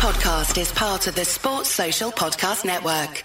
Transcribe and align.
podcast 0.00 0.58
is 0.58 0.72
part 0.72 1.06
of 1.08 1.14
the 1.14 1.26
Sports 1.26 1.68
Social 1.68 2.10
Podcast 2.10 2.64
Network. 2.64 3.22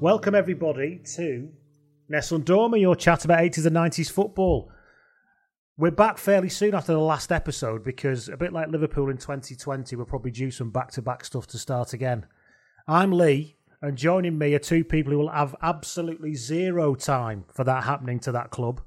Welcome 0.00 0.34
everybody 0.34 1.02
to 1.16 1.50
Nessun 2.08 2.42
Dorma, 2.42 2.80
your 2.80 2.96
chat 2.96 3.26
about 3.26 3.40
80s 3.40 3.66
and 3.66 3.76
90s 3.76 4.10
football. 4.10 4.72
We're 5.78 5.90
back 5.90 6.18
fairly 6.18 6.48
soon 6.50 6.74
after 6.74 6.92
the 6.92 6.98
last 7.00 7.32
episode 7.32 7.82
because, 7.82 8.28
a 8.28 8.36
bit 8.36 8.52
like 8.52 8.68
Liverpool 8.68 9.08
in 9.08 9.16
2020, 9.16 9.96
we're 9.96 10.04
probably 10.04 10.30
due 10.30 10.50
some 10.50 10.70
back 10.70 10.90
to 10.92 11.02
back 11.02 11.24
stuff 11.24 11.46
to 11.48 11.58
start 11.58 11.92
again. 11.94 12.26
I'm 12.86 13.10
Lee, 13.12 13.56
and 13.80 13.96
joining 13.96 14.36
me 14.36 14.54
are 14.54 14.58
two 14.58 14.84
people 14.84 15.12
who 15.12 15.18
will 15.18 15.30
have 15.30 15.56
absolutely 15.62 16.34
zero 16.34 16.94
time 16.94 17.44
for 17.52 17.64
that 17.64 17.84
happening 17.84 18.20
to 18.20 18.32
that 18.32 18.50
club. 18.50 18.82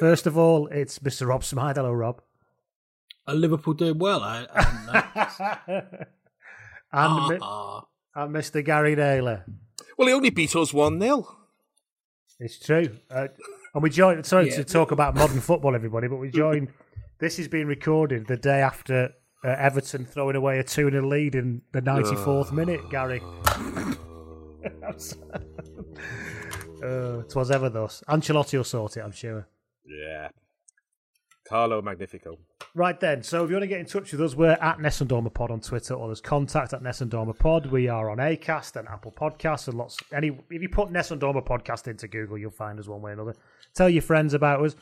First 0.00 0.26
of 0.26 0.38
all, 0.38 0.68
it's 0.68 0.98
Mr. 1.00 1.26
Rob 1.28 1.44
Smyth. 1.44 1.76
Hello, 1.76 1.92
Rob. 1.92 2.22
Are 3.26 3.34
Liverpool 3.34 3.74
doing 3.74 3.98
well? 3.98 4.22
I, 4.22 4.46
I 4.54 5.82
and, 6.92 7.38
Ah. 7.42 7.84
and 8.16 8.34
Mr. 8.34 8.64
Gary 8.64 8.96
Naylor. 8.96 9.44
Well, 9.98 10.08
he 10.08 10.14
only 10.14 10.30
beat 10.30 10.56
us 10.56 10.72
1 10.72 10.98
0. 10.98 11.36
It's 12.40 12.58
true. 12.58 12.96
Uh, 13.10 13.28
and 13.74 13.82
we 13.82 13.90
joined, 13.90 14.24
sorry 14.26 14.48
Yeah. 14.48 14.56
to 14.56 14.64
talk 14.64 14.90
about 14.92 15.14
modern 15.14 15.40
football, 15.40 15.74
everybody, 15.74 16.08
but 16.08 16.16
we 16.16 16.30
joined, 16.30 16.68
this 17.18 17.38
is 17.38 17.48
being 17.48 17.66
recorded 17.66 18.26
the 18.26 18.36
day 18.36 18.60
after 18.60 19.10
uh, 19.44 19.48
Everton 19.58 20.04
throwing 20.04 20.36
away 20.36 20.58
a 20.58 20.64
2 20.64 20.90
0 20.90 21.06
lead 21.06 21.34
in 21.34 21.62
the 21.72 21.82
94th 21.82 22.52
minute, 22.52 22.80
Gary. 22.90 23.20
uh, 26.84 27.22
'twas 27.28 27.50
ever 27.50 27.68
thus. 27.68 28.02
Ancelotti 28.08 28.56
will 28.56 28.64
sort 28.64 28.96
it, 28.96 29.00
I'm 29.00 29.12
sure. 29.12 29.46
Yeah. 29.84 30.28
Carlo 31.48 31.82
Magnifico. 31.82 32.38
Right 32.74 32.98
then, 32.98 33.22
so 33.22 33.44
if 33.44 33.50
you 33.50 33.56
want 33.56 33.64
to 33.64 33.68
get 33.68 33.80
in 33.80 33.86
touch 33.86 34.12
with 34.12 34.20
us, 34.22 34.34
we're 34.34 34.52
at 34.52 34.78
Nessundorma 34.78 35.34
Pod 35.34 35.50
on 35.50 35.60
Twitter 35.60 35.92
or 35.94 36.08
there's 36.08 36.22
contact 36.22 36.72
at 36.72 36.82
Nessundorma 36.82 37.38
Pod. 37.38 37.66
We 37.66 37.88
are 37.88 38.08
on 38.08 38.16
Acast 38.18 38.76
and 38.76 38.88
Apple 38.88 39.12
Podcasts 39.12 39.68
and 39.68 39.76
lots. 39.76 39.98
Any 40.14 40.28
if 40.50 40.62
you 40.62 40.68
put 40.70 40.88
Nessundorma 40.88 41.44
Podcast 41.46 41.88
into 41.88 42.08
Google, 42.08 42.38
you'll 42.38 42.50
find 42.50 42.78
us 42.78 42.88
one 42.88 43.02
way 43.02 43.10
or 43.10 43.14
another. 43.14 43.34
Tell 43.74 43.88
your 43.88 44.02
friends 44.02 44.34
about 44.34 44.64
us. 44.64 44.76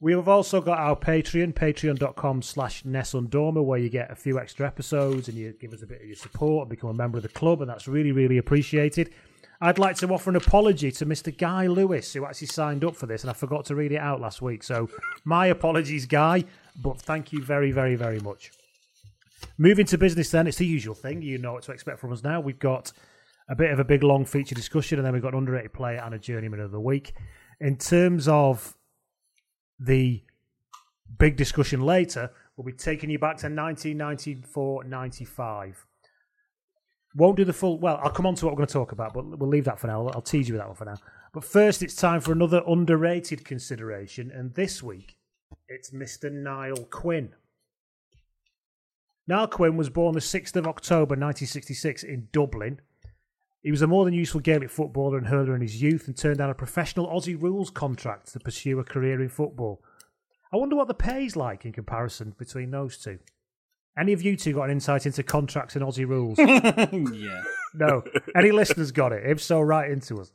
We 0.00 0.12
have 0.12 0.28
also 0.28 0.60
got 0.60 0.78
our 0.78 0.96
Patreon, 0.96 1.54
patreon.com 1.54 2.42
slash 2.42 2.84
Nessundorma, 2.84 3.64
where 3.64 3.80
you 3.80 3.88
get 3.88 4.12
a 4.12 4.14
few 4.14 4.38
extra 4.38 4.64
episodes 4.66 5.28
and 5.28 5.36
you 5.36 5.52
give 5.60 5.72
us 5.72 5.82
a 5.82 5.86
bit 5.86 6.00
of 6.00 6.06
your 6.06 6.16
support 6.16 6.62
and 6.62 6.70
become 6.70 6.90
a 6.90 6.94
member 6.94 7.18
of 7.18 7.22
the 7.22 7.28
club, 7.28 7.60
and 7.60 7.68
that's 7.68 7.88
really, 7.88 8.12
really 8.12 8.38
appreciated. 8.38 9.12
I'd 9.60 9.80
like 9.80 9.96
to 9.96 10.08
offer 10.14 10.30
an 10.30 10.36
apology 10.36 10.92
to 10.92 11.06
Mr. 11.06 11.36
Guy 11.36 11.66
Lewis, 11.66 12.12
who 12.12 12.24
actually 12.24 12.46
signed 12.46 12.84
up 12.84 12.94
for 12.94 13.06
this, 13.06 13.24
and 13.24 13.30
I 13.30 13.32
forgot 13.32 13.64
to 13.66 13.74
read 13.74 13.90
it 13.90 13.96
out 13.96 14.20
last 14.20 14.40
week. 14.40 14.62
So, 14.62 14.88
my 15.24 15.46
apologies, 15.46 16.06
Guy, 16.06 16.44
but 16.80 17.00
thank 17.00 17.32
you 17.32 17.42
very, 17.42 17.72
very, 17.72 17.96
very 17.96 18.20
much. 18.20 18.52
Moving 19.56 19.86
to 19.86 19.98
business, 19.98 20.30
then, 20.30 20.46
it's 20.46 20.58
the 20.58 20.66
usual 20.66 20.94
thing. 20.94 21.22
You 21.22 21.38
know 21.38 21.54
what 21.54 21.64
to 21.64 21.72
expect 21.72 21.98
from 21.98 22.12
us 22.12 22.22
now. 22.22 22.40
We've 22.40 22.58
got 22.58 22.92
a 23.48 23.56
bit 23.56 23.72
of 23.72 23.80
a 23.80 23.84
big, 23.84 24.04
long 24.04 24.24
feature 24.24 24.54
discussion, 24.54 25.00
and 25.00 25.04
then 25.04 25.12
we've 25.12 25.22
got 25.22 25.32
an 25.32 25.38
underrated 25.38 25.72
player 25.72 26.00
and 26.04 26.14
a 26.14 26.18
journeyman 26.20 26.60
of 26.60 26.70
the 26.70 26.80
week. 26.80 27.14
In 27.60 27.76
terms 27.76 28.28
of 28.28 28.76
the 29.78 30.22
big 31.18 31.36
discussion 31.36 31.80
later, 31.80 32.30
we'll 32.56 32.64
be 32.64 32.72
taking 32.72 33.10
you 33.10 33.18
back 33.18 33.36
to 33.38 33.46
1994 33.46 34.84
95. 34.84 35.86
Won't 37.14 37.36
do 37.36 37.44
the 37.44 37.52
full. 37.52 37.78
Well, 37.78 37.98
I'll 38.02 38.10
come 38.10 38.26
on 38.26 38.34
to 38.36 38.44
what 38.44 38.52
we're 38.52 38.58
going 38.58 38.68
to 38.68 38.72
talk 38.72 38.92
about, 38.92 39.14
but 39.14 39.38
we'll 39.38 39.48
leave 39.48 39.64
that 39.64 39.80
for 39.80 39.86
now. 39.86 40.08
I'll 40.08 40.20
tease 40.20 40.48
you 40.48 40.54
with 40.54 40.60
that 40.60 40.68
one 40.68 40.76
for 40.76 40.84
now. 40.84 40.96
But 41.32 41.44
first, 41.44 41.82
it's 41.82 41.94
time 41.94 42.20
for 42.20 42.32
another 42.32 42.62
underrated 42.66 43.44
consideration, 43.44 44.30
and 44.30 44.54
this 44.54 44.82
week 44.82 45.16
it's 45.68 45.90
Mr. 45.90 46.30
Niall 46.30 46.84
Quinn. 46.90 47.34
Niall 49.26 49.48
Quinn 49.48 49.76
was 49.76 49.90
born 49.90 50.14
the 50.14 50.20
6th 50.20 50.56
of 50.56 50.66
October 50.66 51.14
1966 51.14 52.02
in 52.02 52.28
Dublin. 52.32 52.80
He 53.62 53.70
was 53.70 53.82
a 53.82 53.86
more 53.86 54.04
than 54.04 54.14
useful 54.14 54.40
Gaelic 54.40 54.70
footballer 54.70 55.18
and 55.18 55.26
hurler 55.26 55.54
in 55.54 55.62
his 55.62 55.82
youth 55.82 56.06
and 56.06 56.16
turned 56.16 56.38
down 56.38 56.50
a 56.50 56.54
professional 56.54 57.08
Aussie 57.08 57.40
rules 57.40 57.70
contract 57.70 58.32
to 58.32 58.40
pursue 58.40 58.78
a 58.78 58.84
career 58.84 59.20
in 59.20 59.28
football. 59.28 59.82
I 60.52 60.56
wonder 60.56 60.76
what 60.76 60.88
the 60.88 60.94
pay's 60.94 61.36
like 61.36 61.64
in 61.64 61.72
comparison 61.72 62.34
between 62.38 62.70
those 62.70 62.96
two. 62.98 63.18
Any 63.98 64.12
of 64.12 64.22
you 64.22 64.36
two 64.36 64.52
got 64.52 64.64
an 64.64 64.70
insight 64.70 65.06
into 65.06 65.22
contracts 65.24 65.74
and 65.74 65.84
Aussie 65.84 66.06
rules? 66.06 66.38
yeah. 67.18 67.42
No. 67.74 68.04
Any 68.36 68.52
listeners 68.52 68.92
got 68.92 69.12
it? 69.12 69.28
If 69.28 69.42
so, 69.42 69.60
write 69.60 69.90
into 69.90 70.20
us. 70.20 70.32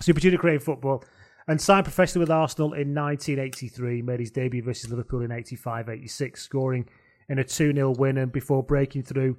Super 0.00 0.20
Junior 0.20 0.38
career 0.38 0.54
in 0.54 0.60
football 0.60 1.04
and 1.48 1.60
signed 1.60 1.84
professionally 1.84 2.22
with 2.22 2.30
Arsenal 2.30 2.72
in 2.72 2.94
1983. 2.94 4.02
Made 4.02 4.20
his 4.20 4.30
debut 4.30 4.62
versus 4.62 4.90
Liverpool 4.90 5.22
in 5.22 5.32
85 5.32 5.88
86, 5.88 6.40
scoring 6.40 6.88
in 7.28 7.38
a 7.38 7.44
2 7.44 7.72
0 7.72 7.94
win 7.98 8.18
and 8.18 8.32
before 8.32 8.62
breaking 8.62 9.02
through 9.02 9.36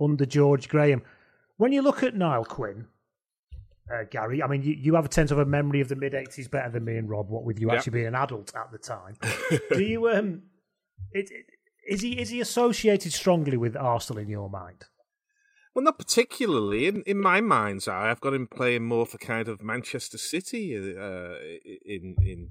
under 0.00 0.26
George 0.26 0.68
Graham. 0.68 1.02
When 1.56 1.72
you 1.72 1.82
look 1.82 2.02
at 2.02 2.14
Niall 2.14 2.44
Quinn, 2.44 2.86
uh, 3.92 4.04
Gary, 4.10 4.42
I 4.42 4.46
mean, 4.46 4.62
you, 4.62 4.74
you 4.74 4.94
have 4.94 5.06
a 5.06 5.12
sense 5.12 5.30
of 5.30 5.38
a 5.38 5.44
memory 5.44 5.80
of 5.80 5.88
the 5.88 5.96
mid 5.96 6.12
80s 6.12 6.50
better 6.50 6.70
than 6.70 6.84
me 6.84 6.96
and 6.96 7.08
Rob, 7.08 7.28
what 7.30 7.44
with 7.44 7.58
you 7.60 7.68
Yep. 7.68 7.78
actually 7.78 7.92
being 7.92 8.06
an 8.06 8.14
adult 8.14 8.54
at 8.54 8.70
the 8.72 8.78
time. 8.78 9.16
Do 9.72 9.82
you, 9.82 10.08
um, 10.08 10.42
it, 11.12 11.30
it, 11.30 11.46
is 11.88 12.02
he 12.02 12.20
is 12.20 12.30
he 12.30 12.40
associated 12.40 13.12
strongly 13.12 13.56
with 13.56 13.76
Arsenal 13.76 14.20
in 14.20 14.28
your 14.28 14.50
mind? 14.50 14.84
Well, 15.74 15.84
not 15.84 15.98
particularly. 15.98 16.86
In 16.86 17.02
in 17.02 17.20
my 17.20 17.40
mind's 17.40 17.86
eye, 17.86 18.10
I've 18.10 18.20
got 18.20 18.34
him 18.34 18.46
playing 18.46 18.84
more 18.84 19.06
for 19.06 19.18
kind 19.18 19.46
of 19.46 19.62
Manchester 19.62 20.18
City 20.18 20.74
uh, 20.76 21.36
in 21.84 22.16
in 22.22 22.48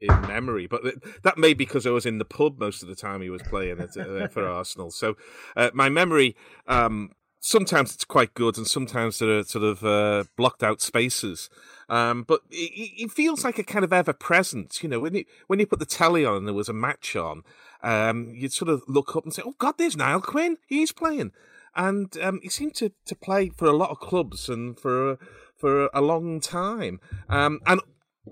in 0.00 0.20
memory. 0.22 0.66
But 0.66 0.82
that 1.22 1.38
may 1.38 1.54
be 1.54 1.64
because 1.64 1.86
I 1.86 1.90
was 1.90 2.06
in 2.06 2.18
the 2.18 2.24
pub 2.24 2.58
most 2.58 2.82
of 2.82 2.88
the 2.88 2.96
time 2.96 3.20
he 3.20 3.30
was 3.30 3.42
playing 3.42 3.78
at, 3.80 3.96
uh, 3.96 4.28
for 4.28 4.48
Arsenal. 4.48 4.90
So 4.90 5.16
uh, 5.56 5.70
my 5.72 5.88
memory. 5.88 6.36
Um, 6.66 7.12
Sometimes 7.44 7.92
it's 7.92 8.04
quite 8.04 8.34
good, 8.34 8.56
and 8.56 8.68
sometimes 8.68 9.18
there 9.18 9.38
are 9.38 9.42
sort 9.42 9.64
of 9.64 9.84
uh, 9.84 10.24
blocked 10.36 10.62
out 10.62 10.80
spaces. 10.80 11.50
Um, 11.88 12.22
but 12.22 12.40
it, 12.50 12.92
it 13.04 13.10
feels 13.10 13.44
like 13.44 13.58
a 13.58 13.64
kind 13.64 13.84
of 13.84 13.92
ever 13.92 14.12
present. 14.12 14.82
You 14.82 14.88
know, 14.88 15.00
when 15.00 15.14
you 15.14 15.24
when 15.48 15.58
you 15.58 15.66
put 15.66 15.80
the 15.80 15.86
telly 15.86 16.24
on 16.24 16.36
and 16.36 16.46
there 16.46 16.54
was 16.54 16.68
a 16.68 16.72
match 16.72 17.16
on, 17.16 17.42
um, 17.82 18.32
you'd 18.32 18.52
sort 18.52 18.68
of 18.68 18.82
look 18.86 19.16
up 19.16 19.24
and 19.24 19.34
say, 19.34 19.42
"Oh 19.44 19.56
God, 19.58 19.74
there's 19.76 19.96
Niall 19.96 20.20
Quinn. 20.20 20.56
He's 20.66 20.92
playing." 20.92 21.32
and 21.74 22.16
um, 22.18 22.40
he 22.42 22.48
seemed 22.48 22.74
to, 22.74 22.92
to 23.06 23.14
play 23.14 23.48
for 23.48 23.66
a 23.66 23.76
lot 23.76 23.90
of 23.90 23.98
clubs 23.98 24.48
and 24.48 24.78
for 24.78 25.18
for 25.56 25.88
a 25.94 26.00
long 26.00 26.40
time. 26.40 27.00
Um, 27.28 27.60
and 27.66 27.80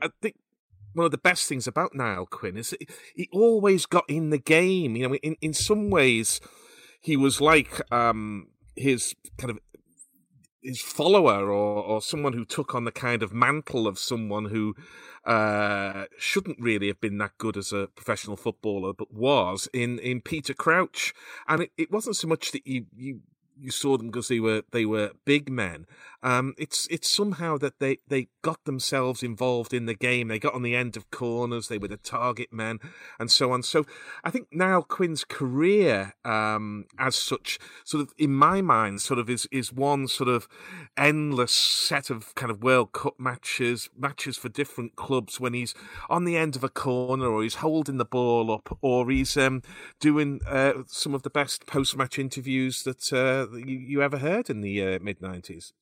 I 0.03 0.11
think 0.21 0.37
one 0.95 1.07
of 1.07 1.13
the 1.13 1.19
best 1.19 1.49
things 1.49 1.67
about 1.67 1.95
Niall 1.95 2.27
Quinn 2.27 2.57
is 2.57 2.75
he 3.15 3.29
always 3.33 3.87
got 3.87 4.05
in 4.09 4.31
the 4.31 4.39
game. 4.39 4.97
You 4.97 5.09
know, 5.09 5.15
in 5.17 5.37
in 5.41 5.55
some 5.55 5.91
ways, 5.91 6.41
he 7.01 7.17
was 7.17 7.41
like 7.41 7.81
um, 7.93 8.49
his 8.81 9.15
kind 9.39 9.51
of 9.51 9.59
his 10.63 10.81
follower 10.81 11.51
or, 11.51 11.83
or 11.83 12.03
someone 12.03 12.35
who 12.35 12.45
took 12.45 12.75
on 12.75 12.85
the 12.85 12.93
kind 12.93 13.23
of 13.23 13.33
mantle 13.33 13.87
of 13.87 13.99
someone 13.99 14.47
who 14.47 14.75
uh, 15.25 16.05
shouldn't 16.19 16.61
really 16.61 16.89
have 16.89 17.01
been 17.01 17.19
that 17.19 17.37
good 17.39 17.57
as 17.57 17.73
a 17.73 17.89
professional 17.95 18.37
footballer, 18.37 18.93
but 18.93 19.13
was 19.13 19.69
in, 19.73 19.99
in 19.99 20.21
Peter 20.21 20.55
Crouch. 20.55 21.15
And 21.49 21.63
it, 21.63 21.71
it 21.79 21.91
wasn't 21.91 22.17
so 22.17 22.29
much 22.29 22.53
that 22.53 22.67
you, 22.67 22.87
you 22.95 23.21
you 23.63 23.71
saw 23.71 23.99
them 23.99 24.07
because 24.07 24.29
they 24.29 24.41
were 24.41 24.63
they 24.71 24.87
were 24.87 25.13
big 25.25 25.51
men. 25.51 25.87
Um, 26.23 26.55
it's 26.59 26.87
it's 26.91 27.09
somehow 27.09 27.57
that 27.59 27.79
they, 27.79 27.99
they 28.07 28.29
got 28.43 28.65
themselves 28.65 29.23
involved 29.23 29.73
in 29.73 29.87
the 29.87 29.95
game. 29.95 30.29
They 30.29 30.39
got 30.39 30.55
on 30.55 30.63
the 30.63 30.77
end 30.77 30.97
of 30.97 31.11
corners. 31.11 31.69
They 31.69 31.79
were 31.79 31.89
the 31.89 31.97
target 31.97 32.53
men, 32.53 32.79
and 33.19 33.31
so 33.31 33.53
on. 33.53 33.63
So 33.63 33.87
I 34.23 34.31
think 34.31 34.49
Niall 34.53 34.83
Quinn's 34.83 35.25
career, 35.25 36.15
um, 36.25 36.85
as 36.99 37.17
such, 37.17 37.59
sort 37.85 38.03
of 38.03 38.13
in 38.19 38.35
my 38.35 38.61
mind, 38.61 39.01
sort 39.01 39.19
of 39.19 39.31
is 39.31 39.47
is 39.51 39.73
one 39.73 40.09
sort 40.09 40.29
of 40.29 40.47
endless 40.97 41.53
set 41.53 42.11
of 42.11 42.35
kind 42.35 42.51
of 42.51 42.63
World 42.63 42.93
Cup 42.93 43.19
matches, 43.19 43.89
matches 43.97 44.37
for 44.37 44.49
different 44.49 44.97
clubs. 44.97 45.41
When 45.41 45.55
he's 45.55 45.75
on 46.11 46.25
the 46.25 46.37
end 46.37 46.55
of 46.57 46.65
a 46.65 46.69
corner, 46.69 47.27
or 47.27 47.43
he's 47.43 47.57
holding 47.57 47.97
the 47.97 48.05
ball 48.05 48.51
up, 48.53 48.77
or 48.83 49.11
he's 49.11 49.37
um, 49.37 49.63
doing 50.01 50.41
uh, 50.47 50.75
some 50.87 51.15
of 51.15 51.23
the 51.23 51.31
best 51.31 51.67
post 51.67 51.97
match 51.97 52.19
interviews 52.19 52.83
that. 52.83 53.13
Uh, 53.13 53.57
you, 53.57 53.79
you 53.79 54.03
ever 54.03 54.19
heard 54.19 54.51
in 54.51 54.61
the 54.61 54.83
uh, 54.83 54.99
mid 55.01 55.21
nineties. 55.21 55.73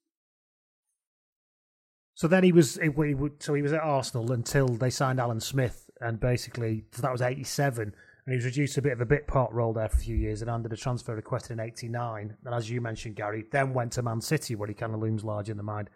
So 2.18 2.26
then 2.26 2.42
he 2.42 2.50
was 2.50 2.74
he 2.82 2.90
so 3.38 3.54
he 3.54 3.62
was 3.62 3.72
at 3.72 3.80
Arsenal 3.80 4.32
until 4.32 4.66
they 4.66 4.90
signed 4.90 5.20
Alan 5.20 5.38
Smith, 5.38 5.88
and 6.00 6.18
basically 6.18 6.82
so 6.90 7.00
that 7.00 7.12
was 7.12 7.22
eighty 7.22 7.44
seven, 7.44 7.94
and 8.26 8.32
he 8.32 8.34
was 8.34 8.44
reduced 8.44 8.74
to 8.74 8.80
a 8.80 8.82
bit 8.82 8.94
of 8.94 9.00
a 9.00 9.06
bit 9.06 9.28
part 9.28 9.52
role 9.52 9.72
there 9.72 9.88
for 9.88 9.98
a 9.98 10.00
few 10.00 10.16
years, 10.16 10.42
and 10.42 10.50
under 10.50 10.68
the 10.68 10.76
transfer 10.76 11.14
request 11.14 11.52
in 11.52 11.60
eighty 11.60 11.86
nine, 11.88 12.36
and 12.44 12.52
as 12.52 12.68
you 12.68 12.80
mentioned, 12.80 13.14
Gary, 13.14 13.44
then 13.52 13.72
went 13.72 13.92
to 13.92 14.02
Man 14.02 14.20
City 14.20 14.56
where 14.56 14.66
he 14.66 14.74
kind 14.74 14.94
of 14.94 15.00
looms 15.00 15.22
large 15.22 15.48
in 15.48 15.56
the 15.56 15.62
mind. 15.62 15.90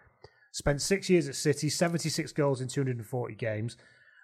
Spent 0.52 0.80
six 0.80 1.10
years 1.10 1.26
at 1.28 1.34
City, 1.34 1.68
seventy 1.68 2.08
six 2.08 2.30
goals 2.30 2.60
in 2.60 2.68
two 2.68 2.82
hundred 2.82 2.98
and 2.98 3.06
forty 3.06 3.34
games, 3.34 3.76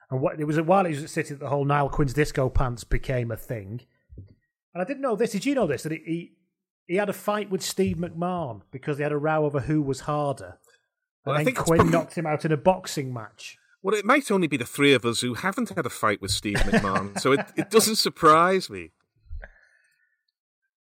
and 0.08 0.20
what 0.20 0.38
it 0.38 0.44
was 0.44 0.60
while 0.60 0.84
he 0.84 0.94
was 0.94 1.02
at 1.02 1.10
City 1.10 1.30
that 1.30 1.40
the 1.40 1.48
whole 1.48 1.64
Niall 1.64 1.88
Quinn's 1.88 2.14
disco 2.14 2.48
pants 2.48 2.84
became 2.84 3.32
a 3.32 3.36
thing. 3.36 3.80
And 4.72 4.80
I 4.80 4.84
didn't 4.84 5.02
know 5.02 5.16
this. 5.16 5.32
Did 5.32 5.46
you 5.46 5.56
know 5.56 5.66
this? 5.66 5.82
That 5.82 5.90
he 5.90 6.36
he 6.86 6.94
had 6.94 7.08
a 7.08 7.12
fight 7.12 7.50
with 7.50 7.60
Steve 7.60 7.96
McMahon 7.96 8.60
because 8.70 8.98
they 8.98 9.02
had 9.02 9.10
a 9.10 9.18
row 9.18 9.44
over 9.44 9.58
who 9.58 9.82
was 9.82 10.02
harder. 10.02 10.58
And 11.30 11.38
I 11.38 11.44
think 11.44 11.58
Quinn 11.58 11.78
probably- 11.78 11.92
knocked 11.92 12.14
him 12.14 12.26
out 12.26 12.44
in 12.44 12.52
a 12.52 12.56
boxing 12.56 13.12
match. 13.12 13.58
Well, 13.82 13.94
it 13.94 14.04
might 14.04 14.30
only 14.30 14.48
be 14.48 14.56
the 14.56 14.66
three 14.66 14.92
of 14.92 15.04
us 15.04 15.20
who 15.20 15.34
haven't 15.34 15.69
had 15.70 15.86
a 15.86 15.90
fight 15.90 16.20
with 16.20 16.32
Steve 16.32 16.56
McMahon, 16.56 17.19
so 17.20 17.32
it, 17.32 17.46
it 17.56 17.70
doesn't 17.70 17.96
surprise 17.96 18.69
me. 18.69 18.90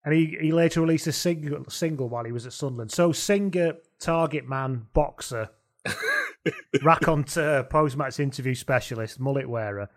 And 0.05 0.15
he, 0.15 0.39
he 0.41 0.53
later 0.53 0.81
released 0.81 1.07
a 1.07 1.13
single 1.13 1.67
single 1.69 2.09
while 2.09 2.25
he 2.25 2.33
was 2.33 2.47
at 2.47 2.55
Sunderland. 2.55 2.91
So 2.91 3.13
singer, 3.13 3.75
target 4.01 4.49
man, 4.49 4.87
boxer, 4.95 5.51
raconteur, 6.83 7.65
post-match 7.65 8.19
interview 8.19 8.55
specialist, 8.55 9.21
mullet 9.21 9.51
wearer. 9.51 9.91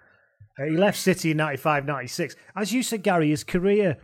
Uh, 0.59 0.65
he 0.65 0.71
left 0.71 0.97
City 0.99 1.31
in 1.31 1.37
95 1.37 1.85
96. 1.85 2.35
As 2.57 2.73
you 2.73 2.83
said, 2.83 3.03
Gary, 3.03 3.29
his 3.29 3.45
career 3.45 3.97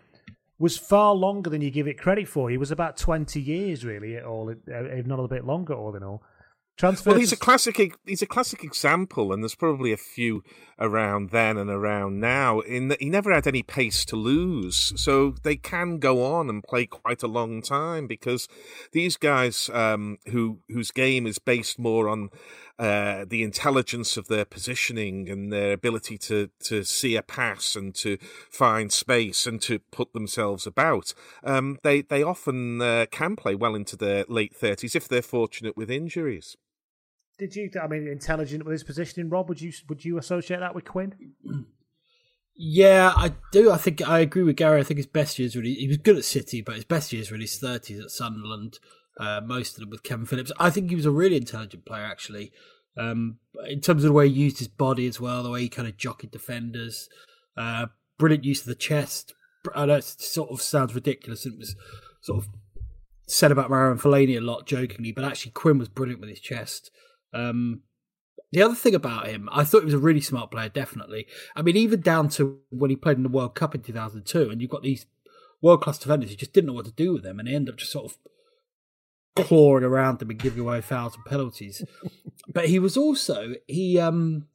was 0.60 0.78
far 0.78 1.14
longer 1.14 1.50
than 1.50 1.62
you 1.62 1.72
give 1.72 1.88
it 1.88 2.00
credit 2.00 2.28
for. 2.28 2.50
He 2.50 2.58
was 2.58 2.72
about 2.72 2.98
20 2.98 3.40
years, 3.40 3.86
really, 3.86 4.20
all, 4.20 4.50
uh, 4.50 4.54
if 4.66 5.06
not 5.06 5.20
a 5.20 5.28
bit 5.28 5.46
longer, 5.46 5.74
all 5.74 5.96
in 5.96 6.04
all. 6.04 6.24
Transfer 6.78 7.10
Well, 7.10 7.20
he's 7.20 7.32
a 7.32 7.38
classic. 7.38 7.96
He's 8.06 8.22
a 8.22 8.28
classic 8.28 8.64
example, 8.64 9.34
and 9.34 9.42
there's 9.42 9.56
probably 9.56 9.92
a 9.92 9.98
few 9.98 10.44
around 10.80 11.32
then 11.32 11.58
and 11.58 11.72
around 11.72 12.20
now. 12.20 12.60
In 12.60 12.90
that 12.90 13.02
he 13.02 13.10
never 13.10 13.34
had 13.34 13.48
any 13.48 13.64
pace 13.64 14.06
to 14.06 14.16
lose, 14.16 14.94
so 14.96 15.34
they 15.42 15.56
can 15.56 15.98
go 15.98 16.24
on 16.24 16.50
and 16.50 16.64
play 16.64 16.86
quite 16.86 17.24
a 17.24 17.28
long 17.28 17.64
time 17.64 18.06
because 18.06 18.48
these 18.92 19.18
guys, 19.18 19.72
um, 19.74 20.20
who 20.28 20.60
whose 20.70 20.92
game 20.92 21.26
is 21.26 21.40
based 21.40 21.80
more 21.80 22.08
on 22.08 22.30
uh, 22.80 23.26
the 23.28 23.44
intelligence 23.44 24.18
of 24.18 24.28
their 24.28 24.46
positioning 24.46 25.30
and 25.30 25.52
their 25.52 25.74
ability 25.74 26.18
to 26.18 26.50
to 26.64 26.84
see 26.84 27.16
a 27.16 27.22
pass 27.22 27.76
and 27.76 27.96
to 27.96 28.18
find 28.52 28.92
space 28.92 29.48
and 29.48 29.62
to 29.62 29.80
put 29.80 30.14
themselves 30.14 30.68
about, 30.68 31.14
um, 31.44 31.78
they 31.84 32.02
they 32.02 32.24
often 32.24 32.82
uh, 32.82 33.06
can 33.12 33.36
play 33.36 33.56
well 33.56 33.76
into 33.76 33.96
their 33.96 34.26
late 34.28 34.56
thirties 34.56 34.96
if 34.96 35.08
they're 35.08 35.22
fortunate 35.22 35.76
with 35.76 35.90
injuries. 35.90 36.56
Did 37.38 37.56
you, 37.56 37.70
I 37.82 37.88
mean, 37.88 38.08
intelligent 38.08 38.66
with 38.66 38.72
his 38.72 38.84
positioning, 38.84 39.30
Rob? 39.30 39.50
Would 39.50 39.62
you 39.62 39.72
would 39.90 40.04
you 40.04 40.18
associate 40.18 40.60
that 40.60 40.76
with 40.76 40.86
Quinn? 40.86 41.14
Yeah, 42.60 43.14
I 43.16 43.34
do. 43.52 43.72
I 43.72 43.78
think 43.78 44.02
I 44.02 44.18
agree 44.18 44.42
with 44.42 44.56
Gary. 44.56 44.80
I 44.80 44.84
think 44.84 44.98
his 44.98 45.06
best 45.06 45.38
years 45.38 45.56
really. 45.56 45.76
He 45.76 45.88
was 45.88 45.98
good 45.98 46.18
at 46.18 46.26
City, 46.26 46.62
but 46.62 46.74
his 46.74 46.86
best 46.86 47.14
years 47.14 47.32
really 47.32 47.44
his 47.44 47.60
thirties 47.60 48.00
at 48.00 48.10
Sunderland. 48.10 48.80
Uh, 49.20 49.42
most 49.44 49.74
of 49.74 49.80
them 49.80 49.90
with 49.90 50.04
Kevin 50.04 50.26
Phillips. 50.26 50.52
I 50.60 50.70
think 50.70 50.90
he 50.90 50.96
was 50.96 51.06
a 51.06 51.12
really 51.12 51.38
intelligent 51.38 51.86
player, 51.86 52.04
actually. 52.04 52.52
Um, 52.96 53.38
in 53.68 53.82
terms 53.82 54.04
of 54.04 54.10
the 54.10 54.14
way 54.14 54.28
he 54.28 54.36
used 54.36 54.60
his 54.60 54.68
body 54.68 55.08
as 55.08 55.20
well, 55.20 55.44
the 55.44 55.50
way 55.50 55.62
he 55.62 55.70
kind 55.70 55.88
of 55.88 55.98
jockeyed 55.98 56.32
defenders, 56.32 57.10
uh, 57.56 57.88
brilliant 58.18 58.44
use 58.44 58.62
of 58.62 58.68
the 58.68 58.76
chest. 58.76 59.34
I 59.76 59.86
know 59.86 59.96
it 59.96 60.04
sort 60.04 60.52
of 60.52 60.62
sounds 60.62 60.96
ridiculous. 60.96 61.46
And 61.46 61.56
it 61.56 61.60
was 61.60 61.76
sort 62.22 62.44
of 62.44 62.50
said 63.28 63.52
about 63.52 63.70
Marouane 63.70 64.00
Fellaini 64.00 64.38
a 64.38 64.42
lot 64.42 64.66
jokingly, 64.66 65.12
but 65.12 65.24
actually 65.24 65.52
Quinn 65.52 65.78
was 65.78 65.90
brilliant 65.90 66.22
with 66.22 66.30
his 66.30 66.40
chest. 66.40 66.92
Um, 67.34 67.82
the 68.52 68.62
other 68.62 68.76
thing 68.76 68.96
about 68.96 69.28
him, 69.28 69.50
I 69.52 69.64
thought 69.64 69.80
he 69.80 69.86
was 69.86 69.94
a 69.94 70.00
really 70.00 70.22
smart 70.22 70.52
player, 70.52 70.70
definitely. 70.70 71.28
I 71.56 71.62
mean, 71.62 71.76
even 71.76 72.00
down 72.02 72.30
to 72.30 72.60
when 72.70 72.90
he 72.90 72.96
played 72.96 73.18
in 73.18 73.24
the 73.24 73.30
World 73.30 73.56
Cup 73.56 73.76
in 73.76 73.82
2002, 73.82 74.50
and 74.50 74.62
you've 74.62 74.72
got 74.72 74.84
these 74.84 75.06
world 75.62 75.82
class 75.82 75.98
defenders 75.98 76.30
who 76.30 76.38
just 76.38 76.54
didn't 76.54 76.68
know 76.68 76.74
what 76.74 76.86
to 76.86 76.92
do 76.92 77.14
with 77.14 77.24
them, 77.24 77.40
and 77.40 77.48
they 77.48 77.54
end 77.54 77.70
up 77.70 77.76
just 77.76 77.92
sort 77.92 78.06
of 78.06 78.18
clawing 79.44 79.84
around 79.84 80.20
them 80.20 80.30
and 80.30 80.40
giving 80.40 80.62
away 80.62 80.82
fouls 80.82 81.16
and 81.16 81.26
penalties. 81.26 81.84
but 82.54 82.70
he 82.70 82.80
was 82.80 82.98
also 82.98 83.54
he 83.68 84.00
um 84.00 84.48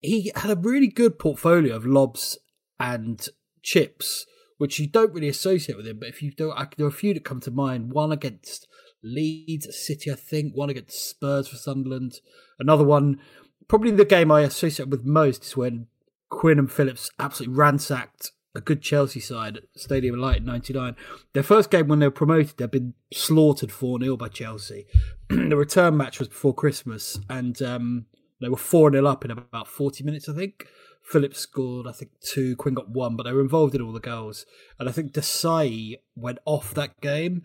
he 0.00 0.32
had 0.36 0.50
a 0.50 0.60
really 0.60 0.86
good 0.86 1.18
portfolio 1.18 1.74
of 1.74 1.86
lobs 1.86 2.38
and 2.78 3.28
chips, 3.62 4.26
which 4.56 4.78
you 4.78 4.86
don't 4.86 5.12
really 5.12 5.28
associate 5.28 5.76
with 5.76 5.86
him. 5.86 5.98
But 5.98 6.08
if 6.08 6.22
you 6.22 6.32
do, 6.32 6.52
I, 6.52 6.68
there 6.76 6.86
are 6.86 6.90
a 6.90 6.92
few 6.92 7.14
that 7.14 7.24
come 7.24 7.40
to 7.40 7.50
mind. 7.50 7.92
One 7.92 8.12
against 8.12 8.68
Leeds 9.02 9.68
City, 9.76 10.12
I 10.12 10.14
think. 10.14 10.56
One 10.56 10.70
against 10.70 11.08
Spurs 11.08 11.48
for 11.48 11.56
Sunderland. 11.56 12.20
Another 12.58 12.84
one, 12.84 13.20
probably 13.66 13.90
the 13.90 14.04
game 14.04 14.30
I 14.30 14.42
associate 14.42 14.88
with 14.88 15.04
most 15.04 15.44
is 15.44 15.56
when 15.56 15.88
Quinn 16.30 16.58
and 16.58 16.70
Phillips 16.70 17.10
absolutely 17.18 17.56
ransacked 17.56 18.32
a 18.54 18.60
good 18.60 18.82
Chelsea 18.82 19.20
side 19.20 19.58
at 19.58 19.64
Stadium 19.76 20.18
Light 20.18 20.38
in 20.38 20.44
'99. 20.46 20.96
Their 21.32 21.42
first 21.42 21.70
game 21.70 21.88
when 21.88 21.98
they 21.98 22.06
were 22.06 22.12
promoted, 22.12 22.56
they'd 22.56 22.70
been 22.70 22.94
slaughtered 23.12 23.72
4 23.72 24.00
0 24.00 24.16
by 24.16 24.28
Chelsea. 24.28 24.86
the 25.28 25.56
return 25.56 25.96
match 25.96 26.18
was 26.18 26.28
before 26.28 26.54
Christmas, 26.54 27.18
and 27.28 27.60
um, 27.62 28.06
they 28.40 28.48
were 28.48 28.56
4 28.56 28.92
0 28.92 29.06
up 29.06 29.24
in 29.24 29.30
about 29.30 29.68
40 29.68 30.04
minutes, 30.04 30.28
I 30.28 30.34
think. 30.34 30.66
Phillips 31.02 31.38
scored, 31.38 31.86
I 31.86 31.92
think, 31.92 32.10
two. 32.20 32.54
Quinn 32.56 32.74
got 32.74 32.90
one, 32.90 33.16
but 33.16 33.22
they 33.22 33.32
were 33.32 33.40
involved 33.40 33.74
in 33.74 33.80
all 33.80 33.92
the 33.92 34.00
goals. 34.00 34.44
And 34.78 34.88
I 34.88 34.92
think 34.92 35.12
Desailly 35.12 35.96
went 36.14 36.38
off 36.44 36.74
that 36.74 37.00
game, 37.00 37.42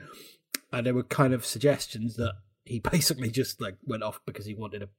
and 0.72 0.86
there 0.86 0.94
were 0.94 1.04
kind 1.04 1.34
of 1.34 1.46
suggestions 1.46 2.16
that 2.16 2.34
he 2.66 2.80
basically 2.92 3.30
just 3.30 3.62
like 3.62 3.78
went 3.84 4.04
off 4.04 4.20
because 4.26 4.46
he 4.46 4.54
wanted 4.54 4.84
a 4.84 4.90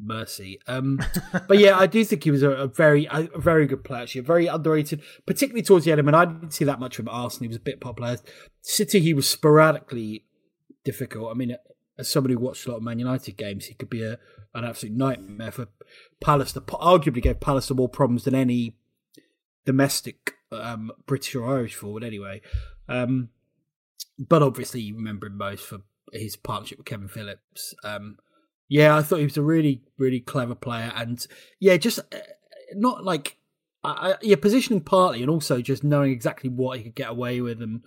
mercy. 0.00 0.58
Um, 0.66 1.00
but 1.48 1.58
yeah, 1.58 1.78
I 1.78 1.86
do 1.86 2.04
think 2.04 2.24
he 2.24 2.30
was 2.30 2.42
a, 2.42 2.50
a 2.50 2.66
very, 2.66 3.06
a, 3.10 3.28
very 3.36 3.66
good 3.66 3.84
player. 3.84 4.02
Actually, 4.02 4.22
very 4.22 4.46
underrated, 4.46 5.02
particularly 5.26 5.62
towards 5.62 5.84
the 5.84 5.92
end. 5.92 6.00
I 6.00 6.04
mean, 6.04 6.14
I 6.14 6.24
didn't 6.24 6.52
see 6.52 6.64
that 6.64 6.80
much 6.80 6.96
from 6.96 7.08
Arsenal. 7.08 7.44
He 7.44 7.48
was 7.48 7.56
a 7.56 7.60
bit 7.60 7.80
popular. 7.80 8.18
City, 8.60 9.00
he 9.00 9.14
was 9.14 9.28
sporadically 9.28 10.24
difficult. 10.84 11.30
I 11.30 11.34
mean, 11.34 11.56
as 11.98 12.10
somebody 12.10 12.34
who 12.34 12.40
watched 12.40 12.66
a 12.66 12.70
lot 12.70 12.78
of 12.78 12.82
Man 12.82 12.98
United 12.98 13.36
games, 13.36 13.66
he 13.66 13.74
could 13.74 13.90
be 13.90 14.02
a, 14.02 14.18
an 14.54 14.64
absolute 14.64 14.96
nightmare 14.96 15.52
for 15.52 15.68
Pallister. 16.22 16.60
Arguably 16.60 17.22
gave 17.22 17.40
Pallister 17.40 17.76
more 17.76 17.88
problems 17.88 18.24
than 18.24 18.34
any 18.34 18.76
domestic 19.64 20.34
um, 20.52 20.90
British 21.06 21.34
or 21.34 21.46
Irish 21.46 21.74
forward, 21.74 22.04
anyway. 22.04 22.40
Um, 22.88 23.30
but 24.18 24.42
obviously, 24.42 24.80
you 24.80 24.96
remember 24.96 25.26
him 25.26 25.36
most 25.36 25.64
for 25.64 25.78
his 26.12 26.36
partnership 26.36 26.78
with 26.78 26.86
Kevin 26.86 27.08
Phillips. 27.08 27.74
Um, 27.82 28.18
yeah, 28.68 28.96
I 28.96 29.02
thought 29.02 29.18
he 29.18 29.24
was 29.24 29.36
a 29.36 29.42
really, 29.42 29.82
really 29.98 30.20
clever 30.20 30.54
player, 30.54 30.92
and 30.94 31.24
yeah, 31.60 31.76
just 31.76 31.98
uh, 31.98 32.18
not 32.74 33.04
like 33.04 33.36
I, 33.82 33.90
I, 34.12 34.14
yeah, 34.22 34.36
positioning 34.36 34.80
partly, 34.82 35.20
and 35.22 35.30
also 35.30 35.60
just 35.60 35.84
knowing 35.84 36.12
exactly 36.12 36.48
what 36.50 36.78
he 36.78 36.84
could 36.84 36.94
get 36.94 37.10
away 37.10 37.40
with 37.40 37.60
and 37.62 37.82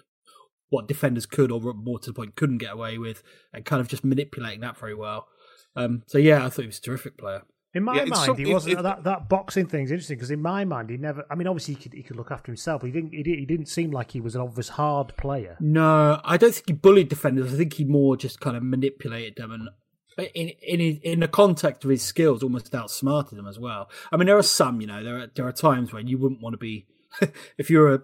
what 0.69 0.87
defenders 0.87 1.25
could, 1.25 1.51
or 1.51 1.61
more 1.73 1.99
to 1.99 2.09
the 2.09 2.13
point, 2.13 2.35
couldn't 2.35 2.57
get 2.59 2.73
away 2.73 2.97
with, 2.97 3.23
and 3.53 3.65
kind 3.65 3.79
of 3.81 3.87
just 3.87 4.03
manipulating 4.03 4.59
that 4.61 4.77
very 4.77 4.93
well. 4.95 5.27
Um, 5.75 6.03
so 6.07 6.17
yeah, 6.17 6.45
I 6.45 6.49
thought 6.49 6.61
he 6.63 6.67
was 6.67 6.79
a 6.79 6.81
terrific 6.81 7.17
player. 7.17 7.43
In 7.73 7.83
my 7.83 7.95
Yeah, 7.97 8.05
mind, 8.05 8.25
some- 8.25 8.37
he 8.37 8.45
wasn't 8.45 8.79
it- 8.79 8.83
that 8.83 9.03
that 9.03 9.29
boxing 9.29 9.67
thing's 9.67 9.91
interesting 9.91 10.17
because 10.17 10.31
in 10.31 10.41
my 10.41 10.65
mind, 10.65 10.89
he 10.89 10.97
never. 10.97 11.25
I 11.29 11.35
mean, 11.35 11.47
obviously, 11.47 11.75
he 11.75 11.81
could 11.83 11.93
he 11.93 12.01
could 12.03 12.15
look 12.15 12.31
after 12.31 12.51
himself. 12.51 12.81
But 12.81 12.87
he 12.87 12.93
didn't. 12.93 13.13
He, 13.13 13.23
did, 13.23 13.39
he 13.39 13.45
didn't 13.45 13.67
seem 13.67 13.91
like 13.91 14.11
he 14.11 14.21
was 14.21 14.35
an 14.35 14.41
obvious 14.41 14.69
hard 14.69 15.15
player. 15.17 15.57
No, 15.59 16.19
I 16.23 16.37
don't 16.37 16.53
think 16.53 16.67
he 16.67 16.73
bullied 16.73 17.09
defenders. 17.09 17.53
I 17.53 17.57
think 17.57 17.73
he 17.73 17.83
more 17.85 18.15
just 18.17 18.39
kind 18.39 18.55
of 18.57 18.63
manipulated 18.63 19.35
them 19.35 19.51
and. 19.51 19.69
In 20.17 20.49
in 20.61 20.79
in 21.03 21.19
the 21.19 21.27
context 21.27 21.83
of 21.83 21.91
his 21.91 22.01
skills, 22.01 22.41
almost 22.41 22.73
outsmarted 22.73 23.37
them 23.37 23.47
as 23.47 23.59
well. 23.59 23.89
I 24.11 24.17
mean, 24.17 24.25
there 24.25 24.37
are 24.37 24.43
some, 24.43 24.81
you 24.81 24.87
know, 24.87 25.03
there 25.03 25.19
are 25.19 25.27
there 25.35 25.47
are 25.47 25.51
times 25.51 25.93
when 25.93 26.07
you 26.07 26.17
wouldn't 26.17 26.41
want 26.41 26.53
to 26.53 26.57
be, 26.57 26.87
if 27.57 27.69
you're 27.69 27.93
a, 27.93 28.01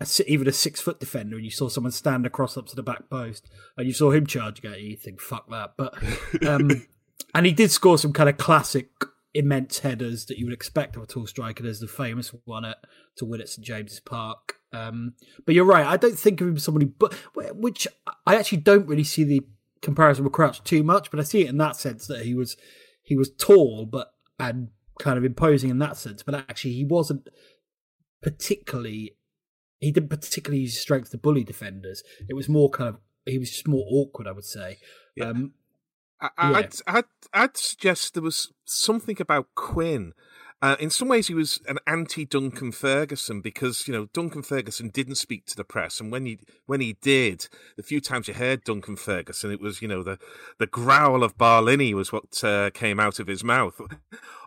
a 0.00 0.06
even 0.26 0.46
a 0.46 0.52
six 0.52 0.80
foot 0.80 1.00
defender 1.00 1.36
and 1.36 1.44
you 1.44 1.50
saw 1.50 1.68
someone 1.68 1.90
stand 1.90 2.24
across 2.24 2.56
up 2.56 2.66
to 2.66 2.76
the 2.76 2.84
back 2.84 3.10
post 3.10 3.50
and 3.76 3.86
you 3.86 3.92
saw 3.92 4.12
him 4.12 4.26
charging 4.26 4.70
at 4.70 4.80
you, 4.80 4.90
you 4.90 4.96
think 4.96 5.20
fuck 5.20 5.50
that. 5.50 5.72
But 5.76 5.94
um, 6.46 6.86
and 7.34 7.46
he 7.46 7.52
did 7.52 7.70
score 7.70 7.98
some 7.98 8.12
kind 8.12 8.28
of 8.28 8.36
classic 8.36 8.90
immense 9.34 9.80
headers 9.80 10.26
that 10.26 10.38
you 10.38 10.46
would 10.46 10.54
expect 10.54 10.96
of 10.96 11.02
a 11.02 11.06
tall 11.06 11.26
striker. 11.26 11.62
There's 11.62 11.80
the 11.80 11.88
famous 11.88 12.32
one 12.44 12.64
at 12.64 12.78
to 13.16 13.24
win 13.24 13.40
at 13.40 13.48
St 13.48 13.64
James's 13.64 14.00
Park. 14.00 14.56
Um, 14.72 15.14
but 15.44 15.54
you're 15.54 15.64
right. 15.64 15.86
I 15.86 15.96
don't 15.96 16.18
think 16.18 16.40
of 16.40 16.48
him 16.48 16.56
as 16.56 16.64
somebody, 16.64 16.86
but 16.86 17.14
which 17.54 17.86
I 18.26 18.36
actually 18.36 18.58
don't 18.58 18.86
really 18.86 19.04
see 19.04 19.24
the 19.24 19.46
comparison 19.82 20.24
with 20.24 20.32
Crouch 20.32 20.62
too 20.64 20.82
much. 20.82 21.10
But 21.10 21.20
I 21.20 21.24
see 21.24 21.42
it 21.42 21.48
in 21.48 21.58
that 21.58 21.76
sense 21.76 22.06
that 22.06 22.24
he 22.24 22.34
was 22.34 22.56
he 23.02 23.16
was 23.16 23.30
tall, 23.30 23.86
but 23.86 24.12
and 24.38 24.68
kind 24.98 25.18
of 25.18 25.24
imposing 25.24 25.70
in 25.70 25.78
that 25.78 25.96
sense. 25.96 26.22
But 26.22 26.34
actually, 26.34 26.74
he 26.74 26.84
wasn't 26.84 27.28
particularly. 28.22 29.16
He 29.78 29.92
didn't 29.92 30.08
particularly 30.08 30.62
use 30.62 30.72
his 30.72 30.80
strength 30.80 31.10
to 31.10 31.18
bully 31.18 31.44
defenders. 31.44 32.02
It 32.28 32.34
was 32.34 32.48
more 32.48 32.70
kind 32.70 32.88
of 32.88 32.96
he 33.26 33.38
was 33.38 33.50
just 33.50 33.68
more 33.68 33.84
awkward, 33.90 34.26
I 34.26 34.32
would 34.32 34.44
say. 34.44 34.78
Yeah. 35.16 35.30
Um, 35.30 35.52
I, 36.20 36.28
Yeah. 36.38 36.56
I'd, 36.56 36.74
I'd, 36.86 37.04
I'd 37.32 37.56
suggest 37.56 38.14
there 38.14 38.22
was 38.22 38.52
something 38.64 39.16
about 39.20 39.48
Quinn. 39.54 40.12
Uh, 40.62 40.74
in 40.80 40.88
some 40.88 41.08
ways, 41.08 41.28
he 41.28 41.34
was 41.34 41.60
an 41.68 41.78
anti 41.86 42.24
Duncan 42.24 42.72
Ferguson 42.72 43.42
because 43.42 43.86
you 43.86 43.92
know 43.92 44.06
Duncan 44.14 44.42
Ferguson 44.42 44.88
didn't 44.88 45.16
speak 45.16 45.44
to 45.46 45.56
the 45.56 45.64
press, 45.64 46.00
and 46.00 46.10
when 46.10 46.24
he 46.24 46.38
when 46.64 46.80
he 46.80 46.94
did, 47.02 47.48
the 47.76 47.82
few 47.82 48.00
times 48.00 48.26
you 48.26 48.34
heard 48.34 48.64
Duncan 48.64 48.96
Ferguson, 48.96 49.50
it 49.50 49.60
was 49.60 49.82
you 49.82 49.88
know 49.88 50.02
the 50.02 50.18
the 50.58 50.66
growl 50.66 51.22
of 51.22 51.36
Barlinnie 51.36 51.92
was 51.92 52.10
what 52.10 52.42
uh, 52.42 52.70
came 52.70 52.98
out 52.98 53.18
of 53.18 53.26
his 53.26 53.44
mouth. 53.44 53.80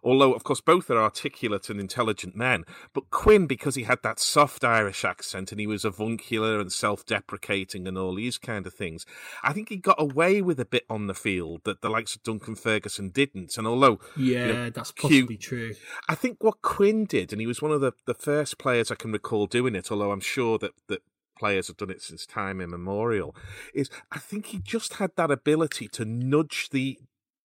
Although, 0.04 0.34
of 0.34 0.44
course, 0.44 0.62
both 0.62 0.89
are 0.89 0.98
articulate 0.98 1.70
and 1.70 1.80
intelligent 1.80 2.36
men, 2.36 2.63
but 2.94 3.10
Quinn, 3.10 3.48
because 3.48 3.75
he 3.75 3.84
had 3.84 4.00
that 4.04 4.20
soft 4.20 4.63
Irish 4.63 5.04
accent 5.04 5.51
and 5.51 5.60
he 5.60 5.68
was 5.68 5.84
avuncular 5.84 6.60
and 6.60 6.72
self-deprecating 6.72 7.88
and 7.88 7.98
all 7.98 8.16
these 8.16 8.38
kind 8.38 8.66
of 8.66 8.74
things, 8.74 9.06
I 9.44 9.54
think 9.54 9.70
he 9.70 9.78
got 9.78 10.01
away 10.01 10.42
with 10.42 10.60
a 10.60 10.66
bit 10.66 10.86
on 10.89 11.08
the 11.08 11.13
field 11.13 11.62
that 11.66 11.82
the 11.82 11.89
likes 11.89 12.16
of 12.16 12.24
Duncan 12.24 12.56
Ferguson 12.56 13.10
didn't. 13.10 13.58
And 13.58 13.68
although 13.68 14.00
yeah, 14.16 14.46
you 14.46 14.54
know, 14.54 14.70
that's 14.70 14.92
possibly 14.92 15.38
true. 15.38 15.74
I 16.10 16.16
think 16.16 16.44
what 16.44 16.63
Quinn 16.63 17.06
did, 17.06 17.32
and 17.32 17.39
he 17.39 17.46
was 17.46 17.62
one 17.62 17.72
of 17.72 17.82
the, 17.82 17.94
the 18.08 18.16
first 18.16 18.58
players 18.58 18.89
I 18.89 18.96
can 18.96 19.12
recall 19.12 19.46
doing 19.46 19.75
it, 19.75 19.92
although 19.92 20.12
I'm 20.12 20.20
sure 20.20 20.58
that, 20.58 20.72
that 20.88 21.04
players 21.38 21.68
have 21.68 21.78
done 21.78 21.92
it 21.92 22.01
since 22.01 22.25
time 22.25 22.60
immemorial, 22.60 23.36
is 23.75 23.92
I 24.12 24.18
think 24.18 24.48
he 24.48 24.58
just 24.58 24.96
had 24.96 25.12
that 25.18 25.30
ability 25.30 25.88
to 25.89 26.06
nudge 26.06 26.70
the 26.72 26.98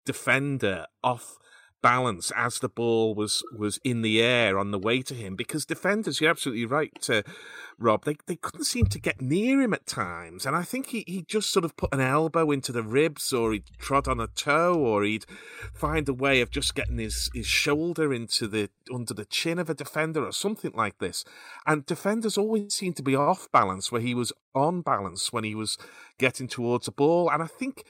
defender 0.05 0.87
off 1.02 1.38
balance 1.82 2.32
as 2.37 2.58
the 2.58 2.68
ball 2.68 3.14
was 3.14 3.42
was 3.56 3.78
in 3.84 4.02
the 4.02 4.22
air 4.22 4.58
on 4.58 4.70
the 4.70 4.78
way 4.78 5.02
to 5.02 5.14
him 5.14 5.37
because 5.37 5.64
defenders 5.64 6.20
you're 6.20 6.30
absolutely 6.30 6.66
right 6.66 7.08
uh, 7.10 7.22
rob 7.78 8.04
they, 8.04 8.16
they 8.26 8.37
couldn't 8.37 8.64
seem 8.64 8.87
to 8.87 8.99
get 8.99 9.20
near 9.20 9.60
him 9.60 9.72
at 9.72 9.87
times 9.87 10.44
and 10.44 10.54
i 10.54 10.62
think 10.62 10.88
he, 10.88 11.04
he 11.06 11.22
just 11.22 11.50
sort 11.50 11.64
of 11.64 11.76
put 11.76 11.92
an 11.94 12.00
elbow 12.00 12.50
into 12.50 12.72
the 12.72 12.82
ribs 12.82 13.32
or 13.32 13.52
he'd 13.52 13.64
trod 13.78 14.06
on 14.06 14.20
a 14.20 14.26
toe 14.26 14.75
or 14.75 15.04
he'd 15.04 15.25
find 15.72 16.08
a 16.08 16.14
way 16.14 16.40
of 16.40 16.50
just 16.50 16.75
getting 16.75 16.99
his, 16.99 17.30
his 17.34 17.46
shoulder 17.46 18.12
into 18.12 18.46
the 18.46 18.68
under 18.92 19.14
the 19.14 19.25
chin 19.25 19.58
of 19.58 19.70
a 19.70 19.75
defender 19.75 20.25
or 20.25 20.32
something 20.32 20.72
like 20.75 20.99
this. 20.99 21.25
And 21.66 21.87
defenders 21.87 22.37
always 22.37 22.75
seemed 22.75 22.96
to 22.96 23.02
be 23.02 23.16
off 23.16 23.50
balance 23.52 23.90
where 23.90 24.00
he 24.00 24.14
was 24.14 24.32
on 24.54 24.82
balance 24.82 25.32
when 25.32 25.44
he 25.44 25.54
was 25.54 25.78
getting 26.18 26.49
towards 26.49 26.88
a 26.88 26.92
ball 26.92 27.30
and 27.30 27.42
i 27.42 27.46
think 27.46 27.84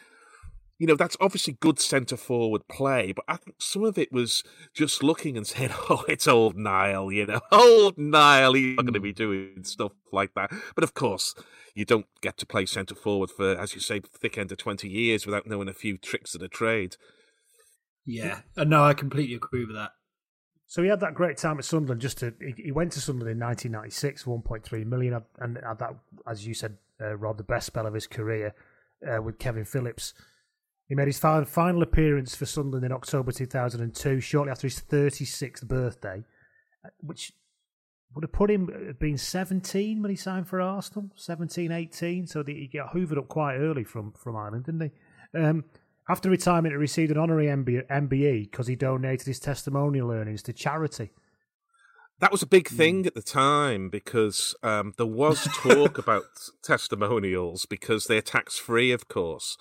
you 0.80 0.87
know, 0.87 0.96
that's 0.96 1.16
obviously 1.20 1.58
good 1.60 1.78
centre 1.78 2.16
forward 2.16 2.66
play, 2.66 3.12
but 3.12 3.26
I 3.28 3.37
think 3.37 3.56
some 3.60 3.84
of 3.84 3.99
it 3.99 4.10
was 4.10 4.42
just 4.72 5.02
looking 5.02 5.37
and 5.37 5.46
saying, 5.46 5.72
oh, 5.90 6.06
it's 6.08 6.26
old 6.26 6.56
Niall, 6.56 7.12
you 7.12 7.26
know, 7.26 7.42
old 7.52 7.99
Niall, 7.99 8.54
he's 8.54 8.76
not 8.76 8.87
going 8.87 8.94
to 8.94 9.00
be 9.00 9.12
doing 9.12 9.62
stuff 9.62 9.92
like 10.10 10.32
that. 10.37 10.50
But 10.75 10.82
of 10.82 10.94
course, 10.94 11.34
you 11.75 11.84
don't 11.84 12.06
get 12.22 12.38
to 12.38 12.46
play 12.46 12.64
centre 12.64 12.94
forward 12.94 13.30
for, 13.30 13.58
as 13.58 13.75
you 13.75 13.80
say, 13.82 14.00
thick 14.00 14.38
end 14.38 14.52
of 14.52 14.58
20 14.58 14.88
years 14.88 15.26
without 15.26 15.46
knowing 15.46 15.68
a 15.68 15.75
few 15.75 15.99
tricks 15.99 16.34
of 16.34 16.40
the 16.40 16.49
trade. 16.49 16.96
Yeah, 18.06 18.40
uh, 18.56 18.64
no, 18.64 18.82
I 18.82 18.94
completely 18.94 19.34
agree 19.34 19.66
with 19.66 19.76
that. 19.76 19.90
So 20.66 20.82
he 20.82 20.88
had 20.88 21.00
that 21.00 21.12
great 21.12 21.37
time 21.37 21.58
at 21.58 21.66
Sunderland. 21.66 22.00
Just 22.00 22.18
to 22.18 22.32
he 22.56 22.72
went 22.72 22.92
to 22.92 23.00
Sunderland 23.00 23.32
in 23.32 23.46
1996, 23.46 24.25
1.3 24.25 24.87
million, 24.87 25.20
and 25.40 25.58
had 25.62 25.78
that, 25.80 25.96
as 26.26 26.46
you 26.46 26.54
said, 26.54 26.78
uh, 27.02 27.16
Rob, 27.16 27.37
the 27.37 27.44
best 27.44 27.66
spell 27.66 27.87
of 27.87 27.92
his 27.92 28.06
career 28.06 28.54
uh, 29.06 29.20
with 29.20 29.38
Kevin 29.38 29.66
Phillips. 29.66 30.14
He 30.90 30.97
made 30.97 31.06
his 31.06 31.20
final 31.20 31.82
appearance 31.82 32.35
for 32.35 32.47
Sunderland 32.47 32.85
in 32.85 32.90
October 32.90 33.30
2002, 33.30 34.18
shortly 34.18 34.50
after 34.50 34.66
his 34.66 34.80
36th 34.80 35.64
birthday, 35.68 36.25
which 36.99 37.32
would 38.12 38.25
have 38.25 38.32
put 38.32 38.50
him 38.50 38.68
uh, 38.75 38.92
being 38.99 39.16
17 39.16 40.02
when 40.02 40.11
he 40.11 40.16
signed 40.16 40.49
for 40.49 40.61
Arsenal, 40.61 41.09
17, 41.14 41.70
18. 41.70 42.26
So 42.26 42.42
he 42.44 42.68
got 42.75 42.92
hoovered 42.92 43.18
up 43.18 43.28
quite 43.28 43.54
early 43.54 43.85
from, 43.85 44.14
from 44.20 44.35
Ireland, 44.35 44.64
didn't 44.64 44.90
he? 45.32 45.38
Um, 45.38 45.64
after 46.09 46.28
retirement, 46.28 46.73
he 46.73 46.76
received 46.76 47.12
an 47.12 47.18
honorary 47.18 47.47
MBE 47.47 48.50
because 48.50 48.66
he 48.66 48.75
donated 48.75 49.28
his 49.28 49.38
testimonial 49.38 50.11
earnings 50.11 50.42
to 50.42 50.52
charity. 50.52 51.12
That 52.18 52.32
was 52.32 52.42
a 52.42 52.49
big 52.49 52.66
thing 52.66 53.06
at 53.06 53.14
the 53.14 53.23
time 53.23 53.90
because 53.90 54.56
um, 54.64 54.92
there 54.97 55.06
was 55.06 55.44
talk 55.54 55.99
about 55.99 56.25
testimonials 56.64 57.64
because 57.64 58.06
they're 58.06 58.20
tax 58.20 58.59
free, 58.59 58.90
of 58.90 59.06
course 59.06 59.56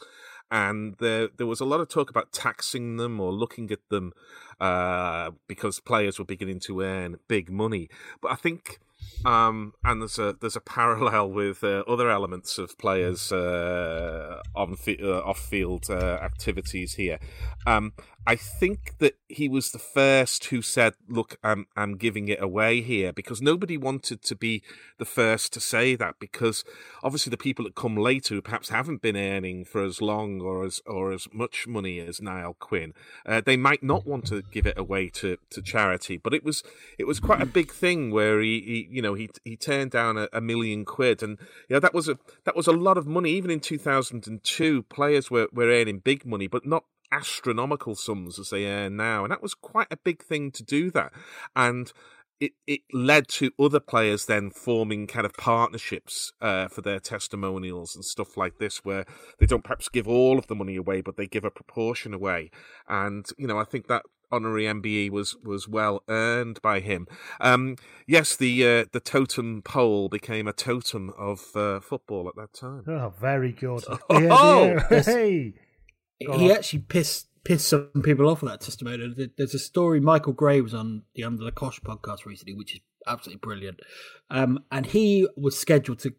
and 0.51 0.95
there 0.99 1.29
there 1.37 1.47
was 1.47 1.59
a 1.59 1.65
lot 1.65 1.79
of 1.79 1.89
talk 1.89 2.09
about 2.09 2.31
taxing 2.31 2.97
them 2.97 3.19
or 3.19 3.31
looking 3.31 3.71
at 3.71 3.87
them 3.89 4.13
uh, 4.59 5.31
because 5.47 5.79
players 5.79 6.19
were 6.19 6.25
beginning 6.25 6.59
to 6.59 6.81
earn 6.81 7.17
big 7.27 7.49
money. 7.49 7.89
But 8.21 8.31
I 8.31 8.35
think 8.35 8.79
um, 9.25 9.73
and 9.83 10.01
there's 10.01 10.17
a 10.17 10.35
there's 10.39 10.55
a 10.55 10.61
parallel 10.61 11.31
with 11.31 11.63
uh, 11.63 11.83
other 11.87 12.09
elements 12.09 12.57
of 12.57 12.77
players 12.77 13.31
uh, 13.31 14.41
on 14.55 14.77
uh, 14.87 15.19
off 15.19 15.39
field 15.39 15.87
uh, 15.89 16.19
activities 16.21 16.93
here. 16.93 17.19
Um, 17.67 17.93
I 18.27 18.35
think 18.35 18.97
that 18.99 19.17
he 19.27 19.49
was 19.49 19.71
the 19.71 19.79
first 19.79 20.45
who 20.45 20.61
said, 20.61 20.93
"Look, 21.07 21.37
I'm 21.43 21.67
I'm 21.75 21.95
giving 21.95 22.27
it 22.27 22.41
away 22.41 22.81
here," 22.81 23.11
because 23.11 23.41
nobody 23.41 23.77
wanted 23.77 24.21
to 24.23 24.35
be 24.35 24.61
the 24.97 25.05
first 25.05 25.51
to 25.53 25.59
say 25.59 25.95
that. 25.95 26.15
Because 26.19 26.63
obviously, 27.01 27.31
the 27.31 27.37
people 27.37 27.65
that 27.65 27.75
come 27.75 27.95
later, 27.95 28.35
who 28.35 28.41
perhaps 28.41 28.69
haven't 28.69 29.01
been 29.01 29.15
earning 29.17 29.65
for 29.65 29.83
as 29.83 30.01
long 30.01 30.41
or 30.41 30.63
as 30.63 30.81
or 30.85 31.11
as 31.11 31.27
much 31.33 31.65
money 31.65 31.99
as 31.99 32.21
Niall 32.21 32.55
Quinn, 32.59 32.93
uh, 33.25 33.41
they 33.43 33.57
might 33.57 33.81
not 33.83 34.05
want 34.05 34.27
to 34.27 34.43
give 34.43 34.67
it 34.67 34.77
away 34.77 35.07
to, 35.09 35.37
to 35.49 35.61
charity. 35.61 36.17
But 36.17 36.33
it 36.33 36.43
was 36.43 36.61
it 36.97 37.07
was 37.07 37.19
quite 37.19 37.41
a 37.41 37.47
big 37.47 37.71
thing 37.71 38.11
where 38.11 38.41
he, 38.41 38.59
he 38.61 38.87
you 38.91 39.01
know 39.01 39.13
he 39.13 39.29
he 39.43 39.55
turned 39.55 39.91
down 39.91 40.17
a, 40.17 40.27
a 40.33 40.41
million 40.41 40.85
quid, 40.85 41.23
and 41.23 41.39
you 41.67 41.75
know 41.75 41.79
that 41.79 41.93
was 41.93 42.09
a 42.09 42.19
that 42.43 42.55
was 42.55 42.67
a 42.67 42.73
lot 42.73 42.97
of 42.97 43.07
money. 43.07 43.31
Even 43.31 43.49
in 43.49 43.59
two 43.59 43.79
thousand 43.79 44.27
and 44.27 44.43
two, 44.43 44.83
players 44.83 45.31
were 45.31 45.47
were 45.53 45.69
earning 45.69 45.99
big 45.99 46.25
money, 46.25 46.47
but 46.47 46.65
not 46.65 46.83
astronomical 47.11 47.95
sums 47.95 48.39
as 48.39 48.49
they 48.49 48.65
earn 48.65 48.95
now, 48.95 49.23
and 49.23 49.31
that 49.31 49.41
was 49.41 49.53
quite 49.53 49.87
a 49.91 49.97
big 49.97 50.23
thing 50.23 50.51
to 50.51 50.63
do 50.63 50.91
that, 50.91 51.11
and. 51.55 51.91
It, 52.41 52.53
it 52.65 52.83
led 52.93 53.27
to 53.31 53.51
other 53.59 53.81
players 53.81 54.25
then 54.27 54.49
forming 54.49 55.07
kind 55.07 55.25
of 55.25 55.33
partnerships 55.33 56.31
uh, 56.39 56.69
for 56.69 56.79
their 56.79 57.01
testimonials 57.01 57.97
and 57.97 58.05
stuff 58.05 58.37
like 58.37 58.59
this, 58.59 58.77
where 58.85 59.03
they 59.39 59.45
don't 59.45 59.65
perhaps 59.65 59.89
give 59.89 60.07
all 60.07 60.39
of 60.39 60.47
the 60.47 60.55
money 60.55 60.77
away, 60.77 61.01
but 61.01 61.17
they 61.17 61.27
give 61.27 61.43
a 61.43 61.51
proportion 61.51 62.13
away. 62.13 62.49
And 62.87 63.25
you 63.37 63.45
know, 63.45 63.59
I 63.59 63.65
think 63.65 63.87
that 63.87 64.03
honorary 64.31 64.63
MBE 64.65 65.09
was 65.11 65.35
was 65.43 65.67
well 65.67 66.03
earned 66.07 66.61
by 66.61 66.79
him. 66.79 67.07
Um, 67.39 67.75
yes, 68.07 68.35
the 68.35 68.65
uh, 68.65 68.85
the 68.91 68.99
totem 68.99 69.61
pole 69.61 70.09
became 70.09 70.47
a 70.47 70.53
totem 70.53 71.11
of 71.17 71.55
uh, 71.55 71.79
football 71.79 72.27
at 72.27 72.35
that 72.35 72.53
time. 72.53 72.83
Oh, 72.87 73.13
very 73.19 73.51
good. 73.51 73.83
Oh, 74.09 74.77
hey, 74.89 75.53
he 76.19 76.51
actually 76.51 76.79
pissed 76.79 77.27
pissed 77.43 77.67
some 77.67 77.89
people 78.03 78.27
off 78.27 78.41
with 78.41 78.51
that 78.51 78.61
testimonial. 78.61 79.13
There's 79.37 79.53
a 79.53 79.59
story. 79.59 79.99
Michael 79.99 80.33
Gray 80.33 80.61
was 80.61 80.73
on 80.73 81.03
the 81.15 81.23
Under 81.23 81.43
the 81.43 81.51
Cosh 81.51 81.79
podcast 81.79 82.25
recently, 82.25 82.53
which 82.53 82.75
is 82.75 82.81
absolutely 83.07 83.39
brilliant. 83.39 83.79
Um, 84.29 84.63
and 84.71 84.85
he 84.85 85.27
was 85.35 85.57
scheduled 85.57 85.99
to 85.99 86.13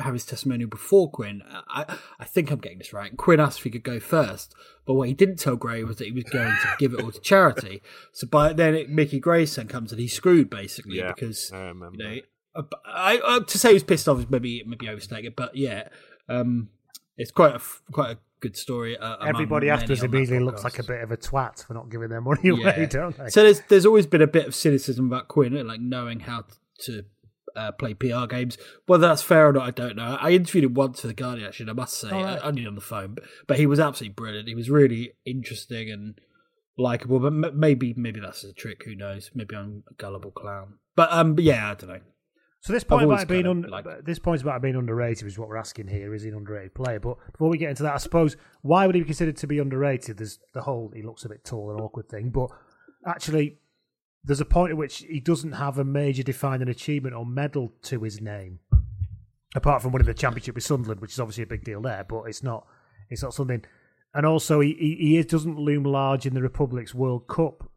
have 0.00 0.12
his 0.12 0.26
testimonial 0.26 0.68
before 0.68 1.10
Quinn. 1.10 1.42
I, 1.46 1.96
I 2.18 2.24
think 2.24 2.50
I'm 2.50 2.58
getting 2.58 2.78
this 2.78 2.92
right. 2.92 3.16
Quinn 3.16 3.38
asked 3.38 3.58
if 3.58 3.64
he 3.64 3.70
could 3.70 3.84
go 3.84 4.00
first, 4.00 4.54
but 4.84 4.94
what 4.94 5.08
he 5.08 5.14
didn't 5.14 5.36
tell 5.36 5.56
Gray 5.56 5.84
was 5.84 5.98
that 5.98 6.06
he 6.06 6.12
was 6.12 6.24
going 6.24 6.50
to 6.50 6.68
give 6.78 6.92
it 6.92 7.00
all 7.00 7.12
to 7.12 7.20
charity. 7.20 7.82
So 8.12 8.26
by 8.28 8.52
then, 8.52 8.74
it, 8.74 8.88
Mickey 8.88 9.18
Grayson 9.18 9.66
comes 9.66 9.90
and 9.90 10.00
he's 10.00 10.12
screwed 10.12 10.48
basically 10.48 10.98
yeah, 10.98 11.12
because 11.12 11.50
I 11.52 11.68
you 11.68 11.90
know 11.96 12.16
uh, 12.54 12.62
I, 12.86 13.20
I, 13.24 13.40
to 13.40 13.58
say 13.58 13.70
he 13.70 13.74
was 13.74 13.82
pissed 13.82 14.08
off 14.08 14.20
is 14.20 14.30
maybe 14.30 14.62
maybe 14.64 14.88
overstating 14.88 15.26
it, 15.26 15.36
but 15.36 15.56
yeah, 15.56 15.88
um, 16.28 16.68
it's 17.16 17.32
quite 17.32 17.54
a 17.56 17.60
quite 17.90 18.12
a 18.12 18.18
good 18.44 18.56
story. 18.56 18.98
Uh, 18.98 19.16
Everybody 19.24 19.70
after 19.70 19.94
us 19.94 20.02
immediately 20.02 20.44
looks 20.44 20.64
like 20.64 20.78
a 20.78 20.84
bit 20.84 21.00
of 21.00 21.10
a 21.10 21.16
twat 21.16 21.64
for 21.64 21.72
not 21.72 21.88
giving 21.90 22.10
their 22.10 22.20
money 22.20 22.48
away, 22.50 22.86
don't 22.90 23.16
they? 23.16 23.30
So 23.30 23.42
there's 23.42 23.60
there's 23.68 23.86
always 23.86 24.06
been 24.06 24.22
a 24.22 24.26
bit 24.26 24.46
of 24.46 24.54
cynicism 24.54 25.06
about 25.06 25.28
Quinn, 25.28 25.66
like 25.66 25.80
knowing 25.80 26.20
how 26.20 26.44
to 26.80 27.04
uh, 27.56 27.72
play 27.72 27.94
PR 27.94 28.26
games. 28.26 28.58
Whether 28.86 29.08
that's 29.08 29.22
fair 29.22 29.48
or 29.48 29.52
not, 29.52 29.66
I 29.66 29.70
don't 29.70 29.96
know. 29.96 30.18
I 30.20 30.32
interviewed 30.32 30.64
him 30.64 30.74
once 30.74 31.00
for 31.00 31.06
the 31.06 31.14
Guardian, 31.14 31.48
actually. 31.48 31.70
I 31.70 31.72
must 31.72 31.98
say, 31.98 32.10
oh, 32.10 32.22
right. 32.22 32.40
only 32.42 32.66
on 32.66 32.74
the 32.74 32.80
phone, 32.80 33.14
but, 33.14 33.24
but 33.46 33.58
he 33.58 33.66
was 33.66 33.80
absolutely 33.80 34.14
brilliant. 34.14 34.48
He 34.48 34.54
was 34.54 34.68
really 34.68 35.14
interesting 35.24 35.90
and 35.90 36.20
likable. 36.76 37.18
But 37.20 37.28
m- 37.28 37.58
maybe 37.58 37.94
maybe 37.96 38.20
that's 38.20 38.44
a 38.44 38.52
trick. 38.52 38.84
Who 38.84 38.94
knows? 38.94 39.30
Maybe 39.34 39.56
I'm 39.56 39.84
a 39.90 39.94
gullible 39.94 40.32
clown. 40.32 40.74
But 40.96 41.10
um, 41.12 41.34
but 41.34 41.44
yeah, 41.44 41.70
I 41.70 41.74
don't 41.74 41.88
know. 41.88 42.00
So 42.64 42.72
this 42.72 42.82
point 42.82 43.04
about 43.04 43.28
being 43.28 43.46
un- 43.46 43.66
like... 43.68 43.84
this 44.06 44.18
point 44.18 44.40
about 44.40 44.62
being 44.62 44.74
underrated 44.74 45.26
is 45.26 45.38
what 45.38 45.50
we're 45.50 45.58
asking 45.58 45.86
here. 45.88 46.14
Is 46.14 46.22
he 46.22 46.30
an 46.30 46.34
underrated 46.34 46.74
player? 46.74 46.98
But 46.98 47.18
before 47.32 47.50
we 47.50 47.58
get 47.58 47.68
into 47.68 47.82
that, 47.82 47.92
I 47.92 47.98
suppose 47.98 48.38
why 48.62 48.86
would 48.86 48.94
he 48.94 49.02
be 49.02 49.06
considered 49.06 49.36
to 49.36 49.46
be 49.46 49.58
underrated? 49.58 50.16
There's 50.16 50.38
the 50.54 50.62
whole 50.62 50.90
he 50.96 51.02
looks 51.02 51.26
a 51.26 51.28
bit 51.28 51.44
tall 51.44 51.70
and 51.70 51.78
awkward 51.78 52.08
thing, 52.08 52.30
but 52.30 52.48
actually 53.06 53.58
there's 54.24 54.40
a 54.40 54.46
point 54.46 54.70
at 54.70 54.78
which 54.78 54.98
he 55.00 55.20
doesn't 55.20 55.52
have 55.52 55.78
a 55.78 55.84
major 55.84 56.22
defining 56.22 56.70
achievement 56.70 57.14
or 57.14 57.26
medal 57.26 57.70
to 57.82 58.00
his 58.00 58.22
name, 58.22 58.60
apart 59.54 59.82
from 59.82 59.92
winning 59.92 60.06
the 60.06 60.14
championship 60.14 60.54
with 60.54 60.64
Sunderland, 60.64 61.02
which 61.02 61.12
is 61.12 61.20
obviously 61.20 61.44
a 61.44 61.46
big 61.46 61.64
deal 61.64 61.82
there. 61.82 62.04
But 62.08 62.22
it's 62.22 62.42
not 62.42 62.66
it's 63.10 63.22
not 63.22 63.34
something. 63.34 63.62
And 64.14 64.24
also, 64.24 64.60
he 64.60 64.72
he, 64.78 65.16
he 65.16 65.22
doesn't 65.22 65.58
loom 65.58 65.84
large 65.84 66.24
in 66.24 66.32
the 66.32 66.40
Republic's 66.40 66.94
World 66.94 67.28
Cup. 67.28 67.70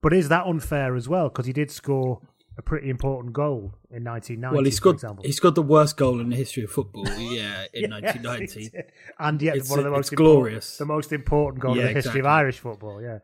But 0.00 0.12
is 0.12 0.28
that 0.28 0.46
unfair 0.46 0.94
as 0.94 1.08
well? 1.08 1.28
Because 1.28 1.46
he 1.46 1.52
did 1.52 1.72
score 1.72 2.20
a 2.58 2.62
pretty 2.62 2.90
important 2.90 3.32
goal 3.32 3.74
in 3.90 4.04
1990. 4.04 4.54
Well, 4.54 4.64
he 4.64 4.70
scored. 4.70 5.00
He 5.24 5.32
scored 5.32 5.54
the 5.54 5.62
worst 5.62 5.96
goal 5.96 6.20
in 6.20 6.30
the 6.30 6.36
history 6.36 6.64
of 6.64 6.70
football. 6.70 7.06
Yeah, 7.06 7.64
in 7.72 7.90
1990, 7.90 8.70
and 9.18 9.40
yet 9.40 9.56
it's, 9.56 9.70
one 9.70 9.78
of 9.78 9.84
the 9.84 9.92
uh, 9.92 9.96
most 9.96 10.14
glorious, 10.14 10.76
the 10.76 10.84
most 10.84 11.12
important 11.12 11.62
goal 11.62 11.76
yeah, 11.76 11.82
in 11.82 11.88
the 11.88 11.94
history 11.94 12.10
exactly. 12.10 12.20
of 12.20 12.26
Irish 12.26 12.58
football. 12.58 13.02
Yeah. 13.02 13.18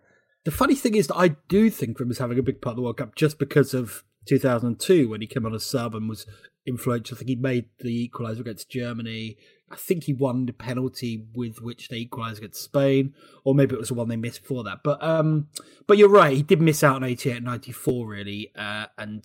The 0.45 0.51
funny 0.51 0.75
thing 0.75 0.95
is 0.95 1.09
that 1.09 1.17
I 1.17 1.29
do 1.49 1.69
think 1.69 2.01
him 2.01 2.11
as 2.11 2.19
having 2.19 2.39
a 2.39 2.43
big 2.43 2.63
part 2.63 2.73
of 2.73 2.77
the 2.77 2.83
World 2.83 2.97
Cup 2.97 3.15
just 3.15 3.39
because 3.39 3.75
of 3.75 4.05
2002 4.27 5.09
when 5.09 5.21
he 5.21 5.27
came 5.27 5.45
on 5.45 5.55
as 5.55 5.65
sub 5.65 5.95
and 5.95 6.09
was 6.09 6.27
influential. 6.67 7.17
I 7.17 7.19
think 7.19 7.29
he 7.29 7.37
made 7.37 7.67
the 7.81 8.09
equaliser 8.09 8.41
against 8.41 8.71
Germany. 8.71 9.37
I 9.71 9.77
think 9.77 10.05
he 10.05 10.13
won 10.13 10.47
the 10.47 10.53
penalty 10.53 11.27
with 11.35 11.61
which 11.61 11.89
they 11.89 11.99
equalised 11.99 12.39
against 12.39 12.63
Spain, 12.63 13.15
or 13.45 13.55
maybe 13.55 13.75
it 13.75 13.79
was 13.79 13.89
the 13.89 13.95
one 13.95 14.09
they 14.09 14.17
missed 14.17 14.43
before 14.43 14.65
that. 14.65 14.79
But 14.83 15.03
um, 15.03 15.49
but 15.87 15.99
you're 15.99 16.09
right. 16.09 16.37
He 16.37 16.43
did 16.43 16.61
miss 16.61 16.83
out 16.83 16.97
on 16.97 17.05
88 17.05 17.43
94 17.43 18.07
really, 18.07 18.53
uh, 18.57 18.87
and 18.97 19.25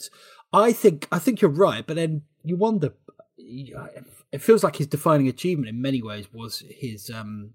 I 0.52 0.74
think 0.74 1.08
I 1.12 1.20
think 1.20 1.42
you're 1.42 1.52
right. 1.52 1.86
But 1.86 1.96
then 1.96 2.24
you 2.44 2.58
wonder. 2.58 2.94
It 3.36 4.42
feels 4.42 4.64
like 4.64 4.78
his 4.78 4.88
defining 4.88 5.28
achievement 5.28 5.70
in 5.70 5.82
many 5.82 6.02
ways 6.02 6.32
was 6.32 6.64
his 6.70 7.10
um, 7.10 7.52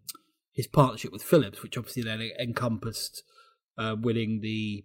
his 0.52 0.66
partnership 0.66 1.12
with 1.12 1.22
Phillips, 1.22 1.62
which 1.62 1.78
obviously 1.78 2.02
then 2.02 2.20
encompassed 2.40 3.22
uh, 3.78 3.96
winning 3.98 4.40
the 4.40 4.84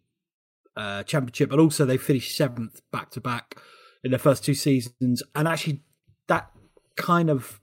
uh, 0.75 1.03
championship, 1.03 1.49
but 1.49 1.59
also 1.59 1.85
they 1.85 1.97
finished 1.97 2.35
seventh 2.35 2.81
back 2.91 3.09
to 3.11 3.21
back 3.21 3.57
in 4.03 4.11
their 4.11 4.19
first 4.19 4.43
two 4.43 4.53
seasons. 4.53 5.23
And 5.35 5.47
actually, 5.47 5.81
that 6.27 6.51
kind 6.95 7.29
of 7.29 7.59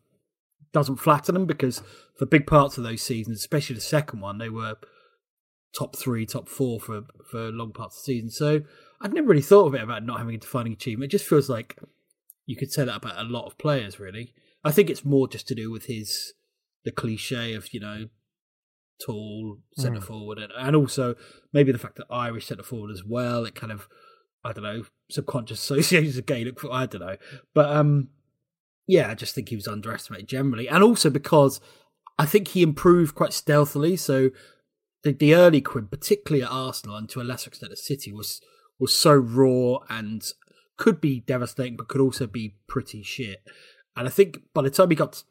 doesn't 0.72 0.96
flatter 0.96 1.32
them 1.32 1.46
because 1.46 1.82
for 2.16 2.26
big 2.26 2.46
parts 2.46 2.78
of 2.78 2.84
those 2.84 3.02
seasons, 3.02 3.38
especially 3.38 3.74
the 3.74 3.80
second 3.80 4.20
one, 4.20 4.38
they 4.38 4.48
were 4.48 4.76
top 5.76 5.96
three, 5.96 6.26
top 6.26 6.48
four 6.48 6.80
for 6.80 7.02
for 7.30 7.50
long 7.50 7.72
parts 7.72 7.96
of 7.96 8.02
the 8.02 8.12
season. 8.12 8.30
So 8.30 8.62
I'd 9.00 9.14
never 9.14 9.28
really 9.28 9.42
thought 9.42 9.66
of 9.66 9.74
it 9.74 9.82
about 9.82 10.04
not 10.04 10.18
having 10.18 10.34
a 10.34 10.38
defining 10.38 10.72
achievement. 10.72 11.12
It 11.12 11.16
just 11.16 11.28
feels 11.28 11.48
like 11.48 11.76
you 12.46 12.56
could 12.56 12.72
say 12.72 12.84
that 12.84 12.96
about 12.96 13.18
a 13.18 13.28
lot 13.28 13.46
of 13.46 13.58
players, 13.58 14.00
really. 14.00 14.34
I 14.64 14.72
think 14.72 14.90
it's 14.90 15.04
more 15.04 15.28
just 15.28 15.48
to 15.48 15.54
do 15.54 15.70
with 15.70 15.86
his 15.86 16.34
the 16.84 16.90
cliche 16.90 17.54
of 17.54 17.72
you 17.72 17.80
know 17.80 18.08
tall 19.04 19.58
centre 19.76 20.00
mm. 20.00 20.04
forward, 20.04 20.38
and, 20.38 20.52
and 20.56 20.76
also 20.76 21.14
maybe 21.52 21.72
the 21.72 21.78
fact 21.78 21.96
that 21.96 22.06
Irish 22.10 22.46
centre 22.46 22.62
forward 22.62 22.90
as 22.90 23.02
well. 23.04 23.44
It 23.44 23.54
kind 23.54 23.72
of 23.72 23.88
I 24.44 24.52
don't 24.52 24.64
know 24.64 24.84
subconscious 25.10 25.62
associations 25.62 26.16
of 26.16 26.26
Gaelic. 26.26 26.58
I 26.70 26.86
don't 26.86 27.00
know, 27.00 27.16
but 27.54 27.74
um, 27.74 28.08
yeah, 28.90 29.08
I 29.08 29.14
just 29.14 29.34
think 29.34 29.48
he 29.48 29.56
was 29.56 29.68
underestimated 29.68 30.28
generally, 30.28 30.68
and 30.68 30.82
also 30.82 31.10
because 31.10 31.60
I 32.18 32.26
think 32.26 32.48
he 32.48 32.62
improved 32.62 33.14
quite 33.14 33.32
stealthily. 33.32 33.96
So 33.96 34.30
the, 35.04 35.12
the 35.12 35.34
early 35.34 35.60
Quinn, 35.60 35.86
particularly 35.86 36.42
at 36.42 36.50
Arsenal 36.50 36.96
and 36.96 37.08
to 37.10 37.20
a 37.20 37.22
lesser 37.22 37.48
extent 37.48 37.70
at 37.70 37.78
City, 37.78 38.12
was 38.12 38.40
was 38.80 38.94
so 38.94 39.14
raw 39.14 39.78
and 39.88 40.32
could 40.76 41.00
be 41.00 41.20
devastating, 41.20 41.76
but 41.76 41.86
could 41.86 42.00
also 42.00 42.26
be 42.26 42.56
pretty 42.66 43.02
shit. 43.02 43.44
And 43.96 44.08
I 44.08 44.10
think 44.10 44.42
by 44.54 44.62
the 44.62 44.70
time 44.70 44.90
he 44.90 44.96
got 44.96 45.22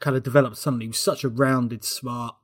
kind 0.00 0.16
of 0.16 0.24
developed 0.24 0.56
suddenly, 0.56 0.86
he 0.86 0.88
was 0.88 0.98
such 0.98 1.22
a 1.22 1.28
rounded, 1.28 1.84
smart, 1.84 2.34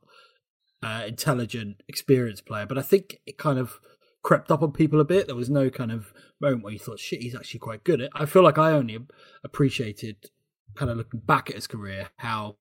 uh, 0.81 1.05
intelligent, 1.09 1.83
experienced 1.89 2.47
player. 2.47 2.67
But 2.67 2.79
I 2.79 2.83
think 2.83 3.19
it 3.27 3.37
kind 3.37 3.59
of 3.59 3.81
crept 4.23 4.51
up 4.51 4.63
on 4.63 4.73
people 4.73 5.01
a 5.01 5.05
bit. 5.05 5.27
There 5.27 5.37
was 5.37 5.51
no 5.51 5.71
kind 5.71 5.93
of 5.93 6.13
moment 6.41 6.65
where 6.65 6.73
you 6.73 6.79
thought, 6.79 7.01
shit, 7.01 7.23
he's 7.23 7.35
actually 7.35 7.61
quite 7.61 7.85
good. 7.85 8.09
I 8.15 8.27
feel 8.27 8.43
like 8.43 8.59
I 8.59 8.73
only 8.73 8.99
appreciated, 9.45 10.31
kind 10.75 10.91
of 10.91 10.97
looking 10.97 11.21
back 11.21 11.51
at 11.51 11.57
his 11.57 11.67
career, 11.67 12.11
how 12.17 12.57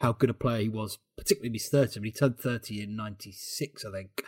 how 0.00 0.12
good 0.12 0.30
a 0.30 0.34
player 0.34 0.62
he 0.62 0.68
was, 0.68 0.98
particularly 1.16 1.48
in 1.48 1.54
his 1.54 1.68
30. 1.68 2.00
he 2.00 2.10
turned 2.10 2.38
30 2.38 2.82
in 2.82 2.96
96, 2.96 3.84
I 3.84 3.90
think. 3.92 4.24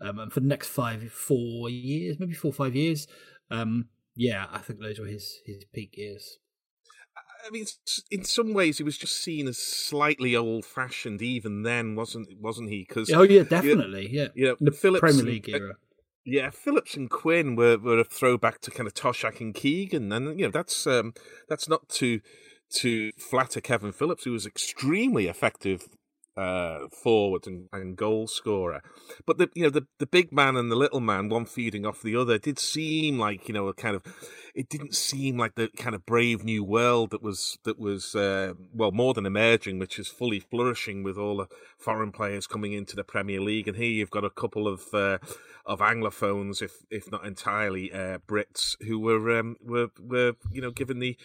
Um, 0.00 0.20
and 0.20 0.32
for 0.32 0.38
the 0.38 0.46
next 0.46 0.68
five, 0.68 1.10
four 1.10 1.68
years, 1.68 2.20
maybe 2.20 2.34
four 2.34 2.50
or 2.50 2.54
five 2.54 2.76
years, 2.76 3.08
um, 3.50 3.88
yeah, 4.14 4.46
I 4.52 4.58
think 4.58 4.80
those 4.80 4.98
were 4.98 5.06
his 5.06 5.40
his 5.44 5.64
peak 5.72 5.96
years. 5.96 6.38
I 7.46 7.50
mean, 7.50 7.64
in 8.10 8.24
some 8.24 8.54
ways, 8.54 8.78
he 8.78 8.84
was 8.84 8.98
just 8.98 9.22
seen 9.22 9.46
as 9.46 9.58
slightly 9.58 10.34
old-fashioned 10.34 11.22
even 11.22 11.62
then, 11.62 11.94
wasn't 11.94 12.28
wasn't 12.40 12.70
he? 12.70 12.84
Because 12.88 13.10
oh 13.12 13.22
yeah, 13.22 13.42
definitely, 13.42 14.08
you 14.08 14.18
know, 14.18 14.22
yeah, 14.22 14.28
you 14.34 14.46
know, 14.46 14.56
the 14.60 14.72
Phillips 14.72 15.00
Premier 15.00 15.24
League 15.24 15.48
era. 15.48 15.76
Yeah, 16.28 16.50
Phillips 16.50 16.96
and 16.96 17.08
Quinn 17.08 17.54
were, 17.54 17.78
were 17.78 18.00
a 18.00 18.04
throwback 18.04 18.60
to 18.62 18.72
kind 18.72 18.88
of 18.88 18.94
Toshack 18.94 19.40
and 19.40 19.54
Keegan, 19.54 20.10
and 20.10 20.38
you 20.38 20.46
know 20.46 20.50
that's 20.50 20.84
um, 20.84 21.14
that's 21.48 21.68
not 21.68 21.88
to 21.90 22.20
to 22.70 23.12
flatter 23.12 23.60
Kevin 23.60 23.92
Phillips, 23.92 24.24
who 24.24 24.32
was 24.32 24.44
extremely 24.44 25.28
effective 25.28 25.86
uh, 26.36 26.88
forward 26.88 27.46
and, 27.46 27.68
and 27.72 27.96
goal 27.96 28.26
scorer. 28.26 28.82
But 29.24 29.38
the 29.38 29.48
you 29.54 29.62
know 29.62 29.70
the 29.70 29.86
the 29.98 30.06
big 30.06 30.32
man 30.32 30.56
and 30.56 30.70
the 30.70 30.76
little 30.76 31.00
man, 31.00 31.28
one 31.28 31.46
feeding 31.46 31.86
off 31.86 32.02
the 32.02 32.16
other, 32.16 32.38
did 32.38 32.58
seem 32.58 33.18
like 33.18 33.48
you 33.48 33.54
know 33.54 33.68
a 33.68 33.74
kind 33.74 33.96
of 33.96 34.02
it 34.54 34.68
didn't 34.68 34.94
seem 34.94 35.36
like 35.36 35.54
the 35.54 35.68
kind 35.76 35.94
of 35.94 36.04
brave 36.04 36.44
new 36.44 36.62
world 36.62 37.10
that 37.10 37.22
was 37.22 37.58
that 37.64 37.78
was 37.78 38.14
uh, 38.14 38.52
well 38.72 38.92
more 38.92 39.14
than 39.14 39.26
emerging, 39.26 39.78
which 39.78 39.98
is 39.98 40.08
fully 40.08 40.40
flourishing 40.40 41.02
with 41.02 41.16
all 41.16 41.38
the 41.38 41.46
foreign 41.78 42.12
players 42.12 42.46
coming 42.46 42.72
into 42.72 42.96
the 42.96 43.04
Premier 43.04 43.40
League. 43.40 43.68
And 43.68 43.76
here 43.76 43.90
you've 43.90 44.10
got 44.10 44.24
a 44.24 44.30
couple 44.30 44.68
of 44.68 44.82
uh, 44.92 45.18
of 45.64 45.80
anglophones, 45.80 46.60
if 46.60 46.72
if 46.90 47.10
not 47.10 47.24
entirely 47.24 47.92
uh, 47.92 48.18
Brits, 48.26 48.76
who 48.86 48.98
were 48.98 49.38
um, 49.38 49.56
were 49.62 49.88
were 49.98 50.34
you 50.52 50.60
know 50.60 50.70
given 50.70 50.98
the 50.98 51.16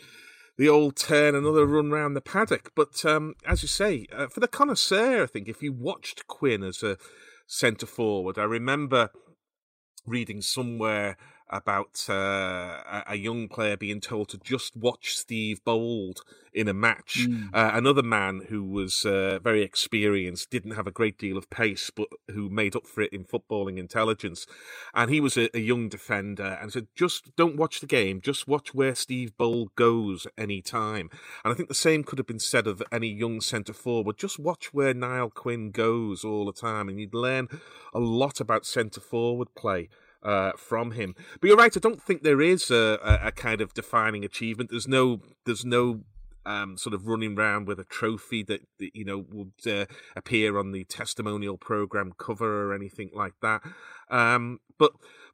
the 0.62 0.70
old 0.70 0.96
turn, 0.96 1.34
another 1.34 1.66
run 1.66 1.90
round 1.90 2.16
the 2.16 2.22
paddock. 2.22 2.72
But 2.76 3.04
um, 3.04 3.34
as 3.48 3.64
you 3.64 3.68
say, 3.68 4.06
uh, 4.16 4.28
for 4.28 4.42
the 4.42 4.48
connoisseur, 4.48 5.24
I 5.24 5.26
think 5.26 5.48
if 5.48 5.64
you 5.64 5.74
watched 5.74 6.28
Quinn 6.28 6.62
as 6.62 6.84
a 6.84 7.00
centre 7.48 7.88
forward, 7.88 8.38
I 8.38 8.44
remember 8.44 9.10
reading 10.06 10.44
somewhere 10.44 11.18
about 11.52 12.06
uh, 12.10 13.04
a 13.08 13.16
young 13.16 13.48
player 13.48 13.78
being 13.78 14.02
told 14.02 14.30
to 14.30 14.38
just 14.38 14.76
watch 14.76 15.16
Steve 15.16 15.64
Bould 15.64 16.22
in 16.54 16.68
a 16.68 16.74
match. 16.74 17.28
Mm. 17.30 17.50
Uh, 17.54 17.72
another 17.74 18.04
man 18.04 18.46
who 18.50 18.64
was 18.64 19.06
uh, 19.06 19.40
very 19.42 19.62
experienced, 19.62 20.50
didn't 20.50 20.72
have 20.72 20.88
a 20.88 20.92
great 20.92 21.18
deal 21.18 21.38
of 21.38 21.50
pace, 21.50 21.90
but 21.90 22.08
who 22.32 22.50
made 22.50 22.76
up 22.76 22.86
for 22.86 23.02
it 23.02 23.14
in 23.14 23.24
footballing 23.24 23.78
intelligence. 23.78 24.46
And 24.94 25.10
he 25.10 25.22
was 25.22 25.38
a, 25.38 25.50
a 25.56 25.60
young 25.60 25.90
defender 25.90 26.58
and 26.62 26.72
said, 26.72 26.88
just 26.96 27.36
don't 27.36 27.56
watch 27.56 27.80
the 27.80 27.88
game, 27.88 28.22
just 28.22 28.48
watch 28.48 28.74
where 28.74 28.96
Steve 28.96 29.38
Bould 29.38 29.76
goes 29.76 30.28
any 30.38 30.62
time. 30.62 31.10
And 31.44 31.54
I 31.54 31.56
think 31.56 31.70
the 31.70 31.76
same 31.76 32.04
could 32.04 32.20
have 32.20 32.28
been 32.28 32.40
said 32.40 32.68
of 32.68 32.84
any 32.92 33.08
young 33.08 33.42
centre 33.42 33.74
forward. 33.74 34.18
Just 34.18 34.40
watch 34.40 34.74
where 34.74 34.94
Niall 34.94 35.30
Quinn 35.30 35.72
goes 35.72 36.24
all 36.26 36.46
the 36.46 36.54
time, 36.54 36.90
and 36.90 37.00
you'd 37.00 37.14
learn 37.14 37.48
a 37.94 38.00
lot 38.00 38.40
about 38.40 38.66
centre 38.66 39.02
forward 39.02 39.54
play 39.56 39.90
uh, 40.24 40.52
from 40.58 40.92
him. 40.92 41.16
But 41.40 41.48
you're 41.48 41.58
right. 41.58 41.76
I 41.76 41.80
don't 41.80 42.02
think 42.02 42.24
there 42.24 42.42
is 42.42 42.70
a, 42.72 43.00
a, 43.24 43.32
kind 43.32 43.62
of 43.62 43.74
defining 43.74 44.24
achievement. 44.24 44.70
There's 44.70 44.88
no 44.88 45.22
there's 45.46 45.66
no 45.66 46.02
um, 46.46 46.78
sort 46.78 46.94
of 46.94 47.08
running 47.08 47.38
around 47.38 47.68
with 47.68 47.80
a 47.80 47.84
trophy 47.84 48.44
that, 48.44 48.62
that 48.80 48.96
you 48.96 49.06
know 49.06 49.26
would 49.32 49.54
uh, 49.68 49.86
appear 50.16 50.58
on 50.58 50.72
the 50.72 50.84
testimonial 50.86 51.58
program 51.58 52.14
cover 52.18 52.68
or 52.68 52.74
anything 52.74 53.10
like 53.14 53.34
that. 53.42 53.62
Um, 54.10 54.60
but 54.78 54.92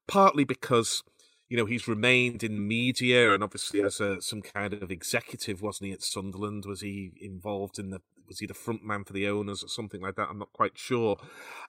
partly 0.07 0.43
because 0.43 1.03
you 1.49 1.57
know 1.57 1.65
he's 1.65 1.87
remained 1.87 2.43
in 2.43 2.67
media 2.67 3.33
and 3.33 3.43
obviously 3.43 3.81
as 3.81 3.99
a, 3.99 4.21
some 4.21 4.41
kind 4.41 4.73
of 4.73 4.91
executive, 4.91 5.61
wasn't 5.61 5.87
he 5.87 5.93
at 5.93 6.03
Sunderland? 6.03 6.65
Was 6.65 6.81
he 6.81 7.11
involved 7.21 7.79
in 7.79 7.89
the 7.89 8.01
was 8.27 8.39
he 8.39 8.45
the 8.45 8.53
front 8.53 8.83
man 8.83 9.03
for 9.03 9.13
the 9.13 9.27
owners 9.27 9.63
or 9.63 9.67
something 9.67 10.01
like 10.01 10.15
that? 10.15 10.27
I'm 10.29 10.39
not 10.39 10.53
quite 10.53 10.77
sure. 10.77 11.17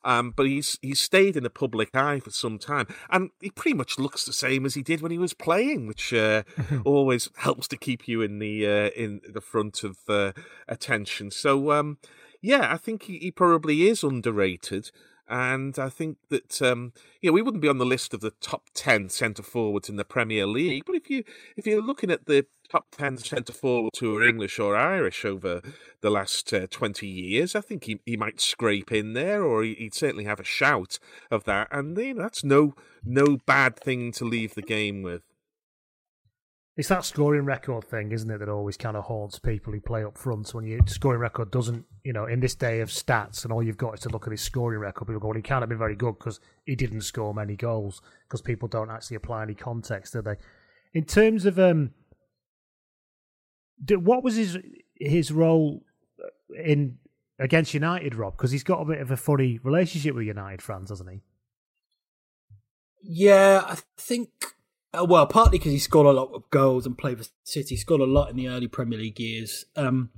Um, 0.05 0.33
but 0.37 0.47
he's 0.47 0.79
he's 0.83 1.01
stayed 1.01 1.37
in 1.37 1.43
the 1.43 1.51
public 1.51 1.95
eye 1.95 2.21
for 2.21 2.31
some 2.31 2.59
time, 2.59 2.87
and 3.11 3.31
he 3.41 3.51
pretty 3.51 3.77
much 3.77 3.99
looks 3.99 4.25
the 4.25 4.33
same 4.33 4.67
as 4.67 4.75
he 4.75 4.83
did 4.83 5.01
when 5.01 5.13
he 5.13 5.19
was 5.19 5.35
playing, 5.35 5.87
which 5.87 6.13
uh, 6.13 6.43
always 6.85 7.31
helps 7.37 7.69
to 7.69 7.77
keep 7.77 8.09
you 8.09 8.23
in 8.23 8.39
the 8.39 8.67
uh, 8.67 8.91
in 8.97 9.21
the 9.29 9.41
front 9.41 9.85
of 9.85 9.99
uh, 10.09 10.33
attention. 10.67 11.31
So 11.31 11.73
um, 11.73 11.99
yeah, 12.41 12.73
I 12.73 12.77
think 12.77 13.05
he, 13.05 13.19
he 13.19 13.31
probably 13.31 13.89
is 13.89 14.03
underrated. 14.03 14.91
And 15.31 15.79
I 15.79 15.91
think 15.91 16.17
that 16.31 16.63
um, 16.63 16.95
you 17.21 17.29
know 17.29 17.35
we 17.35 17.43
wouldn't 17.43 17.61
be 17.61 17.69
on 17.69 17.77
the 17.77 17.85
list 17.85 18.15
of 18.15 18.21
the 18.21 18.31
top 18.41 18.71
ten 18.73 19.11
centre 19.11 19.43
forwards 19.43 19.91
in 19.91 19.97
the 19.97 20.05
Premier 20.05 20.47
League, 20.47 20.85
but 20.87 20.95
if 20.97 21.11
you 21.11 21.23
if 21.55 21.67
you're 21.67 21.83
looking 21.83 22.11
at 22.11 22.25
the 22.25 22.47
top 22.71 22.87
ten 22.91 23.17
centre 23.19 23.53
forwards 23.53 23.99
who 23.99 24.17
are 24.17 24.27
English 24.27 24.59
or 24.59 24.77
Irish 24.77 25.25
over 25.25 25.63
the 26.01 26.11
last 26.11 26.53
uh, 26.53 26.67
twenty 26.71 27.07
years, 27.07 27.55
I 27.55 27.61
think 27.61 27.85
he, 27.85 28.01
he 28.05 28.17
might 28.17 28.41
scrape 28.41 28.93
in 28.93 29.15
there, 29.15 29.43
or 29.43 29.63
he'd 29.63 29.95
certainly 29.95 30.25
have 30.25 30.41
a 30.41 30.45
shout 30.45 30.99
of 31.31 31.45
that, 31.45 31.69
and 31.71 31.97
you 31.97 32.15
know, 32.15 32.23
that's 32.23 32.45
no 32.45 32.75
no 33.05 33.39
bad 33.47 33.79
thing 33.79 34.13
to 34.13 34.25
leave 34.25 34.55
the 34.55 34.63
game 34.63 35.03
with. 35.03 35.23
It's 36.77 36.91
that 36.91 37.05
scoring 37.05 37.45
record 37.45 37.83
thing, 37.83 38.13
isn't 38.13 38.31
it, 38.31 38.39
that 38.39 38.49
always 38.49 38.77
kind 38.77 38.97
of 38.97 39.07
haunts 39.07 39.41
people 39.41 39.73
who 39.73 39.81
play 39.81 40.05
up 40.05 40.17
front. 40.17 40.55
When 40.55 40.65
your 40.65 40.79
scoring 40.87 41.19
record 41.19 41.51
doesn't, 41.51 41.85
you 42.05 42.13
know, 42.13 42.27
in 42.27 42.39
this 42.39 42.55
day 42.55 42.79
of 42.79 42.89
stats 42.89 43.43
and 43.43 43.53
all 43.53 43.65
you've 43.65 43.77
got 43.77 43.95
is 43.95 44.01
to 44.03 44.11
look 44.11 44.29
at 44.29 44.31
his 44.31 44.43
scoring 44.43 44.79
record, 44.79 45.07
people 45.07 45.19
go, 45.19 45.27
well, 45.27 45.37
he 45.37 45.43
can't 45.43 45.61
have 45.61 45.69
been 45.69 45.77
very 45.77 45.97
good 45.97 46.17
because 46.21 46.39
he 46.67 46.77
didn't 46.77 47.01
score 47.01 47.35
many 47.35 47.57
goals 47.57 48.01
because 48.29 48.43
people 48.43 48.69
don't 48.69 48.93
actually 48.93 49.17
apply 49.17 49.43
any 49.43 49.55
context, 49.55 50.13
do 50.13 50.23
they? 50.23 50.37
In 50.95 51.05
terms 51.05 51.47
of 51.47 51.59
um, 51.59 51.95
what 53.91 54.23
was 54.23 54.37
his 54.37 54.59
his 54.95 55.33
role 55.33 55.83
in 56.65 56.99
against 57.39 57.75
United, 57.75 58.15
Rob? 58.15 58.37
Because 58.37 58.51
he's 58.51 58.65
got 58.65 58.81
a 58.81 58.85
bit 58.85 59.01
of 59.01 59.11
a 59.11 59.17
funny 59.17 59.59
relationship 59.63 60.15
with 60.15 60.27
United 60.27 60.63
fans, 60.63 60.91
hasn't 60.91 61.11
he? 61.11 61.21
Yeah, 63.03 63.63
I 63.67 63.79
think 63.97 64.31
uh, 64.93 65.05
well, 65.05 65.27
partly 65.27 65.59
because 65.59 65.73
he 65.73 65.79
scored 65.79 66.07
a 66.07 66.13
lot 66.13 66.33
of 66.33 66.49
goals 66.51 66.87
and 66.87 66.97
played 66.97 67.19
for 67.19 67.31
City. 67.45 67.71
He 67.71 67.77
scored 67.77 68.01
a 68.01 68.07
lot 68.07 68.31
in 68.31 68.37
the 68.37 68.49
early 68.49 68.69
Premier 68.69 68.99
League 68.99 69.21
years. 69.21 69.67
Um, 69.77 70.11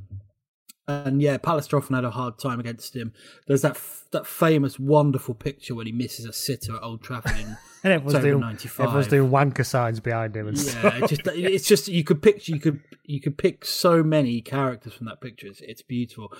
and 1.07 1.23
yeah, 1.23 1.39
Pallister 1.39 1.77
often 1.77 1.95
had 1.95 2.05
a 2.05 2.11
hard 2.11 2.39
time 2.39 2.61
against 2.61 2.95
him. 2.95 3.13
There's 3.47 3.63
that 3.63 3.73
f- 3.73 4.05
that 4.13 4.27
famous, 4.27 4.79
wonderful 4.79 5.35
picture 5.35 5.75
when 5.75 5.87
he 5.87 5.93
misses 5.93 6.25
a 6.25 6.33
sitter 6.33 6.77
at 6.77 6.83
Old 6.83 7.03
Trafford 7.03 7.39
in 7.39 7.57
and 7.85 7.93
everyone's 7.93 8.23
doing, 8.23 8.41
95. 8.41 8.87
Everyone's 8.87 9.09
doing 9.09 9.31
wanker 9.31 9.65
signs 9.65 10.01
behind 10.01 10.37
him. 10.37 10.49
And 10.49 10.59
yeah, 10.59 10.99
it's 11.03 11.09
just 11.09 11.27
it's 11.27 11.69
just 11.69 11.89
you 11.89 12.05
could 12.05 12.23
picture 12.23 12.53
you 12.53 12.61
could 12.61 12.81
you 13.05 13.21
could 13.21 13.39
pick 13.39 13.65
so 13.65 14.03
many 14.03 14.41
characters 14.41 14.93
from 14.95 15.07
that 15.07 15.21
picture. 15.21 15.47
It's, 15.47 15.61
it's 15.61 15.83
beautiful, 15.83 16.33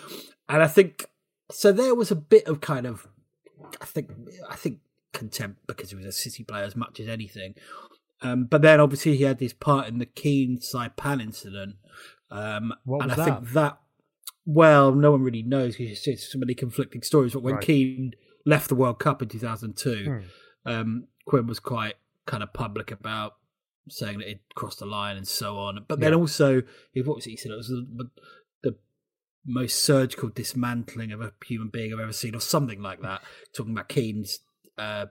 and 0.49 0.63
I 0.63 0.67
think 0.67 1.07
so. 1.51 1.73
There 1.73 1.95
was 1.95 2.11
a 2.11 2.17
bit 2.17 2.47
of 2.47 2.61
kind 2.61 2.87
of 2.87 3.07
I 3.81 3.85
think 3.85 4.11
I 4.49 4.57
think 4.57 4.81
contempt 5.13 5.67
because 5.67 5.91
he 5.91 5.97
was 5.97 6.07
a 6.07 6.13
City 6.13 6.45
player 6.45 6.65
as 6.65 6.77
much 6.77 7.01
as 7.01 7.09
anything. 7.09 7.55
Um, 8.23 8.45
but 8.45 8.63
then 8.63 8.81
obviously 8.81 9.17
he 9.17 9.25
had 9.25 9.39
this 9.39 9.53
part 9.53 9.89
in 9.89 9.99
the 9.99 10.07
Keane 10.07 10.59
Saipan 10.59 11.23
incident. 11.23 11.77
Um, 12.31 12.75
and 12.87 13.13
I 13.13 13.15
that? 13.15 13.25
think 13.25 13.53
that, 13.53 13.79
well, 14.47 14.93
no 14.93 15.11
one 15.11 15.23
really 15.23 15.43
knows 15.43 15.77
because 15.77 16.07
it's 16.07 16.33
so 16.33 16.39
many 16.39 16.55
conflicting 16.55 17.03
stories. 17.03 17.33
But 17.33 17.43
when 17.43 17.55
right. 17.55 17.65
Keane 17.65 18.13
left 18.47 18.69
the 18.69 18.75
World 18.75 18.99
Cup 18.99 19.23
in 19.23 19.29
2002, 19.29 20.05
hmm. 20.05 20.71
um, 20.71 21.07
Quinn 21.27 21.47
was 21.47 21.61
quite 21.61 21.95
kind 22.27 22.43
of 22.43 22.53
public 22.53 22.91
about 22.91 23.37
saying 23.89 24.19
that 24.19 24.29
it 24.29 24.41
crossed 24.55 24.79
the 24.79 24.87
line 24.87 25.17
and 25.17 25.27
so 25.27 25.59
on. 25.59 25.85
But 25.87 26.01
then 26.01 26.13
yeah. 26.13 26.19
also, 26.19 26.63
what 26.95 27.17
was? 27.17 27.25
He 27.25 27.37
said 27.37 27.53
it 27.53 27.57
was 27.57 27.69
the, 27.69 28.11
the, 28.63 28.77
most 29.47 29.83
surgical 29.83 30.29
dismantling 30.29 31.13
of 31.13 31.21
a 31.21 31.33
human 31.47 31.69
being 31.69 31.93
I've 31.93 32.01
ever 32.01 32.13
seen, 32.13 32.35
or 32.35 32.41
something 32.41 32.81
like 32.81 33.01
that. 33.03 33.23
Talking 33.55 33.73
about 33.73 33.89
Keane's 33.89 34.41
uh, 34.79 35.07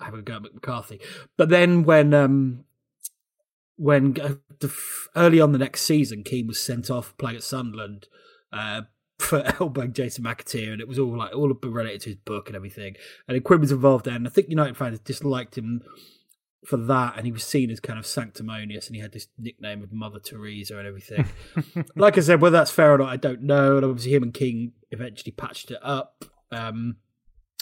having 0.00 0.20
a 0.20 0.22
go 0.22 0.36
at 0.36 0.54
McCarthy. 0.54 1.00
But 1.36 1.48
then 1.48 1.84
when 1.84 2.14
um, 2.14 2.64
when 3.80 4.20
uh, 4.20 4.34
the, 4.60 4.72
early 5.16 5.40
on 5.40 5.52
the 5.52 5.58
next 5.58 5.82
season, 5.82 6.22
Keane 6.22 6.46
was 6.46 6.60
sent 6.60 6.90
off 6.90 7.16
playing 7.16 7.36
at 7.36 7.42
Sunderland. 7.42 8.08
Uh, 8.52 8.82
for 9.20 9.44
elbowing 9.60 9.92
Jason 9.92 10.24
McAteer, 10.24 10.72
and 10.72 10.80
it 10.80 10.88
was 10.88 10.98
all 10.98 11.14
like 11.14 11.34
all 11.34 11.52
related 11.52 12.00
to 12.00 12.08
his 12.08 12.16
book 12.16 12.48
and 12.48 12.56
everything. 12.56 12.96
And 13.28 13.44
Quinn 13.44 13.60
was 13.60 13.70
involved 13.70 14.06
there, 14.06 14.14
and 14.14 14.26
I 14.26 14.30
think 14.30 14.48
United 14.48 14.78
fans 14.78 14.98
disliked 14.98 15.58
him 15.58 15.82
for 16.64 16.78
that, 16.78 17.16
and 17.16 17.26
he 17.26 17.32
was 17.32 17.44
seen 17.44 17.70
as 17.70 17.80
kind 17.80 17.98
of 17.98 18.06
sanctimonious, 18.06 18.86
and 18.86 18.96
he 18.96 19.02
had 19.02 19.12
this 19.12 19.28
nickname 19.38 19.82
of 19.82 19.92
Mother 19.92 20.20
Teresa 20.20 20.78
and 20.78 20.86
everything. 20.86 21.26
like 21.96 22.16
I 22.16 22.22
said, 22.22 22.40
whether 22.40 22.56
that's 22.56 22.70
fair 22.70 22.94
or 22.94 22.98
not, 22.98 23.10
I 23.10 23.16
don't 23.16 23.42
know. 23.42 23.76
And 23.76 23.84
obviously, 23.84 24.14
him 24.14 24.22
and 24.22 24.32
Keane 24.32 24.72
eventually 24.90 25.32
patched 25.32 25.70
it 25.70 25.80
up. 25.82 26.24
Um, 26.50 26.96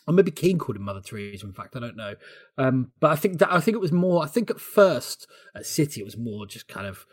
or 0.08 0.14
maybe 0.14 0.30
Keane 0.30 0.58
called 0.58 0.76
him 0.76 0.84
Mother 0.84 1.02
Teresa. 1.02 1.46
In 1.46 1.52
fact, 1.52 1.76
I 1.76 1.80
don't 1.80 1.96
know. 1.96 2.14
Um, 2.56 2.92
but 2.98 3.10
I 3.10 3.16
think 3.16 3.38
that 3.38 3.52
I 3.52 3.60
think 3.60 3.74
it 3.74 3.80
was 3.80 3.92
more. 3.92 4.24
I 4.24 4.26
think 4.26 4.50
at 4.50 4.58
first 4.58 5.28
at 5.54 5.66
City, 5.66 6.00
it 6.00 6.04
was 6.04 6.16
more 6.16 6.46
just 6.46 6.66
kind 6.66 6.86
of 6.86 7.06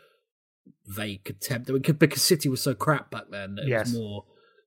vague 0.86 1.24
contempt 1.24 1.68
I 1.68 1.74
mean, 1.74 1.82
because 1.82 2.22
City 2.22 2.48
was 2.48 2.62
so 2.62 2.74
crap 2.74 3.10
back 3.10 3.24
then. 3.30 3.58
It 3.60 3.68
yes. 3.68 3.88
was 3.88 3.98
more 3.98 4.24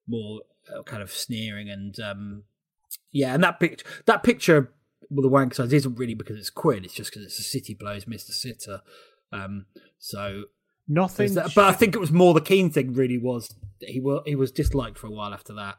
more 0.08 0.42
uh, 0.74 0.84
kind 0.84 1.02
of 1.02 1.12
sneering 1.12 1.70
and 1.70 2.00
um, 2.00 2.44
yeah. 3.12 3.34
And 3.34 3.44
that 3.44 3.60
picture 3.60 3.86
that 4.06 4.22
picture 4.22 4.72
with 5.10 5.24
the 5.24 5.30
wank 5.30 5.56
size 5.56 5.74
isn't 5.74 5.96
really 5.96 6.14
because 6.14 6.38
it's 6.38 6.52
Quinn. 6.52 6.86
It's 6.86 6.94
just 6.94 7.12
because 7.12 7.26
it's 7.26 7.40
a 7.40 7.44
City 7.44 7.74
blows 7.74 8.06
Mister 8.06 8.32
Sitter. 8.32 8.82
Um, 9.32 9.66
so 9.98 10.44
nothing. 10.88 11.34
That, 11.34 11.56
but 11.56 11.66
I 11.66 11.74
think 11.74 11.96
it 11.96 12.00
was 12.00 12.12
more 12.12 12.36
the 12.36 12.42
Keane 12.42 12.70
thing. 12.70 12.94
Really 12.94 13.18
was 13.18 13.56
he 13.80 14.00
was 14.00 14.22
he 14.28 14.36
was 14.36 14.52
disliked 14.52 15.00
for 15.00 15.08
a 15.08 15.12
while 15.12 15.34
after 15.34 15.54
that. 15.56 15.78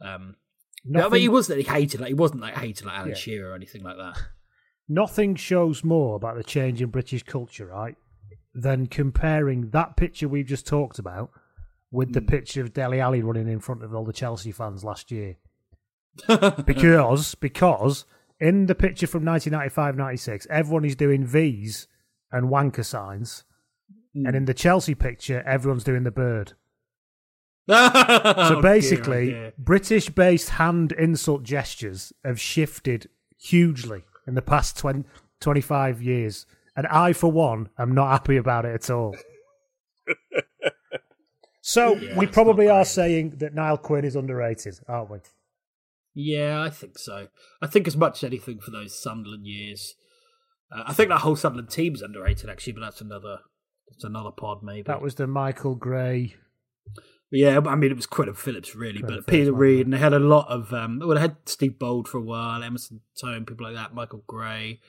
Um, 0.00 0.36
Nothing... 0.84 1.06
I 1.06 1.12
mean, 1.12 1.20
he 1.22 1.28
wasn't 1.28 1.58
he 1.60 1.64
hated 1.64 2.00
like 2.00 2.08
he 2.08 2.14
wasn't 2.14 2.40
like 2.40 2.54
hated 2.54 2.86
like 2.86 2.96
Alan 2.96 3.10
yeah. 3.10 3.14
Shearer 3.14 3.50
or 3.50 3.54
anything 3.54 3.82
like 3.82 3.96
that. 3.96 4.18
Nothing 4.88 5.36
shows 5.36 5.84
more 5.84 6.16
about 6.16 6.36
the 6.36 6.42
change 6.42 6.82
in 6.82 6.90
British 6.90 7.22
culture, 7.22 7.66
right, 7.66 7.96
than 8.52 8.86
comparing 8.86 9.70
that 9.70 9.96
picture 9.96 10.28
we've 10.28 10.46
just 10.46 10.66
talked 10.66 10.98
about 10.98 11.30
with 11.92 12.12
the 12.12 12.20
mm. 12.20 12.28
picture 12.28 12.62
of 12.62 12.72
Dele 12.72 13.00
Alli 13.00 13.22
running 13.22 13.48
in 13.48 13.60
front 13.60 13.84
of 13.84 13.94
all 13.94 14.04
the 14.04 14.12
Chelsea 14.12 14.50
fans 14.50 14.82
last 14.82 15.12
year. 15.12 15.36
because 16.66 17.36
because 17.36 18.04
in 18.40 18.66
the 18.66 18.74
picture 18.74 19.06
from 19.06 19.22
1995-96, 19.24 20.46
everyone 20.48 20.84
is 20.84 20.96
doing 20.96 21.24
V's 21.24 21.86
and 22.32 22.48
wanker 22.48 22.84
signs, 22.84 23.44
mm. 24.16 24.26
and 24.26 24.34
in 24.34 24.46
the 24.46 24.54
Chelsea 24.54 24.94
picture, 24.94 25.42
everyone's 25.46 25.84
doing 25.84 26.02
the 26.02 26.10
bird. 26.10 26.54
So 27.70 28.60
basically, 28.60 29.34
oh 29.34 29.52
British-based 29.58 30.50
hand 30.50 30.92
insult 30.92 31.42
gestures 31.42 32.12
have 32.24 32.40
shifted 32.40 33.08
hugely 33.38 34.04
in 34.26 34.34
the 34.34 34.42
past 34.42 34.76
20, 34.78 35.04
25 35.40 36.02
years, 36.02 36.46
and 36.76 36.86
I, 36.88 37.12
for 37.12 37.30
one, 37.30 37.68
am 37.78 37.94
not 37.94 38.10
happy 38.10 38.36
about 38.36 38.64
it 38.64 38.74
at 38.74 38.90
all. 38.90 39.16
so 41.60 41.94
yeah, 41.94 42.18
we 42.18 42.26
probably 42.26 42.68
are 42.68 42.84
saying 42.84 43.36
that 43.38 43.54
Niall 43.54 43.78
Quinn 43.78 44.04
is 44.04 44.16
underrated, 44.16 44.78
aren't 44.88 45.10
we? 45.10 45.18
Yeah, 46.14 46.62
I 46.62 46.70
think 46.70 46.98
so. 46.98 47.28
I 47.62 47.66
think 47.66 47.86
as 47.86 47.96
much 47.96 48.18
as 48.18 48.24
anything 48.24 48.60
for 48.60 48.70
those 48.70 49.00
Sunderland 49.00 49.46
years. 49.46 49.94
Uh, 50.72 50.84
I 50.86 50.92
think 50.92 51.08
that 51.08 51.20
whole 51.20 51.36
Sunderland 51.36 51.70
team 51.70 51.94
is 51.94 52.02
underrated, 52.02 52.50
actually, 52.50 52.72
but 52.74 52.80
that's 52.80 53.00
another 53.00 53.38
that's 53.88 54.04
another 54.04 54.30
pod, 54.30 54.62
maybe. 54.62 54.82
That 54.82 55.02
was 55.02 55.16
the 55.16 55.26
Michael 55.26 55.74
Gray 55.74 56.34
yeah, 57.30 57.60
I 57.64 57.76
mean 57.76 57.90
it 57.90 57.96
was 57.96 58.06
Quinton 58.06 58.34
Phillips 58.34 58.74
really, 58.74 59.02
but 59.02 59.26
Peter 59.26 59.52
Reid, 59.52 59.86
and 59.86 59.92
they 59.92 59.98
had 59.98 60.12
a 60.12 60.18
lot 60.18 60.48
of 60.48 60.72
um. 60.72 60.98
Well, 60.98 61.14
they 61.14 61.20
had 61.20 61.36
Steve 61.46 61.78
Bould 61.78 62.08
for 62.08 62.18
a 62.18 62.22
while, 62.22 62.62
Emerson 62.62 63.00
Thome, 63.20 63.46
people 63.46 63.66
like 63.66 63.76
that, 63.76 63.94
Michael 63.94 64.24
Gray, 64.26 64.80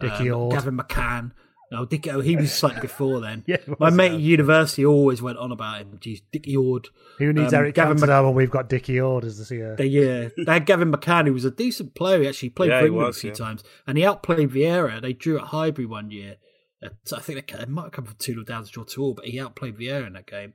Dickie 0.00 0.30
um, 0.30 0.40
Ord, 0.40 0.54
Gavin 0.54 0.76
McCann. 0.76 1.32
No, 1.70 1.84
Dickie. 1.84 2.10
Oh, 2.10 2.20
he 2.20 2.36
was 2.36 2.52
slightly 2.52 2.80
before 2.80 3.20
then. 3.22 3.44
yeah, 3.46 3.58
my 3.78 3.90
mate 3.90 4.12
at 4.12 4.20
university 4.20 4.86
always 4.86 5.20
went 5.20 5.38
on 5.38 5.52
about 5.52 5.80
him. 5.80 5.98
Geez, 6.00 6.22
Dickie 6.32 6.56
Ord. 6.56 6.88
Who 7.18 7.32
needs 7.32 7.52
um, 7.52 7.60
Eric 7.60 7.74
Gavin 7.74 7.98
Cantona 7.98 8.24
when 8.24 8.34
we've 8.34 8.50
got 8.50 8.68
Dickie 8.68 9.00
Ord 9.00 9.24
as 9.24 9.36
the 9.36 9.54
CEO? 9.54 9.76
They, 9.76 9.86
yeah, 9.86 10.28
they 10.36 10.52
had 10.52 10.66
Gavin 10.66 10.92
McCann, 10.92 11.26
who 11.26 11.34
was 11.34 11.44
a 11.44 11.50
decent 11.50 11.94
player. 11.94 12.22
He 12.22 12.28
actually 12.28 12.50
played 12.50 12.70
yeah, 12.70 12.80
for 12.80 12.86
England 12.86 13.08
a 13.08 13.12
few 13.12 13.30
yeah. 13.30 13.34
times, 13.34 13.64
and 13.86 13.98
he 13.98 14.04
outplayed 14.04 14.50
Vieira. 14.50 15.02
They 15.02 15.12
drew 15.12 15.38
at 15.38 15.48
Highbury 15.48 15.86
one 15.86 16.10
year. 16.10 16.36
I 16.82 17.20
think 17.20 17.44
they, 17.46 17.56
they 17.56 17.66
might 17.66 17.84
have 17.84 17.92
come 17.92 18.04
from 18.04 18.16
two 18.18 18.34
0 18.34 18.44
down 18.44 18.64
to 18.64 18.70
draw 18.70 18.84
two 18.84 19.02
all, 19.02 19.14
but 19.14 19.26
he 19.26 19.40
outplayed 19.40 19.76
Vieira 19.76 20.06
in 20.06 20.12
that 20.12 20.26
game. 20.26 20.54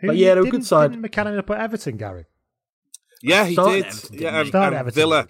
Who, 0.00 0.08
but 0.08 0.16
yeah, 0.16 0.34
they're 0.34 0.44
a 0.44 0.50
good 0.50 0.64
side. 0.64 0.92
Didn't 0.92 1.08
McCann 1.08 1.38
up 1.38 1.50
at 1.50 1.60
Everton, 1.60 1.96
Gary? 1.96 2.24
Yeah, 3.22 3.46
he 3.46 3.56
did. 3.56 3.86
Everton, 3.86 4.18
yeah, 4.18 4.40
and, 4.40 4.54
and 4.54 4.74
Everton. 4.74 4.94
Villa 4.94 5.28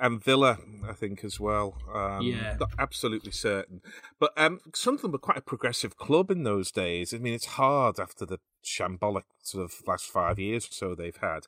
and 0.00 0.22
Villa, 0.22 0.58
I 0.86 0.92
think 0.92 1.24
as 1.24 1.40
well. 1.40 1.74
Um, 1.92 2.22
yeah, 2.22 2.56
absolutely 2.78 3.32
certain. 3.32 3.80
But 4.18 4.32
um, 4.36 4.60
Sunderland 4.74 5.12
were 5.12 5.18
quite 5.18 5.38
a 5.38 5.42
progressive 5.42 5.96
club 5.96 6.30
in 6.30 6.42
those 6.42 6.70
days. 6.70 7.14
I 7.14 7.18
mean, 7.18 7.34
it's 7.34 7.46
hard 7.46 7.98
after 7.98 8.26
the 8.26 8.38
shambolic 8.64 9.22
sort 9.42 9.64
of 9.64 9.74
last 9.86 10.06
five 10.06 10.38
years 10.38 10.66
or 10.66 10.72
so 10.72 10.94
they've 10.94 11.16
had. 11.16 11.46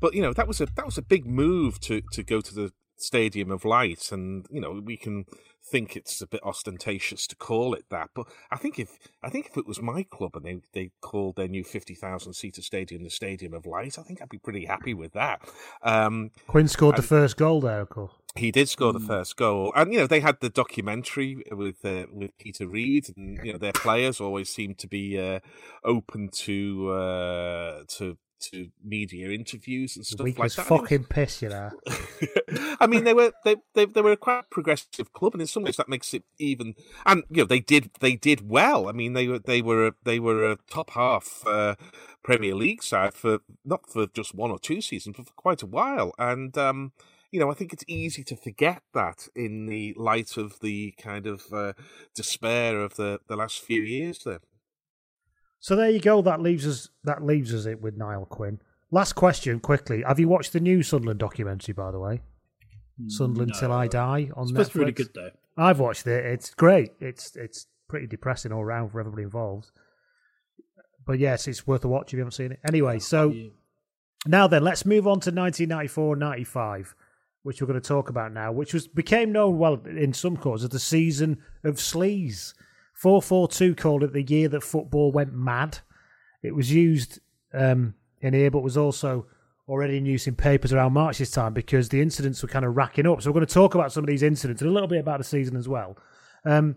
But 0.00 0.14
you 0.14 0.22
know, 0.22 0.32
that 0.32 0.46
was 0.46 0.60
a 0.60 0.66
that 0.76 0.86
was 0.86 0.98
a 0.98 1.02
big 1.02 1.26
move 1.26 1.80
to 1.80 2.02
to 2.12 2.22
go 2.22 2.40
to 2.40 2.54
the 2.54 2.72
Stadium 2.98 3.50
of 3.50 3.64
Light, 3.64 4.10
and 4.12 4.46
you 4.50 4.60
know 4.60 4.80
we 4.84 4.96
can 4.96 5.24
think 5.70 5.96
it's 5.96 6.20
a 6.22 6.26
bit 6.26 6.42
ostentatious 6.42 7.26
to 7.26 7.36
call 7.36 7.74
it 7.74 7.84
that, 7.90 8.10
but 8.14 8.26
I 8.50 8.56
think 8.56 8.78
if 8.78 8.98
I 9.22 9.30
think 9.30 9.46
if 9.46 9.56
it 9.56 9.66
was 9.66 9.80
my 9.80 10.02
club 10.02 10.36
and 10.36 10.44
they 10.44 10.60
they 10.72 10.90
called 11.00 11.36
their 11.36 11.48
new 11.48 11.64
fifty 11.64 11.94
thousand 11.94 12.34
seater 12.34 12.62
stadium 12.62 13.02
the 13.02 13.10
Stadium 13.10 13.54
of 13.54 13.66
Light, 13.66 13.98
I 13.98 14.02
think 14.02 14.22
I'd 14.22 14.28
be 14.28 14.38
pretty 14.38 14.64
happy 14.64 14.94
with 14.94 15.12
that. 15.12 15.40
Um, 15.82 16.30
Quinn 16.46 16.68
scored 16.68 16.96
the 16.96 17.02
first 17.02 17.36
goal 17.36 17.60
there, 17.60 17.80
of 17.80 17.90
course. 17.90 18.12
He 18.36 18.50
did 18.50 18.68
score 18.68 18.92
the 18.92 18.98
mm. 19.00 19.06
first 19.06 19.36
goal, 19.36 19.72
and 19.74 19.92
you 19.92 20.00
know 20.00 20.06
they 20.06 20.20
had 20.20 20.40
the 20.40 20.50
documentary 20.50 21.42
with 21.50 21.84
uh, 21.84 22.06
with 22.12 22.36
Peter 22.38 22.68
Reid, 22.68 23.12
and 23.16 23.38
you 23.44 23.52
know 23.52 23.58
their 23.58 23.72
players 23.72 24.20
always 24.20 24.48
seem 24.48 24.74
to 24.76 24.86
be 24.86 25.18
uh, 25.18 25.40
open 25.84 26.28
to 26.28 26.90
uh, 26.90 27.82
to 27.88 28.16
to 28.40 28.68
media 28.82 29.30
interviews 29.30 29.96
and 29.96 30.06
stuff 30.06 30.24
Weak 30.24 30.38
like 30.38 30.52
that. 30.52 30.66
Fucking 30.66 31.04
piss, 31.04 31.42
you 31.42 31.48
know. 31.48 31.70
I 32.80 32.86
mean, 32.86 33.04
they 33.04 33.14
were 33.14 33.32
they, 33.44 33.56
they 33.74 33.86
they 33.86 34.02
were 34.02 34.12
a 34.12 34.16
quite 34.16 34.50
progressive 34.50 35.12
club, 35.12 35.34
and 35.34 35.40
in 35.40 35.46
some 35.46 35.64
ways 35.64 35.76
that 35.76 35.88
makes 35.88 36.14
it 36.14 36.24
even. 36.38 36.74
And 37.06 37.24
you 37.30 37.42
know, 37.42 37.46
they 37.46 37.60
did 37.60 37.90
they 38.00 38.16
did 38.16 38.48
well. 38.48 38.88
I 38.88 38.92
mean, 38.92 39.12
they 39.12 39.28
were 39.28 39.38
they 39.38 39.62
were 39.62 39.88
a, 39.88 39.92
they 40.04 40.18
were 40.18 40.50
a 40.50 40.58
top 40.70 40.90
half 40.90 41.42
uh, 41.46 41.74
Premier 42.22 42.54
League 42.54 42.82
side 42.82 43.14
for 43.14 43.40
not 43.64 43.88
for 43.90 44.06
just 44.06 44.34
one 44.34 44.50
or 44.50 44.58
two 44.58 44.80
seasons, 44.80 45.16
but 45.16 45.26
for 45.26 45.34
quite 45.34 45.62
a 45.62 45.66
while. 45.66 46.12
And 46.18 46.56
um, 46.56 46.92
you 47.30 47.40
know, 47.40 47.50
I 47.50 47.54
think 47.54 47.72
it's 47.72 47.84
easy 47.86 48.24
to 48.24 48.36
forget 48.36 48.82
that 48.94 49.28
in 49.34 49.66
the 49.66 49.94
light 49.96 50.36
of 50.36 50.60
the 50.60 50.94
kind 51.02 51.26
of 51.26 51.42
uh, 51.52 51.72
despair 52.14 52.80
of 52.80 52.94
the 52.94 53.20
the 53.28 53.36
last 53.36 53.60
few 53.60 53.82
years 53.82 54.20
there. 54.24 54.40
So 55.60 55.76
there 55.76 55.90
you 55.90 56.00
go. 56.00 56.22
That 56.22 56.40
leaves 56.40 56.66
us. 56.66 56.88
That 57.04 57.22
leaves 57.24 57.52
us 57.54 57.66
it 57.66 57.80
with 57.80 57.96
Niall 57.96 58.26
Quinn. 58.26 58.60
Last 58.90 59.14
question, 59.14 59.60
quickly. 59.60 60.02
Have 60.06 60.18
you 60.18 60.28
watched 60.28 60.52
the 60.52 60.60
new 60.60 60.82
Sunderland 60.82 61.20
documentary, 61.20 61.74
by 61.74 61.90
the 61.90 61.98
way? 61.98 62.22
Mm, 63.00 63.10
Sunderland 63.10 63.52
no. 63.54 63.60
Till 63.60 63.72
I 63.72 63.86
Die 63.88 64.30
on 64.34 64.42
it's 64.44 64.52
Netflix. 64.52 64.74
really 64.74 64.92
good 64.92 65.10
though. 65.14 65.30
I've 65.56 65.80
watched 65.80 66.06
it. 66.06 66.24
It's 66.24 66.54
great. 66.54 66.92
It's 67.00 67.36
it's 67.36 67.66
pretty 67.88 68.06
depressing 68.06 68.52
all 68.52 68.62
around 68.62 68.90
for 68.90 69.00
everybody 69.00 69.24
involved. 69.24 69.70
But 71.04 71.18
yes, 71.18 71.48
it's 71.48 71.66
worth 71.66 71.84
a 71.84 71.88
watch 71.88 72.08
if 72.08 72.12
you 72.14 72.18
haven't 72.20 72.32
seen 72.32 72.52
it. 72.52 72.60
Anyway, 72.66 72.96
oh, 72.96 72.98
so 72.98 73.34
now 74.26 74.46
then, 74.46 74.62
let's 74.62 74.84
move 74.84 75.06
on 75.06 75.20
to 75.20 75.32
1994-95, 75.32 76.92
which 77.42 77.60
we're 77.60 77.66
going 77.66 77.80
to 77.80 77.86
talk 77.88 78.10
about 78.10 78.32
now, 78.32 78.52
which 78.52 78.74
was 78.74 78.86
became 78.86 79.32
known 79.32 79.58
well 79.58 79.80
in 79.86 80.12
some 80.12 80.36
quarters 80.36 80.64
as 80.64 80.70
the 80.70 80.78
season 80.78 81.38
of 81.64 81.76
sleaze. 81.76 82.52
442 82.98 83.76
called 83.76 84.02
it 84.02 84.12
the 84.12 84.24
year 84.24 84.48
that 84.48 84.62
football 84.64 85.12
went 85.12 85.32
mad. 85.32 85.78
It 86.42 86.52
was 86.52 86.72
used 86.72 87.20
um, 87.54 87.94
in 88.20 88.34
here, 88.34 88.50
but 88.50 88.64
was 88.64 88.76
also 88.76 89.26
already 89.68 89.98
in 89.98 90.04
use 90.04 90.26
in 90.26 90.34
papers 90.34 90.72
around 90.72 90.94
March 90.94 91.18
this 91.18 91.30
time 91.30 91.54
because 91.54 91.90
the 91.90 92.02
incidents 92.02 92.42
were 92.42 92.48
kind 92.48 92.64
of 92.64 92.76
racking 92.76 93.06
up. 93.06 93.22
So 93.22 93.30
we're 93.30 93.34
going 93.34 93.46
to 93.46 93.54
talk 93.54 93.76
about 93.76 93.92
some 93.92 94.02
of 94.02 94.08
these 94.08 94.24
incidents 94.24 94.62
and 94.62 94.70
a 94.70 94.74
little 94.74 94.88
bit 94.88 94.98
about 94.98 95.18
the 95.18 95.24
season 95.24 95.56
as 95.56 95.68
well. 95.68 95.96
Um, 96.44 96.74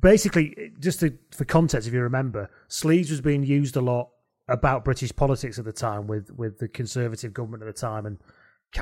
basically, 0.00 0.72
just 0.80 0.98
to, 1.00 1.16
for 1.30 1.44
context, 1.44 1.86
if 1.86 1.94
you 1.94 2.00
remember, 2.00 2.50
Sleaze 2.68 3.10
was 3.10 3.20
being 3.20 3.44
used 3.44 3.76
a 3.76 3.80
lot 3.80 4.08
about 4.48 4.84
British 4.84 5.14
politics 5.14 5.56
at 5.56 5.64
the 5.64 5.72
time 5.72 6.08
with 6.08 6.32
with 6.32 6.58
the 6.58 6.66
Conservative 6.66 7.32
government 7.32 7.62
at 7.62 7.72
the 7.72 7.80
time 7.80 8.06
and 8.06 8.18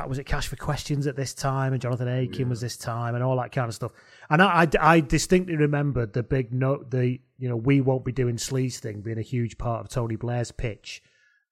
was 0.07 0.19
it 0.19 0.25
Cash 0.25 0.49
for 0.49 0.57
Questions 0.57 1.07
at 1.07 1.17
this 1.17 1.35
time, 1.35 1.73
and 1.73 1.83
Jonathan 1.83 2.09
Aitken 2.09 2.43
yeah. 2.43 2.49
was 2.49 2.61
this 2.61 2.77
time, 2.77 3.15
and 3.15 3.25
all 3.25 3.37
that 3.37 3.53
kind 3.53 3.69
of 3.69 3.75
stuff. 3.75 3.93
And 4.29 4.43
I, 4.43 4.63
I, 4.63 4.69
I, 4.81 5.01
distinctly 5.01 5.57
remember 5.57 6.07
the 6.07 6.23
big 6.23 6.53
note, 6.53 6.91
the 6.91 7.19
you 7.39 7.49
know 7.49 7.57
we 7.57 7.81
won't 7.81 8.05
be 8.05 8.13
doing 8.13 8.37
sleaze 8.37 8.79
thing 8.79 9.01
being 9.01 9.19
a 9.19 9.23
huge 9.23 9.59
part 9.59 9.81
of 9.81 9.89
Tony 9.89 10.17
Blair's 10.17 10.53
pitch 10.53 11.03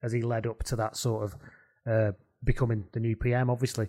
as 0.02 0.12
he 0.12 0.22
led 0.22 0.46
up 0.46 0.62
to 0.64 0.76
that 0.76 0.96
sort 0.96 1.24
of 1.24 1.36
uh, 1.90 2.12
becoming 2.44 2.84
the 2.92 3.00
new 3.00 3.16
PM, 3.16 3.50
obviously. 3.50 3.88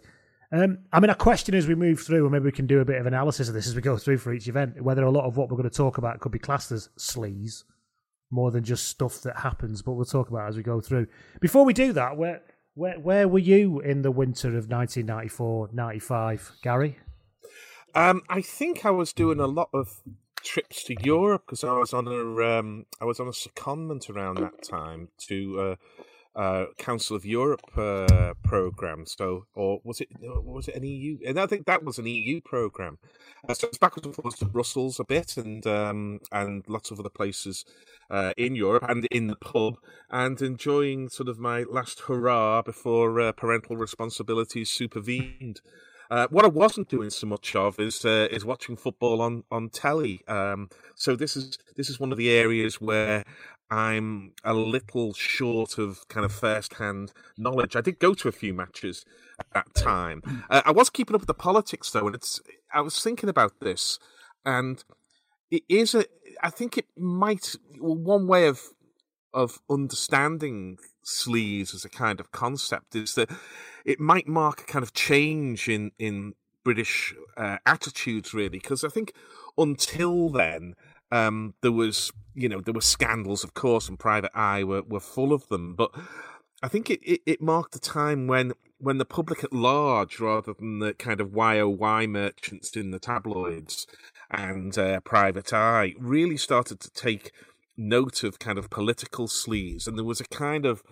Um, 0.51 0.79
I 0.91 0.99
mean, 0.99 1.11
a 1.11 1.15
question 1.15 1.53
as 1.53 1.67
we 1.67 1.75
move 1.75 1.99
through, 1.99 2.23
and 2.23 2.31
maybe 2.31 2.45
we 2.45 2.51
can 2.51 2.65
do 2.65 2.79
a 2.79 2.85
bit 2.85 2.99
of 2.99 3.05
analysis 3.05 3.47
of 3.47 3.53
this 3.53 3.67
as 3.67 3.75
we 3.75 3.81
go 3.81 3.97
through 3.97 4.17
for 4.17 4.33
each 4.33 4.47
event, 4.47 4.81
whether 4.81 5.03
a 5.03 5.11
lot 5.11 5.25
of 5.25 5.37
what 5.37 5.49
we're 5.49 5.57
going 5.57 5.69
to 5.69 5.75
talk 5.75 5.99
about 5.99 6.19
could 6.19 6.31
be 6.31 6.39
classed 6.39 6.71
as 6.71 6.89
sleaze 6.97 7.63
more 8.31 8.51
than 8.51 8.63
just 8.63 8.87
stuff 8.87 9.21
that 9.21 9.37
happens, 9.37 9.81
but 9.81 9.93
we'll 9.93 10.05
talk 10.05 10.29
about 10.29 10.49
as 10.49 10.57
we 10.57 10.63
go 10.63 10.81
through. 10.81 11.07
Before 11.39 11.65
we 11.65 11.73
do 11.73 11.93
that, 11.93 12.17
where 12.17 12.41
where 12.79 12.97
where 12.97 13.27
were 13.27 13.39
you 13.39 13.81
in 13.81 14.03
the 14.03 14.11
winter 14.11 14.57
of 14.57 14.67
1994-95, 14.67 16.61
Gary? 16.63 16.97
Um, 17.93 18.21
I 18.29 18.41
think 18.41 18.85
I 18.85 18.91
was 18.91 19.11
doing 19.11 19.41
a 19.41 19.47
lot 19.47 19.69
of 19.73 20.01
trips 20.43 20.83
to 20.85 20.95
Europe 21.03 21.43
because 21.45 21.65
I 21.65 21.73
was 21.73 21.93
on 21.93 22.07
a 22.07 22.59
um, 22.59 22.85
I 23.01 23.05
was 23.05 23.19
on 23.19 23.27
a 23.27 23.31
secondment 23.31 24.09
around 24.09 24.37
that 24.37 24.63
time 24.63 25.09
to 25.27 25.59
uh, 25.59 25.75
uh, 26.39 26.67
Council 26.77 27.17
of 27.17 27.25
Europe 27.25 27.77
uh, 27.77 28.33
program. 28.45 29.05
So, 29.05 29.45
or 29.53 29.81
was 29.83 29.99
it 29.99 30.07
was 30.21 30.69
it 30.69 30.75
an 30.75 30.85
EU? 30.85 31.17
And 31.27 31.37
I 31.37 31.45
think 31.45 31.65
that 31.65 31.83
was 31.83 31.99
an 31.99 32.05
EU 32.05 32.39
program. 32.39 32.97
Uh, 33.47 33.53
so 33.53 33.67
it's 33.67 33.77
backwards 33.77 34.05
and 34.05 34.15
forwards 34.15 34.39
to 34.39 34.45
Brussels 34.45 35.01
a 35.01 35.03
bit, 35.03 35.35
and 35.35 35.67
um, 35.67 36.19
and 36.31 36.63
lots 36.69 36.91
of 36.91 36.99
other 36.99 37.09
places 37.09 37.65
uh, 38.09 38.31
in 38.37 38.55
Europe 38.55 38.85
and 38.87 39.05
in 39.11 39.27
the 39.27 39.35
pub, 39.35 39.79
and 40.09 40.41
enjoying 40.41 41.09
sort 41.09 41.27
of 41.27 41.39
my 41.39 41.63
last 41.63 41.99
hurrah 42.07 42.61
before 42.61 43.19
uh, 43.19 43.33
parental 43.33 43.75
responsibilities 43.75 44.69
supervened. 44.69 45.59
Uh, 46.09 46.25
what 46.31 46.43
I 46.43 46.47
wasn't 46.47 46.89
doing 46.89 47.11
so 47.11 47.27
much 47.27 47.55
of 47.55 47.79
is 47.79 48.05
uh, 48.05 48.29
is 48.31 48.45
watching 48.45 48.77
football 48.77 49.21
on 49.21 49.43
on 49.51 49.69
telly. 49.69 50.21
Um, 50.27 50.69
so 50.95 51.17
this 51.17 51.35
is 51.35 51.57
this 51.75 51.89
is 51.89 51.99
one 51.99 52.13
of 52.13 52.17
the 52.17 52.31
areas 52.31 52.79
where 52.79 53.25
I'm 53.71 54.33
a 54.43 54.53
little 54.53 55.13
short 55.13 55.77
of 55.77 56.07
kind 56.07 56.25
of 56.25 56.31
first 56.31 56.75
hand 56.75 57.13
knowledge. 57.37 57.75
I 57.75 57.81
did 57.81 57.99
go 57.99 58.13
to 58.15 58.27
a 58.27 58.31
few 58.31 58.53
matches 58.53 59.05
at 59.39 59.45
that 59.53 59.75
time. 59.75 60.21
Uh, 60.49 60.61
I 60.65 60.71
was 60.71 60.89
keeping 60.89 61.15
up 61.15 61.21
with 61.21 61.27
the 61.27 61.33
politics 61.33 61.91
though, 61.91 62.07
and 62.07 62.15
it's 62.15 62.41
I 62.73 62.81
was 62.81 63.01
thinking 63.01 63.29
about 63.29 63.59
this, 63.59 63.99
and 64.45 64.83
it 65.51 65.63
is 65.69 65.93
a. 65.93 66.05
I 66.41 66.49
think 66.49 66.77
it 66.77 66.85
might 66.97 67.55
one 67.79 68.27
way 68.27 68.47
of 68.47 68.61
of 69.33 69.59
understanding 69.69 70.77
sleaze 71.05 71.73
as 71.73 71.85
a 71.85 71.89
kind 71.89 72.19
of 72.19 72.31
concept 72.31 72.95
is 72.95 73.13
that 73.15 73.29
it 73.85 73.99
might 73.99 74.27
mark 74.27 74.61
a 74.61 74.65
kind 74.65 74.83
of 74.83 74.93
change 74.93 75.69
in 75.69 75.91
in 75.99 76.33
British 76.63 77.13
uh, 77.37 77.57
attitudes, 77.65 78.33
really, 78.33 78.49
because 78.49 78.83
I 78.83 78.89
think 78.89 79.13
until 79.57 80.29
then 80.29 80.75
um, 81.11 81.53
there 81.61 81.71
was 81.71 82.11
you 82.33 82.49
know 82.49 82.61
there 82.61 82.73
were 82.73 82.81
scandals, 82.81 83.43
of 83.43 83.53
course, 83.53 83.89
and 83.89 83.99
Private 83.99 84.31
Eye 84.35 84.63
were 84.63 84.83
were 84.83 84.99
full 84.99 85.33
of 85.33 85.47
them, 85.49 85.75
but. 85.75 85.91
I 86.61 86.67
think 86.67 86.89
it, 86.89 86.99
it, 87.03 87.21
it 87.25 87.41
marked 87.41 87.73
a 87.77 87.79
time 87.79 88.27
when 88.27 88.51
when 88.79 88.97
the 88.97 89.05
public 89.05 89.43
at 89.43 89.53
large, 89.53 90.19
rather 90.19 90.53
than 90.53 90.79
the 90.79 90.93
kind 90.93 91.21
of 91.21 91.33
YOY 91.33 92.07
merchants 92.07 92.75
in 92.75 92.91
the 92.91 92.99
tabloids 92.99 93.87
and 94.31 94.77
uh, 94.77 94.99
Private 95.01 95.53
Eye, 95.53 95.93
really 95.97 96.37
started 96.37 96.79
to 96.81 96.91
take 96.91 97.31
note 97.77 98.23
of 98.23 98.39
kind 98.39 98.57
of 98.57 98.69
political 98.69 99.27
sleaze, 99.27 99.87
and 99.87 99.97
there 99.97 100.05
was 100.05 100.19
a 100.19 100.25
kind 100.25 100.65
of 100.65 100.83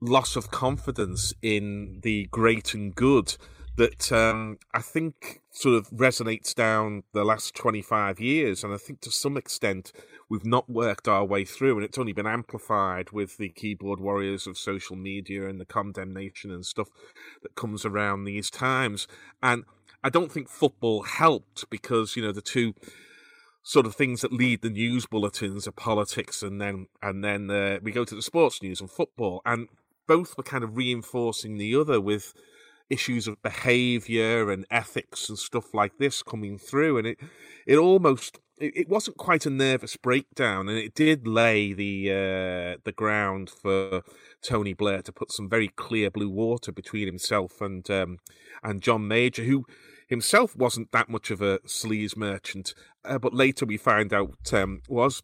loss 0.00 0.34
of 0.36 0.50
confidence 0.50 1.34
in 1.42 2.00
the 2.02 2.26
great 2.30 2.74
and 2.74 2.94
good 2.94 3.36
that 3.80 4.12
um, 4.12 4.58
I 4.74 4.82
think 4.82 5.40
sort 5.50 5.74
of 5.74 5.88
resonates 5.88 6.54
down 6.54 7.02
the 7.14 7.24
last 7.24 7.54
25 7.54 8.20
years. 8.20 8.62
And 8.62 8.74
I 8.74 8.76
think 8.76 9.00
to 9.00 9.10
some 9.10 9.38
extent 9.38 9.90
we've 10.28 10.44
not 10.44 10.68
worked 10.68 11.08
our 11.08 11.24
way 11.24 11.46
through, 11.46 11.76
and 11.76 11.84
it's 11.84 11.96
only 11.96 12.12
been 12.12 12.26
amplified 12.26 13.10
with 13.10 13.38
the 13.38 13.48
keyboard 13.48 13.98
warriors 13.98 14.46
of 14.46 14.58
social 14.58 14.96
media 14.96 15.48
and 15.48 15.58
the 15.58 15.64
condemnation 15.64 16.50
and 16.50 16.66
stuff 16.66 16.88
that 17.42 17.54
comes 17.54 17.86
around 17.86 18.24
these 18.24 18.50
times. 18.50 19.08
And 19.42 19.64
I 20.04 20.10
don't 20.10 20.30
think 20.30 20.50
football 20.50 21.04
helped 21.04 21.64
because, 21.70 22.16
you 22.16 22.22
know, 22.22 22.32
the 22.32 22.42
two 22.42 22.74
sort 23.62 23.86
of 23.86 23.94
things 23.94 24.20
that 24.20 24.30
lead 24.30 24.60
the 24.60 24.68
news 24.68 25.06
bulletins 25.06 25.66
are 25.66 25.72
politics 25.72 26.42
and 26.42 26.60
then 26.60 26.86
and 27.02 27.24
then 27.24 27.50
uh, 27.50 27.78
we 27.82 27.92
go 27.92 28.04
to 28.04 28.14
the 28.14 28.22
sports 28.22 28.62
news 28.62 28.80
and 28.80 28.90
football 28.90 29.42
and 29.44 29.68
both 30.06 30.34
were 30.36 30.42
kind 30.42 30.64
of 30.64 30.78
reinforcing 30.78 31.58
the 31.58 31.74
other 31.76 32.00
with 32.00 32.32
issues 32.90 33.26
of 33.26 33.40
behavior 33.42 34.50
and 34.50 34.66
ethics 34.70 35.28
and 35.28 35.38
stuff 35.38 35.72
like 35.72 35.96
this 35.98 36.22
coming 36.22 36.58
through 36.58 36.98
and 36.98 37.06
it 37.06 37.18
it 37.66 37.76
almost 37.76 38.40
it, 38.58 38.76
it 38.76 38.88
wasn't 38.88 39.16
quite 39.16 39.46
a 39.46 39.50
nervous 39.50 39.96
breakdown 39.96 40.68
and 40.68 40.78
it 40.78 40.94
did 40.94 41.26
lay 41.26 41.72
the 41.72 42.10
uh, 42.10 42.78
the 42.84 42.92
ground 42.94 43.48
for 43.48 44.02
Tony 44.42 44.74
Blair 44.74 45.02
to 45.02 45.12
put 45.12 45.32
some 45.32 45.48
very 45.48 45.68
clear 45.68 46.10
blue 46.10 46.30
water 46.30 46.72
between 46.72 47.06
himself 47.06 47.60
and 47.60 47.88
um, 47.90 48.18
and 48.62 48.82
John 48.82 49.08
Major 49.08 49.44
who 49.44 49.64
himself 50.08 50.56
wasn't 50.56 50.90
that 50.92 51.08
much 51.08 51.30
of 51.30 51.40
a 51.40 51.58
sleaze 51.60 52.16
merchant 52.16 52.74
uh, 53.04 53.18
but 53.18 53.32
later 53.32 53.64
we 53.64 53.76
find 53.76 54.12
out 54.12 54.52
um, 54.52 54.82
was 54.88 55.22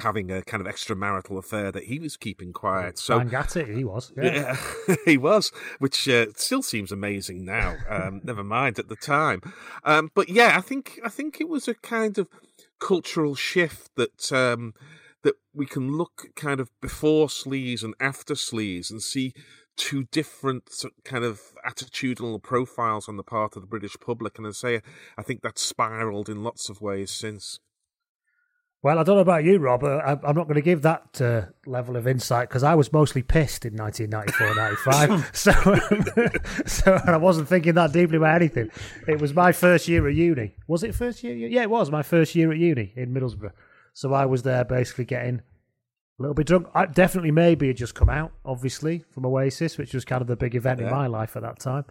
having 0.00 0.30
a 0.30 0.42
kind 0.42 0.64
of 0.64 0.72
extramarital 0.72 1.38
affair 1.38 1.72
that 1.72 1.84
he 1.84 1.98
was 1.98 2.16
keeping 2.16 2.52
quiet. 2.52 2.98
So 2.98 3.18
at 3.20 3.56
it, 3.56 3.68
he 3.68 3.84
was. 3.84 4.12
Yeah, 4.16 4.56
yeah 4.88 4.96
he 5.04 5.16
was, 5.16 5.52
which 5.78 6.08
uh, 6.08 6.26
still 6.36 6.62
seems 6.62 6.92
amazing 6.92 7.44
now. 7.44 7.76
Um, 7.88 8.20
never 8.24 8.44
mind 8.44 8.78
at 8.78 8.88
the 8.88 8.96
time. 8.96 9.40
Um, 9.84 10.10
but 10.14 10.28
yeah, 10.28 10.54
I 10.56 10.60
think 10.60 11.00
I 11.04 11.08
think 11.08 11.40
it 11.40 11.48
was 11.48 11.66
a 11.68 11.74
kind 11.74 12.18
of 12.18 12.28
cultural 12.78 13.34
shift 13.34 13.90
that 13.96 14.32
um, 14.32 14.74
that 15.22 15.34
we 15.54 15.66
can 15.66 15.96
look 15.96 16.28
kind 16.36 16.60
of 16.60 16.70
before 16.80 17.28
sleaze 17.28 17.82
and 17.82 17.94
after 17.98 18.34
sleaze 18.34 18.90
and 18.90 19.02
see 19.02 19.32
two 19.76 20.04
different 20.04 20.70
kind 21.04 21.24
of 21.24 21.40
attitudinal 21.68 22.42
profiles 22.42 23.08
on 23.08 23.16
the 23.16 23.22
part 23.22 23.56
of 23.56 23.62
the 23.62 23.68
British 23.68 23.96
public. 24.00 24.38
And 24.38 24.46
I 24.46 24.50
say, 24.50 24.80
I 25.18 25.22
think 25.22 25.42
that's 25.42 25.62
spiraled 25.62 26.28
in 26.28 26.42
lots 26.42 26.68
of 26.68 26.80
ways 26.80 27.10
since. 27.10 27.60
Well, 28.86 29.00
I 29.00 29.02
don't 29.02 29.16
know 29.16 29.22
about 29.22 29.42
you, 29.42 29.58
Rob. 29.58 29.82
I, 29.82 30.12
am 30.12 30.36
not 30.36 30.44
going 30.44 30.54
to 30.54 30.60
give 30.60 30.82
that 30.82 31.20
uh, 31.20 31.46
level 31.68 31.96
of 31.96 32.06
insight 32.06 32.48
because 32.48 32.62
I 32.62 32.76
was 32.76 32.92
mostly 32.92 33.20
pissed 33.20 33.64
in 33.64 33.74
1994 33.74 35.10
95. 35.10 35.30
so, 35.36 35.50
so 36.66 37.02
I 37.04 37.16
wasn't 37.16 37.48
thinking 37.48 37.74
that 37.74 37.92
deeply 37.92 38.18
about 38.18 38.36
anything. 38.36 38.70
It 39.08 39.20
was 39.20 39.34
my 39.34 39.50
first 39.50 39.88
year 39.88 40.06
at 40.06 40.14
uni. 40.14 40.54
Was 40.68 40.84
it 40.84 40.94
first 40.94 41.24
year? 41.24 41.34
Yeah, 41.34 41.62
it 41.62 41.70
was 41.70 41.90
my 41.90 42.04
first 42.04 42.36
year 42.36 42.52
at 42.52 42.58
uni 42.58 42.92
in 42.94 43.12
Middlesbrough. 43.12 43.50
So 43.92 44.14
I 44.14 44.24
was 44.24 44.44
there 44.44 44.64
basically 44.64 45.06
getting 45.06 45.40
a 45.40 46.22
little 46.22 46.34
bit 46.34 46.46
drunk. 46.46 46.68
I 46.72 46.86
definitely 46.86 47.32
maybe 47.32 47.66
had 47.66 47.78
just 47.78 47.96
come 47.96 48.08
out, 48.08 48.30
obviously, 48.44 49.02
from 49.10 49.26
Oasis, 49.26 49.78
which 49.78 49.94
was 49.94 50.04
kind 50.04 50.22
of 50.22 50.28
the 50.28 50.36
big 50.36 50.54
event 50.54 50.78
yeah. 50.78 50.86
in 50.86 50.92
my 50.92 51.08
life 51.08 51.34
at 51.34 51.42
that 51.42 51.58
time. 51.58 51.86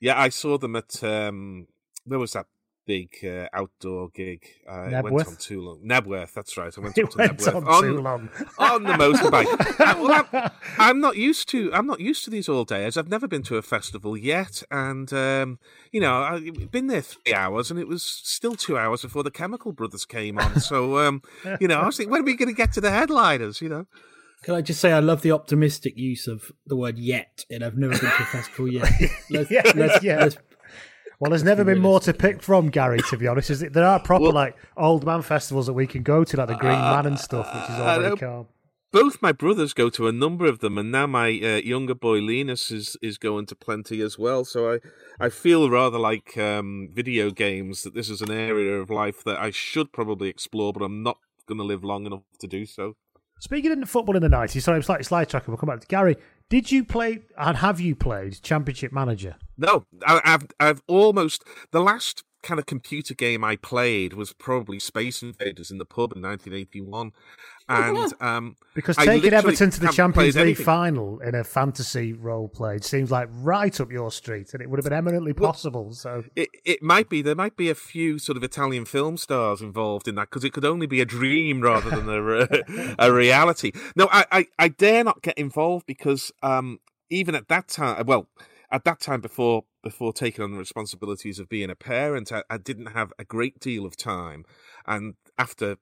Yeah, 0.00 0.18
I 0.18 0.30
saw 0.30 0.56
them 0.56 0.74
at 0.74 1.04
um, 1.04 1.66
where 2.06 2.18
was 2.18 2.32
that 2.32 2.46
big 2.86 3.10
uh, 3.24 3.48
outdoor 3.52 4.08
gig. 4.10 4.46
Uh, 4.66 4.72
Knebworth? 4.72 5.10
went 5.10 5.28
on 5.28 5.36
too 5.36 5.60
long. 5.60 5.80
Knebworth, 5.84 6.32
that's 6.32 6.56
right. 6.56 6.72
I 6.76 6.80
went, 6.80 6.96
it 6.98 7.10
to 7.10 7.18
went 7.18 7.38
Knebworth 7.38 7.66
on, 7.66 7.82
too 7.82 8.00
long 8.00 8.30
on 8.58 8.82
the 8.84 8.92
motorbike. 8.92 9.80
uh, 9.80 9.94
well, 9.98 10.26
I'm, 10.32 10.50
I'm, 10.78 11.00
not 11.00 11.16
used 11.16 11.48
to. 11.50 11.72
I'm 11.74 11.86
not 11.86 12.00
used 12.00 12.24
to 12.24 12.30
these 12.30 12.48
all 12.48 12.64
days. 12.64 12.96
I've 12.96 13.08
never 13.08 13.28
been 13.28 13.42
to 13.44 13.56
a 13.56 13.62
festival 13.62 14.16
yet, 14.16 14.62
and 14.70 15.12
um, 15.12 15.58
you 15.92 16.00
know, 16.00 16.22
I've 16.22 16.70
been 16.70 16.86
there 16.86 17.02
three 17.02 17.34
hours, 17.34 17.70
and 17.70 17.78
it 17.78 17.88
was 17.88 18.02
still 18.02 18.54
two 18.54 18.78
hours 18.78 19.02
before 19.02 19.22
the 19.22 19.30
Chemical 19.30 19.72
Brothers 19.72 20.04
came 20.04 20.38
on. 20.38 20.60
So, 20.60 20.98
um, 20.98 21.22
you 21.60 21.68
know, 21.68 21.80
I 21.80 21.86
was 21.86 21.96
thinking, 21.96 22.12
when 22.12 22.22
are 22.22 22.24
we 22.24 22.36
going 22.36 22.48
to 22.48 22.54
get 22.54 22.72
to 22.72 22.80
the 22.80 22.90
headliners? 22.90 23.60
You 23.60 23.68
know. 23.68 23.86
Can 24.42 24.54
I 24.54 24.60
just 24.60 24.80
say 24.80 24.92
I 24.92 25.00
love 25.00 25.22
the 25.22 25.32
optimistic 25.32 25.96
use 25.96 26.28
of 26.28 26.52
the 26.66 26.76
word 26.76 26.98
"yet" 26.98 27.44
and 27.50 27.64
I've 27.64 27.76
never 27.76 27.94
been 27.94 28.10
to 28.10 28.22
a 28.22 28.26
festival 28.26 28.68
yet. 28.68 28.92
Let's, 29.28 29.50
yes, 29.50 29.74
let's, 29.74 30.04
yeah. 30.04 30.20
let's 30.20 30.36
well, 31.18 31.30
there's 31.30 31.44
never 31.44 31.64
been 31.64 31.80
more 31.80 32.00
to 32.00 32.12
pick 32.12 32.42
from, 32.42 32.68
Gary. 32.68 33.00
To 33.10 33.16
be 33.16 33.26
honest, 33.26 33.50
is 33.50 33.60
there 33.60 33.84
are 33.84 34.00
proper 34.00 34.24
well, 34.24 34.32
like 34.32 34.56
old 34.76 35.04
man 35.04 35.22
festivals 35.22 35.66
that 35.66 35.72
we 35.72 35.86
can 35.86 36.02
go 36.02 36.24
to, 36.24 36.36
like 36.36 36.48
the 36.48 36.54
Green 36.56 36.78
uh, 36.78 36.94
Man 36.94 37.06
and 37.06 37.18
stuff, 37.18 37.46
which 37.54 37.64
is 37.64 37.80
all 37.80 38.00
very 38.00 38.16
calm. 38.16 38.48
Both 38.92 39.20
my 39.20 39.32
brothers 39.32 39.74
go 39.74 39.90
to 39.90 40.08
a 40.08 40.12
number 40.12 40.46
of 40.46 40.60
them, 40.60 40.78
and 40.78 40.90
now 40.90 41.06
my 41.06 41.28
uh, 41.28 41.56
younger 41.56 41.94
boy 41.94 42.18
Linus 42.18 42.70
is 42.70 42.96
is 43.02 43.18
going 43.18 43.46
to 43.46 43.56
plenty 43.56 44.00
as 44.00 44.18
well. 44.18 44.44
So 44.44 44.74
I 44.74 44.80
I 45.18 45.28
feel 45.28 45.68
rather 45.70 45.98
like 45.98 46.36
um, 46.38 46.88
video 46.92 47.30
games 47.30 47.82
that 47.82 47.94
this 47.94 48.08
is 48.08 48.20
an 48.20 48.30
area 48.30 48.80
of 48.80 48.88
life 48.90 49.24
that 49.24 49.38
I 49.38 49.50
should 49.50 49.92
probably 49.92 50.28
explore, 50.28 50.72
but 50.72 50.82
I'm 50.82 51.02
not 51.02 51.18
going 51.46 51.58
to 51.58 51.64
live 51.64 51.84
long 51.84 52.06
enough 52.06 52.22
to 52.40 52.46
do 52.46 52.66
so. 52.66 52.96
Speaking 53.38 53.82
of 53.82 53.90
football 53.90 54.16
in 54.16 54.22
the 54.22 54.30
nineties, 54.30 54.64
sorry, 54.64 54.76
I'm 54.76 54.82
slightly 54.82 55.04
slide 55.04 55.28
tracking. 55.28 55.52
We'll 55.52 55.58
come 55.58 55.68
back 55.68 55.80
to 55.80 55.86
Gary. 55.86 56.16
Did 56.48 56.70
you 56.70 56.84
play 56.84 57.22
and 57.36 57.56
have 57.56 57.80
you 57.80 57.96
played 57.96 58.40
Championship 58.40 58.92
Manager? 58.92 59.36
No, 59.58 59.86
I, 60.06 60.20
have 60.24 60.46
I've 60.60 60.82
almost 60.86 61.42
the 61.72 61.80
last 61.80 62.22
kind 62.46 62.60
of 62.60 62.66
computer 62.66 63.12
game 63.12 63.42
I 63.42 63.56
played 63.56 64.12
was 64.12 64.32
probably 64.32 64.78
Space 64.78 65.22
Invaders 65.22 65.70
in 65.70 65.78
the 65.78 65.84
pub 65.84 66.12
in 66.14 66.22
1981, 66.22 67.12
and 67.68 68.12
um, 68.20 68.56
because 68.74 68.96
taking 68.96 69.32
Everton 69.32 69.70
to 69.70 69.80
the 69.80 69.88
Champions 69.88 70.36
League 70.36 70.42
anything. 70.42 70.64
final 70.64 71.18
in 71.18 71.34
a 71.34 71.42
fantasy 71.42 72.12
role 72.12 72.48
played 72.48 72.84
seems 72.84 73.10
like 73.10 73.28
right 73.32 73.80
up 73.80 73.90
your 73.90 74.12
street, 74.12 74.54
and 74.54 74.62
it 74.62 74.70
would 74.70 74.78
have 74.78 74.84
been 74.84 74.92
eminently 74.92 75.32
possible. 75.32 75.86
Well, 75.86 75.92
so 75.94 76.24
it 76.36 76.48
it 76.64 76.82
might 76.82 77.08
be 77.08 77.20
there 77.20 77.34
might 77.34 77.56
be 77.56 77.68
a 77.68 77.74
few 77.74 78.18
sort 78.18 78.36
of 78.36 78.44
Italian 78.44 78.84
film 78.84 79.16
stars 79.16 79.60
involved 79.60 80.06
in 80.06 80.14
that 80.14 80.30
because 80.30 80.44
it 80.44 80.52
could 80.52 80.64
only 80.64 80.86
be 80.86 81.00
a 81.00 81.04
dream 81.04 81.60
rather 81.60 81.90
than 81.90 82.08
a 82.08 82.94
a 82.98 83.12
reality. 83.12 83.72
No, 83.96 84.08
I, 84.12 84.24
I, 84.30 84.46
I 84.58 84.68
dare 84.68 85.02
not 85.02 85.22
get 85.22 85.36
involved 85.36 85.86
because 85.86 86.30
um, 86.42 86.78
even 87.10 87.34
at 87.34 87.48
that 87.48 87.68
time, 87.68 88.06
well 88.06 88.28
at 88.70 88.84
that 88.84 89.00
time 89.00 89.20
before 89.20 89.64
before 89.86 90.12
taking 90.12 90.42
on 90.42 90.50
the 90.50 90.58
responsibilities 90.58 91.38
of 91.38 91.48
being 91.48 91.70
a 91.70 91.76
parent, 91.76 92.32
I, 92.32 92.42
I 92.50 92.58
didn't 92.58 92.86
have 92.86 93.12
a 93.20 93.24
great 93.24 93.60
deal 93.60 93.86
of 93.86 93.96
time, 93.96 94.44
and 94.84 95.14
after 95.38 95.76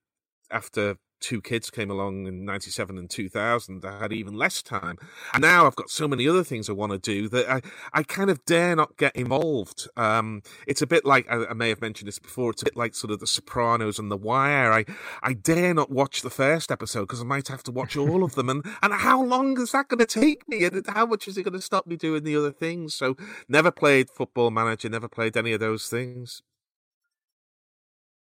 after 0.51 0.97
two 1.25 1.41
kids 1.41 1.71
came 1.71 1.91
along 1.91 2.27
in 2.27 2.45
97 2.45 2.99
and 2.99 3.09
2000 3.09 3.83
i 3.83 3.99
had 3.99 4.13
even 4.13 4.35
less 4.35 4.63
time. 4.63 4.99
And 5.33 5.41
now 5.41 5.67
i've 5.67 5.75
got 5.75 5.89
so 5.89 6.07
many 6.07 6.29
other 6.29 6.45
things 6.45 6.69
i 6.69 6.73
want 6.73 6.93
to 6.93 6.99
do 6.99 7.31
that 7.31 7.49
i, 7.51 7.63
I 7.95 8.03
kind 8.03 8.29
of 8.29 8.45
dare 8.45 8.77
not 8.77 8.99
get 8.99 9.17
involved. 9.17 9.89
Um, 9.97 10.43
it's 10.67 10.83
a 10.83 10.87
bit 10.87 11.07
like 11.07 11.27
I, 11.31 11.47
I, 11.47 11.55
may 11.55 11.71
have 11.71 11.81
mentioned 11.81 12.09
this 12.09 12.19
before 12.19 12.51
it's 12.51 12.61
a 12.61 12.67
bit 12.67 12.77
like 12.77 12.95
sort 12.95 13.11
of 13.11 13.21
the 13.21 13.27
sopranos 13.27 13.99
and 13.99 14.11
the 14.11 14.19
wire. 14.19 14.71
I 14.71 14.85
i 15.23 15.33
dare 15.33 15.73
not 15.73 15.91
watch 15.91 16.21
the 16.21 16.31
first 16.31 16.71
episode 16.71 17.03
because 17.03 17.23
i 17.23 17.25
might 17.25 17.49
have 17.49 17.63
to 17.65 17.73
watch 17.73 17.97
all 17.97 18.23
of 18.23 18.35
them. 18.35 18.51
And 18.51 18.65
and 18.83 18.93
how 18.93 19.23
long 19.23 19.59
is 19.59 19.73
that 19.73 19.89
going 19.89 20.01
to 20.01 20.07
take 20.07 20.47
me? 20.47 20.65
And 20.65 20.87
how 20.87 21.07
much 21.07 21.27
is 21.27 21.39
it 21.39 21.45
going 21.45 21.55
to 21.55 21.63
stop 21.63 21.87
me 21.87 21.97
doing 21.97 22.25
the 22.25 22.37
other 22.37 22.53
things? 22.53 22.95
So 22.95 23.17
never 23.49 23.71
played 23.71 24.11
football 24.11 24.51
manager 24.51 24.89
never 24.91 25.09
played 25.09 25.37
any 25.37 25.53
of 25.53 25.61
those 25.61 25.89
things 25.89 26.43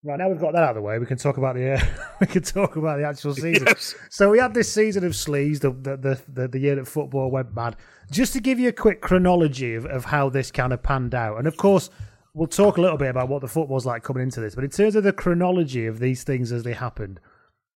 Right 0.03 0.17
now 0.17 0.29
we've 0.29 0.39
got 0.39 0.53
that 0.53 0.63
out 0.63 0.69
of 0.69 0.75
the 0.75 0.81
way. 0.81 0.97
We 0.97 1.05
can 1.05 1.17
talk 1.17 1.37
about 1.37 1.55
the 1.55 1.73
uh, 1.73 1.85
we 2.19 2.27
can 2.27 2.41
talk 2.41 2.75
about 2.75 2.97
the 2.97 3.05
actual 3.05 3.35
season. 3.35 3.65
Yes. 3.67 3.95
So 4.09 4.31
we 4.31 4.39
had 4.39 4.53
this 4.53 4.71
season 4.71 5.03
of 5.03 5.11
sleaze, 5.11 5.59
the 5.59 5.71
the, 5.71 6.19
the 6.27 6.47
the 6.47 6.59
year 6.59 6.75
that 6.75 6.87
football 6.87 7.29
went 7.29 7.53
mad. 7.55 7.75
Just 8.09 8.33
to 8.33 8.39
give 8.39 8.59
you 8.59 8.69
a 8.69 8.73
quick 8.73 9.01
chronology 9.01 9.75
of, 9.75 9.85
of 9.85 10.05
how 10.05 10.29
this 10.29 10.49
kind 10.51 10.73
of 10.73 10.81
panned 10.81 11.13
out, 11.13 11.37
and 11.37 11.47
of 11.47 11.55
course 11.57 11.91
we'll 12.33 12.47
talk 12.47 12.77
a 12.77 12.81
little 12.81 12.97
bit 12.97 13.09
about 13.09 13.29
what 13.29 13.41
the 13.41 13.47
football's 13.47 13.85
like 13.85 14.03
coming 14.03 14.23
into 14.23 14.39
this. 14.39 14.55
But 14.55 14.63
in 14.63 14.69
terms 14.69 14.95
of 14.95 15.03
the 15.03 15.13
chronology 15.13 15.85
of 15.85 15.99
these 15.99 16.23
things 16.23 16.51
as 16.51 16.63
they 16.63 16.73
happened, 16.73 17.19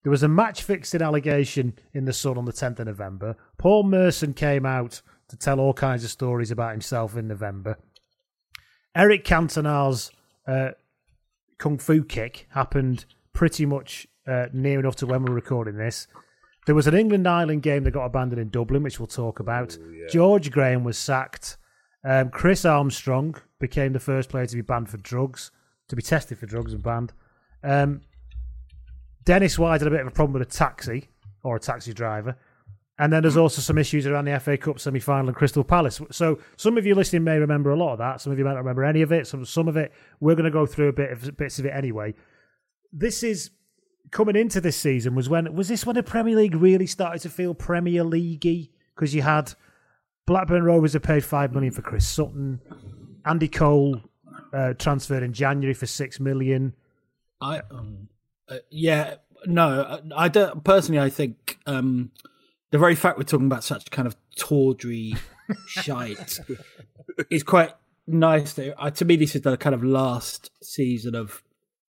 there 0.02 0.10
was 0.10 0.22
a 0.22 0.28
match 0.28 0.62
fixing 0.62 1.02
allegation 1.02 1.74
in 1.92 2.04
the 2.04 2.12
Sun 2.12 2.38
on 2.38 2.44
the 2.44 2.52
10th 2.52 2.78
of 2.78 2.86
November. 2.86 3.36
Paul 3.58 3.82
Merson 3.84 4.32
came 4.32 4.64
out 4.64 5.02
to 5.28 5.36
tell 5.36 5.58
all 5.58 5.72
kinds 5.72 6.04
of 6.04 6.10
stories 6.10 6.50
about 6.50 6.72
himself 6.72 7.16
in 7.16 7.26
November. 7.26 7.78
Eric 8.94 9.24
Cantona's 9.24 10.12
uh, 10.46 10.70
kung 11.58 11.78
fu 11.78 12.02
kick 12.02 12.46
happened 12.50 13.04
pretty 13.32 13.66
much 13.66 14.06
uh, 14.26 14.46
near 14.52 14.78
enough 14.78 14.96
to 14.96 15.06
when 15.06 15.24
we're 15.24 15.34
recording 15.34 15.76
this. 15.76 16.06
There 16.66 16.74
was 16.74 16.86
an 16.86 16.94
England 16.94 17.28
Ireland 17.28 17.62
game 17.62 17.84
that 17.84 17.90
got 17.90 18.06
abandoned 18.06 18.40
in 18.40 18.48
Dublin, 18.48 18.82
which 18.82 18.98
we'll 18.98 19.06
talk 19.06 19.38
about. 19.38 19.76
George 20.10 20.50
Graham 20.50 20.82
was 20.82 20.96
sacked. 20.96 21.58
Um, 22.04 22.30
Chris 22.30 22.64
Armstrong 22.64 23.34
became 23.60 23.92
the 23.92 24.00
first 24.00 24.30
player 24.30 24.46
to 24.46 24.56
be 24.56 24.62
banned 24.62 24.88
for 24.88 24.96
drugs, 24.98 25.50
to 25.88 25.96
be 25.96 26.02
tested 26.02 26.38
for 26.38 26.46
drugs 26.46 26.72
and 26.72 26.82
banned. 26.82 27.12
Um, 27.62 28.02
Dennis 29.24 29.58
Wise 29.58 29.80
had 29.80 29.88
a 29.88 29.90
bit 29.90 30.00
of 30.00 30.06
a 30.06 30.10
problem 30.10 30.34
with 30.34 30.48
a 30.48 30.50
taxi 30.50 31.08
or 31.42 31.56
a 31.56 31.60
taxi 31.60 31.92
driver. 31.92 32.36
And 32.98 33.12
then 33.12 33.22
there's 33.22 33.36
also 33.36 33.60
some 33.60 33.76
issues 33.76 34.06
around 34.06 34.26
the 34.26 34.38
FA 34.38 34.56
Cup 34.56 34.78
semi 34.78 35.00
final 35.00 35.28
and 35.28 35.36
Crystal 35.36 35.64
Palace. 35.64 36.00
So 36.12 36.38
some 36.56 36.78
of 36.78 36.86
you 36.86 36.94
listening 36.94 37.24
may 37.24 37.38
remember 37.38 37.70
a 37.70 37.76
lot 37.76 37.92
of 37.92 37.98
that. 37.98 38.20
Some 38.20 38.32
of 38.32 38.38
you 38.38 38.44
might 38.44 38.52
not 38.52 38.58
remember 38.58 38.84
any 38.84 39.02
of 39.02 39.10
it. 39.10 39.26
Some 39.26 39.44
some 39.44 39.66
of 39.66 39.76
it 39.76 39.92
we're 40.20 40.36
going 40.36 40.44
to 40.44 40.50
go 40.50 40.64
through 40.64 40.88
a 40.88 40.92
bit 40.92 41.10
of 41.10 41.36
bits 41.36 41.58
of 41.58 41.66
it 41.66 41.70
anyway. 41.74 42.14
This 42.92 43.24
is 43.24 43.50
coming 44.12 44.36
into 44.36 44.60
this 44.60 44.76
season 44.76 45.16
was 45.16 45.28
when 45.28 45.52
was 45.54 45.68
this 45.68 45.84
when 45.84 45.96
the 45.96 46.02
Premier 46.02 46.36
League 46.36 46.54
really 46.54 46.86
started 46.86 47.20
to 47.22 47.28
feel 47.28 47.52
Premier 47.52 48.04
Leaguey 48.04 48.70
because 48.94 49.12
you 49.12 49.22
had 49.22 49.52
Blackburn 50.26 50.62
Rovers 50.62 50.92
had 50.92 51.02
paid 51.02 51.24
five 51.24 51.52
million 51.52 51.72
for 51.72 51.82
Chris 51.82 52.06
Sutton, 52.06 52.60
Andy 53.24 53.48
Cole 53.48 54.00
uh, 54.52 54.74
transferred 54.74 55.24
in 55.24 55.32
January 55.32 55.74
for 55.74 55.86
six 55.86 56.20
million. 56.20 56.74
I 57.40 57.60
um, 57.72 58.08
uh, 58.48 58.58
yeah 58.70 59.16
no 59.46 60.00
I, 60.16 60.26
I 60.26 60.28
don't 60.28 60.62
personally 60.62 61.00
I 61.00 61.10
think 61.10 61.58
um, 61.66 62.12
the 62.70 62.78
very 62.78 62.94
fact 62.94 63.18
we're 63.18 63.24
talking 63.24 63.46
about 63.46 63.64
such 63.64 63.90
kind 63.90 64.06
of 64.06 64.16
tawdry 64.36 65.14
shite 65.66 66.40
is 67.30 67.42
quite 67.42 67.72
nice. 68.06 68.54
That, 68.54 68.74
uh, 68.80 68.90
to 68.90 69.04
me, 69.04 69.16
this 69.16 69.34
is 69.34 69.42
the 69.42 69.56
kind 69.56 69.74
of 69.74 69.84
last 69.84 70.50
season 70.62 71.14
of 71.14 71.42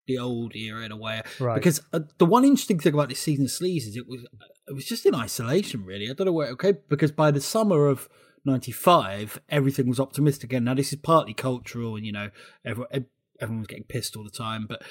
the 0.07 0.17
old 0.17 0.55
era 0.55 0.83
in 0.83 0.91
a 0.91 0.97
way. 0.97 1.21
Right. 1.39 1.55
Because 1.55 1.81
uh, 1.93 2.01
the 2.17 2.25
one 2.25 2.43
interesting 2.43 2.79
thing 2.79 2.93
about 2.93 3.09
this 3.09 3.19
season 3.19 3.45
of 3.45 3.51
Sleaze 3.51 3.87
is 3.87 3.95
it 3.95 4.07
was 4.07 4.25
it 4.67 4.73
was 4.73 4.85
just 4.85 5.05
in 5.05 5.15
isolation, 5.15 5.85
really. 5.85 6.09
I 6.09 6.13
don't 6.13 6.25
know 6.25 6.33
where 6.33 6.49
okay 6.49 6.73
because 6.89 7.11
by 7.11 7.31
the 7.31 7.41
summer 7.41 7.87
of. 7.87 8.09
95 8.47 9.41
everything 9.49 9.89
was 9.89 9.99
optimistic 9.99 10.51
again 10.51 10.65
now 10.65 10.75
this 10.75 10.93
is 10.93 10.99
partly 10.99 11.33
cultural 11.33 11.95
and 11.95 12.05
you 12.05 12.11
know 12.11 12.29
everyone, 12.63 13.07
everyone 13.39 13.61
was 13.61 13.67
getting 13.67 13.85
pissed 13.85 14.15
all 14.15 14.23
the 14.23 14.29
time 14.29 14.67
but 14.69 14.83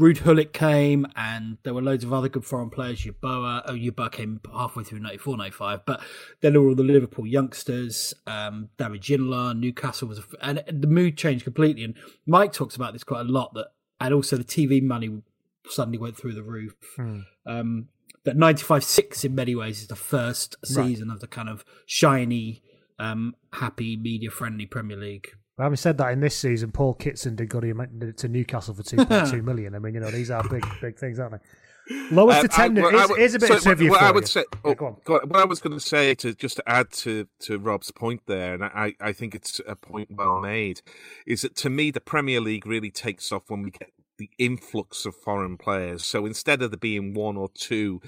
Ruud 0.00 0.24
Gullit 0.24 0.54
came, 0.54 1.06
and 1.14 1.58
there 1.62 1.74
were 1.74 1.82
loads 1.82 2.04
of 2.04 2.12
other 2.12 2.30
good 2.30 2.46
foreign 2.46 2.70
players. 2.70 3.04
Yeboah, 3.04 3.62
oh, 3.66 3.74
Yeboah 3.74 4.10
came 4.10 4.40
halfway 4.50 4.82
through 4.82 5.00
94, 5.00 5.36
95. 5.36 5.84
But 5.84 6.00
then 6.40 6.54
there 6.54 6.62
were 6.62 6.70
all 6.70 6.74
the 6.74 6.82
Liverpool 6.82 7.26
youngsters, 7.26 8.14
um, 8.26 8.70
David 8.78 9.02
Ginola, 9.02 9.54
Newcastle 9.58 10.08
was, 10.08 10.18
a, 10.18 10.22
and 10.40 10.64
the 10.66 10.86
mood 10.86 11.18
changed 11.18 11.44
completely. 11.44 11.84
And 11.84 11.94
Mike 12.26 12.54
talks 12.54 12.76
about 12.76 12.94
this 12.94 13.04
quite 13.04 13.20
a 13.20 13.24
lot. 13.24 13.52
That 13.52 13.72
and 14.00 14.14
also 14.14 14.38
the 14.38 14.44
TV 14.44 14.82
money 14.82 15.20
suddenly 15.68 15.98
went 15.98 16.16
through 16.16 16.32
the 16.32 16.42
roof. 16.42 16.74
Hmm. 16.96 17.20
Um, 17.44 17.88
that 18.24 18.36
95 18.36 18.82
6 18.82 19.24
in 19.24 19.34
many 19.34 19.54
ways 19.54 19.82
is 19.82 19.88
the 19.88 19.96
first 19.96 20.56
season 20.64 21.10
of 21.10 21.20
the 21.20 21.26
kind 21.26 21.48
of 21.48 21.64
shiny, 21.84 22.62
um, 22.98 23.34
happy, 23.52 23.96
media 23.96 24.30
friendly 24.30 24.64
Premier 24.64 24.96
League. 24.96 25.34
But 25.60 25.64
having 25.64 25.76
said 25.76 25.98
that, 25.98 26.10
in 26.14 26.20
this 26.20 26.34
season, 26.34 26.72
Paul 26.72 26.94
Kitson 26.94 27.36
did 27.36 27.50
go 27.50 27.60
to 27.60 28.12
to 28.16 28.28
Newcastle 28.28 28.72
for 28.72 28.82
2.2 28.82 29.44
million. 29.44 29.74
I 29.74 29.78
mean, 29.78 29.92
you 29.92 30.00
know, 30.00 30.10
these 30.10 30.30
are 30.30 30.42
big, 30.48 30.64
big 30.80 30.96
things, 30.96 31.18
aren't 31.18 31.32
they? 31.32 31.98
Lowest 32.10 32.38
Um, 32.38 32.44
attendance 32.46 32.92
well, 32.94 33.02
is, 33.04 33.10
would- 33.10 33.20
is 33.20 33.34
a 33.34 33.38
bit 33.40 33.48
so 33.48 33.54
of 33.56 33.62
trivia 33.62 33.90
what, 33.90 34.00
I 34.02 34.10
would 34.10 34.22
you. 34.22 34.26
say, 34.26 34.44
Yeah, 34.54 34.60
oh, 34.64 34.74
go 34.74 34.86
on. 34.86 34.96
go 35.04 35.14
on. 35.20 35.28
what 35.28 35.38
I 35.38 35.44
was 35.44 35.60
going 35.60 35.74
to 35.78 35.84
say 35.84 36.14
to 36.14 36.32
just 36.34 36.56
to 36.56 36.62
add 36.66 36.90
to 36.92 37.26
to 37.40 37.58
Rob's 37.58 37.90
point 37.90 38.22
there, 38.24 38.54
and 38.54 38.64
I 38.64 38.94
I 39.02 39.12
think 39.12 39.34
it's 39.34 39.60
a 39.66 39.76
point 39.76 40.08
well 40.10 40.40
made, 40.40 40.80
is 41.26 41.42
that 41.42 41.56
to 41.56 41.68
me 41.68 41.90
the 41.90 42.00
Premier 42.00 42.40
League 42.40 42.64
really 42.66 42.90
takes 42.90 43.30
off 43.30 43.50
when 43.50 43.60
we 43.62 43.70
get 43.70 43.90
the 44.16 44.30
influx 44.38 45.04
of 45.04 45.14
foreign 45.14 45.58
players. 45.58 46.06
So 46.06 46.24
instead 46.24 46.62
of 46.62 46.70
there 46.70 46.78
being 46.78 47.12
one 47.12 47.36
or 47.36 47.50
two 47.52 48.00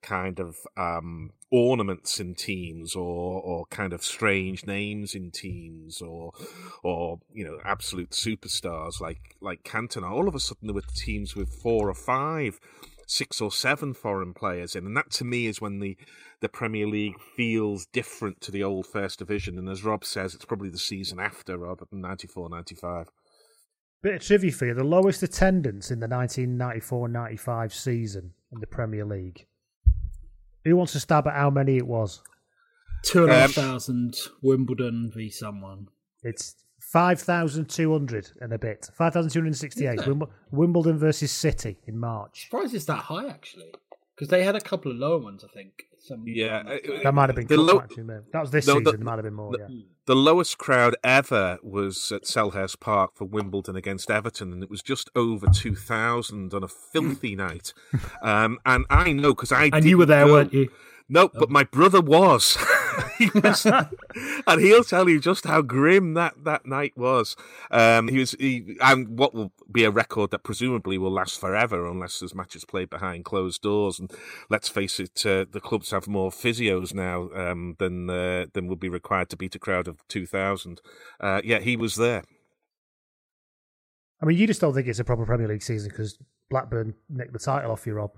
kind 0.00 0.38
of 0.38 0.58
um, 0.76 1.32
ornaments 1.50 2.20
in 2.20 2.34
teams, 2.34 2.94
or 2.94 3.40
or 3.40 3.66
kind 3.66 3.92
of 3.92 4.02
strange 4.02 4.66
names 4.66 5.14
in 5.14 5.30
teams, 5.30 6.00
or 6.00 6.32
or 6.82 7.20
you 7.32 7.44
know 7.44 7.58
absolute 7.64 8.10
superstars 8.10 9.00
like 9.00 9.36
like 9.40 9.62
Cantona, 9.62 10.10
all 10.10 10.28
of 10.28 10.34
a 10.34 10.40
sudden 10.40 10.66
there 10.66 10.74
were 10.74 10.82
teams 10.94 11.34
with 11.34 11.48
four 11.62 11.88
or 11.88 11.94
five 11.94 12.60
six 13.10 13.40
or 13.40 13.50
seven 13.50 13.92
foreign 13.92 14.32
players 14.32 14.76
in, 14.76 14.86
and 14.86 14.96
that 14.96 15.10
to 15.10 15.24
me 15.24 15.46
is 15.46 15.60
when 15.60 15.80
the 15.80 15.96
the 16.40 16.48
Premier 16.48 16.86
League 16.86 17.20
feels 17.36 17.86
different 17.86 18.40
to 18.40 18.50
the 18.50 18.62
old 18.62 18.86
First 18.86 19.18
Division. 19.18 19.58
And 19.58 19.68
as 19.68 19.84
Rob 19.84 20.04
says, 20.04 20.34
it's 20.34 20.44
probably 20.44 20.70
the 20.70 20.78
season 20.78 21.18
after 21.18 21.58
rather 21.58 21.84
than 21.90 22.00
94, 22.00 22.48
95. 22.48 23.08
Bit 24.02 24.14
of 24.14 24.22
trivia 24.22 24.50
for 24.50 24.66
you. 24.66 24.74
The 24.74 24.84
lowest 24.84 25.22
attendance 25.22 25.90
in 25.90 26.00
the 26.00 26.06
1994-95 26.06 27.72
season 27.72 28.32
in 28.50 28.60
the 28.60 28.66
Premier 28.66 29.04
League. 29.04 29.46
Who 30.64 30.76
wants 30.76 30.92
to 30.92 31.00
stab 31.00 31.26
at 31.26 31.34
how 31.34 31.50
many 31.50 31.76
it 31.76 31.86
was? 31.86 32.20
Two 33.02 33.22
and 33.24 33.32
a 33.32 33.34
half 33.34 33.56
Um, 33.56 33.64
thousand 33.64 34.14
Wimbledon 34.42 35.10
v 35.14 35.30
someone. 35.30 35.88
It's 36.22 36.54
5,200 36.92 38.32
and 38.40 38.52
a 38.52 38.58
bit. 38.58 38.88
5,268. 38.94 39.94
Is 39.94 40.00
it? 40.00 40.06
Wimble- 40.08 40.30
Wimbledon 40.50 40.98
versus 40.98 41.30
City 41.32 41.78
in 41.86 41.98
March. 41.98 42.44
surprised 42.50 42.74
it's 42.74 42.84
that 42.86 43.04
high 43.04 43.26
actually, 43.28 43.72
because 44.14 44.28
they 44.28 44.44
had 44.44 44.56
a 44.56 44.60
couple 44.60 44.90
of 44.90 44.98
lower 44.98 45.18
ones. 45.18 45.44
I 45.44 45.48
think. 45.48 45.84
Some 46.02 46.24
Yeah, 46.26 46.62
uh, 46.66 46.78
That 47.02 47.12
might 47.14 47.28
have 47.28 47.36
been 47.36 47.46
The 47.46 47.56
low- 47.58 47.80
actually. 47.80 48.04
maybe. 48.04 48.22
That 48.32 48.40
was 48.40 48.50
this 48.50 48.66
No, 48.66 48.78
season. 48.78 48.98
the- 49.00 49.04
might 49.04 49.16
have 49.16 49.24
been 49.24 49.34
more, 49.34 49.52
the- 49.52 49.58
yeah. 49.68 49.82
The 50.06 50.16
lowest 50.16 50.58
crowd 50.58 50.96
ever 51.04 51.58
was 51.62 52.10
at 52.10 52.22
Selhurst 52.24 52.80
Park 52.80 53.12
for 53.14 53.26
Wimbledon 53.26 53.76
against 53.76 54.10
Everton, 54.10 54.52
and 54.52 54.62
it 54.62 54.70
was 54.70 54.82
just 54.82 55.08
over 55.14 55.46
2,000 55.48 56.52
on 56.54 56.64
a 56.64 56.68
filthy 56.68 57.36
night. 57.46 57.72
Um, 58.22 58.58
and 58.66 58.86
I 58.90 59.12
know 59.12 59.34
because 59.34 59.52
I 59.52 59.70
and 59.72 59.84
you 59.84 59.98
were 59.98 60.06
there, 60.06 60.26
go. 60.26 60.32
weren't 60.32 60.52
you? 60.54 60.70
No, 61.10 61.28
but 61.28 61.50
my 61.50 61.64
brother 61.64 62.00
was. 62.00 62.56
He 63.18 63.30
was- 63.34 63.66
and 64.46 64.60
he'll 64.60 64.82
tell 64.82 65.06
you 65.08 65.20
just 65.20 65.44
how 65.44 65.60
grim 65.60 66.14
that, 66.14 66.44
that 66.44 66.64
night 66.64 66.94
was. 66.96 67.36
Um, 67.70 68.08
he 68.08 68.18
was, 68.18 68.32
he, 68.32 68.76
and 68.80 69.18
what 69.18 69.34
will 69.34 69.52
be 69.70 69.84
a 69.84 69.90
record 69.90 70.30
that 70.30 70.42
presumably 70.42 70.96
will 70.96 71.10
last 71.12 71.38
forever 71.38 71.86
unless 71.86 72.18
there's 72.18 72.34
matches 72.34 72.64
played 72.64 72.88
behind 72.88 73.26
closed 73.26 73.60
doors. 73.60 73.98
And 74.00 74.10
let's 74.48 74.68
face 74.70 74.98
it, 74.98 75.24
uh, 75.26 75.44
the 75.50 75.60
clubs 75.60 75.90
have 75.90 76.08
more 76.08 76.30
physios 76.30 76.94
now 76.94 77.28
um, 77.34 77.76
than 77.78 78.08
uh, 78.08 78.46
than 78.54 78.68
would 78.68 78.80
be 78.80 78.88
required 78.88 79.28
to 79.30 79.36
beat 79.36 79.54
a 79.54 79.58
crowd 79.58 79.86
of 79.86 80.06
two 80.08 80.26
thousand. 80.26 80.80
Uh, 81.20 81.42
yeah, 81.44 81.58
he 81.58 81.76
was 81.76 81.96
there. 81.96 82.24
I 84.22 84.26
mean, 84.26 84.38
you 84.38 84.46
just 84.46 84.62
don't 84.62 84.74
think 84.74 84.88
it's 84.88 84.98
a 84.98 85.04
proper 85.04 85.26
Premier 85.26 85.48
League 85.48 85.62
season 85.62 85.90
because 85.90 86.18
Blackburn 86.48 86.94
nicked 87.10 87.32
the 87.34 87.38
title 87.38 87.70
off 87.70 87.86
you, 87.86 87.94
Rob. 87.94 88.12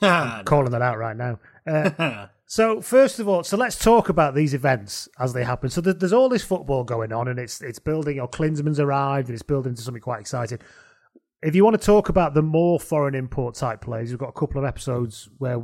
Calling 0.00 0.70
that 0.70 0.82
out 0.82 0.98
right 0.98 1.16
now. 1.16 1.38
Uh, 1.66 2.26
So 2.48 2.80
first 2.80 3.18
of 3.18 3.28
all, 3.28 3.42
so 3.42 3.56
let's 3.56 3.76
talk 3.76 4.08
about 4.08 4.36
these 4.36 4.54
events 4.54 5.08
as 5.18 5.32
they 5.32 5.42
happen. 5.42 5.68
So 5.68 5.80
there's 5.80 6.12
all 6.12 6.28
this 6.28 6.44
football 6.44 6.84
going 6.84 7.12
on, 7.12 7.26
and 7.26 7.40
it's 7.40 7.60
it's 7.60 7.80
building. 7.80 8.20
Or 8.20 8.28
Klinsmann's 8.28 8.78
arrived, 8.78 9.28
and 9.28 9.34
it's 9.34 9.42
building 9.42 9.74
to 9.74 9.82
something 9.82 10.00
quite 10.00 10.20
exciting. 10.20 10.60
If 11.42 11.56
you 11.56 11.64
want 11.64 11.78
to 11.78 11.84
talk 11.84 12.08
about 12.08 12.34
the 12.34 12.42
more 12.42 12.78
foreign 12.78 13.16
import 13.16 13.56
type 13.56 13.80
players, 13.80 14.10
we've 14.10 14.18
got 14.18 14.28
a 14.28 14.32
couple 14.32 14.58
of 14.58 14.64
episodes 14.64 15.28
where 15.38 15.60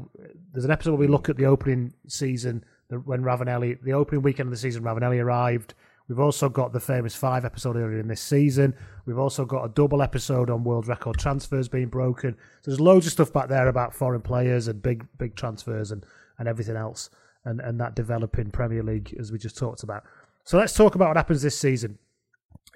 there's 0.53 0.65
an 0.65 0.71
episode 0.73 0.91
where 0.93 1.01
we 1.01 1.07
look 1.07 1.29
at 1.29 1.37
the 1.37 1.47
opening 1.47 1.95
season 2.09 2.65
when 2.89 3.23
Ravanelli, 3.23 3.81
the 3.83 3.93
opening 3.93 4.23
weekend 4.23 4.49
of 4.49 4.51
the 4.51 4.59
season, 4.59 4.83
Ravanelli 4.83 5.23
arrived. 5.23 5.75
We've 6.09 6.19
also 6.19 6.49
got 6.49 6.73
the 6.73 6.81
famous 6.81 7.15
five 7.15 7.45
episode 7.45 7.77
earlier 7.77 8.01
in 8.01 8.09
this 8.09 8.21
season. 8.21 8.75
We've 9.07 9.19
also 9.19 9.45
got 9.45 9.65
a 9.65 9.69
double 9.69 10.03
episode 10.03 10.51
on 10.51 10.65
world 10.65 10.89
record 10.89 11.19
transfers 11.19 11.69
being 11.69 11.89
broken. 11.89 12.37
So 12.63 12.71
there's 12.71 12.81
loads 12.81 13.07
of 13.07 13.13
stuff 13.13 13.33
back 13.33 13.49
there 13.49 13.69
about 13.69 13.95
foreign 13.95 14.23
players 14.23 14.69
and 14.69 14.83
big 14.83 15.07
big 15.19 15.37
transfers 15.37 15.91
and, 15.91 16.05
and 16.39 16.49
everything 16.49 16.77
else 16.77 17.09
and, 17.45 17.61
and 17.61 17.81
that 17.81 17.95
developing 17.95 18.51
Premier 18.51 18.83
League 18.83 19.15
as 19.19 19.33
we 19.33 19.39
just 19.39 19.57
talked 19.57 19.83
about. 19.83 20.05
So 20.45 20.59
let's 20.59 20.75
talk 20.75 20.95
about 20.95 21.09
what 21.09 21.17
happens 21.17 21.43
this 21.43 21.59
season. 21.59 21.99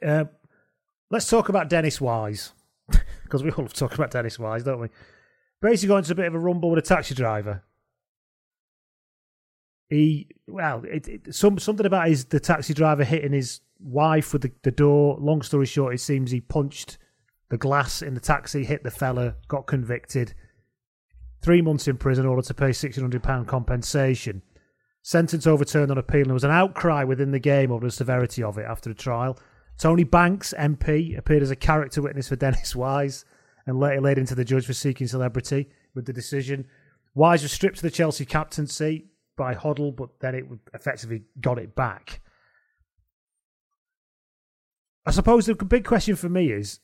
Uh, 0.04 0.24
let's 1.10 1.28
talk 1.28 1.48
about 1.48 1.68
Dennis 1.68 2.00
Wise 2.00 2.52
because 3.24 3.42
we 3.42 3.50
all 3.52 3.66
talking 3.68 3.96
about 3.96 4.10
Dennis 4.10 4.38
Wise, 4.38 4.62
don't 4.64 4.80
we? 4.80 4.88
Basically, 5.60 5.88
got 5.88 5.98
into 5.98 6.12
a 6.12 6.16
bit 6.16 6.26
of 6.26 6.34
a 6.34 6.38
rumble 6.38 6.70
with 6.70 6.84
a 6.84 6.86
taxi 6.86 7.14
driver. 7.14 7.64
He 9.88 10.28
well, 10.46 10.82
it, 10.84 11.06
it, 11.06 11.34
some 11.34 11.58
something 11.58 11.86
about 11.86 12.08
his 12.08 12.24
the 12.26 12.40
taxi 12.40 12.74
driver 12.74 13.04
hitting 13.04 13.32
his 13.32 13.60
wife 13.78 14.32
with 14.32 14.42
the, 14.42 14.52
the 14.62 14.70
door. 14.70 15.16
Long 15.20 15.42
story 15.42 15.66
short, 15.66 15.94
it 15.94 16.00
seems 16.00 16.30
he 16.30 16.40
punched 16.40 16.98
the 17.48 17.58
glass 17.58 18.02
in 18.02 18.14
the 18.14 18.20
taxi, 18.20 18.64
hit 18.64 18.82
the 18.82 18.90
fella, 18.90 19.36
got 19.48 19.66
convicted. 19.66 20.34
Three 21.42 21.62
months 21.62 21.86
in 21.86 21.96
prison, 21.96 22.26
ordered 22.26 22.46
to 22.46 22.54
pay 22.54 22.72
sixteen 22.72 23.04
hundred 23.04 23.22
pound 23.22 23.46
compensation. 23.46 24.42
Sentence 25.02 25.46
overturned 25.46 25.92
on 25.92 25.98
appeal. 25.98 26.22
And 26.22 26.30
there 26.30 26.34
was 26.34 26.42
an 26.42 26.50
outcry 26.50 27.04
within 27.04 27.30
the 27.30 27.38
game 27.38 27.70
over 27.70 27.86
the 27.86 27.92
severity 27.92 28.42
of 28.42 28.58
it 28.58 28.66
after 28.68 28.88
the 28.88 28.94
trial. 28.94 29.38
Tony 29.78 30.02
Banks, 30.02 30.52
MP, 30.58 31.16
appeared 31.16 31.44
as 31.44 31.52
a 31.52 31.56
character 31.56 32.02
witness 32.02 32.28
for 32.28 32.34
Dennis 32.36 32.74
Wise 32.74 33.24
and 33.66 33.78
later 33.78 34.00
laid 34.00 34.18
into 34.18 34.34
the 34.34 34.44
judge 34.44 34.66
for 34.66 34.72
seeking 34.72 35.06
celebrity 35.06 35.68
with 35.94 36.06
the 36.06 36.12
decision. 36.12 36.66
Wise 37.14 37.42
was 37.42 37.52
stripped 37.52 37.76
of 37.76 37.82
the 37.82 37.90
Chelsea 37.90 38.24
captaincy 38.24 39.06
by 39.36 39.54
Hoddle, 39.54 39.94
but 39.94 40.18
then 40.20 40.34
it 40.34 40.44
effectively 40.74 41.24
got 41.40 41.58
it 41.58 41.74
back. 41.74 42.20
I 45.04 45.10
suppose 45.12 45.46
the 45.46 45.54
big 45.54 45.84
question 45.84 46.16
for 46.16 46.28
me 46.28 46.50
is 46.50 46.80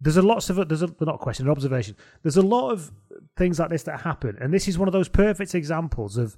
there's 0.00 0.16
a 0.16 0.22
lots 0.22 0.50
of 0.50 0.68
there's 0.68 0.82
a 0.82 0.94
not 1.00 1.14
a 1.14 1.18
question, 1.18 1.46
an 1.46 1.52
observation. 1.52 1.96
There's 2.22 2.36
a 2.36 2.42
lot 2.42 2.70
of 2.70 2.90
things 3.36 3.58
like 3.58 3.70
this 3.70 3.84
that 3.84 4.00
happen, 4.00 4.36
and 4.40 4.52
this 4.52 4.68
is 4.68 4.78
one 4.78 4.88
of 4.88 4.92
those 4.92 5.08
perfect 5.08 5.54
examples 5.54 6.16
of 6.16 6.36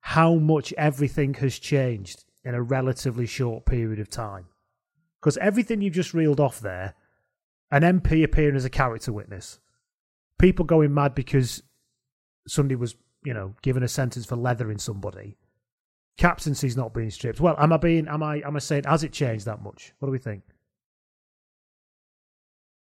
how 0.00 0.34
much 0.34 0.72
everything 0.76 1.34
has 1.34 1.58
changed 1.58 2.24
in 2.44 2.54
a 2.54 2.62
relatively 2.62 3.26
short 3.26 3.66
period 3.66 3.98
of 4.00 4.10
time. 4.10 4.46
Because 5.20 5.36
everything 5.38 5.80
you've 5.80 5.94
just 5.94 6.14
reeled 6.14 6.40
off 6.40 6.60
there, 6.60 6.94
an 7.70 7.82
MP 7.82 8.22
appearing 8.22 8.56
as 8.56 8.64
a 8.64 8.70
character 8.70 9.12
witness, 9.12 9.58
people 10.38 10.64
going 10.64 10.94
mad 10.94 11.14
because 11.14 11.62
somebody 12.46 12.76
was, 12.76 12.94
you 13.28 13.34
know, 13.34 13.54
given 13.60 13.82
a 13.82 13.88
sentence 13.88 14.24
for 14.24 14.36
leathering 14.36 14.78
somebody, 14.78 15.36
captaincy's 16.16 16.78
not 16.78 16.94
being 16.94 17.10
stripped. 17.10 17.40
Well, 17.40 17.56
am 17.58 17.74
I 17.74 17.76
being, 17.76 18.08
am 18.08 18.22
I, 18.22 18.36
am 18.36 18.56
I 18.56 18.58
saying, 18.58 18.84
has 18.84 19.04
it 19.04 19.12
changed 19.12 19.44
that 19.44 19.60
much? 19.62 19.92
What 19.98 20.06
do 20.06 20.12
we 20.12 20.18
think? 20.18 20.44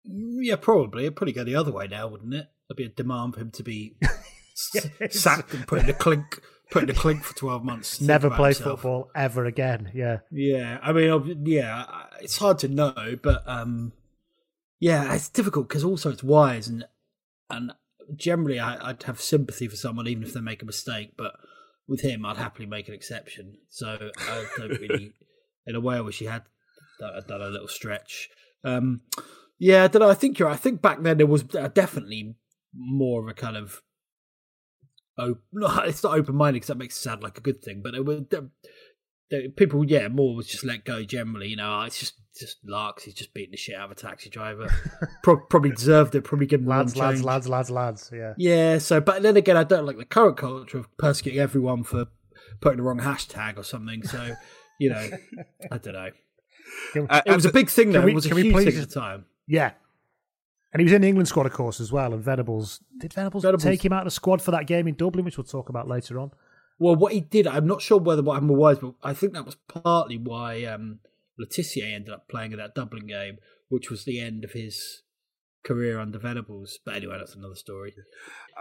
Yeah, 0.05 0.55
probably. 0.55 1.03
It'd 1.03 1.17
probably 1.17 1.33
go 1.33 1.43
the 1.43 1.57
other 1.57 1.73
way 1.73 1.89
now, 1.89 2.07
wouldn't 2.07 2.33
it? 2.33 2.47
There'd 2.69 2.77
be 2.77 2.85
a 2.85 2.87
demand 2.87 3.33
for 3.33 3.41
him 3.41 3.51
to 3.51 3.61
be 3.61 3.97
yes. 4.73 5.19
sacked 5.19 5.53
and 5.53 5.67
put 5.67 5.83
in 5.83 5.89
a 5.89 5.93
clink 5.93 6.41
put 6.69 6.83
in 6.83 6.89
a 6.89 6.93
clink 6.93 7.23
for 7.23 7.35
12 7.35 7.65
months. 7.65 7.99
Never 7.99 8.29
play 8.29 8.53
himself. 8.53 8.79
football 8.79 9.11
ever 9.13 9.43
again. 9.43 9.91
Yeah. 9.93 10.19
Yeah. 10.31 10.79
I 10.81 10.93
mean, 10.93 11.43
yeah, 11.45 12.05
it's 12.21 12.37
hard 12.37 12.59
to 12.59 12.69
know, 12.69 13.19
but 13.21 13.43
um, 13.45 13.91
yeah, 14.79 15.13
it's 15.13 15.27
difficult 15.27 15.67
because 15.67 15.83
also 15.83 16.09
it's 16.09 16.23
wise 16.23 16.69
and 16.69 16.85
and 17.49 17.73
generally 18.15 18.59
I, 18.59 18.87
would 18.87 19.03
have 19.03 19.21
sympathy 19.21 19.67
for 19.67 19.75
someone 19.75 20.07
even 20.07 20.23
if 20.23 20.33
they 20.33 20.41
make 20.41 20.61
a 20.61 20.65
mistake, 20.65 21.13
but 21.17 21.33
with 21.87 22.01
him, 22.01 22.25
I'd 22.25 22.37
happily 22.37 22.65
make 22.65 22.87
an 22.87 22.93
exception. 22.93 23.57
So 23.69 24.11
I 24.17 24.45
don't 24.57 24.69
really, 24.79 25.13
in 25.67 25.75
a 25.75 25.81
way, 25.81 25.97
I 25.97 26.01
wish 26.01 26.19
he 26.19 26.25
had 26.25 26.43
done 26.99 27.41
a 27.41 27.49
little 27.49 27.67
stretch. 27.67 28.29
Um, 28.63 29.01
yeah, 29.59 29.83
I 29.83 29.87
don't 29.87 30.01
know. 30.01 30.09
I 30.09 30.15
think 30.15 30.39
you're. 30.39 30.49
I 30.49 30.55
think 30.55 30.81
back 30.81 31.01
then 31.01 31.17
there 31.17 31.27
was 31.27 31.43
definitely 31.43 32.35
more 32.73 33.21
of 33.21 33.27
a 33.27 33.33
kind 33.33 33.57
of 33.57 33.81
open, 35.17 35.41
it's 35.85 36.03
not 36.03 36.17
open 36.17 36.35
minded 36.35 36.55
because 36.55 36.67
that 36.67 36.77
makes 36.77 36.97
it 36.97 37.01
sound 37.01 37.23
like 37.23 37.37
a 37.37 37.41
good 37.41 37.61
thing, 37.61 37.81
but 37.83 37.93
it 37.93 38.05
was, 38.05 38.23
people, 39.55 39.85
yeah, 39.85 40.07
more 40.07 40.35
was 40.35 40.47
just 40.47 40.63
let 40.63 40.85
go 40.85 41.03
generally. 41.03 41.49
You 41.49 41.57
know, 41.57 41.81
oh, 41.81 41.85
it's 41.85 41.99
just 41.99 42.13
just 42.37 42.57
larks. 42.65 43.03
He's 43.03 43.13
just 43.13 43.33
beating 43.33 43.51
the 43.51 43.57
shit 43.57 43.75
out 43.75 43.85
of 43.85 43.91
a 43.91 43.95
taxi 43.95 44.29
driver. 44.29 44.67
Pro- 45.23 45.39
probably 45.39 45.71
deserved 45.71 46.15
it. 46.15 46.23
Probably 46.23 46.47
given 46.47 46.65
lads, 46.65 46.95
lads, 46.97 47.23
lads, 47.23 47.47
lads, 47.47 47.69
lads. 47.69 48.11
Yeah, 48.13 48.33
yeah. 48.37 48.77
So, 48.77 49.01
but 49.01 49.21
then 49.21 49.37
again, 49.37 49.57
I 49.57 49.63
don't 49.63 49.85
like 49.85 49.97
the 49.97 50.05
current 50.05 50.37
culture 50.37 50.77
of 50.77 50.97
persecuting 50.97 51.39
everyone 51.39 51.83
for 51.83 52.07
putting 52.61 52.77
the 52.77 52.83
wrong 52.83 52.99
hashtag 52.99 53.57
or 53.57 53.63
something. 53.63 54.03
So, 54.03 54.35
you 54.79 54.89
know, 54.89 55.09
I 55.71 55.77
don't 55.77 55.93
know. 55.93 56.09
Uh, 57.09 57.21
it 57.25 57.35
was 57.35 57.45
a 57.45 57.51
big 57.51 57.69
thing 57.69 57.91
though. 57.91 58.01
We, 58.01 58.11
it 58.11 58.15
was 58.15 58.25
a 58.25 58.35
huge 58.35 58.55
thing 58.55 58.67
at 58.67 58.89
the 58.89 58.99
time. 58.99 59.25
Yeah, 59.47 59.71
and 60.73 60.79
he 60.79 60.85
was 60.85 60.93
in 60.93 61.01
the 61.01 61.07
England 61.07 61.27
squad, 61.27 61.45
of 61.45 61.51
course, 61.51 61.79
as 61.81 61.91
well. 61.91 62.13
And 62.13 62.23
Venables 62.23 62.81
did 62.99 63.13
Venables, 63.13 63.43
Venables, 63.43 63.63
take 63.63 63.83
him 63.83 63.91
out 63.91 64.01
of 64.01 64.05
the 64.05 64.11
squad 64.11 64.41
for 64.41 64.51
that 64.51 64.67
game 64.67 64.87
in 64.87 64.95
Dublin, 64.95 65.25
which 65.25 65.37
we'll 65.37 65.43
talk 65.43 65.69
about 65.69 65.87
later 65.87 66.19
on. 66.19 66.31
Well, 66.79 66.95
what 66.95 67.13
he 67.13 67.19
did, 67.19 67.45
I'm 67.45 67.67
not 67.67 67.81
sure 67.81 67.99
whether 67.99 68.23
what 68.23 68.35
happened 68.35 68.51
was, 68.51 68.79
but 68.79 68.93
I 69.03 69.13
think 69.13 69.33
that 69.33 69.45
was 69.45 69.55
partly 69.67 70.17
why 70.17 70.63
um, 70.63 70.99
Le 71.37 71.47
Tissier 71.47 71.93
ended 71.93 72.13
up 72.13 72.27
playing 72.29 72.51
in 72.51 72.57
that 72.57 72.75
Dublin 72.75 73.07
game, 73.07 73.37
which 73.69 73.89
was 73.89 74.05
the 74.05 74.19
end 74.19 74.43
of 74.43 74.51
his 74.51 75.03
career 75.63 75.99
under 75.99 76.19
Venables. 76.19 76.79
But 76.85 76.95
anyway, 76.95 77.17
that's 77.17 77.35
another 77.35 77.55
story. 77.55 77.93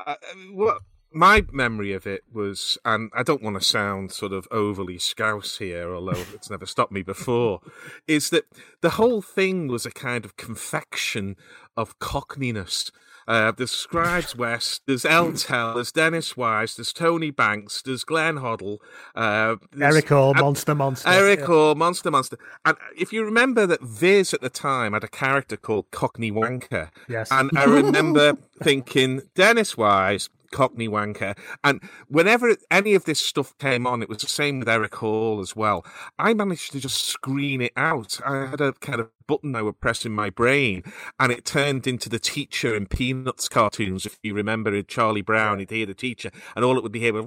Uh, 0.07 0.15
well, 0.53 0.79
my 1.13 1.45
memory 1.51 1.93
of 1.93 2.07
it 2.07 2.23
was, 2.33 2.79
and 2.85 3.11
I 3.15 3.23
don't 3.23 3.43
want 3.43 3.59
to 3.59 3.67
sound 3.67 4.13
sort 4.13 4.33
of 4.33 4.47
overly 4.51 4.99
scouse 4.99 5.59
here, 5.59 5.95
although 5.95 6.25
it's 6.33 6.51
never 6.51 6.67
stopped 6.67 6.93
me 6.93 7.03
before, 7.03 7.61
is 8.07 8.31
that 8.31 8.45
the 8.81 8.91
whole 8.91 9.21
thing 9.21 9.67
was 9.67 9.85
a 9.85 9.91
kind 9.91 10.25
of 10.25 10.37
confection 10.37 11.37
of 11.77 11.99
cockneyness. 11.99 12.91
Uh, 13.31 13.53
there's 13.53 13.71
Scribes 13.71 14.35
West, 14.35 14.83
there's 14.89 15.05
El 15.05 15.33
Tel, 15.35 15.75
there's 15.75 15.93
Dennis 15.93 16.37
Wise, 16.37 16.75
there's 16.75 16.93
Tony 16.93 17.31
Banks, 17.31 17.81
there's 17.81 18.03
Glenn 18.03 18.39
Hoddle, 18.39 18.79
uh, 19.15 19.55
Eric 19.81 20.09
Hall, 20.09 20.35
Monster 20.35 20.75
Monster. 20.75 21.09
Eric 21.09 21.39
yeah. 21.39 21.47
Hall, 21.47 21.75
Monster 21.77 22.11
Monster. 22.11 22.39
And 22.65 22.77
if 22.99 23.13
you 23.13 23.25
remember 23.25 23.69
that 23.69 23.83
Viz 23.83 24.35
at 24.35 24.41
the 24.41 24.51
time 24.51 24.95
had 24.95 25.05
a 25.05 25.09
character 25.09 25.57
called 25.57 25.93
Cockney 25.93 26.33
Wanker. 26.33 26.91
Yes. 27.09 27.31
And 27.31 27.53
I 27.57 27.65
remember 27.67 28.37
thinking, 28.61 29.23
Dennis 29.37 29.77
Wise, 29.77 30.29
Cockney 30.51 30.89
wanker. 30.89 31.37
And 31.65 31.81
whenever 32.09 32.57
any 32.71 32.95
of 32.95 33.05
this 33.05 33.21
stuff 33.21 33.57
came 33.59 33.87
on, 33.87 34.03
it 34.03 34.09
was 34.09 34.19
the 34.19 34.29
same 34.29 34.59
with 34.59 34.69
Eric 34.69 34.97
Hall 34.97 35.41
as 35.41 35.57
well. 35.57 35.85
I 36.19 36.35
managed 36.35 36.73
to 36.73 36.81
just 36.81 37.05
screen 37.05 37.61
it 37.61 37.73
out. 37.77 38.21
I 38.25 38.47
had 38.47 38.61
a 38.61 38.73
kind 38.75 39.01
of 39.01 39.11
button 39.31 39.55
I 39.55 39.63
would 39.63 39.81
press 39.81 40.05
in 40.05 40.11
my 40.11 40.29
brain, 40.29 40.83
and 41.21 41.31
it 41.31 41.45
turned 41.45 41.87
into 41.87 42.09
the 42.09 42.19
teacher 42.19 42.75
in 42.75 42.87
Peanuts 42.87 43.49
cartoons. 43.49 44.05
If 44.05 44.19
you 44.25 44.35
remember 44.35 44.83
Charlie 44.83 45.23
Brown, 45.23 45.61
he'd 45.61 45.71
hear 45.71 45.87
the 45.87 45.95
teacher, 45.95 46.33
and 46.57 46.65
all 46.65 46.77
it 46.77 46.83
would 46.83 46.91
be 46.91 46.99
here 46.99 47.17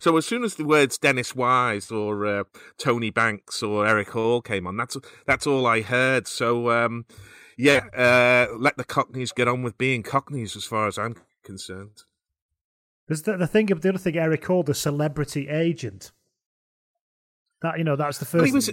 so 0.00 0.16
as 0.16 0.26
soon 0.26 0.42
as 0.42 0.56
the 0.56 0.64
words 0.64 0.98
Dennis 0.98 1.36
Wise 1.36 1.92
or 1.92 2.26
uh, 2.26 2.42
Tony 2.76 3.10
Banks 3.10 3.62
or 3.62 3.86
Eric 3.86 4.10
Hall 4.10 4.42
came 4.42 4.66
on, 4.66 4.76
that's 4.76 4.96
that's 5.26 5.46
all 5.46 5.64
I 5.66 5.82
heard. 5.82 6.26
So. 6.26 6.70
Um, 6.70 7.06
yeah, 7.58 7.86
uh, 7.92 8.56
let 8.56 8.76
the 8.76 8.84
Cockneys 8.84 9.32
get 9.32 9.48
on 9.48 9.62
with 9.62 9.76
being 9.76 10.04
Cockneys, 10.04 10.56
as 10.56 10.64
far 10.64 10.86
as 10.86 10.96
I'm 10.96 11.16
concerned. 11.42 12.04
There's 13.08 13.22
the, 13.22 13.36
the 13.36 13.48
thing. 13.48 13.66
The 13.66 13.88
other 13.88 13.98
thing 13.98 14.16
Eric 14.16 14.42
called 14.42 14.66
the 14.66 14.74
celebrity 14.74 15.48
agent. 15.48 16.12
That 17.62 17.78
you 17.78 17.84
know, 17.84 17.96
that's 17.96 18.18
the 18.18 18.24
first. 18.24 18.46
He 18.46 18.52
was 18.52 18.70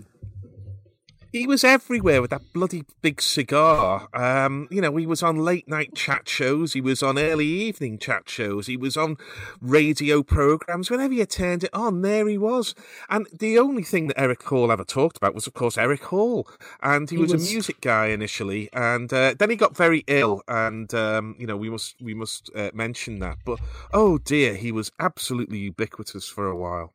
he 1.35 1.45
was 1.45 1.65
everywhere 1.65 2.21
with 2.21 2.31
that 2.31 2.53
bloody 2.53 2.85
big 3.01 3.21
cigar. 3.21 4.07
Um, 4.13 4.69
you 4.71 4.79
know, 4.79 4.95
he 4.95 5.05
was 5.05 5.21
on 5.21 5.35
late 5.35 5.67
night 5.67 5.93
chat 5.93 6.29
shows, 6.29 6.71
he 6.71 6.79
was 6.79 7.03
on 7.03 7.19
early 7.19 7.45
evening 7.45 7.99
chat 7.99 8.29
shows, 8.29 8.67
he 8.67 8.77
was 8.77 8.95
on 8.95 9.17
radio 9.59 10.23
programs. 10.23 10.89
Whenever 10.89 11.13
you 11.13 11.25
turned 11.25 11.65
it 11.65 11.73
on, 11.73 12.03
there 12.03 12.25
he 12.29 12.37
was. 12.37 12.73
And 13.09 13.27
the 13.37 13.59
only 13.59 13.83
thing 13.83 14.07
that 14.07 14.17
Eric 14.17 14.43
Hall 14.43 14.71
ever 14.71 14.85
talked 14.85 15.17
about 15.17 15.35
was, 15.35 15.45
of 15.45 15.53
course, 15.53 15.77
Eric 15.77 16.05
Hall. 16.05 16.47
And 16.81 17.09
he, 17.09 17.17
he 17.17 17.21
was, 17.21 17.33
was, 17.33 17.49
a 17.49 17.51
music 17.51 17.81
guy 17.81 18.07
initially, 18.07 18.69
and 18.71 19.11
uh, 19.11 19.35
then 19.37 19.49
he 19.49 19.57
got 19.57 19.75
very 19.75 20.05
ill. 20.07 20.41
And 20.47 20.93
um, 20.93 21.35
you 21.37 21.47
know, 21.47 21.57
we 21.57 21.69
must 21.69 22.01
we 22.01 22.13
must 22.13 22.49
uh, 22.55 22.71
mention 22.73 23.19
that. 23.19 23.39
But 23.43 23.59
oh 23.93 24.19
dear, 24.19 24.55
he 24.55 24.71
was 24.71 24.89
absolutely 25.01 25.57
ubiquitous 25.57 26.29
for 26.29 26.47
a 26.47 26.55
while. 26.55 26.94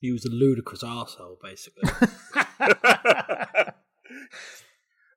He 0.00 0.12
was 0.12 0.24
a 0.24 0.30
ludicrous 0.30 0.82
asshole, 0.82 1.38
basically. 1.42 1.90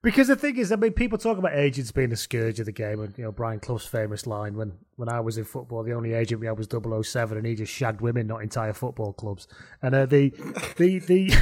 because 0.03 0.27
the 0.27 0.36
thing 0.36 0.57
is, 0.57 0.73
I 0.73 0.75
mean, 0.75 0.91
people 0.91 1.17
talk 1.17 1.38
about 1.38 1.53
agents 1.53 1.93
being 1.93 2.11
a 2.11 2.17
scourge 2.17 2.59
of 2.59 2.65
the 2.65 2.73
game, 2.73 2.99
and 2.99 3.17
you 3.17 3.23
know 3.23 3.31
Brian 3.31 3.61
Clough's 3.61 3.86
famous 3.86 4.27
line 4.27 4.57
when 4.57 4.73
when 4.97 5.07
I 5.07 5.21
was 5.21 5.38
in 5.38 5.45
football, 5.45 5.84
the 5.84 5.93
only 5.93 6.13
agent 6.13 6.41
we 6.41 6.47
had 6.47 6.57
was 6.57 6.67
007, 6.69 7.38
and 7.38 7.47
he 7.47 7.55
just 7.55 7.71
shagged 7.71 8.01
women, 8.01 8.27
not 8.27 8.43
entire 8.43 8.73
football 8.73 9.13
clubs. 9.13 9.47
And 9.81 9.95
uh, 9.95 10.05
the 10.05 10.31
the 10.75 10.99
the 10.99 11.34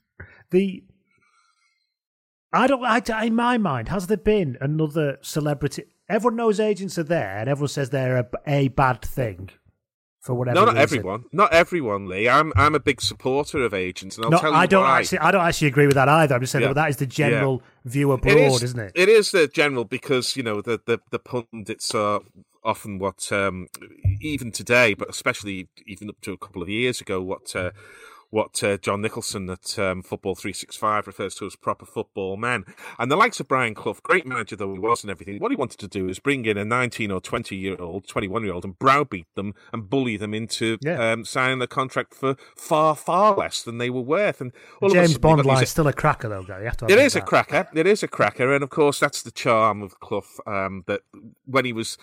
the 0.50 0.82
I 2.52 2.66
don't. 2.66 2.84
I, 2.84 3.24
in 3.24 3.36
my 3.36 3.56
mind, 3.56 3.88
has 3.88 4.08
there 4.08 4.16
been 4.16 4.58
another 4.60 5.18
celebrity? 5.22 5.84
Everyone 6.08 6.34
knows 6.34 6.58
agents 6.58 6.98
are 6.98 7.04
there, 7.04 7.38
and 7.38 7.48
everyone 7.48 7.68
says 7.68 7.90
they're 7.90 8.16
a, 8.16 8.28
a 8.48 8.68
bad 8.68 9.00
thing 9.02 9.50
for 10.20 10.34
whatever. 10.34 10.54
No, 10.54 10.64
not 10.66 10.76
everyone. 10.76 11.24
Not 11.32 11.52
everyone, 11.52 12.06
Lee. 12.06 12.28
I'm 12.28 12.52
I'm 12.56 12.74
a 12.74 12.80
big 12.80 13.00
supporter 13.00 13.62
of 13.64 13.72
agents, 13.74 14.16
and 14.16 14.24
I'll 14.26 14.30
No, 14.30 14.38
tell 14.38 14.50
you 14.52 14.56
I 14.56 14.66
don't 14.66 14.82
why. 14.84 14.98
actually. 15.00 15.18
I 15.18 15.30
don't 15.30 15.44
actually 15.44 15.68
agree 15.68 15.86
with 15.86 15.94
that 15.96 16.08
either. 16.08 16.34
I'm 16.34 16.40
just 16.40 16.52
saying 16.52 16.62
Yeah. 16.62 16.68
that 16.68 16.74
that 16.74 16.90
is 16.90 16.96
the 16.98 17.06
general 17.06 17.62
view 17.84 18.12
abroad, 18.12 18.36
It 18.36 18.40
is, 18.40 18.62
isn't 18.62 18.78
it? 18.80 18.92
It 18.94 19.08
is 19.08 19.30
the 19.30 19.48
general 19.48 19.84
because 19.84 20.36
you 20.36 20.42
know 20.42 20.60
the 20.60 20.80
the, 20.84 21.00
the 21.10 21.18
pundits 21.18 21.94
are 21.94 22.20
often 22.62 22.98
what 22.98 23.32
um, 23.32 23.68
even 24.20 24.52
today, 24.52 24.92
but 24.94 25.08
especially 25.08 25.68
even 25.86 26.10
up 26.10 26.20
to 26.20 26.32
a 26.32 26.36
couple 26.38 26.62
of 26.62 26.68
years 26.68 27.00
ago, 27.00 27.20
what. 27.22 27.54
Uh, 27.56 27.70
what 28.30 28.62
uh, 28.62 28.76
John 28.78 29.02
Nicholson 29.02 29.50
at 29.50 29.78
um, 29.78 30.02
Football 30.02 30.34
365 30.34 31.06
refers 31.06 31.34
to 31.36 31.46
as 31.46 31.56
proper 31.56 31.84
football 31.84 32.36
men. 32.36 32.64
And 32.98 33.10
the 33.10 33.16
likes 33.16 33.40
of 33.40 33.48
Brian 33.48 33.74
Clough, 33.74 33.96
great 34.02 34.26
manager 34.26 34.56
though 34.56 34.72
he 34.72 34.78
was 34.78 35.02
and 35.02 35.10
everything, 35.10 35.38
what 35.38 35.50
he 35.50 35.56
wanted 35.56 35.78
to 35.80 35.88
do 35.88 36.08
is 36.08 36.18
bring 36.18 36.44
in 36.46 36.56
a 36.56 36.64
19 36.64 37.10
or 37.10 37.20
20 37.20 37.56
year 37.56 37.76
old, 37.80 38.06
21 38.06 38.44
year 38.44 38.52
old 38.54 38.64
and 38.64 38.78
browbeat 38.78 39.26
them 39.34 39.54
and 39.72 39.90
bully 39.90 40.16
them 40.16 40.32
into 40.32 40.78
Yeah. 40.80 41.12
um, 41.12 41.24
signing 41.24 41.60
a 41.60 41.66
contract 41.66 42.14
for 42.14 42.36
far, 42.56 42.94
far 42.94 43.34
less 43.36 43.62
than 43.62 43.78
they 43.78 43.90
were 43.90 44.00
worth. 44.00 44.40
And 44.40 44.52
all 44.80 44.90
James 44.90 45.12
sudden, 45.12 45.20
Bond 45.20 45.46
line 45.46 45.62
is 45.62 45.70
still 45.70 45.88
a 45.88 45.92
cracker, 45.92 46.28
though, 46.28 46.42
Gary. 46.42 46.64
You 46.64 46.70
it 46.70 46.92
admit 46.92 47.16
a 47.16 47.20
cracker. 47.20 47.68
It 47.74 47.86
is 47.86 48.02
a 48.02 48.08
cracker, 48.08 48.52
and 48.52 48.62
of 48.62 48.70
course 48.70 49.00
that's 49.00 49.22
the 49.22 49.30
charm 49.30 49.82
of 49.82 49.98
Clough. 50.00 50.24
Um, 50.46 50.84
that 50.86 51.00
when 51.46 51.64
he 51.64 51.72
was 51.72 51.98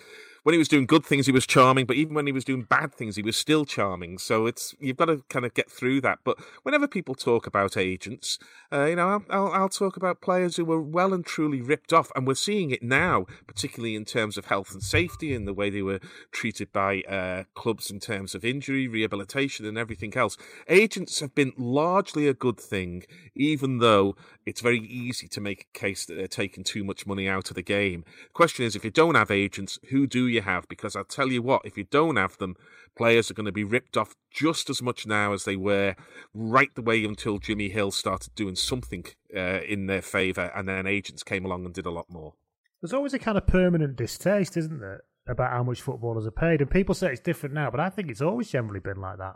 when 0.47 0.53
he 0.53 0.57
was 0.57 0.69
doing 0.69 0.85
good 0.85 1.03
things, 1.05 1.25
he 1.25 1.33
was 1.33 1.45
charming, 1.45 1.85
but 1.85 1.97
even 1.97 2.13
when 2.13 2.25
he 2.25 2.31
was 2.31 2.45
doing 2.45 2.61
bad 2.61 2.93
things, 2.93 3.17
he 3.17 3.21
was 3.21 3.35
still 3.35 3.65
charming. 3.65 4.17
So 4.17 4.45
it's 4.45 4.73
you've 4.79 4.95
got 4.95 5.07
to 5.07 5.21
kind 5.27 5.43
of 5.43 5.53
get 5.53 5.69
through 5.69 5.99
that. 6.01 6.19
But 6.23 6.37
whenever 6.63 6.87
people 6.87 7.15
talk 7.15 7.45
about 7.45 7.75
agents, 7.75 8.39
uh, 8.71 8.85
you 8.85 8.95
know, 8.95 9.09
I'll, 9.09 9.25
I'll, 9.29 9.51
I'll 9.51 9.69
talk 9.69 9.97
about 9.97 10.21
players 10.21 10.55
who 10.55 10.63
were 10.63 10.79
well 10.79 11.13
and 11.13 11.25
truly 11.25 11.59
ripped 11.59 11.91
off, 11.91 12.13
and 12.15 12.25
we're 12.25 12.35
seeing 12.35 12.71
it 12.71 12.81
now, 12.81 13.25
particularly 13.45 13.93
in 13.93 14.05
terms 14.05 14.37
of 14.37 14.45
health 14.45 14.71
and 14.71 14.81
safety 14.81 15.35
and 15.35 15.45
the 15.45 15.53
way 15.53 15.69
they 15.69 15.81
were 15.81 15.99
treated 16.31 16.71
by 16.71 17.01
uh, 17.01 17.43
clubs 17.53 17.91
in 17.91 17.99
terms 17.99 18.33
of 18.33 18.45
injury, 18.45 18.87
rehabilitation, 18.87 19.65
and 19.65 19.77
everything 19.77 20.15
else. 20.15 20.37
Agents 20.69 21.19
have 21.19 21.35
been 21.35 21.51
largely 21.57 22.25
a 22.25 22.33
good 22.33 22.57
thing, 22.57 23.03
even 23.35 23.79
though 23.79 24.15
it's 24.45 24.61
very 24.61 24.79
easy 24.79 25.27
to 25.27 25.41
make 25.41 25.67
a 25.75 25.77
case 25.77 26.05
that 26.05 26.13
they're 26.13 26.25
taking 26.25 26.63
too 26.63 26.85
much 26.85 27.05
money 27.05 27.27
out 27.27 27.49
of 27.49 27.57
the 27.57 27.61
game. 27.61 28.05
The 28.23 28.33
question 28.33 28.63
is, 28.63 28.77
if 28.77 28.85
you 28.85 28.91
don't 28.91 29.15
have 29.15 29.29
agents, 29.29 29.77
who 29.89 30.07
do 30.07 30.25
you 30.25 30.36
have? 30.41 30.67
Because 30.67 30.95
I'll 30.95 31.03
tell 31.03 31.27
you 31.27 31.41
what, 31.41 31.61
if 31.65 31.77
you 31.77 31.83
don't 31.83 32.15
have 32.15 32.37
them, 32.37 32.55
players 32.95 33.29
are 33.29 33.33
going 33.33 33.45
to 33.45 33.51
be 33.51 33.63
ripped 33.63 33.97
off 33.97 34.15
just 34.31 34.69
as 34.69 34.81
much 34.81 35.05
now 35.05 35.33
as 35.33 35.45
they 35.45 35.55
were 35.55 35.95
right 36.33 36.73
the 36.75 36.81
way 36.81 37.03
until 37.03 37.37
Jimmy 37.37 37.69
Hill 37.69 37.91
started 37.91 38.35
doing 38.35 38.55
something 38.55 39.05
uh, 39.35 39.61
in 39.67 39.87
their 39.87 40.01
favour, 40.01 40.51
and 40.55 40.67
then 40.67 40.87
agents 40.87 41.23
came 41.23 41.45
along 41.45 41.65
and 41.65 41.73
did 41.73 41.85
a 41.85 41.91
lot 41.91 42.09
more. 42.09 42.33
There's 42.81 42.93
always 42.93 43.13
a 43.13 43.19
kind 43.19 43.37
of 43.37 43.47
permanent 43.47 43.95
distaste, 43.95 44.57
isn't 44.57 44.79
there, 44.79 45.03
about 45.27 45.51
how 45.51 45.63
much 45.63 45.81
footballers 45.81 46.27
are 46.27 46.31
paid? 46.31 46.61
And 46.61 46.69
people 46.69 46.95
say 46.95 47.11
it's 47.11 47.21
different 47.21 47.55
now, 47.55 47.71
but 47.71 47.79
I 47.79 47.89
think 47.89 48.09
it's 48.09 48.21
always 48.21 48.49
generally 48.49 48.79
been 48.79 49.01
like 49.01 49.17
that. 49.17 49.35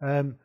Um, 0.00 0.36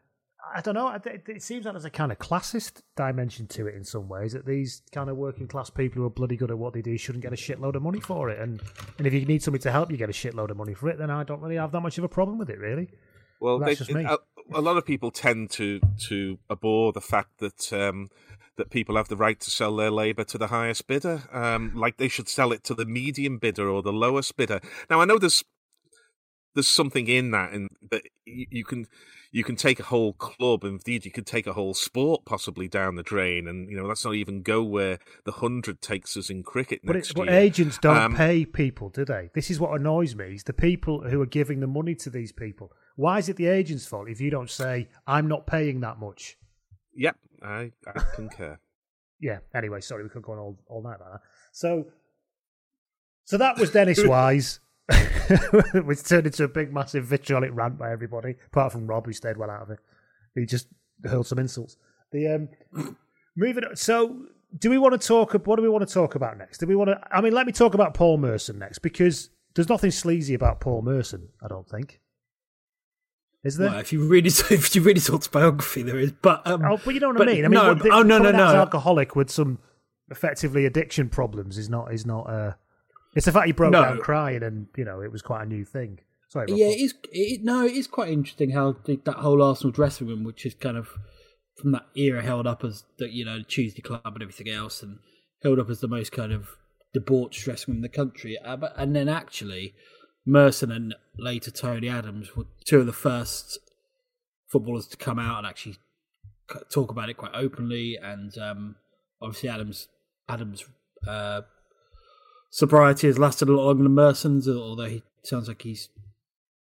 I 0.54 0.62
don't 0.62 0.74
know. 0.74 0.90
It, 0.90 1.24
it 1.28 1.44
seems 1.44 1.66
like 1.66 1.74
there's 1.74 1.86
a 1.86 1.90
kind 1.90 2.12
of 2.12 2.20
classist 2.20 2.82
dimension 2.96 3.48
to 3.48 3.68
it 3.68 3.76
in 3.76 3.84
some 3.84 4.08
ways. 4.08 4.34
That 4.34 4.46
these 4.46 4.82
kind 4.92 5.10
of 5.10 5.18
working 5.18 5.48
class 5.48 5.70
people 5.70 6.02
who 6.02 6.06
are 6.06 6.10
bloody 6.10 6.38
good 6.38 6.52
at 6.52 6.58
what 6.58 6.74
they 6.74 6.82
do 6.82 6.98
shouldn't 6.98 7.24
get 7.24 7.34
a 7.34 7.36
shitload 7.36 7.76
of 7.76 7.82
money 7.82 8.00
for 8.00 8.30
it. 8.30 8.40
And 8.40 8.62
and 8.98 9.08
if 9.08 9.14
you 9.14 9.26
need 9.26 9.44
somebody 9.44 9.62
to 9.64 9.72
help 9.72 9.92
you 9.92 9.98
get 9.98 10.10
a 10.10 10.14
shitload 10.14 10.50
of 10.50 10.58
money 10.58 10.74
for 10.74 10.90
it, 10.90 10.98
then 10.98 11.10
I 11.10 11.24
don't 11.24 11.42
really 11.42 11.56
have 11.56 11.72
that 11.72 11.82
much 11.82 11.98
of 11.98 12.04
a 12.04 12.10
problem 12.10 12.38
with 12.38 12.50
it, 12.50 12.60
really. 12.60 12.90
Well, 13.40 13.60
That's 13.60 13.72
they, 13.72 13.76
just 13.76 13.92
me. 13.92 14.04
a, 14.04 14.18
a 14.54 14.62
lot 14.62 14.78
of 14.78 14.86
people 14.86 15.12
tend 15.12 15.52
to 15.52 15.80
to 16.08 16.40
abhor 16.50 16.92
the 16.92 17.02
fact 17.02 17.40
that 17.40 17.74
um, 17.74 18.10
that 18.58 18.70
people 18.70 18.96
have 18.98 19.08
the 19.08 19.16
right 19.16 19.40
to 19.40 19.50
sell 19.50 19.76
their 19.76 19.92
labour 19.92 20.24
to 20.26 20.38
the 20.38 20.48
highest 20.48 20.88
bidder, 20.88 21.24
um, 21.32 21.74
like 21.76 21.98
they 21.98 22.08
should 22.08 22.28
sell 22.28 22.52
it 22.52 22.64
to 22.66 22.74
the 22.74 22.86
medium 22.86 23.38
bidder 23.38 23.70
or 23.70 23.82
the 23.82 23.94
lowest 23.94 24.36
bidder. 24.36 24.60
Now, 24.90 25.00
I 25.00 25.06
know 25.06 25.18
there's 25.18 25.44
there's 26.58 26.68
something 26.68 27.08
in 27.08 27.30
that, 27.32 27.52
and 27.54 27.70
that 27.92 28.02
you, 28.26 28.66
can 28.66 28.88
you 29.32 29.44
can 29.44 29.56
take 29.56 29.80
a 29.80 29.84
whole 29.84 30.14
club, 30.14 30.64
and 30.64 30.74
indeed 30.74 31.06
you 31.06 31.12
could 31.12 31.28
take 31.28 31.46
a 31.46 31.54
whole 31.54 31.76
sport 31.76 32.26
possibly 32.26 32.68
down 32.68 32.96
the 32.96 33.04
drain, 33.04 33.48
and 33.48 33.70
you 33.70 33.78
know 33.78 33.86
let's 33.86 34.04
not 34.04 34.16
even 34.16 34.42
go 34.42 34.64
where 34.64 34.98
the 35.24 35.34
hundred 35.34 35.82
takes 35.84 36.18
us 36.18 36.32
in 36.32 36.42
cricket 36.42 36.82
But, 36.84 36.96
next 36.96 37.12
it, 37.12 37.16
but 37.16 37.30
agents 37.30 37.78
don't 37.78 37.96
Um, 37.96 38.16
pay 38.16 38.44
people, 38.44 38.90
do 38.90 39.06
they? 39.06 39.30
This 39.36 39.52
is 39.52 39.60
what 39.60 39.80
annoys 39.80 40.16
me: 40.16 40.34
is 40.34 40.44
the 40.46 40.54
people 40.54 41.08
who 41.08 41.22
are 41.22 41.28
giving 41.28 41.60
the 41.60 41.68
money 41.68 41.94
to 41.94 42.10
these 42.10 42.32
people. 42.32 42.72
Why 42.96 43.20
is 43.20 43.30
it 43.30 43.36
the 43.36 43.46
agent's 43.46 43.86
fault 43.86 44.10
if 44.10 44.20
you 44.20 44.32
don't 44.32 44.50
say 44.50 44.88
I'm 45.06 45.28
not 45.28 45.46
paying 45.46 45.82
that 45.82 46.00
much? 46.00 46.38
Yep, 46.96 47.16
I, 47.44 47.72
I 47.86 48.00
concur. 48.16 48.58
yeah. 49.22 49.38
Anyway, 49.54 49.82
sorry, 49.82 50.02
we 50.02 50.10
could 50.10 50.24
go 50.24 50.32
on 50.32 50.40
all, 50.40 50.58
all 50.68 50.82
night 50.82 51.00
like 51.00 51.12
that. 51.12 51.22
So, 51.52 51.86
so 53.26 53.38
that 53.38 53.60
was 53.60 53.70
Dennis 53.70 54.04
Wise, 54.16 54.60
which 55.86 56.04
turned 56.04 56.26
into 56.28 56.44
a 56.44 56.48
big, 56.48 56.74
massive 56.74 57.06
vitriolic 57.06 57.52
rant 57.54 57.78
by 57.78 57.92
everybody, 57.92 58.36
apart 58.48 58.72
from 58.72 58.88
Rob, 58.88 59.06
who 59.06 59.14
stayed 59.14 59.38
well 59.38 59.50
out 59.52 59.62
of 59.64 59.70
it. 59.72 59.80
He 60.36 60.46
just 60.46 60.68
hurled 61.04 61.28
some 61.28 61.40
insults. 61.40 61.78
The 62.12 62.28
um, 62.74 62.98
moving. 63.36 63.66
on- 63.66 63.76
So, 63.76 64.16
do 64.58 64.70
we 64.70 64.78
want 64.78 65.00
to 65.00 65.06
talk? 65.08 65.34
What 65.46 65.56
do 65.58 65.62
we 65.62 65.70
want 65.70 65.88
to 65.88 65.94
talk 65.94 66.16
about 66.16 66.38
next? 66.38 66.60
Do 66.60 66.68
we 66.68 66.76
want 66.76 66.90
to? 66.90 67.00
I 67.12 67.22
mean, 67.22 67.34
let 67.34 67.46
me 67.46 67.52
talk 67.52 67.74
about 67.74 67.94
Paul 67.94 68.18
Merson 68.18 68.58
next 68.60 68.80
because 68.80 69.30
there's 69.56 69.68
nothing 69.70 69.92
sleazy 69.92 70.34
about 70.34 70.62
Paul 70.62 70.82
Merson. 70.84 71.30
I 71.44 71.48
don't 71.50 71.68
think. 71.68 72.00
Is 73.44 73.58
there? 73.58 73.70
Well, 73.70 73.80
if 73.80 73.92
you 73.92 74.08
really 74.08 74.28
if 74.50 74.74
you 74.76 74.82
really 74.82 75.02
talk 75.02 75.30
biography, 75.32 75.84
there 75.84 76.00
is. 76.00 76.14
But 76.14 76.48
um, 76.48 76.64
Oh, 76.64 76.80
but 76.84 76.94
you 76.94 77.00
know 77.02 77.10
what 77.10 77.18
but 77.18 77.28
I 77.30 77.34
mean. 77.34 77.46
I 77.46 77.48
mean, 77.50 77.54
no, 77.60 77.74
the- 77.74 77.90
oh 77.92 78.04
no, 78.04 78.20
no, 78.20 78.32
no. 78.32 78.56
alcoholic 78.56 79.16
with 79.16 79.30
some 79.30 79.60
effectively 80.10 80.66
addiction 80.66 81.10
problems 81.10 81.58
is 81.58 81.70
not 81.70 81.94
is 81.94 82.06
not. 82.06 82.30
Uh, 82.30 82.54
it's 83.16 83.26
the 83.26 83.32
fact 83.32 83.48
he 83.48 83.52
broke 83.54 83.72
No. 83.72 83.82
down 83.84 84.00
crying, 84.00 84.44
and 84.44 84.68
you 84.76 84.86
know 84.86 85.02
it 85.02 85.12
was 85.12 85.22
quite 85.22 85.44
a 85.44 85.46
new 85.46 85.66
thing. 85.66 86.00
Sorry, 86.30 86.46
Rob, 86.50 86.58
Yeah, 86.58 86.68
it 86.68 86.82
is. 86.82 86.94
It, 87.12 87.44
no, 87.44 87.66
it 87.66 87.74
is 87.74 87.88
quite 87.88 88.10
interesting 88.10 88.52
how 88.52 88.76
the, 88.86 89.00
that 89.06 89.18
whole 89.18 89.42
Arsenal 89.42 89.72
dressing 89.72 90.08
room, 90.08 90.24
which 90.24 90.46
is 90.46 90.54
kind 90.54 90.78
of 90.78 90.90
from 91.62 91.72
that 91.72 91.86
era, 91.96 92.22
held 92.22 92.46
up 92.46 92.64
as 92.64 92.84
the 93.00 93.10
you 93.10 93.26
know 93.26 93.42
Tuesday 93.48 93.82
Club 93.82 94.02
and 94.06 94.22
everything 94.22 94.50
else, 94.50 94.84
and 94.84 95.00
held 95.44 95.60
up 95.60 95.70
as 95.70 95.80
the 95.80 95.88
most 95.88 96.12
kind 96.12 96.32
of 96.32 96.50
debauched 96.94 97.44
dressing 97.44 97.74
room 97.74 97.78
in 97.78 97.82
the 97.82 97.90
country. 97.90 98.38
Uh, 98.44 98.58
but, 98.58 98.74
and 98.78 98.96
then 98.96 99.08
actually, 99.08 99.74
Merson 100.26 100.72
and 100.72 100.96
later 101.18 101.52
Tony 101.52 101.88
Adams 101.90 102.36
were 102.36 102.46
two 102.66 102.80
of 102.80 102.86
the 102.86 102.94
first 102.94 103.58
footballers 104.52 104.88
to 104.88 104.98
come 104.98 105.20
out 105.20 105.40
and 105.40 105.48
actually 105.48 105.78
talk 106.72 106.92
about 106.92 107.10
it 107.10 107.18
quite 107.18 107.34
openly. 107.34 107.98
And 108.02 108.38
um, 108.38 108.76
obviously, 109.22 109.50
Adams 109.50 109.88
Adams. 110.28 110.66
Uh, 111.08 111.42
sobriety 112.50 113.08
has 113.08 113.20
lasted 113.20 113.50
a 113.50 113.54
lot 113.54 113.66
longer 113.66 113.84
than 113.84 113.96
Merson's, 113.96 114.48
although 114.48 114.86
he 114.86 115.04
sounds 115.24 115.48
like 115.48 115.62
he's 115.62 115.90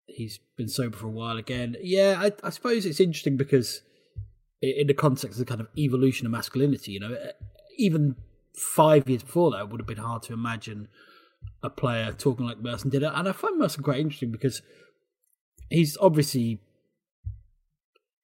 he's 0.05 0.39
been 0.57 0.67
sober 0.67 0.97
for 0.97 1.07
a 1.07 1.11
while 1.11 1.37
again. 1.37 1.75
Yeah, 1.81 2.15
I, 2.19 2.31
I 2.43 2.49
suppose 2.49 2.85
it's 2.85 2.99
interesting 2.99 3.37
because 3.37 3.81
in 4.61 4.87
the 4.87 4.93
context 4.93 5.39
of 5.39 5.45
the 5.45 5.49
kind 5.49 5.61
of 5.61 5.67
evolution 5.77 6.25
of 6.25 6.31
masculinity, 6.31 6.91
you 6.93 6.99
know, 6.99 7.13
eh, 7.13 7.31
even 7.77 8.15
five 8.55 9.09
years 9.09 9.23
before 9.23 9.51
that, 9.51 9.61
it 9.61 9.69
would 9.69 9.79
have 9.79 9.87
been 9.87 9.97
hard 9.97 10.23
to 10.23 10.33
imagine 10.33 10.87
a 11.63 11.69
player 11.69 12.11
talking 12.11 12.45
like 12.45 12.59
Merson 12.59 12.89
did 12.89 13.03
it. 13.03 13.11
And 13.13 13.27
I 13.27 13.31
find 13.31 13.57
Merson 13.57 13.83
quite 13.83 13.99
interesting 13.99 14.31
because 14.31 14.61
he's 15.69 15.97
obviously, 15.99 16.59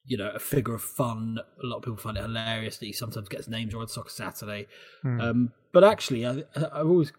you 0.06 0.18
know, 0.18 0.30
a 0.30 0.40
figure 0.40 0.76
of 0.76 0.84
fun. 0.84 1.40
A 1.62 1.66
lot 1.66 1.78
of 1.78 1.84
people 1.84 1.98
find 1.98 2.18
it 2.18 2.22
hilarious 2.22 2.78
that 2.78 2.86
he 2.86 2.94
sometimes 2.94 3.30
gets 3.30 3.48
names 3.48 3.74
on 3.74 3.88
Soccer 3.88 4.10
Saturday. 4.10 4.68
Um, 5.04 5.54
but 5.72 5.84
actually, 5.84 6.28
I, 6.28 6.44
I've 6.56 6.88
always 6.88 7.14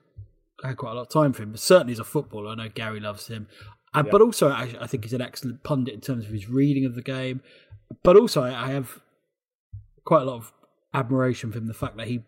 had 0.65 0.77
quite 0.77 0.93
a 0.93 0.95
lot 0.95 1.03
of 1.03 1.09
time 1.09 1.33
for 1.33 1.43
him. 1.43 1.53
But 1.53 1.61
certainly 1.61 1.93
as 1.93 1.99
a 1.99 2.05
footballer, 2.05 2.51
I 2.51 2.55
know 2.55 2.69
Gary 2.69 3.01
loves 3.01 3.29
him. 3.29 3.49
Uh, 3.95 4.03
But 4.03 4.21
also, 4.21 4.49
I, 4.49 4.75
I 4.81 4.87
think 4.87 5.05
he's 5.05 5.13
an 5.13 5.21
excellent 5.21 5.63
pundit 5.63 5.95
in 5.95 6.01
terms 6.01 6.27
of 6.27 6.33
his 6.33 6.49
reading 6.49 6.85
of 6.85 6.95
the 6.95 7.03
game. 7.03 7.43
But 8.03 8.17
also, 8.17 8.43
I, 8.43 8.69
I 8.69 8.71
have 8.73 9.01
quite 10.05 10.23
a 10.23 10.25
lot 10.25 10.37
of 10.37 10.53
admiration 10.93 11.53
for 11.53 11.59
him. 11.59 11.67
The 11.67 11.75
fact 11.75 11.97
that 11.97 12.09
he 12.09 12.23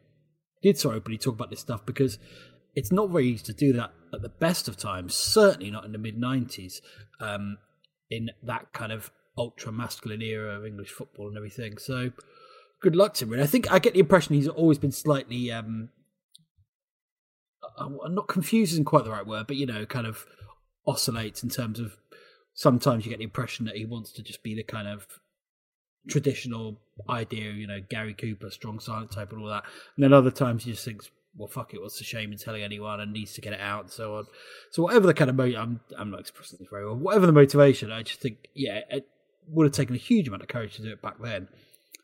did 0.62 0.78
so 0.78 0.92
openly 0.92 1.18
talk 1.18 1.34
about 1.34 1.50
this 1.50 1.60
stuff 1.60 1.84
because 1.86 2.18
it's 2.74 2.92
not 2.92 3.10
very 3.10 3.26
easy 3.28 3.44
to 3.44 3.52
do 3.52 3.72
that 3.72 3.92
at 4.14 4.22
the 4.22 4.28
best 4.28 4.68
of 4.68 4.76
times. 4.76 5.14
Certainly 5.14 5.70
not 5.70 5.84
in 5.84 5.92
the 5.92 5.98
mid 5.98 6.18
'90s, 6.18 6.80
um, 7.20 7.58
in 8.10 8.30
that 8.42 8.72
kind 8.72 8.92
of 8.92 9.10
ultra 9.36 9.72
masculine 9.72 10.22
era 10.22 10.56
of 10.56 10.66
English 10.66 10.90
football 10.90 11.28
and 11.28 11.36
everything. 11.36 11.78
So, 11.78 12.12
good 12.80 12.96
luck 12.96 13.14
to 13.14 13.24
him. 13.24 13.32
And 13.34 13.42
I 13.42 13.46
think 13.46 13.70
I 13.70 13.78
get 13.78 13.94
the 13.94 14.00
impression 14.00 14.34
he's 14.34 14.48
always 14.48 14.78
been 14.78 14.92
slightly. 14.92 15.50
Um, 15.52 15.90
I'm 17.80 18.14
not 18.14 18.28
confused 18.28 18.72
isn't 18.72 18.84
quite 18.84 19.04
the 19.04 19.10
right 19.10 19.26
word, 19.26 19.46
but 19.46 19.56
you 19.56 19.66
know, 19.66 19.86
kind 19.86 20.06
of 20.06 20.26
oscillates 20.86 21.42
in 21.42 21.50
terms 21.50 21.80
of 21.80 21.96
sometimes 22.54 23.04
you 23.04 23.10
get 23.10 23.18
the 23.18 23.24
impression 23.24 23.66
that 23.66 23.76
he 23.76 23.84
wants 23.84 24.12
to 24.12 24.22
just 24.22 24.42
be 24.42 24.54
the 24.54 24.62
kind 24.62 24.88
of 24.88 25.06
traditional 26.08 26.80
idea, 27.08 27.52
you 27.52 27.66
know, 27.66 27.80
Gary 27.88 28.14
Cooper, 28.14 28.50
strong 28.50 28.80
silent 28.80 29.12
type 29.12 29.32
and 29.32 29.42
all 29.42 29.48
that. 29.48 29.64
And 29.96 30.04
then 30.04 30.12
other 30.12 30.30
times 30.30 30.64
he 30.64 30.72
just 30.72 30.84
thinks, 30.84 31.10
well, 31.36 31.48
fuck 31.48 31.72
it, 31.74 31.80
what's 31.80 31.98
the 31.98 32.04
shame 32.04 32.32
in 32.32 32.38
telling 32.38 32.62
anyone 32.62 33.00
and 33.00 33.12
needs 33.12 33.34
to 33.34 33.40
get 33.40 33.52
it 33.52 33.60
out 33.60 33.84
and 33.84 33.90
so 33.90 34.16
on. 34.16 34.26
So 34.70 34.82
whatever 34.82 35.06
the 35.06 35.14
kind 35.14 35.30
of 35.30 35.36
mo- 35.36 35.44
I'm 35.44 35.80
I'm 35.96 36.10
not 36.10 36.20
expressing 36.20 36.58
this 36.58 36.68
very 36.70 36.84
well. 36.84 36.96
Whatever 36.96 37.26
the 37.26 37.32
motivation, 37.32 37.92
I 37.92 38.02
just 38.02 38.20
think, 38.20 38.48
yeah, 38.54 38.80
it 38.90 39.06
would 39.48 39.64
have 39.64 39.72
taken 39.72 39.94
a 39.94 39.98
huge 39.98 40.28
amount 40.28 40.42
of 40.42 40.48
courage 40.48 40.76
to 40.76 40.82
do 40.82 40.90
it 40.90 41.02
back 41.02 41.16
then. 41.20 41.48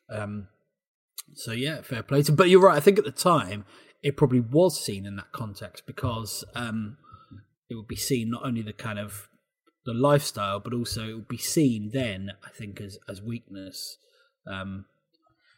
Um, 0.09 0.49
so 1.35 1.53
yeah, 1.53 1.83
fair 1.83 2.03
play 2.03 2.22
to. 2.22 2.33
But 2.33 2.49
you're 2.49 2.61
right. 2.61 2.77
I 2.77 2.81
think 2.81 2.99
at 2.99 3.05
the 3.05 3.11
time 3.12 3.64
it 4.03 4.16
probably 4.16 4.41
was 4.41 4.79
seen 4.83 5.07
in 5.07 5.16
that 5.16 5.33
context 5.33 5.87
because 5.87 6.45
um, 6.55 6.97
it 7.68 7.74
would 7.74 7.89
be 7.89 7.97
seen 7.97 8.31
not 8.31 8.45
only 8.45 8.62
the 8.62 8.72
kind 8.72 8.99
of 8.99 9.29
the 9.85 9.95
lifestyle, 9.95 10.61
but 10.61 10.72
also 10.74 11.09
it 11.09 11.14
would 11.14 11.29
be 11.29 11.39
seen 11.39 11.91
then, 11.93 12.33
I 12.45 12.51
think, 12.51 12.81
as 12.81 12.99
as 13.09 13.22
weakness. 13.22 13.99
Um, 14.47 14.87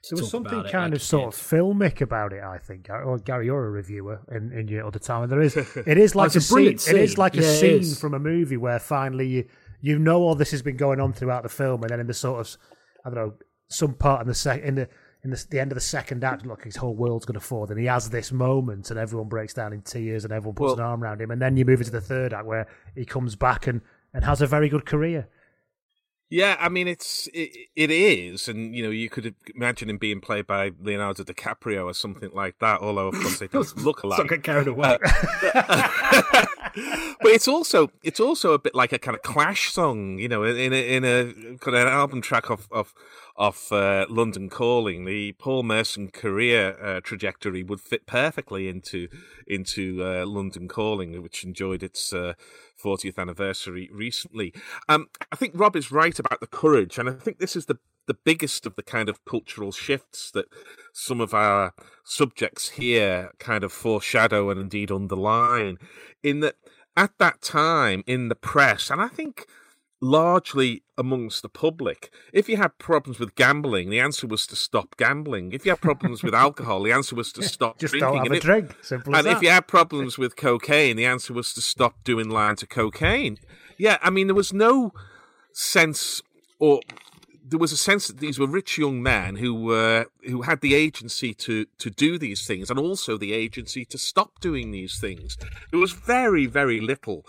to 0.05 0.14
There 0.14 0.23
was 0.23 0.31
something 0.31 0.61
it 0.61 0.71
kind 0.71 0.93
like 0.93 0.95
of 0.95 1.03
you 1.03 1.07
sort 1.07 1.35
of 1.35 1.41
filmic 1.41 2.01
about 2.01 2.33
it, 2.33 2.43
I 2.43 2.59
think. 2.59 2.89
Or 2.89 3.19
Gary, 3.19 3.47
you're 3.47 3.66
a 3.66 3.71
reviewer 3.71 4.21
in, 4.31 4.53
in 4.53 4.69
your 4.69 4.87
other 4.87 4.99
time, 4.99 5.25
and 5.25 5.33
there 5.33 5.41
is 5.41 5.57
it 5.77 5.99
is 5.99 6.14
like 6.14 6.31
Oh, 6.33 6.35
a 6.35 6.39
a 6.39 6.41
scene. 6.41 6.55
brilliant 6.55 6.89
It 6.89 6.97
is 6.97 7.19
like 7.19 7.35
a 7.37 7.43
Yeah, 7.43 7.49
it 7.49 7.85
scene 7.85 7.95
from 7.95 8.14
a 8.14 8.19
movie 8.19 8.57
where 8.57 8.79
finally 8.79 9.27
you 9.27 9.49
you 9.81 9.99
know 9.99 10.23
all 10.23 10.35
this 10.35 10.51
has 10.53 10.62
been 10.62 10.77
going 10.77 11.01
on 11.01 11.12
throughout 11.12 11.43
the 11.43 11.49
film, 11.49 11.83
and 11.83 11.91
then 11.91 12.01
in 12.01 12.07
the 12.07 12.14
sort 12.14 12.41
of 12.41 12.57
I 13.05 13.11
don't 13.11 13.19
know 13.19 13.35
some 13.69 13.95
part 13.95 14.23
in 14.23 14.29
the 14.29 14.35
sec 14.35 14.62
in 14.62 14.77
the 14.77 14.89
in 15.25 15.31
the, 15.31 15.47
the 15.51 15.59
end 15.59 15.73
of 15.73 15.77
the 15.77 15.81
second 15.81 16.23
act, 16.23 16.47
look, 16.47 16.64
his 16.64 16.77
whole 16.77 16.95
world's 16.95 17.27
going 17.27 17.35
to 17.35 17.45
fall, 17.45 17.66
and 17.69 17.79
he 17.79 17.87
has 17.87 18.11
this 18.11 18.31
moment, 18.31 18.91
and 18.91 18.99
everyone 18.99 19.29
breaks 19.29 19.53
down 19.55 19.73
in 19.73 19.83
tears, 19.83 20.25
and 20.25 20.33
everyone 20.33 20.55
puts 20.55 20.77
Well- 20.77 20.81
an 20.81 20.91
arm 20.91 21.03
around 21.03 21.21
him, 21.21 21.31
and 21.31 21.43
then 21.43 21.57
you 21.57 21.64
move 21.64 21.81
into 21.81 21.93
the 21.93 22.01
third 22.01 22.33
act 22.33 22.47
where 22.47 22.66
he 22.95 23.05
comes 23.05 23.37
back 23.37 23.66
and 23.66 23.81
and 24.14 24.25
has 24.25 24.41
a 24.41 24.47
very 24.47 24.69
good 24.71 24.87
career. 24.87 25.29
Yeah, 26.31 26.57
I 26.61 26.69
mean 26.69 26.89
it's 26.89 27.27
it, 27.33 27.51
it 27.75 27.91
is, 27.91 28.49
and 28.49 28.75
you 28.75 28.83
know 28.83 28.91
you 28.91 29.09
could 29.09 29.35
imagine 29.55 29.89
him 29.89 29.97
being 29.97 30.21
played 30.21 30.47
by 30.47 30.73
Leonardo 30.79 31.25
DiCaprio 31.25 31.87
or 31.87 31.95
something 31.95 32.31
like 32.35 32.59
that. 32.59 32.81
Although 32.83 33.09
of 33.09 33.14
course 33.14 33.39
they 33.39 33.47
don't 33.53 33.77
look 33.79 34.05
Let's 34.05 34.19
not 34.19 34.29
get 34.29 34.43
carried 34.43 34.69
away. 34.69 34.99
Uh, 35.55 35.89
but 37.23 37.31
it's 37.33 37.49
also 37.49 37.91
it's 38.03 38.21
also 38.21 38.53
a 38.53 38.59
bit 38.59 38.75
like 38.75 38.93
a 38.93 38.99
kind 38.99 39.16
of 39.16 39.23
clash 39.23 39.73
song, 39.73 40.19
you 40.19 40.29
know, 40.29 40.43
in 40.43 40.73
a 40.73 40.97
in 40.97 41.05
a 41.05 41.33
kind 41.59 41.77
of 41.77 41.87
an 41.87 41.89
album 41.89 42.21
track 42.21 42.51
of 42.51 42.69
of 42.71 42.93
of 43.39 43.70
uh, 43.70 44.05
London 44.11 44.51
Calling. 44.51 45.05
The 45.05 45.32
Paul 45.32 45.62
Merson 45.62 46.09
career 46.09 46.76
uh, 46.82 47.01
trajectory 47.01 47.62
would 47.62 47.80
fit 47.80 48.05
perfectly 48.07 48.68
into 48.68 49.09
into 49.47 50.05
uh, 50.05 50.26
London 50.26 50.66
Calling, 50.66 51.22
which 51.22 51.45
enjoyed 51.45 51.82
its 51.82 52.12
uh, 52.12 52.34
40th 52.82 53.16
anniversary 53.16 53.89
recently. 53.93 54.53
Um, 54.89 55.07
I 55.30 55.36
think 55.36 55.53
Rob 55.57 55.76
is 55.76 55.93
right 55.93 56.18
about 56.18 56.41
the 56.41 56.47
courage, 56.49 56.99
and 56.99 57.09
I 57.09 57.12
think 57.12 57.39
this 57.39 57.57
is 57.57 57.66
the 57.66 57.78
the 58.09 58.14
biggest 58.14 58.66
of 58.66 58.74
the 58.74 58.82
kind 58.82 59.09
of 59.09 59.24
cultural 59.26 59.70
shifts 59.70 60.30
that 60.32 60.47
some 60.95 61.20
of 61.20 61.34
our 61.34 61.74
subjects 62.03 62.70
here 62.70 63.30
kind 63.39 63.62
of 63.62 63.70
foreshadow 63.70 64.49
and 64.49 64.59
indeed 64.59 64.91
underline 64.91 65.76
in 66.22 66.41
that 66.41 66.57
at 66.97 67.12
that 67.18 67.43
time 67.43 68.03
in 68.07 68.30
the 68.30 68.34
press 68.34 68.91
and 68.91 69.03
i 69.03 69.09
think 69.09 69.47
largely 70.01 70.82
amongst 70.96 71.42
the 71.42 71.49
public 71.49 72.11
if 72.32 72.49
you 72.49 72.57
had 72.57 72.76
problems 72.78 73.18
with 73.18 73.34
gambling 73.34 73.90
the 73.90 73.99
answer 73.99 74.26
was 74.28 74.46
to 74.46 74.55
stop 74.55 74.96
gambling 74.96 75.51
if 75.53 75.64
you 75.64 75.72
had 75.72 75.80
problems 75.80 76.22
with 76.22 76.34
alcohol 76.46 76.82
the 76.84 76.92
answer 76.92 77.16
was 77.16 77.32
to 77.32 77.42
stop 77.42 77.78
Just 77.78 77.92
drinking 77.92 78.09
don't 78.09 78.16
have 78.18 78.26
And 78.26 78.34
a 78.34 78.36
it- 78.36 78.42
drink. 78.42 78.76
Simple 78.82 79.14
as 79.14 79.18
and 79.18 79.26
that. 79.26 79.36
if 79.38 79.42
you 79.42 79.51
had 79.51 79.66
problems 79.66 80.16
with 80.16 80.36
cocaine, 80.36 80.96
the 80.96 81.05
answer 81.05 81.32
was 81.32 81.53
to 81.55 81.61
stop 81.61 81.94
doing 82.05 82.28
lines 82.28 82.62
of 82.62 82.68
cocaine. 82.68 83.38
Yeah, 83.76 83.99
I 84.01 84.11
mean, 84.11 84.26
there 84.28 84.34
was 84.36 84.53
no 84.53 84.92
sense, 85.53 86.22
or 86.59 86.80
there 87.44 87.59
was 87.59 87.72
a 87.72 87.76
sense 87.76 88.07
that 88.09 88.18
these 88.18 88.38
were 88.38 88.46
rich 88.46 88.76
young 88.78 89.03
men 89.03 89.36
who 89.36 89.55
were 89.55 90.07
who 90.24 90.42
had 90.42 90.61
the 90.61 90.74
agency 90.74 91.32
to 91.34 91.66
to 91.78 91.90
do 91.90 92.18
these 92.18 92.46
things, 92.46 92.70
and 92.70 92.78
also 92.78 93.16
the 93.16 93.32
agency 93.32 93.84
to 93.86 93.99
stop 93.99 94.40
doing 94.40 94.70
these 94.70 94.99
things. 95.01 95.36
There 95.70 95.80
was 95.80 95.92
very, 95.92 96.46
very 96.46 96.80
little 96.80 97.24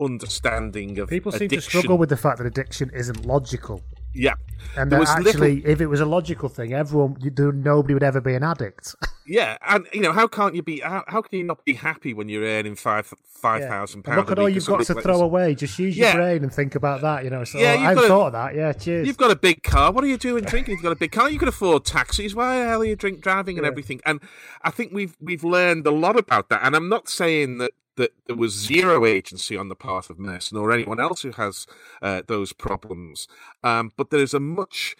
understanding 0.00 0.98
of 0.98 1.08
People 1.08 1.32
seem 1.32 1.46
addiction. 1.46 1.60
to 1.60 1.78
struggle 1.78 1.98
with 1.98 2.08
the 2.08 2.16
fact 2.16 2.38
that 2.38 2.46
addiction 2.46 2.90
isn't 2.94 3.24
logical. 3.24 3.82
Yeah, 4.16 4.34
And 4.76 4.92
there 4.92 4.98
that 4.98 5.00
was 5.00 5.10
actually, 5.10 5.56
little. 5.56 5.70
if 5.72 5.80
it 5.80 5.86
was 5.86 5.98
a 6.00 6.06
logical 6.06 6.48
thing, 6.48 6.72
everyone, 6.72 7.16
nobody 7.36 7.94
would 7.94 8.04
ever 8.04 8.20
be 8.20 8.34
an 8.34 8.42
addict. 8.42 8.94
Yeah, 9.26 9.56
and 9.66 9.86
you 9.90 10.02
know 10.02 10.12
how 10.12 10.28
can't 10.28 10.54
you 10.54 10.62
be? 10.62 10.80
How, 10.80 11.02
how 11.08 11.22
can 11.22 11.38
you 11.38 11.44
not 11.44 11.64
be 11.64 11.72
happy 11.72 12.12
when 12.12 12.28
you're 12.28 12.44
earning 12.44 12.74
five 12.76 13.06
five 13.26 13.62
thousand 13.62 14.00
And 14.00 14.04
pounds? 14.04 14.16
Look 14.18 14.32
at 14.32 14.38
all 14.38 14.50
you've 14.50 14.66
got 14.66 14.84
to 14.84 14.92
throw 15.00 15.22
away. 15.22 15.54
Just 15.54 15.78
use 15.78 15.96
your 15.96 16.08
Yeah. 16.08 16.16
brain 16.16 16.42
and 16.42 16.52
think 16.52 16.74
about 16.74 17.00
that. 17.00 17.24
You 17.24 17.30
know. 17.30 17.42
So 17.44 17.56
Yeah, 17.58 17.68
oh, 17.68 17.70
I 17.70 17.72
you've 17.76 17.82
hadn't 17.84 18.08
thought 18.08 18.26
of 18.26 18.32
that. 18.34 18.54
Yeah. 18.54 18.74
Cheers. 18.74 19.06
You've 19.06 19.16
got 19.16 19.30
a 19.30 19.36
big 19.36 19.62
car. 19.62 19.92
What 19.92 20.04
are 20.04 20.08
you 20.08 20.18
doing 20.18 20.44
drinking? 20.44 20.74
You've 20.74 20.82
got 20.82 20.92
a 20.92 20.96
big 20.96 21.10
car. 21.10 21.30
You 21.30 21.38
can 21.38 21.48
afford 21.48 21.86
taxis. 21.86 22.34
Why 22.34 22.58
the 22.58 22.66
hell 22.68 22.82
are 22.82 22.84
you 22.84 22.96
drink 22.96 23.22
driving 23.22 23.56
and 23.56 23.64
Yeah. 23.64 23.70
everything? 23.70 24.02
And 24.04 24.20
I 24.60 24.70
think 24.70 24.92
we've 24.92 25.16
we've 25.22 25.42
learned 25.42 25.86
a 25.86 25.90
lot 25.90 26.18
about 26.18 26.50
that. 26.50 26.60
And 26.62 26.76
I'm 26.76 26.90
not 26.90 27.08
saying 27.08 27.56
that 27.58 27.70
that 27.96 28.12
there 28.26 28.36
was 28.36 28.52
zero 28.52 29.04
agency 29.06 29.56
on 29.56 29.68
the 29.68 29.74
part 29.74 30.10
of 30.10 30.18
Merson 30.18 30.58
or 30.58 30.72
anyone 30.72 31.00
else 31.00 31.22
who 31.22 31.32
has 31.32 31.66
uh, 32.02 32.22
those 32.26 32.52
problems. 32.52 33.28
Um, 33.62 33.92
but 33.96 34.10
there 34.10 34.22
is 34.22 34.34
a 34.34 34.40
much 34.40 34.96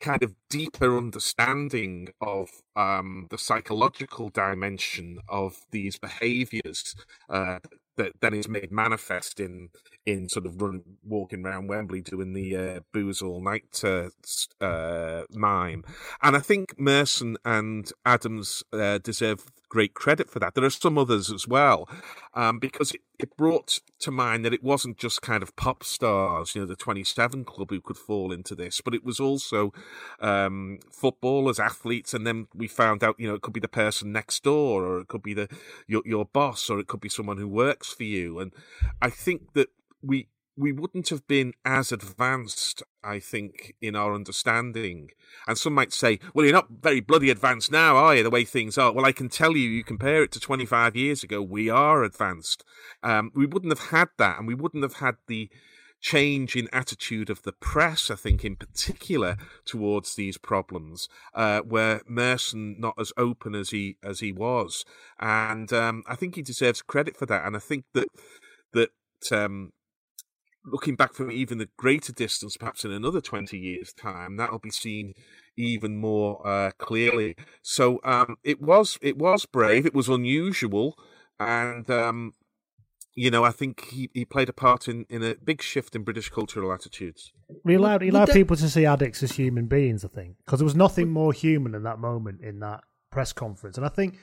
kind 0.00 0.22
of 0.22 0.34
deeper 0.50 0.98
understanding 0.98 2.08
of 2.20 2.50
um, 2.74 3.28
the 3.30 3.38
psychological 3.38 4.28
dimension 4.28 5.20
of 5.28 5.60
these 5.70 5.96
behaviours 5.96 6.96
uh, 7.30 7.60
that 7.96 8.12
then 8.20 8.34
is 8.34 8.48
made 8.48 8.72
manifest 8.72 9.38
in 9.38 9.68
in 10.04 10.28
sort 10.28 10.46
of 10.46 10.60
run, 10.60 10.82
walking 11.04 11.44
around 11.44 11.68
Wembley 11.68 12.00
doing 12.00 12.32
the 12.32 12.56
uh, 12.56 12.80
booze 12.92 13.22
all 13.22 13.40
night 13.40 13.82
uh, 13.84 14.08
uh, 14.60 15.22
mime. 15.30 15.84
And 16.22 16.36
I 16.36 16.40
think 16.40 16.78
Merson 16.78 17.36
and 17.44 17.90
Adams 18.04 18.62
uh, 18.72 18.98
deserve 18.98 19.46
great 19.68 19.94
credit 19.94 20.28
for 20.28 20.38
that. 20.38 20.54
There 20.54 20.64
are 20.64 20.70
some 20.70 20.98
others 20.98 21.32
as 21.32 21.48
well, 21.48 21.88
um, 22.34 22.58
because 22.58 22.90
it, 22.92 23.00
it 23.18 23.36
brought 23.38 23.80
to 24.00 24.10
mind 24.10 24.44
that 24.44 24.52
it 24.52 24.62
wasn't 24.62 24.98
just 24.98 25.22
kind 25.22 25.42
of 25.42 25.56
pop 25.56 25.82
stars, 25.82 26.54
you 26.54 26.60
know, 26.60 26.66
the 26.66 26.76
27 26.76 27.44
Club 27.44 27.70
who 27.70 27.80
could 27.80 27.96
fall 27.96 28.32
into 28.32 28.54
this, 28.54 28.82
but 28.82 28.94
it 28.94 29.02
was 29.02 29.18
also 29.18 29.72
um, 30.20 30.78
footballers, 30.90 31.58
athletes, 31.58 32.12
and 32.12 32.26
then 32.26 32.48
we 32.54 32.68
found 32.68 33.02
out, 33.02 33.18
you 33.18 33.26
know, 33.26 33.34
it 33.34 33.40
could 33.40 33.54
be 33.54 33.60
the 33.60 33.68
person 33.68 34.12
next 34.12 34.42
door, 34.42 34.84
or 34.84 35.00
it 35.00 35.08
could 35.08 35.22
be 35.22 35.32
the 35.32 35.48
your 35.86 36.02
your 36.04 36.26
boss, 36.26 36.68
or 36.68 36.78
it 36.78 36.86
could 36.86 37.00
be 37.00 37.08
someone 37.08 37.38
who 37.38 37.48
works 37.48 37.92
for 37.94 38.04
you. 38.04 38.40
And 38.40 38.52
I 39.00 39.08
think 39.08 39.54
that 39.54 39.68
we 40.02 40.28
we 40.56 40.72
wouldn't 40.72 41.08
have 41.08 41.26
been 41.26 41.54
as 41.64 41.92
advanced, 41.92 42.82
I 43.02 43.18
think, 43.20 43.74
in 43.80 43.96
our 43.96 44.14
understanding. 44.14 45.10
And 45.46 45.56
some 45.56 45.72
might 45.72 45.92
say, 45.92 46.18
well, 46.34 46.44
you're 46.44 46.52
not 46.52 46.68
very 46.82 47.00
bloody 47.00 47.30
advanced 47.30 47.72
now, 47.72 47.96
are 47.96 48.16
you, 48.16 48.22
the 48.22 48.30
way 48.30 48.44
things 48.44 48.76
are? 48.76 48.92
Well, 48.92 49.06
I 49.06 49.12
can 49.12 49.30
tell 49.30 49.56
you, 49.56 49.68
you 49.68 49.82
compare 49.82 50.22
it 50.22 50.32
to 50.32 50.40
25 50.40 50.94
years 50.94 51.24
ago, 51.24 51.40
we 51.40 51.70
are 51.70 52.04
advanced. 52.04 52.64
Um, 53.02 53.32
we 53.34 53.46
wouldn't 53.46 53.72
have 53.72 53.88
had 53.88 54.08
that, 54.18 54.38
and 54.38 54.46
we 54.46 54.54
wouldn't 54.54 54.82
have 54.82 54.96
had 54.96 55.16
the 55.26 55.48
change 56.02 56.56
in 56.56 56.68
attitude 56.72 57.30
of 57.30 57.42
the 57.42 57.52
press, 57.52 58.10
I 58.10 58.16
think, 58.16 58.44
in 58.44 58.56
particular, 58.56 59.36
towards 59.64 60.16
these 60.16 60.36
problems, 60.36 61.08
uh, 61.34 61.60
where 61.60 62.02
Merson 62.06 62.76
not 62.78 62.94
as 62.98 63.12
open 63.16 63.54
as 63.54 63.70
he 63.70 63.96
as 64.02 64.20
he 64.20 64.32
was, 64.32 64.84
and 65.18 65.72
um, 65.72 66.02
I 66.06 66.16
think 66.16 66.34
he 66.34 66.42
deserves 66.42 66.82
credit 66.82 67.16
for 67.16 67.24
that. 67.26 67.46
And 67.46 67.56
I 67.56 67.60
think 67.60 67.84
that 67.94 68.08
that 68.72 68.90
um, 69.30 69.72
looking 70.64 70.96
back 70.96 71.14
from 71.14 71.30
even 71.30 71.58
the 71.58 71.68
greater 71.76 72.12
distance, 72.12 72.56
perhaps 72.56 72.84
in 72.84 72.92
another 72.92 73.20
20 73.20 73.58
years' 73.58 73.92
time, 73.92 74.36
that'll 74.36 74.58
be 74.58 74.70
seen 74.70 75.14
even 75.56 75.96
more 75.96 76.46
uh, 76.46 76.70
clearly. 76.78 77.36
So 77.62 78.00
um, 78.04 78.36
it 78.42 78.60
was 78.60 78.98
it 79.02 79.18
was 79.18 79.46
brave, 79.46 79.86
it 79.86 79.94
was 79.94 80.08
unusual, 80.08 80.96
and 81.38 81.88
um, 81.90 82.34
you 83.14 83.30
know 83.30 83.44
I 83.44 83.50
think 83.50 83.86
he, 83.86 84.10
he 84.14 84.24
played 84.24 84.48
a 84.48 84.52
part 84.52 84.88
in, 84.88 85.04
in 85.08 85.22
a 85.22 85.34
big 85.34 85.62
shift 85.62 85.94
in 85.94 86.02
British 86.02 86.28
cultural 86.30 86.72
attitudes. 86.72 87.32
We 87.64 87.74
allowed, 87.74 88.02
he 88.02 88.08
allowed 88.08 88.30
people 88.30 88.56
to 88.56 88.68
see 88.68 88.86
addicts 88.86 89.22
as 89.22 89.32
human 89.32 89.66
beings, 89.66 90.04
I 90.04 90.08
think, 90.08 90.36
because 90.44 90.58
there 90.58 90.64
was 90.64 90.74
nothing 90.74 91.10
more 91.10 91.32
human 91.32 91.74
in 91.74 91.82
that 91.82 91.98
moment 91.98 92.40
in 92.42 92.60
that 92.60 92.84
press 93.10 93.32
conference. 93.32 93.76
And 93.76 93.84
I 93.84 93.90
think 93.90 94.16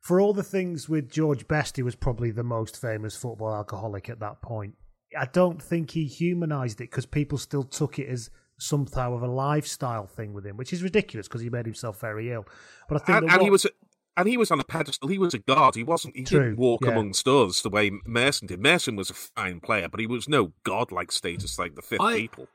for 0.00 0.20
all 0.20 0.34
the 0.34 0.42
things 0.42 0.86
with 0.86 1.10
George 1.10 1.48
Best, 1.48 1.76
he 1.76 1.82
was 1.82 1.94
probably 1.94 2.30
the 2.30 2.44
most 2.44 2.78
famous 2.78 3.16
football 3.16 3.54
alcoholic 3.54 4.10
at 4.10 4.20
that 4.20 4.42
point. 4.42 4.74
I 5.18 5.26
don't 5.26 5.62
think 5.62 5.90
he 5.92 6.04
humanised 6.06 6.80
it 6.80 6.90
because 6.90 7.06
people 7.06 7.38
still 7.38 7.62
took 7.64 7.98
it 7.98 8.08
as 8.08 8.30
somehow 8.58 9.14
of 9.14 9.22
a 9.22 9.26
lifestyle 9.28 10.06
thing 10.06 10.32
with 10.32 10.46
him, 10.46 10.56
which 10.56 10.72
is 10.72 10.82
ridiculous 10.82 11.28
because 11.28 11.40
he 11.40 11.50
made 11.50 11.66
himself 11.66 12.00
very 12.00 12.32
ill. 12.32 12.46
But 12.88 13.02
I 13.02 13.04
think 13.04 13.18
And, 13.18 13.28
that 13.28 13.34
and 13.34 13.42
he 13.42 13.50
was. 13.50 13.64
A, 13.64 13.70
and 14.16 14.28
he 14.28 14.36
was 14.36 14.52
on 14.52 14.60
a 14.60 14.64
pedestal. 14.64 15.08
He 15.08 15.18
was 15.18 15.34
a 15.34 15.38
god. 15.40 15.74
He 15.74 15.82
wasn't. 15.82 16.16
He 16.16 16.22
True, 16.22 16.40
didn't 16.40 16.58
walk 16.58 16.82
yeah. 16.84 16.92
amongst 16.92 17.26
us 17.26 17.62
the 17.62 17.68
way 17.68 17.90
Merson 18.06 18.46
did. 18.46 18.60
Merson 18.60 18.94
was 18.94 19.10
a 19.10 19.14
fine 19.14 19.58
player, 19.58 19.88
but 19.88 19.98
he 19.98 20.06
was 20.06 20.28
no 20.28 20.52
god-like 20.62 21.10
status 21.10 21.58
like 21.58 21.74
the 21.74 21.82
fifth 21.82 22.00
I- 22.00 22.16
people. 22.20 22.46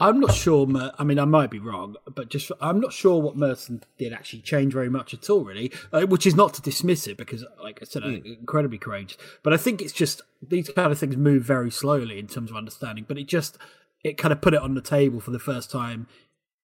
I'm 0.00 0.18
not 0.18 0.34
sure. 0.34 0.66
Mer- 0.66 0.92
I 0.98 1.04
mean, 1.04 1.18
I 1.18 1.26
might 1.26 1.50
be 1.50 1.58
wrong, 1.58 1.96
but 2.14 2.30
just 2.30 2.50
I'm 2.60 2.80
not 2.80 2.92
sure 2.92 3.20
what 3.20 3.36
Merson 3.36 3.82
did 3.98 4.12
actually 4.12 4.40
change 4.40 4.72
very 4.72 4.88
much 4.88 5.12
at 5.12 5.28
all, 5.28 5.44
really. 5.44 5.70
Uh, 5.92 6.02
which 6.02 6.26
is 6.26 6.34
not 6.34 6.54
to 6.54 6.62
dismiss 6.62 7.06
it, 7.06 7.18
because, 7.18 7.44
like 7.62 7.80
I 7.82 7.84
said, 7.84 8.02
think 8.02 8.24
incredibly 8.24 8.78
courageous. 8.78 9.18
But 9.42 9.52
I 9.52 9.58
think 9.58 9.82
it's 9.82 9.92
just 9.92 10.22
these 10.40 10.70
kind 10.70 10.90
of 10.90 10.98
things 10.98 11.16
move 11.16 11.42
very 11.44 11.70
slowly 11.70 12.18
in 12.18 12.28
terms 12.28 12.50
of 12.50 12.56
understanding. 12.56 13.04
But 13.06 13.18
it 13.18 13.26
just 13.26 13.58
it 14.02 14.16
kind 14.16 14.32
of 14.32 14.40
put 14.40 14.54
it 14.54 14.62
on 14.62 14.74
the 14.74 14.80
table 14.80 15.20
for 15.20 15.30
the 15.32 15.38
first 15.38 15.70
time 15.70 16.06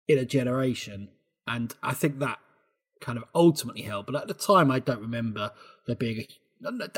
in 0.09 0.19
a 0.19 0.25
generation, 0.25 1.11
and 1.47 1.75
I 1.83 1.93
think 1.93 2.19
that 2.21 2.39
kind 3.01 3.19
of 3.19 3.25
ultimately 3.35 3.83
helped. 3.83 4.11
But 4.11 4.21
at 4.23 4.29
the 4.29 4.35
time, 4.35 4.71
I 4.71 4.79
don't 4.79 5.01
remember 5.01 5.53
there 5.87 5.97
being 5.97 6.21
a. 6.21 6.29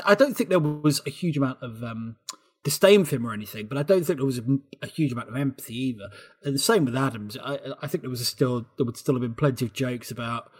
I 0.05 0.15
don't 0.15 0.37
think 0.37 0.49
there 0.49 0.57
was 0.57 1.01
a 1.05 1.09
huge 1.09 1.35
amount 1.35 1.61
of. 1.61 1.83
Um, 1.83 2.15
disdain 2.63 3.05
for 3.05 3.15
him 3.15 3.25
or 3.25 3.33
anything, 3.33 3.67
but 3.67 3.77
I 3.77 3.83
don't 3.83 4.05
think 4.05 4.19
there 4.19 4.25
was 4.25 4.39
a, 4.39 4.43
a 4.81 4.87
huge 4.87 5.11
amount 5.11 5.29
of 5.29 5.35
empathy 5.35 5.75
either. 5.75 6.09
And 6.43 6.55
the 6.55 6.59
same 6.59 6.85
with 6.85 6.95
Adams. 6.95 7.37
I, 7.37 7.59
I 7.81 7.87
think 7.87 8.01
there 8.01 8.09
was 8.09 8.25
still 8.27 8.65
there 8.77 8.85
would 8.85 8.97
still 8.97 9.15
have 9.15 9.21
been 9.21 9.35
plenty 9.35 9.65
of 9.65 9.73
jokes 9.73 10.11
about 10.11 10.51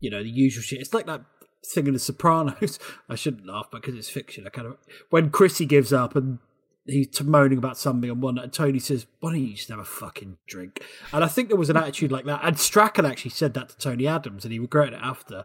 you 0.00 0.10
know 0.10 0.22
the 0.22 0.30
usual 0.30 0.62
shit. 0.62 0.80
It's 0.80 0.94
like 0.94 1.06
that 1.06 1.22
thing 1.66 1.86
in 1.86 1.94
The 1.94 1.98
Sopranos. 1.98 2.78
I 3.08 3.14
shouldn't 3.14 3.46
laugh 3.46 3.70
because 3.70 3.94
it's 3.94 4.10
fiction. 4.10 4.46
I 4.46 4.50
kind 4.50 4.68
of 4.68 4.76
when 5.10 5.30
Chrissy 5.30 5.66
gives 5.66 5.92
up 5.92 6.16
and 6.16 6.38
he's 6.86 7.22
moaning 7.22 7.58
about 7.58 7.78
something, 7.78 8.10
and 8.10 8.22
one 8.22 8.38
and 8.38 8.52
Tony 8.52 8.78
says, 8.78 9.06
"Why 9.20 9.32
don't 9.32 9.40
you 9.40 9.54
just 9.54 9.68
have 9.68 9.78
a 9.78 9.84
fucking 9.84 10.38
drink?" 10.46 10.82
And 11.12 11.24
I 11.24 11.28
think 11.28 11.48
there 11.48 11.56
was 11.56 11.70
an 11.70 11.76
attitude 11.76 12.12
like 12.12 12.24
that. 12.26 12.40
And 12.42 12.58
Strachan 12.58 13.06
actually 13.06 13.30
said 13.30 13.54
that 13.54 13.70
to 13.70 13.78
Tony 13.78 14.06
Adams, 14.06 14.44
and 14.44 14.52
he 14.52 14.58
regretted 14.58 14.94
it 14.94 15.00
after. 15.02 15.44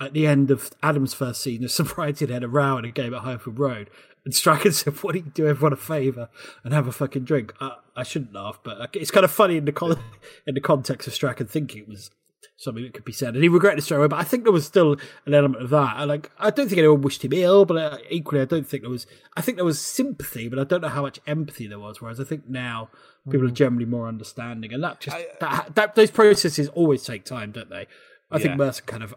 At 0.00 0.14
the 0.14 0.26
end 0.26 0.50
of 0.50 0.72
Adams' 0.82 1.14
first 1.14 1.42
season, 1.42 1.62
the 1.62 1.68
sobriety 1.68 2.26
had 2.26 2.42
a 2.42 2.48
row 2.48 2.78
in 2.78 2.84
a 2.84 2.90
game 2.90 3.14
at 3.14 3.20
Highfield 3.20 3.58
Road, 3.58 3.90
and 4.24 4.34
Strachan 4.34 4.72
said, 4.72 4.94
"Why 5.02 5.12
don't 5.12 5.26
you 5.26 5.32
do 5.32 5.46
everyone 5.46 5.72
a 5.72 5.76
favour 5.76 6.28
and 6.64 6.72
have 6.72 6.86
a 6.86 6.92
fucking 6.92 7.24
drink?" 7.24 7.52
I, 7.60 7.76
I 7.96 8.02
shouldn't 8.02 8.32
laugh, 8.32 8.58
but 8.62 8.90
it's 8.94 9.10
kind 9.10 9.24
of 9.24 9.30
funny 9.30 9.56
in 9.56 9.64
the 9.64 9.72
con- 9.72 9.98
in 10.46 10.54
the 10.54 10.60
context 10.60 11.06
of 11.08 11.14
Strachan 11.14 11.46
thinking 11.46 11.82
it 11.82 11.88
was 11.88 12.10
something 12.56 12.84
that 12.84 12.94
could 12.94 13.04
be 13.04 13.12
said, 13.12 13.34
and 13.34 13.42
he 13.42 13.48
regretted 13.48 13.80
it 13.80 13.82
straight 13.82 13.98
away. 13.98 14.06
But 14.08 14.20
I 14.20 14.24
think 14.24 14.44
there 14.44 14.52
was 14.52 14.66
still 14.66 14.96
an 15.26 15.34
element 15.34 15.62
of 15.64 15.70
that. 15.70 15.96
And 15.98 16.08
like, 16.08 16.30
I 16.38 16.50
don't 16.50 16.68
think 16.68 16.78
anyone 16.78 17.00
wished 17.02 17.24
him 17.24 17.32
ill, 17.32 17.64
but 17.64 17.76
uh, 17.76 17.98
equally, 18.10 18.40
I 18.40 18.44
don't 18.44 18.66
think 18.66 18.82
there 18.82 18.90
was. 18.90 19.06
I 19.36 19.40
think 19.40 19.56
there 19.56 19.64
was 19.64 19.80
sympathy, 19.80 20.48
but 20.48 20.58
I 20.58 20.64
don't 20.64 20.80
know 20.82 20.88
how 20.88 21.02
much 21.02 21.18
empathy 21.26 21.66
there 21.66 21.78
was. 21.80 22.00
Whereas 22.00 22.20
I 22.20 22.24
think 22.24 22.48
now 22.48 22.90
people 23.28 23.46
are 23.46 23.50
Mm. 23.50 23.54
generally 23.54 23.86
more 23.86 24.06
understanding, 24.08 24.72
and 24.72 24.82
that 24.84 25.00
just 25.00 25.16
that, 25.40 25.74
that 25.74 25.94
those 25.94 26.10
processes 26.10 26.68
always 26.68 27.02
take 27.04 27.24
time, 27.24 27.50
don't 27.52 27.70
they? 27.70 27.86
I 28.32 28.38
think 28.38 28.56
Merson 28.56 28.86
kind 28.86 29.02
of 29.02 29.14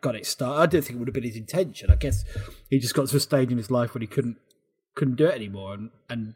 got 0.00 0.14
it 0.14 0.26
started. 0.26 0.60
I 0.60 0.66
don't 0.66 0.82
think 0.82 0.96
it 0.96 0.98
would 0.98 1.08
have 1.08 1.14
been 1.14 1.24
his 1.24 1.36
intention. 1.36 1.90
I 1.90 1.96
guess 1.96 2.24
he 2.68 2.78
just 2.78 2.94
got 2.94 3.08
to 3.08 3.16
a 3.16 3.20
stage 3.20 3.50
in 3.50 3.58
his 3.58 3.70
life 3.70 3.94
when 3.94 4.00
he 4.02 4.06
couldn't 4.06 4.36
couldn't 4.94 5.16
do 5.16 5.26
it 5.26 5.34
anymore, 5.34 5.74
and 5.74 5.90
and 6.08 6.34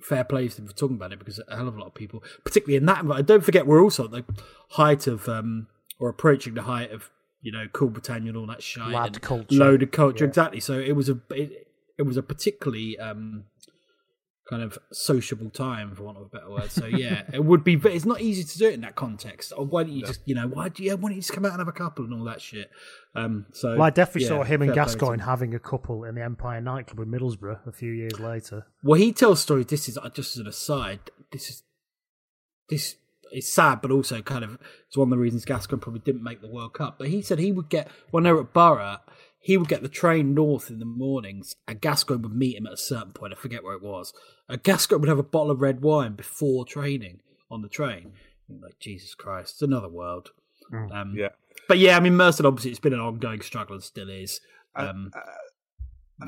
fair 0.00 0.24
play 0.24 0.48
to 0.48 0.56
him 0.60 0.66
for 0.68 0.74
talking 0.74 0.96
about 0.96 1.12
it 1.12 1.18
because 1.18 1.40
a 1.48 1.56
hell 1.56 1.68
of 1.68 1.76
a 1.76 1.80
lot 1.80 1.86
of 1.86 1.94
people, 1.94 2.22
particularly 2.44 2.76
in 2.76 2.86
that. 2.86 3.00
environment- 3.00 3.26
Don't 3.28 3.44
forget, 3.44 3.66
we're 3.66 3.82
also 3.82 4.04
at 4.04 4.10
the 4.10 4.24
height 4.70 5.06
of 5.06 5.28
um 5.28 5.68
or 5.98 6.08
approaching 6.08 6.54
the 6.54 6.62
height 6.62 6.90
of 6.92 7.10
you 7.42 7.52
know 7.52 7.66
Cool 7.72 7.88
Britannia 7.90 8.28
and 8.30 8.36
all 8.38 8.46
that 8.46 8.62
shit, 8.62 8.82
Lad 8.86 9.06
and 9.14 9.22
culture. 9.22 9.56
loaded 9.56 9.92
culture, 9.92 10.24
Yeah. 10.24 10.28
exactly. 10.28 10.60
So 10.60 10.78
it 10.78 10.92
was 10.92 11.08
a 11.08 11.18
it, 11.30 11.68
it 11.98 12.02
was 12.02 12.16
a 12.16 12.22
particularly 12.22 12.98
um 12.98 13.44
kind 14.48 14.62
of 14.62 14.78
sociable 14.92 15.50
time 15.50 15.94
for 15.94 16.04
want 16.04 16.16
of 16.18 16.24
a 16.24 16.28
better 16.28 16.50
word. 16.50 16.70
So 16.70 16.86
yeah, 16.86 17.22
it 17.32 17.44
would 17.44 17.64
be. 17.64 17.76
But 17.76 17.92
it's 17.92 18.04
not 18.04 18.20
easy 18.20 18.44
to 18.44 18.58
do 18.58 18.68
it 18.68 18.74
in 18.74 18.80
that 18.82 18.94
context. 18.94 19.52
Or 19.56 19.64
why 19.64 19.82
don't 19.84 19.92
you 19.92 20.04
just 20.04 20.20
you 20.24 20.34
know 20.34 20.46
why 20.46 20.68
do 20.68 20.82
you 20.82 20.96
why 20.96 21.08
don't 21.08 21.16
you 21.16 21.22
just 21.22 21.32
come 21.32 21.44
out 21.44 21.52
and 21.52 21.60
have 21.60 21.68
a 21.68 21.72
couple 21.72 22.04
and 22.04 22.14
all 22.14 22.24
that 22.24 22.40
shit? 22.40 22.70
Um, 23.14 23.46
so 23.52 23.72
Well, 23.72 23.82
I 23.82 23.90
definitely 23.90 24.22
yeah, 24.22 24.28
saw 24.28 24.44
him 24.44 24.62
and 24.62 24.70
fair 24.70 24.84
play 24.84 24.92
to 24.92 24.98
Gascoigne 24.98 25.22
having 25.22 25.54
a 25.54 25.58
couple 25.58 26.04
in 26.04 26.14
the 26.14 26.22
Empire 26.22 26.60
nightclub 26.60 27.00
in 27.00 27.10
Middlesbrough 27.10 27.66
a 27.66 27.72
few 27.72 27.92
years 27.92 28.20
later. 28.20 28.66
Well, 28.82 29.00
he 29.00 29.12
tells 29.12 29.40
stories. 29.40 29.66
This 29.66 29.88
is 29.88 29.98
uh, 29.98 30.10
just 30.10 30.36
as 30.36 30.40
an 30.40 30.46
aside. 30.46 31.00
This 31.32 31.48
is 31.50 31.62
this 32.68 32.96
is 33.32 33.52
sad, 33.52 33.80
but 33.80 33.90
also 33.90 34.22
kind 34.22 34.44
of 34.44 34.58
it's 34.86 34.96
one 34.96 35.08
of 35.08 35.10
the 35.10 35.18
reasons 35.18 35.44
Gascoigne 35.44 35.80
probably 35.80 36.00
didn't 36.04 36.22
make 36.22 36.40
the 36.40 36.48
World 36.48 36.74
Cup. 36.74 36.98
But 36.98 37.08
he 37.08 37.22
said 37.22 37.38
he 37.38 37.52
would 37.52 37.68
get 37.68 37.88
when 38.10 38.24
they 38.24 38.32
were 38.32 38.42
at 38.42 38.52
Boro, 38.52 38.98
he 39.46 39.56
would 39.56 39.68
get 39.68 39.80
the 39.80 39.88
train 39.88 40.34
north 40.34 40.70
in 40.70 40.80
the 40.80 40.84
mornings, 40.84 41.54
and 41.68 41.80
Gascoigne 41.80 42.20
would 42.20 42.34
meet 42.34 42.56
him 42.56 42.66
at 42.66 42.72
a 42.72 42.76
certain 42.76 43.12
point. 43.12 43.32
I 43.32 43.36
forget 43.36 43.62
where 43.62 43.76
it 43.76 43.82
was. 43.82 44.12
And 44.48 44.60
Gascoigne 44.60 44.98
would 44.98 45.08
have 45.08 45.20
a 45.20 45.22
bottle 45.22 45.52
of 45.52 45.60
red 45.60 45.82
wine 45.82 46.14
before 46.14 46.64
training 46.64 47.20
on 47.48 47.62
the 47.62 47.68
train. 47.68 48.14
Like 48.48 48.80
Jesus 48.80 49.14
Christ, 49.14 49.52
it's 49.52 49.62
another 49.62 49.88
world. 49.88 50.30
Um, 50.92 51.14
Yeah. 51.16 51.28
But 51.68 51.78
yeah, 51.78 51.96
I 51.96 52.00
mean, 52.00 52.16
Merson 52.16 52.44
obviously 52.44 52.72
it's 52.72 52.80
been 52.80 52.92
an 52.92 52.98
ongoing 52.98 53.40
struggle 53.40 53.76
and 53.76 53.84
still 53.84 54.10
is. 54.10 54.40
Um, 54.74 55.12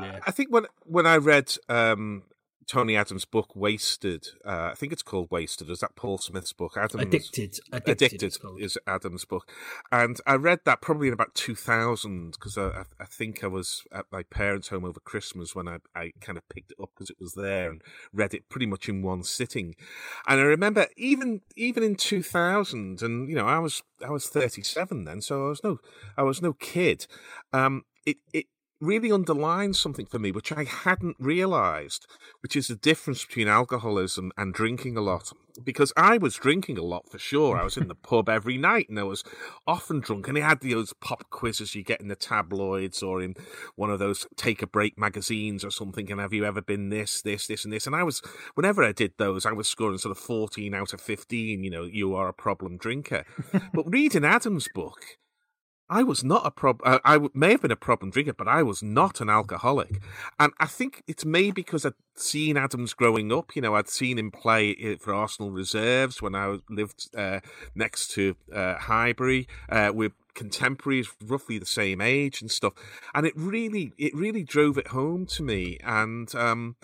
yeah. 0.01 0.21
I 0.25 0.31
think 0.31 0.53
when 0.53 0.67
when 0.85 1.07
I 1.09 1.17
read 1.17 1.53
um, 1.69 2.23
Tony 2.69 2.97
Adams' 2.97 3.25
book 3.25 3.57
Wasted, 3.57 4.29
uh, 4.45 4.69
I 4.71 4.75
think 4.75 4.93
it's 4.93 5.03
called 5.03 5.31
Wasted. 5.31 5.71
Is 5.71 5.81
that 5.81 5.97
Paul 5.97 6.19
Smith's 6.19 6.53
book? 6.53 6.77
Adams 6.77 7.03
Addicted. 7.03 7.59
Addicted, 7.73 8.23
Addicted 8.23 8.63
is 8.63 8.79
Adam's 8.87 9.25
book, 9.25 9.51
and 9.91 10.21
I 10.27 10.35
read 10.35 10.61
that 10.67 10.83
probably 10.83 11.09
in 11.09 11.15
about 11.15 11.35
two 11.35 11.55
thousand 11.55 12.33
because 12.33 12.59
I, 12.59 12.67
I, 12.67 12.83
I 13.01 13.05
think 13.07 13.43
I 13.43 13.47
was 13.47 13.85
at 13.91 14.05
my 14.13 14.23
parents' 14.23 14.69
home 14.69 14.85
over 14.85 15.01
Christmas 15.01 15.55
when 15.55 15.67
I, 15.67 15.79
I 15.97 16.13
kind 16.21 16.37
of 16.37 16.47
picked 16.51 16.73
it 16.73 16.83
up 16.83 16.91
because 16.95 17.09
it 17.09 17.17
was 17.19 17.33
there 17.33 17.71
and 17.71 17.81
read 18.13 18.35
it 18.35 18.51
pretty 18.51 18.67
much 18.67 18.87
in 18.87 19.01
one 19.01 19.23
sitting, 19.23 19.75
and 20.27 20.39
I 20.39 20.45
remember 20.45 20.89
even 20.97 21.41
even 21.57 21.83
in 21.83 21.97
two 21.97 22.23
thousand, 22.23 23.01
and 23.01 23.31
you 23.31 23.35
know 23.35 23.47
I 23.47 23.61
was 23.61 23.83
I 24.07 24.11
was 24.11 24.29
thirty 24.29 24.63
seven 24.63 25.05
then, 25.05 25.23
so 25.23 25.47
I 25.47 25.49
was 25.49 25.65
no 25.65 25.79
I 26.19 26.23
was 26.23 26.43
no 26.43 26.53
kid. 26.53 27.07
Um, 27.51 27.85
it 28.05 28.19
it 28.35 28.47
really 28.81 29.11
underlines 29.11 29.79
something 29.79 30.07
for 30.07 30.19
me 30.19 30.31
which 30.31 30.53
I 30.53 30.65
hadn't 30.65 31.17
realized, 31.19 32.07
which 32.43 32.57
is 32.57 32.69
the 32.69 32.77
difference 32.77 33.25
between 33.25 33.49
alcoholism 33.49 34.33
and 34.37 34.55
drinking 34.55 34.97
a 34.97 35.01
lot. 35.01 35.33
Because 35.65 35.93
I 35.97 36.19
was 36.19 36.37
drinking 36.37 36.79
a 36.79 36.85
lot 36.85 37.11
for 37.11 37.19
sure. 37.19 37.59
I 37.59 37.65
was 37.65 37.77
in 37.77 37.89
the 37.89 37.95
pub 38.09 38.29
every 38.29 38.57
night 38.57 38.89
and 38.89 38.99
I 38.99 39.03
was 39.03 39.25
often 39.67 39.99
drunk. 39.99 40.29
And 40.29 40.37
they 40.37 40.41
had 40.41 40.61
those 40.61 40.93
pop 41.01 41.29
quizzes 41.31 41.75
you 41.75 41.83
get 41.83 42.01
in 42.01 42.07
the 42.07 42.15
tabloids 42.15 43.03
or 43.03 43.21
in 43.21 43.35
one 43.75 43.91
of 43.91 43.99
those 43.99 44.25
take 44.37 44.63
a 44.63 44.69
break 44.69 44.97
magazines 44.97 45.65
or 45.65 45.73
something. 45.73 46.13
And 46.13 46.21
have 46.21 46.33
you 46.33 46.45
ever 46.45 46.63
been 46.63 46.91
this, 46.91 47.23
this, 47.23 47.49
this, 47.49 47.65
and 47.65 47.73
this? 47.73 47.89
And 47.89 47.97
I 47.97 48.05
was, 48.05 48.23
whenever 48.55 48.85
I 48.85 48.93
did 48.93 49.15
those, 49.19 49.45
I 49.47 49.53
was 49.53 49.67
scoring 49.67 49.99
sort 49.99 50.17
of 50.17 50.23
14 50.23 50.73
out 50.75 50.93
of 50.93 51.01
15. 51.01 51.65
You 51.65 51.71
know, 51.71 51.83
you 51.83 52.15
are 52.15 52.29
a 52.29 52.33
problem 52.33 52.77
drinker. 52.77 53.25
but 53.75 53.93
reading 53.93 54.25
Adam's 54.25 54.69
book, 54.73 55.19
I 55.91 56.03
was 56.03 56.23
not 56.23 56.47
a 56.47 56.51
prob. 56.51 56.81
Uh, 56.85 56.99
I 57.05 57.19
may 57.33 57.53
have 57.53 57.63
been 57.63 57.71
a 57.71 57.77
problem 57.77 58.11
drinker, 58.11 58.35
but 58.35 58.49
I 58.49 58.63
was 58.63 58.83
not 58.83 59.21
an 59.21 59.31
alcoholic. 59.31 60.01
And 60.39 60.53
I 60.61 60.67
think 60.67 61.03
it's 61.07 61.25
maybe 61.25 61.51
because 61.51 61.87
I'd 61.87 61.95
seen 62.15 62.57
Adams 62.57 62.93
growing 62.93 63.33
up. 63.33 63.57
You 63.57 63.63
know, 63.63 63.75
I'd 63.75 63.89
seen 63.89 64.19
him 64.19 64.31
play 64.31 64.97
for 64.97 65.15
Arsenal 65.15 65.51
reserves 65.51 66.21
when 66.21 66.35
I 66.35 66.59
lived 66.69 67.09
uh, 67.17 67.41
next 67.75 68.09
to 68.13 68.37
uh, 68.55 68.77
Highbury. 68.77 69.49
Uh, 69.69 69.93
we're 69.95 70.13
contemporaries, 70.35 71.09
roughly 71.25 71.59
the 71.59 71.67
same 71.67 72.01
age 72.01 72.41
and 72.41 72.51
stuff. 72.51 72.75
And 73.15 73.27
it 73.27 73.33
really, 73.35 73.93
it 73.99 74.15
really 74.15 74.45
drove 74.45 74.79
it 74.79 74.89
home 74.89 75.27
to 75.27 75.43
me. 75.43 75.79
And 75.83 76.33
um, 76.35 76.77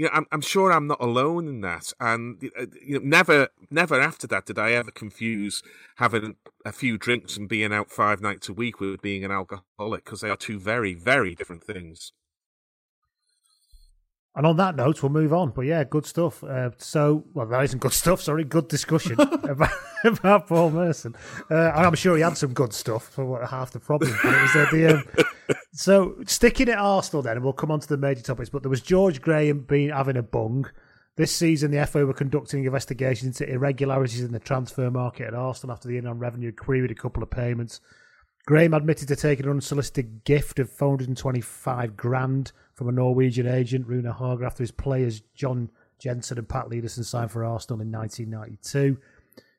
you 0.00 0.06
know, 0.06 0.12
I'm, 0.14 0.24
I'm 0.32 0.40
sure 0.40 0.72
I'm 0.72 0.86
not 0.86 1.02
alone 1.02 1.46
in 1.46 1.60
that. 1.60 1.92
And 2.00 2.42
uh, 2.58 2.64
you 2.82 2.98
know, 2.98 3.04
never, 3.04 3.48
never 3.70 4.00
after 4.00 4.26
that 4.28 4.46
did 4.46 4.58
I 4.58 4.72
ever 4.72 4.90
confuse 4.90 5.62
having 5.96 6.36
a 6.64 6.72
few 6.72 6.96
drinks 6.96 7.36
and 7.36 7.46
being 7.46 7.70
out 7.70 7.90
five 7.90 8.22
nights 8.22 8.48
a 8.48 8.54
week 8.54 8.80
with 8.80 9.02
being 9.02 9.26
an 9.26 9.30
alcoholic 9.30 10.06
because 10.06 10.22
they 10.22 10.30
are 10.30 10.38
two 10.38 10.58
very, 10.58 10.94
very 10.94 11.34
different 11.34 11.64
things. 11.64 12.12
And 14.36 14.46
on 14.46 14.56
that 14.58 14.76
note, 14.76 15.02
we'll 15.02 15.10
move 15.10 15.32
on. 15.32 15.50
But 15.50 15.62
yeah, 15.62 15.82
good 15.82 16.06
stuff. 16.06 16.44
Uh, 16.44 16.70
so, 16.78 17.24
well, 17.34 17.46
that 17.46 17.64
isn't 17.64 17.80
good 17.80 17.92
stuff. 17.92 18.20
Sorry, 18.20 18.44
good 18.44 18.68
discussion 18.68 19.20
about, 19.20 19.70
about 20.04 20.46
Paul 20.46 20.70
Merson. 20.70 21.16
Uh, 21.50 21.72
and 21.74 21.86
I'm 21.86 21.94
sure 21.96 22.14
he 22.16 22.22
had 22.22 22.36
some 22.36 22.52
good 22.52 22.72
stuff 22.72 23.08
for 23.08 23.24
what, 23.24 23.50
half 23.50 23.72
the 23.72 23.80
problem. 23.80 24.16
But 24.22 24.34
it 24.34 24.42
was 24.42 24.56
uh, 24.56 24.66
the, 24.70 24.94
um, 24.94 25.56
so 25.72 26.16
sticking 26.26 26.68
at 26.68 26.78
Arsenal 26.78 27.22
then, 27.22 27.36
and 27.36 27.44
we'll 27.44 27.52
come 27.52 27.72
on 27.72 27.80
to 27.80 27.88
the 27.88 27.96
major 27.96 28.22
topics. 28.22 28.50
But 28.50 28.62
there 28.62 28.70
was 28.70 28.80
George 28.80 29.20
Graham 29.20 29.60
being 29.60 29.90
having 29.90 30.16
a 30.16 30.22
bung. 30.22 30.70
This 31.16 31.34
season, 31.34 31.72
the 31.72 31.84
FA 31.86 32.06
were 32.06 32.14
conducting 32.14 32.64
investigations 32.64 33.40
into 33.40 33.52
irregularities 33.52 34.22
in 34.22 34.32
the 34.32 34.38
transfer 34.38 34.90
market 34.90 35.26
at 35.26 35.34
Arsenal 35.34 35.74
after 35.74 35.88
the 35.88 35.98
Inland 35.98 36.20
Revenue 36.20 36.52
queried 36.52 36.92
a 36.92 36.94
couple 36.94 37.22
of 37.22 37.30
payments. 37.30 37.80
Graham 38.46 38.74
admitted 38.74 39.08
to 39.08 39.16
taking 39.16 39.44
an 39.44 39.50
unsolicited 39.50 40.24
gift 40.24 40.58
of 40.58 40.70
425 40.70 41.96
grand 41.96 42.52
from 42.80 42.88
a 42.88 42.92
Norwegian 42.92 43.46
agent, 43.46 43.86
Rune 43.86 44.06
Hauge, 44.06 44.42
after 44.42 44.62
his 44.62 44.70
players 44.70 45.20
John 45.34 45.68
Jensen 45.98 46.38
and 46.38 46.48
Pål 46.48 46.70
Lydersen 46.72 47.04
signed 47.04 47.30
for 47.30 47.44
Arsenal 47.44 47.82
in 47.82 47.92
1992. 47.92 48.96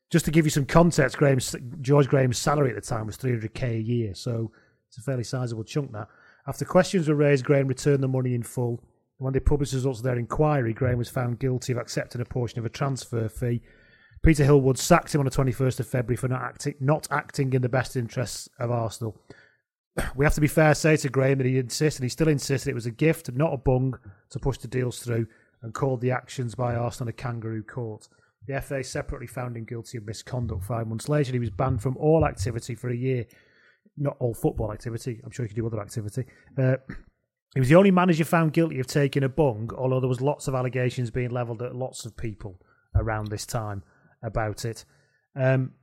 Just 0.09 0.25
to 0.25 0.31
give 0.31 0.43
you 0.43 0.49
some 0.49 0.65
context, 0.65 1.17
Graham's, 1.17 1.55
George 1.81 2.07
Graham's 2.07 2.39
salary 2.39 2.69
at 2.69 2.75
the 2.75 2.81
time 2.81 3.05
was 3.05 3.17
300k 3.17 3.77
a 3.77 3.79
year, 3.79 4.15
so 4.15 4.51
it's 4.87 4.97
a 4.97 5.01
fairly 5.03 5.23
sizable 5.23 5.63
chunk. 5.63 5.91
That 5.91 6.07
after 6.47 6.65
questions 6.65 7.07
were 7.07 7.13
raised, 7.13 7.45
Graham 7.45 7.67
returned 7.67 8.01
the 8.01 8.07
money 8.07 8.33
in 8.33 8.41
full. 8.41 8.83
When 9.19 9.33
they 9.33 9.39
published 9.39 9.73
results 9.73 9.99
of 9.99 10.03
their 10.03 10.17
inquiry, 10.17 10.73
Graham 10.73 10.97
was 10.97 11.07
found 11.07 11.37
guilty 11.37 11.73
of 11.73 11.77
accepting 11.77 12.21
a 12.21 12.25
portion 12.25 12.57
of 12.57 12.65
a 12.65 12.69
transfer 12.69 13.29
fee. 13.29 13.61
Peter 14.23 14.43
Hill-Wood 14.45 14.79
sacked 14.79 15.13
him 15.13 15.21
on 15.21 15.25
the 15.25 15.31
21st 15.31 15.79
of 15.79 15.85
February 15.85 16.17
for 16.17 16.27
not 16.27 16.41
acting, 16.41 16.73
not 16.79 17.07
acting 17.11 17.53
in 17.53 17.61
the 17.61 17.69
best 17.69 17.95
interests 17.95 18.49
of 18.57 18.71
Arsenal. 18.71 19.15
We 20.15 20.25
have 20.25 20.33
to 20.35 20.41
be 20.41 20.47
fair, 20.47 20.73
say 20.73 20.97
to 20.97 21.09
Graham 21.09 21.39
that 21.39 21.47
he 21.47 21.57
insisted, 21.57 22.03
he 22.03 22.09
still 22.09 22.27
insists, 22.27 22.65
that 22.65 22.71
it 22.71 22.75
was 22.75 22.85
a 22.85 22.91
gift, 22.91 23.31
not 23.33 23.53
a 23.53 23.57
bung, 23.57 23.97
to 24.29 24.39
push 24.39 24.57
the 24.57 24.67
deals 24.67 24.99
through, 24.99 25.27
and 25.61 25.73
called 25.73 26.01
the 26.01 26.11
actions 26.11 26.55
by 26.55 26.75
Arsenal 26.75 27.09
a 27.09 27.13
kangaroo 27.13 27.63
court. 27.63 28.07
The 28.47 28.59
FA 28.61 28.83
separately 28.83 29.27
found 29.27 29.55
him 29.55 29.65
guilty 29.65 29.97
of 29.97 30.05
misconduct 30.05 30.63
five 30.63 30.87
months 30.87 31.07
later. 31.07 31.31
He 31.31 31.39
was 31.39 31.51
banned 31.51 31.81
from 31.81 31.97
all 31.97 32.25
activity 32.25 32.73
for 32.75 32.89
a 32.89 32.95
year. 32.95 33.25
Not 33.97 34.17
all 34.19 34.33
football 34.33 34.71
activity. 34.71 35.21
I'm 35.23 35.31
sure 35.31 35.45
he 35.45 35.49
could 35.49 35.55
do 35.55 35.67
other 35.67 35.81
activity. 35.81 36.25
Uh, 36.57 36.77
he 37.53 37.59
was 37.59 37.69
the 37.69 37.75
only 37.75 37.91
manager 37.91 38.25
found 38.25 38.53
guilty 38.53 38.79
of 38.79 38.87
taking 38.87 39.23
a 39.23 39.29
bung, 39.29 39.69
although 39.77 39.99
there 39.99 40.09
was 40.09 40.21
lots 40.21 40.47
of 40.47 40.55
allegations 40.55 41.11
being 41.11 41.29
levelled 41.29 41.61
at 41.61 41.75
lots 41.75 42.05
of 42.05 42.17
people 42.17 42.59
around 42.95 43.27
this 43.27 43.45
time 43.45 43.83
about 44.23 44.65
it. 44.65 44.85
Um, 45.35 45.73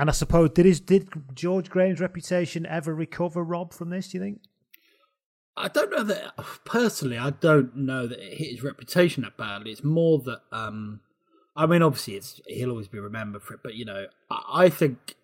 and 0.00 0.08
I 0.08 0.12
suppose 0.12 0.50
did 0.50 0.64
his 0.64 0.80
did 0.80 1.08
George 1.34 1.68
Graham's 1.68 2.00
reputation 2.00 2.64
ever 2.64 2.94
recover, 2.94 3.44
Rob, 3.44 3.74
from 3.74 3.90
this? 3.90 4.08
Do 4.08 4.18
you 4.18 4.24
think? 4.24 4.40
I 5.56 5.68
don't 5.68 5.90
know 5.90 6.04
that 6.04 6.32
personally. 6.64 7.18
I 7.18 7.30
don't 7.30 7.76
know 7.76 8.06
that 8.06 8.18
it 8.18 8.38
hit 8.38 8.50
his 8.52 8.62
reputation 8.62 9.24
that 9.24 9.36
badly. 9.36 9.72
It's 9.72 9.84
more 9.84 10.18
that 10.20 10.40
um, 10.52 11.00
I 11.54 11.66
mean, 11.66 11.82
obviously, 11.82 12.14
it's 12.14 12.40
he'll 12.46 12.70
always 12.70 12.88
be 12.88 12.98
remembered 12.98 13.42
for 13.42 13.54
it. 13.54 13.60
But 13.62 13.74
you 13.74 13.84
know, 13.84 14.06
I, 14.30 14.42
I 14.64 14.68
think 14.70 15.16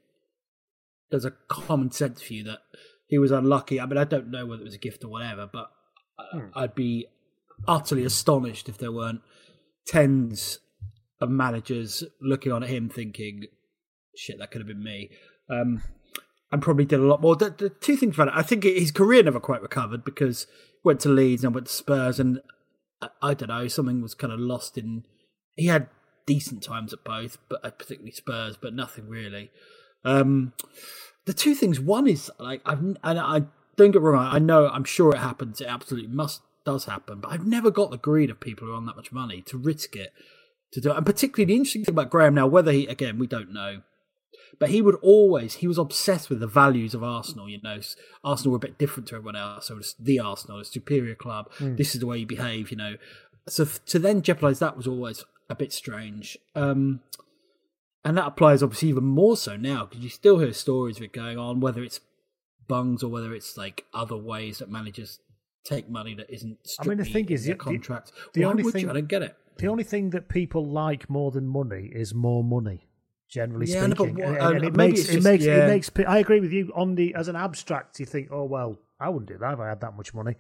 there's 1.10 1.24
a 1.24 1.32
common 1.48 1.90
sense 1.90 2.20
view 2.22 2.44
that 2.44 2.58
he 3.06 3.16
was 3.16 3.30
unlucky. 3.30 3.80
I 3.80 3.86
mean, 3.86 3.96
I 3.96 4.04
don't 4.04 4.30
know 4.30 4.44
whether 4.44 4.60
it 4.60 4.66
was 4.66 4.74
a 4.74 4.78
gift 4.78 5.04
or 5.04 5.08
whatever, 5.08 5.48
but 5.50 5.70
I- 6.18 6.62
I'd 6.64 6.74
be 6.74 7.06
utterly 7.66 8.04
astonished 8.04 8.68
if 8.68 8.76
there 8.76 8.92
weren't 8.92 9.22
tens 9.86 10.58
of 11.20 11.30
managers 11.30 12.04
looking 12.20 12.52
on 12.52 12.62
at 12.62 12.68
him 12.68 12.90
thinking, 12.90 13.44
shit, 14.16 14.38
that 14.38 14.50
could 14.50 14.60
have 14.60 14.68
been 14.68 14.82
me. 14.82 15.10
Um, 15.48 15.82
and 16.52 16.62
probably 16.62 16.84
did 16.84 17.00
a 17.00 17.04
lot 17.04 17.20
more. 17.20 17.36
The, 17.36 17.50
the 17.50 17.70
two 17.70 17.96
things 17.96 18.14
about 18.14 18.28
it, 18.28 18.34
I 18.36 18.42
think 18.42 18.64
his 18.64 18.92
career 18.92 19.22
never 19.22 19.40
quite 19.40 19.62
recovered 19.62 20.04
because 20.04 20.46
went 20.84 21.00
to 21.00 21.08
Leeds 21.08 21.44
and 21.44 21.54
went 21.54 21.66
to 21.66 21.72
Spurs, 21.72 22.20
and 22.20 22.40
I, 23.02 23.08
I 23.22 23.34
don't 23.34 23.48
know, 23.48 23.68
something 23.68 24.00
was 24.00 24.14
kind 24.14 24.32
of 24.32 24.38
lost 24.38 24.78
in. 24.78 25.04
He 25.56 25.66
had 25.66 25.88
decent 26.26 26.62
times 26.62 26.92
at 26.92 27.04
both, 27.04 27.38
but 27.48 27.64
uh, 27.64 27.70
particularly 27.70 28.12
Spurs, 28.12 28.56
but 28.56 28.74
nothing 28.74 29.08
really. 29.08 29.50
Um, 30.04 30.52
the 31.24 31.32
two 31.32 31.54
things, 31.54 31.80
one 31.80 32.06
is 32.06 32.30
like 32.38 32.62
I've 32.64 32.78
and 32.78 32.98
I 33.02 33.42
don't 33.76 33.90
get 33.90 34.02
wrong, 34.02 34.28
I 34.32 34.38
know 34.38 34.68
I'm 34.68 34.84
sure 34.84 35.12
it 35.12 35.18
happens. 35.18 35.60
It 35.60 35.68
absolutely 35.68 36.10
must 36.10 36.42
does 36.64 36.84
happen, 36.84 37.20
but 37.20 37.32
I've 37.32 37.46
never 37.46 37.70
got 37.70 37.90
the 37.90 37.96
greed 37.96 38.30
of 38.30 38.40
people 38.40 38.66
who 38.66 38.72
are 38.72 38.76
on 38.76 38.86
that 38.86 38.96
much 38.96 39.12
money 39.12 39.42
to 39.42 39.56
risk 39.56 39.96
it 39.96 40.12
to 40.72 40.80
do 40.80 40.90
it. 40.90 40.96
And 40.96 41.06
particularly 41.06 41.46
the 41.46 41.56
interesting 41.56 41.84
thing 41.84 41.94
about 41.94 42.10
Graham 42.10 42.34
now, 42.34 42.46
whether 42.46 42.72
he 42.72 42.86
again 42.86 43.18
we 43.18 43.26
don't 43.26 43.52
know, 43.52 43.82
but 44.58 44.70
he 44.70 44.82
would 44.82 44.96
always 45.02 45.54
he 45.54 45.68
was 45.68 45.78
obsessed 45.78 46.30
with 46.30 46.40
the 46.40 46.46
values 46.46 46.94
of 46.94 47.02
Arsenal. 47.02 47.48
You 47.48 47.60
know, 47.62 47.80
Arsenal 48.24 48.52
were 48.52 48.56
a 48.56 48.60
bit 48.60 48.78
different 48.78 49.08
to 49.08 49.16
everyone 49.16 49.36
else. 49.36 49.66
So 49.66 49.78
it's 49.78 49.94
the 49.94 50.20
Arsenal, 50.20 50.60
a 50.60 50.64
superior 50.64 51.14
club. 51.14 51.50
Mm. 51.58 51.76
This 51.76 51.94
is 51.94 52.00
the 52.00 52.06
way 52.06 52.18
you 52.18 52.26
behave. 52.26 52.70
You 52.70 52.76
know, 52.76 52.96
so 53.48 53.64
to 53.64 53.98
then 53.98 54.22
jeopardize 54.22 54.58
that 54.58 54.76
was 54.76 54.86
always 54.86 55.24
a 55.48 55.54
bit 55.54 55.72
strange. 55.72 56.36
Um, 56.54 57.00
and 58.04 58.16
that 58.16 58.26
applies 58.26 58.62
obviously 58.62 58.88
even 58.90 59.04
more 59.04 59.36
so 59.36 59.56
now 59.56 59.84
because 59.86 60.04
you 60.04 60.10
still 60.10 60.38
hear 60.38 60.52
stories 60.52 60.96
of 60.98 61.02
it 61.02 61.12
going 61.12 61.38
on, 61.38 61.60
whether 61.60 61.82
it's 61.82 62.00
bungs 62.68 63.02
or 63.02 63.08
whether 63.08 63.34
it's 63.34 63.56
like 63.56 63.84
other 63.92 64.16
ways 64.16 64.58
that 64.58 64.70
managers 64.70 65.18
take 65.64 65.88
money 65.88 66.14
that 66.14 66.30
isn't. 66.30 66.58
I 66.78 66.86
mean, 66.86 66.98
the 66.98 67.04
thing 67.04 67.28
is, 67.30 67.44
the 67.44 67.54
contract. 67.54 68.12
The, 68.32 68.40
the 68.40 68.44
only 68.44 68.62
thing 68.62 68.82
you? 68.82 68.90
I 68.90 68.94
don't 68.94 69.08
get 69.08 69.22
it. 69.22 69.36
The 69.58 69.68
only 69.68 69.84
thing 69.84 70.10
that 70.10 70.28
people 70.28 70.64
like 70.64 71.08
more 71.08 71.30
than 71.30 71.48
money 71.48 71.90
is 71.92 72.14
more 72.14 72.44
money. 72.44 72.85
Generally 73.28 73.66
yeah, 73.66 73.86
speaking, 73.86 74.14
no, 74.14 74.30
what, 74.30 74.40
and, 74.40 74.56
and, 74.56 74.64
it 74.64 74.76
makes 74.76 75.00
just, 75.00 75.12
it 75.12 75.22
makes 75.22 75.44
yeah. 75.44 75.64
it 75.64 75.68
makes. 75.68 75.90
I 76.06 76.18
agree 76.18 76.40
with 76.40 76.52
you 76.52 76.72
on 76.76 76.94
the 76.94 77.14
as 77.14 77.26
an 77.28 77.34
abstract. 77.34 77.98
You 77.98 78.06
think, 78.06 78.28
oh 78.30 78.44
well, 78.44 78.78
I 79.00 79.08
wouldn't 79.08 79.28
do 79.28 79.36
that 79.38 79.54
if 79.54 79.58
I 79.58 79.68
had 79.68 79.80
that 79.80 79.96
much 79.96 80.14
money, 80.14 80.36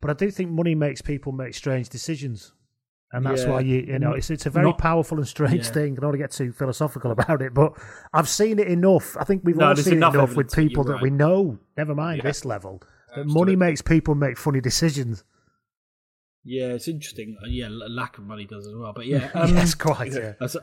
but 0.00 0.10
I 0.10 0.14
do 0.14 0.30
think 0.30 0.50
money 0.50 0.74
makes 0.74 1.02
people 1.02 1.32
make 1.32 1.54
strange 1.54 1.90
decisions 1.90 2.52
and 3.12 3.26
that's 3.26 3.42
yeah. 3.42 3.50
why 3.50 3.60
you 3.60 3.80
you 3.80 3.98
know 3.98 4.12
it's 4.12 4.30
it's 4.30 4.46
a 4.46 4.50
very 4.50 4.66
Not, 4.66 4.78
powerful 4.78 5.18
and 5.18 5.28
strange 5.28 5.68
thing. 5.68 5.92
I 5.92 5.96
don't 5.96 6.06
want 6.06 6.14
to 6.14 6.18
get 6.18 6.30
too 6.30 6.52
philosophical 6.52 7.10
about 7.10 7.42
it, 7.42 7.52
but 7.52 7.74
I've 8.12 8.28
seen 8.28 8.58
it 8.58 8.68
enough. 8.68 9.16
I 9.18 9.24
think 9.24 9.42
we've 9.44 9.56
no, 9.56 9.68
all 9.68 9.76
seen 9.76 9.94
enough 9.94 10.14
enough 10.14 10.34
with 10.34 10.52
people 10.52 10.84
that 10.84 10.94
right. 10.94 11.02
we 11.02 11.10
know. 11.10 11.58
Never 11.76 11.94
mind 11.94 12.22
this 12.22 12.44
level. 12.44 12.82
That 13.14 13.26
money 13.26 13.54
makes 13.54 13.82
people 13.82 14.14
make 14.14 14.38
funny 14.38 14.60
decisions. 14.60 15.24
Yeah, 16.44 16.68
it's 16.68 16.88
interesting. 16.88 17.36
Uh, 17.42 17.46
yeah, 17.46 17.68
lack 17.70 18.18
of 18.18 18.24
money 18.24 18.44
does 18.44 18.66
as 18.66 18.74
well. 18.74 18.92
But 18.92 19.06
yeah, 19.06 19.30
um, 19.34 19.54
yes, 19.54 19.74
quite. 19.74 20.12
Yeah, 20.12 20.34
as, 20.40 20.56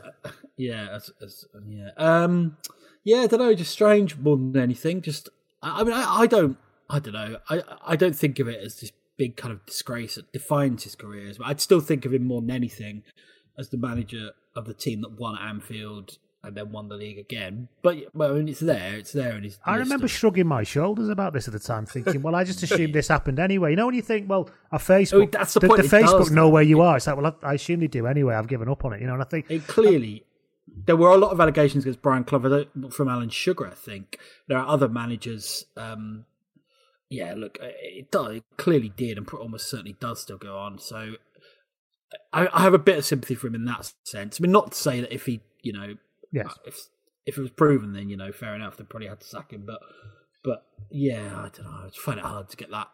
yeah, 0.56 0.88
as, 0.92 1.10
as, 1.22 1.44
yeah, 1.66 1.90
um, 1.96 2.56
yeah. 3.04 3.18
I 3.18 3.26
don't 3.26 3.40
know. 3.40 3.54
Just 3.54 3.72
strange 3.72 4.16
more 4.16 4.36
than 4.36 4.56
anything. 4.56 5.02
Just, 5.02 5.28
I, 5.62 5.80
I 5.80 5.84
mean, 5.84 5.94
I, 5.94 6.20
I, 6.20 6.26
don't, 6.26 6.58
I 6.88 6.98
don't 6.98 7.14
know. 7.14 7.38
I, 7.48 7.62
I 7.86 7.96
don't 7.96 8.16
think 8.16 8.38
of 8.38 8.48
it 8.48 8.60
as 8.62 8.80
this 8.80 8.92
big 9.16 9.36
kind 9.36 9.52
of 9.52 9.64
disgrace 9.66 10.14
that 10.14 10.32
defines 10.32 10.84
his 10.84 10.94
career. 10.94 11.32
But 11.36 11.46
I'd 11.46 11.60
still 11.60 11.80
think 11.80 12.04
of 12.04 12.14
him 12.14 12.24
more 12.24 12.40
than 12.40 12.50
anything 12.50 13.02
as 13.58 13.70
the 13.70 13.76
manager 13.76 14.30
of 14.56 14.66
the 14.66 14.74
team 14.74 15.00
that 15.02 15.18
won 15.18 15.38
Anfield 15.38 16.18
and 16.42 16.56
then 16.56 16.72
won 16.72 16.88
the 16.88 16.94
league 16.94 17.18
again. 17.18 17.68
But 17.82 17.98
well, 18.14 18.32
I 18.32 18.34
mean, 18.34 18.48
it's 18.48 18.60
there, 18.60 18.94
it's 18.94 19.12
there. 19.12 19.32
And 19.32 19.44
it's, 19.44 19.58
I 19.64 19.76
remember 19.76 20.06
of... 20.06 20.10
shrugging 20.10 20.46
my 20.46 20.62
shoulders 20.62 21.08
about 21.08 21.32
this 21.32 21.46
at 21.46 21.52
the 21.52 21.60
time, 21.60 21.86
thinking, 21.86 22.22
"Well, 22.22 22.34
I 22.34 22.44
just 22.44 22.62
assumed 22.64 22.94
this 22.94 23.08
happened 23.08 23.38
anyway." 23.38 23.70
You 23.70 23.76
know, 23.76 23.86
when 23.86 23.94
you 23.94 24.02
think, 24.02 24.28
"Well, 24.28 24.48
a 24.72 24.78
Facebook, 24.78 25.28
oh, 25.28 25.30
that's 25.30 25.54
the, 25.54 25.60
the, 25.60 25.68
the 25.68 25.82
Facebook 25.82 26.18
does, 26.18 26.30
know 26.30 26.48
where 26.48 26.62
you 26.62 26.80
are," 26.80 26.96
it's 26.96 27.06
like, 27.06 27.16
"Well, 27.16 27.36
I, 27.42 27.50
I, 27.50 27.54
assume 27.54 27.80
they 27.80 27.88
do 27.88 28.06
anyway. 28.06 28.34
I've 28.34 28.48
given 28.48 28.68
up 28.68 28.84
on 28.84 28.92
it." 28.94 29.00
You 29.00 29.06
know, 29.06 29.14
and 29.14 29.22
I 29.22 29.26
think 29.26 29.50
it 29.50 29.66
clearly. 29.66 30.24
there 30.86 30.96
were 30.96 31.10
a 31.10 31.16
lot 31.16 31.32
of 31.32 31.40
allegations 31.40 31.84
against 31.84 32.02
Brian 32.02 32.24
Clough 32.24 32.66
from 32.90 33.08
Alan 33.08 33.30
Sugar. 33.30 33.66
I 33.66 33.74
think 33.74 34.18
there 34.48 34.58
are 34.58 34.66
other 34.66 34.88
managers 34.88 35.66
um, 35.76 36.24
yeah, 37.10 37.34
look, 37.36 37.58
it, 37.60 38.10
does, 38.12 38.36
it 38.36 38.44
clearly 38.56 38.88
did, 38.88 39.18
and 39.18 39.28
almost 39.30 39.68
certainly 39.68 39.96
does 39.98 40.22
still 40.22 40.38
go 40.38 40.56
on. 40.56 40.78
So 40.78 41.16
I, 42.32 42.48
I, 42.52 42.62
have 42.62 42.72
a 42.72 42.78
bit 42.78 42.98
of 42.98 43.04
sympathy 43.04 43.34
for 43.34 43.48
him 43.48 43.56
in 43.56 43.64
that 43.64 43.92
sense. 44.04 44.40
I 44.40 44.42
mean, 44.42 44.52
not 44.52 44.72
to 44.72 44.78
say 44.78 45.00
that 45.00 45.12
if 45.12 45.26
he, 45.26 45.40
you 45.62 45.72
know, 45.72 45.96
yes. 46.32 46.46
Uh, 46.46 46.54
if 46.66 46.78
if 47.26 47.38
it 47.38 47.40
was 47.40 47.50
proven, 47.50 47.92
then 47.92 48.08
you 48.08 48.16
know, 48.16 48.32
fair 48.32 48.54
enough, 48.54 48.76
they 48.76 48.84
probably 48.84 49.08
had 49.08 49.20
to 49.20 49.26
sack 49.26 49.52
him. 49.52 49.64
But 49.66 49.80
but 50.42 50.66
yeah, 50.90 51.36
I 51.36 51.48
don't 51.48 51.64
know. 51.64 51.80
I 51.84 51.86
just 51.86 52.00
find 52.00 52.18
it 52.18 52.24
hard 52.24 52.48
to 52.50 52.56
get 52.56 52.70
that 52.70 52.88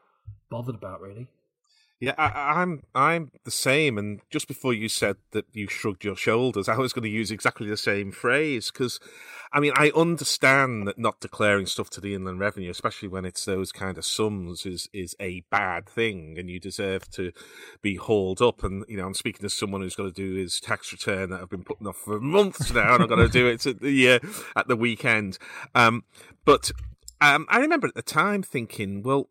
bothered 0.51 0.74
about, 0.74 1.01
really. 1.01 1.28
Yeah, 1.99 2.13
I, 2.19 2.63
am 2.63 2.83
I'm, 2.95 3.03
I'm 3.03 3.31
the 3.45 3.51
same. 3.51 3.97
And 3.97 4.21
just 4.31 4.49
before 4.49 4.75
you 4.75 4.87
said 4.87 5.17
that 5.31 5.47
you 5.55 5.67
shrugged 5.67 6.05
your 6.05 6.17
shoulders, 6.17 6.69
I 6.69 6.77
was 6.77 6.93
going 6.93 7.05
to 7.05 7.09
use 7.09 7.31
exactly 7.31 7.69
the 7.69 7.77
same 7.77 8.13
phrase 8.13 8.71
because, 8.71 9.01
I 9.51 9.61
mean, 9.61 9.73
I 9.77 9.91
understand 9.97 10.87
that 10.89 10.99
not 10.99 11.21
declaring 11.21 11.65
stuff 11.65 11.89
to 11.91 12.03
the 12.03 12.15
Inland 12.15 12.39
Revenue, 12.39 12.71
especially 12.71 13.09
when 13.09 13.25
it's 13.25 13.47
those 13.47 13.73
kind 13.73 13.97
of 13.97 14.05
sums, 14.05 14.67
is 14.67 14.91
is 14.93 15.17
a 15.19 15.41
bad 15.51 15.89
thing, 15.89 16.37
and 16.39 16.51
you 16.51 16.61
deserve 16.61 17.11
to 17.13 17.33
be 17.81 17.95
hauled 17.95 18.43
up. 18.43 18.63
And 18.63 18.85
you 18.89 18.99
know, 18.99 19.07
I'm 19.07 19.15
speaking 19.15 19.43
to 19.43 19.51
someone 19.51 19.81
who's 19.81 19.97
got 19.97 20.05
to 20.05 20.13
do 20.13 20.35
his 20.35 20.61
tax 20.61 20.93
return 20.93 21.31
that 21.31 21.41
I've 21.41 21.51
been 21.51 21.65
putting 21.65 21.87
off 21.87 21.97
for 21.97 22.21
months 22.21 22.75
now, 22.75 22.95
and 22.95 23.05
I've 23.05 23.09
got 23.09 23.17
to 23.17 23.29
do 23.29 23.47
it 23.47 23.65
at 23.65 23.81
the 23.81 24.13
uh, 24.13 24.19
at 24.55 24.69
the 24.69 24.77
weekend. 24.77 25.39
Um, 25.75 26.05
but 26.45 26.73
um, 27.23 27.47
I 27.49 27.59
remember 27.59 27.87
at 27.87 27.95
the 27.95 28.03
time 28.03 28.43
thinking, 28.43 29.03
well 29.03 29.29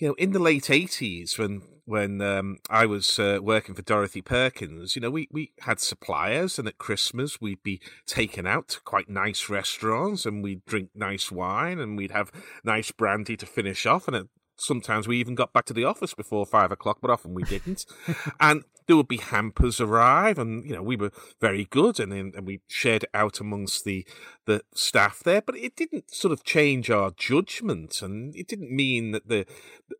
you 0.00 0.08
know, 0.08 0.14
in 0.14 0.32
the 0.32 0.38
late 0.38 0.70
eighties, 0.70 1.38
when 1.38 1.62
when 1.84 2.22
um, 2.22 2.58
I 2.70 2.86
was 2.86 3.18
uh, 3.18 3.38
working 3.42 3.74
for 3.74 3.82
Dorothy 3.82 4.22
Perkins, 4.22 4.96
you 4.96 5.02
know, 5.02 5.10
we 5.10 5.28
we 5.30 5.52
had 5.60 5.78
suppliers, 5.78 6.58
and 6.58 6.66
at 6.66 6.78
Christmas 6.78 7.40
we'd 7.40 7.62
be 7.62 7.80
taken 8.06 8.46
out 8.46 8.68
to 8.68 8.80
quite 8.80 9.10
nice 9.10 9.50
restaurants, 9.50 10.24
and 10.24 10.42
we'd 10.42 10.64
drink 10.64 10.90
nice 10.94 11.30
wine, 11.30 11.78
and 11.78 11.98
we'd 11.98 12.12
have 12.12 12.32
nice 12.64 12.90
brandy 12.90 13.36
to 13.36 13.46
finish 13.46 13.84
off, 13.84 14.08
and 14.08 14.16
at 14.16 14.26
sometimes 14.56 15.06
we 15.06 15.18
even 15.18 15.34
got 15.34 15.52
back 15.52 15.66
to 15.66 15.74
the 15.74 15.84
office 15.84 16.14
before 16.14 16.46
five 16.46 16.72
o'clock, 16.72 16.98
but 17.02 17.10
often 17.10 17.34
we 17.34 17.42
didn't. 17.44 17.84
and 18.40 18.64
there 18.90 18.96
would 18.96 19.06
be 19.06 19.18
hampers 19.18 19.80
arrive, 19.80 20.36
and 20.36 20.64
you 20.64 20.74
know 20.74 20.82
we 20.82 20.96
were 20.96 21.12
very 21.40 21.64
good, 21.64 22.00
and 22.00 22.10
then 22.10 22.32
and 22.34 22.44
we 22.44 22.60
shared 22.66 23.04
it 23.04 23.10
out 23.14 23.38
amongst 23.38 23.84
the 23.84 24.04
the 24.46 24.62
staff 24.74 25.20
there. 25.20 25.40
But 25.40 25.56
it 25.56 25.76
didn't 25.76 26.12
sort 26.12 26.32
of 26.32 26.42
change 26.42 26.90
our 26.90 27.12
judgment, 27.12 28.02
and 28.02 28.34
it 28.34 28.48
didn't 28.48 28.72
mean 28.72 29.12
that 29.12 29.28
the 29.28 29.46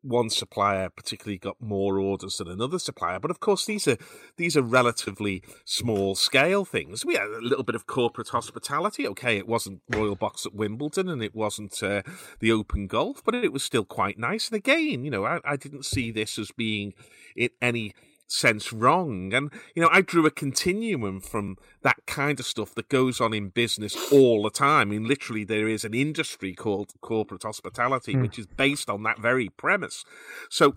one 0.02 0.28
supplier 0.28 0.90
particularly 0.90 1.38
got 1.38 1.60
more 1.60 2.00
orders 2.00 2.38
than 2.38 2.48
another 2.48 2.80
supplier. 2.80 3.20
But 3.20 3.30
of 3.30 3.38
course, 3.38 3.64
these 3.64 3.86
are 3.86 3.96
these 4.36 4.56
are 4.56 4.62
relatively 4.62 5.44
small 5.64 6.16
scale 6.16 6.64
things. 6.64 7.06
We 7.06 7.14
had 7.14 7.28
a 7.28 7.40
little 7.40 7.62
bit 7.62 7.76
of 7.76 7.86
corporate 7.86 8.30
hospitality. 8.30 9.06
Okay, 9.06 9.36
it 9.36 9.46
wasn't 9.46 9.82
Royal 9.88 10.16
Box 10.16 10.46
at 10.46 10.52
Wimbledon, 10.52 11.08
and 11.08 11.22
it 11.22 11.32
wasn't 11.36 11.80
uh, 11.80 12.02
the 12.40 12.50
Open 12.50 12.88
Golf, 12.88 13.22
but 13.24 13.36
it 13.36 13.52
was 13.52 13.62
still 13.62 13.84
quite 13.84 14.18
nice. 14.18 14.48
And 14.48 14.56
again, 14.56 15.04
you 15.04 15.12
know, 15.12 15.24
I, 15.24 15.38
I 15.44 15.54
didn't 15.54 15.84
see 15.84 16.10
this 16.10 16.40
as 16.40 16.50
being 16.50 16.92
in 17.36 17.50
any 17.62 17.94
sense 18.30 18.72
wrong. 18.72 19.34
And, 19.34 19.52
you 19.74 19.82
know, 19.82 19.88
I 19.92 20.00
drew 20.00 20.26
a 20.26 20.30
continuum 20.30 21.20
from 21.20 21.56
that 21.82 21.98
kind 22.06 22.38
of 22.40 22.46
stuff 22.46 22.74
that 22.74 22.88
goes 22.88 23.20
on 23.20 23.34
in 23.34 23.48
business 23.48 23.96
all 24.12 24.42
the 24.42 24.50
time. 24.50 24.88
I 24.88 24.90
mean, 24.92 25.06
literally, 25.06 25.44
there 25.44 25.68
is 25.68 25.84
an 25.84 25.94
industry 25.94 26.54
called 26.54 26.92
corporate 27.00 27.42
hospitality, 27.42 28.14
mm. 28.14 28.22
which 28.22 28.38
is 28.38 28.46
based 28.46 28.88
on 28.88 29.02
that 29.02 29.18
very 29.18 29.48
premise. 29.48 30.04
So, 30.48 30.74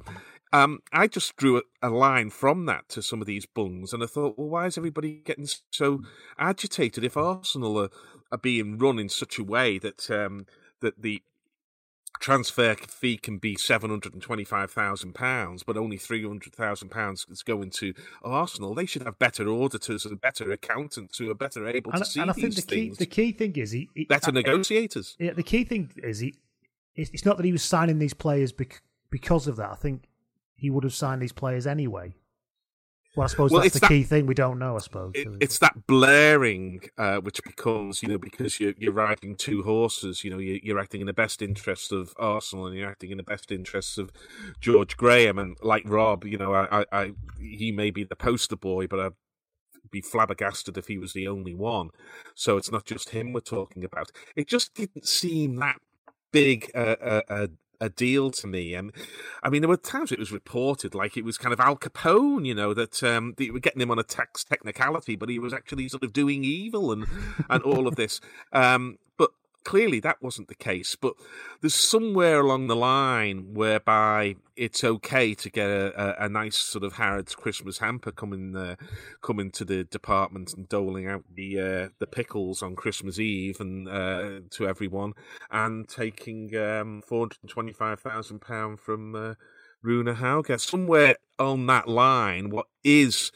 um, 0.52 0.80
I 0.92 1.08
just 1.08 1.36
drew 1.36 1.58
a, 1.58 1.62
a, 1.82 1.90
line 1.90 2.30
from 2.30 2.68
that 2.68 2.88
to 2.90 3.02
some 3.02 3.22
of 3.22 3.28
these 3.28 3.48
bungs, 3.48 3.92
and 3.92 4.04
I 4.04 4.06
thought, 4.06 4.38
well, 4.38 4.50
why 4.50 4.68
is 4.68 4.78
everybody 4.78 5.20
getting 5.26 5.48
so 5.72 6.02
agitated 6.38 7.04
if 7.04 7.18
Arsenal 7.18 7.82
are, 7.82 7.90
are 8.32 8.38
being 8.38 8.78
run 8.78 9.00
in 9.00 9.10
such 9.10 9.40
a 9.40 9.44
way 9.44 9.80
that 9.80 10.12
um, 10.12 10.46
that 10.80 11.02
the 11.02 11.24
transfer 12.20 12.76
fee 12.76 13.18
can 13.18 13.38
be 13.38 13.56
seven 13.56 13.90
hundred 13.90 14.14
and 14.14 14.22
twenty-five 14.22 14.72
thousand 14.72 15.14
pounds, 15.14 15.64
but 15.64 15.78
only 15.78 15.98
three 15.98 16.24
hundred 16.26 16.54
thousand 16.56 16.90
pounds 16.90 17.26
is 17.30 17.44
going 17.44 17.70
to 17.72 17.94
Arsenal. 18.24 18.74
They 18.74 18.86
should 18.86 19.04
have 19.04 19.20
better 19.20 19.50
auditors 19.50 20.06
and 20.06 20.20
better 20.22 20.52
accountants 20.52 21.18
who 21.18 21.30
are 21.30 21.36
better 21.36 21.68
able 21.68 21.92
and, 21.92 22.04
to 22.04 22.10
see 22.10 22.22
and 22.22 22.30
I 22.30 22.34
think 22.34 22.56
the 22.56 22.62
key, 22.62 22.90
The 22.90 23.06
key 23.06 23.32
thing 23.32 23.56
is 23.56 23.72
he, 23.72 23.90
he 23.94 24.06
better 24.06 24.30
uh, 24.30 24.34
negotiators. 24.34 25.16
Yeah, 25.20 25.34
the 25.34 25.44
key 25.44 25.64
thing 25.64 25.92
is 25.98 26.20
he. 26.20 26.36
It's 26.96 27.26
not 27.26 27.38
that 27.38 27.46
he 27.46 27.52
was 27.52 27.64
signing 27.64 27.98
these 27.98 28.14
players 28.14 28.54
because 29.10 29.48
of 29.48 29.56
that. 29.56 29.72
I 29.72 29.76
think 29.76 30.04
he 30.56 30.70
would 30.70 30.84
have 30.84 30.94
signed 30.94 31.22
these 31.22 31.32
players 31.32 31.66
anyway. 31.66 32.14
Well, 33.16 33.26
I 33.26 33.28
suppose 33.28 33.52
well, 33.52 33.62
that's 33.62 33.76
the 33.76 33.80
that, 33.82 33.90
key 33.90 34.04
thing 34.04 34.26
we 34.26 34.34
don't 34.34 34.58
know. 34.58 34.76
I 34.76 34.80
suppose 34.80 35.12
it, 35.14 35.28
it's 35.40 35.60
that 35.60 35.86
blaring 35.86 36.82
uh, 36.98 37.18
which 37.18 37.44
becomes, 37.44 38.02
you 38.02 38.10
know, 38.10 38.18
because 38.18 38.60
you're, 38.60 38.74
you're 38.78 38.94
riding 38.94 39.36
two 39.36 39.62
horses. 39.62 40.24
You 40.24 40.32
know, 40.32 40.40
you're, 40.40 40.60
you're, 40.64 40.80
acting 40.80 41.02
in 41.02 41.08
the 41.08 41.14
best 41.14 41.42
interests 41.44 41.92
of 41.92 42.14
Arsenal 42.18 42.66
and 42.66 42.76
you're 42.76 42.90
acting 42.90 43.12
in 43.12 43.18
the 43.18 43.24
best 43.24 43.52
interests 43.52 44.00
of 44.00 44.12
George 44.60 44.98
Graham. 44.98 45.38
And 45.38 45.58
like 45.62 45.84
Rob, 45.86 46.26
you 46.26 46.40
know, 46.40 46.54
I, 46.54 46.82
I, 46.82 46.86
I 46.92 47.12
he 47.40 47.72
may 47.72 47.92
be 47.92 48.04
the 48.04 48.16
poster 48.16 48.56
boy, 48.56 48.88
but 48.88 49.00
I'd 49.00 49.14
be 49.92 50.02
flabbergasted 50.02 50.76
if 50.78 50.88
he 50.88 50.98
was 50.98 51.14
the 51.14 51.28
only 51.28 51.54
one. 51.54 51.90
So 52.34 52.58
it's 52.58 52.72
not 52.72 52.86
just 52.86 53.10
him 53.10 53.32
we're 53.32 53.42
talking 53.42 53.84
about. 53.84 54.12
It 54.36 54.48
just 54.48 54.74
didn't 54.74 55.08
seem 55.08 55.58
that 55.58 55.78
big 56.32 56.72
a, 56.74 57.22
a, 57.30 57.50
a 57.84 57.90
deal 57.90 58.32
to 58.32 58.48
me. 58.48 58.74
And 58.74 58.94
I 59.44 59.50
mean, 59.50 59.62
there 59.62 59.70
were 59.70 59.78
times 59.78 60.12
it 60.12 60.20
was 60.20 60.32
reported 60.32 60.96
like 60.96 61.18
it 61.18 61.26
was 61.26 61.38
kind 61.38 61.52
of 61.52 61.60
Al 61.60 61.76
Capone, 61.76 62.46
you 62.46 62.56
know, 62.56 62.74
that 62.74 63.04
um, 63.04 63.34
they 63.38 63.50
were 63.50 63.60
getting 63.60 63.82
him 63.82 63.92
on 63.92 64.00
a 64.00 64.04
tax 64.04 64.44
technicality, 64.44 65.16
but 65.18 65.30
he 65.30 65.38
was 65.38 65.54
actually 65.54 65.90
sort 65.90 66.04
of 66.04 66.14
doing 66.14 66.44
evil 66.44 66.92
and 66.92 67.06
and 67.50 67.62
all 67.64 67.88
of 67.88 67.96
this. 67.96 68.22
Um, 68.54 68.98
but 69.18 69.32
clearly 69.64 70.00
that 70.02 70.22
wasn't 70.22 70.48
the 70.48 70.56
case. 70.56 70.96
But 70.96 71.14
there's 71.62 71.76
somewhere 71.76 72.40
along 72.40 72.68
the 72.68 72.76
line 72.76 73.54
whereby 73.54 74.36
it's 74.56 74.84
okay 74.84 75.34
to 75.34 75.50
get 75.50 75.70
a, 75.70 76.22
a, 76.22 76.26
a 76.26 76.30
nice 76.30 76.58
sort 76.58 76.84
of 76.84 76.94
Harrods 76.94 77.36
Christmas 77.36 77.80
hamper 77.80 78.12
coming 78.12 78.56
uh, 78.56 78.76
coming 79.22 79.52
to 79.52 79.66
the 79.66 79.84
department 79.84 80.54
and 80.54 80.70
doling 80.70 81.08
out 81.08 81.24
the 81.34 81.60
uh, 81.60 81.90
the 82.00 82.08
pickles 82.08 82.62
on 82.62 82.76
Christmas 82.76 83.20
Eve 83.20 83.60
and 83.60 83.88
uh, 83.88 84.42
to 84.52 84.68
everyone, 84.68 85.14
and 85.52 85.88
taking 85.88 86.56
um, 86.56 87.02
four 87.02 87.22
hundred 87.22 87.48
twenty 87.48 87.74
five 87.74 88.00
thousand 88.00 88.40
pound 88.40 88.80
from 88.80 89.16
uh, 89.16 89.34
Rune 89.82 90.16
Hauge. 90.16 90.60
Somewhere 90.60 91.16
on 91.40 91.66
that 91.68 91.88
line, 91.88 92.50
what 92.50 92.68
is 92.84 93.32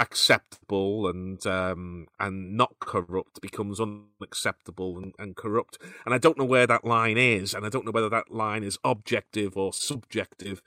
acceptable 0.00 1.06
and 1.06 1.46
um, 1.46 2.06
and 2.18 2.56
not 2.56 2.74
corrupt 2.80 3.40
becomes 3.40 3.78
unacceptable 3.78 4.98
and, 4.98 5.14
and, 5.18 5.36
corrupt. 5.36 5.78
And 6.04 6.14
I 6.14 6.18
don't 6.18 6.38
know 6.38 6.44
where 6.44 6.66
that 6.66 6.84
line 6.84 7.18
is, 7.18 7.54
and 7.54 7.66
I 7.66 7.68
don't 7.68 7.84
know 7.84 7.92
whether 7.92 8.08
that 8.08 8.32
line 8.32 8.64
is 8.64 8.78
objective 8.82 9.56
or 9.56 9.72
subjective. 9.72 10.62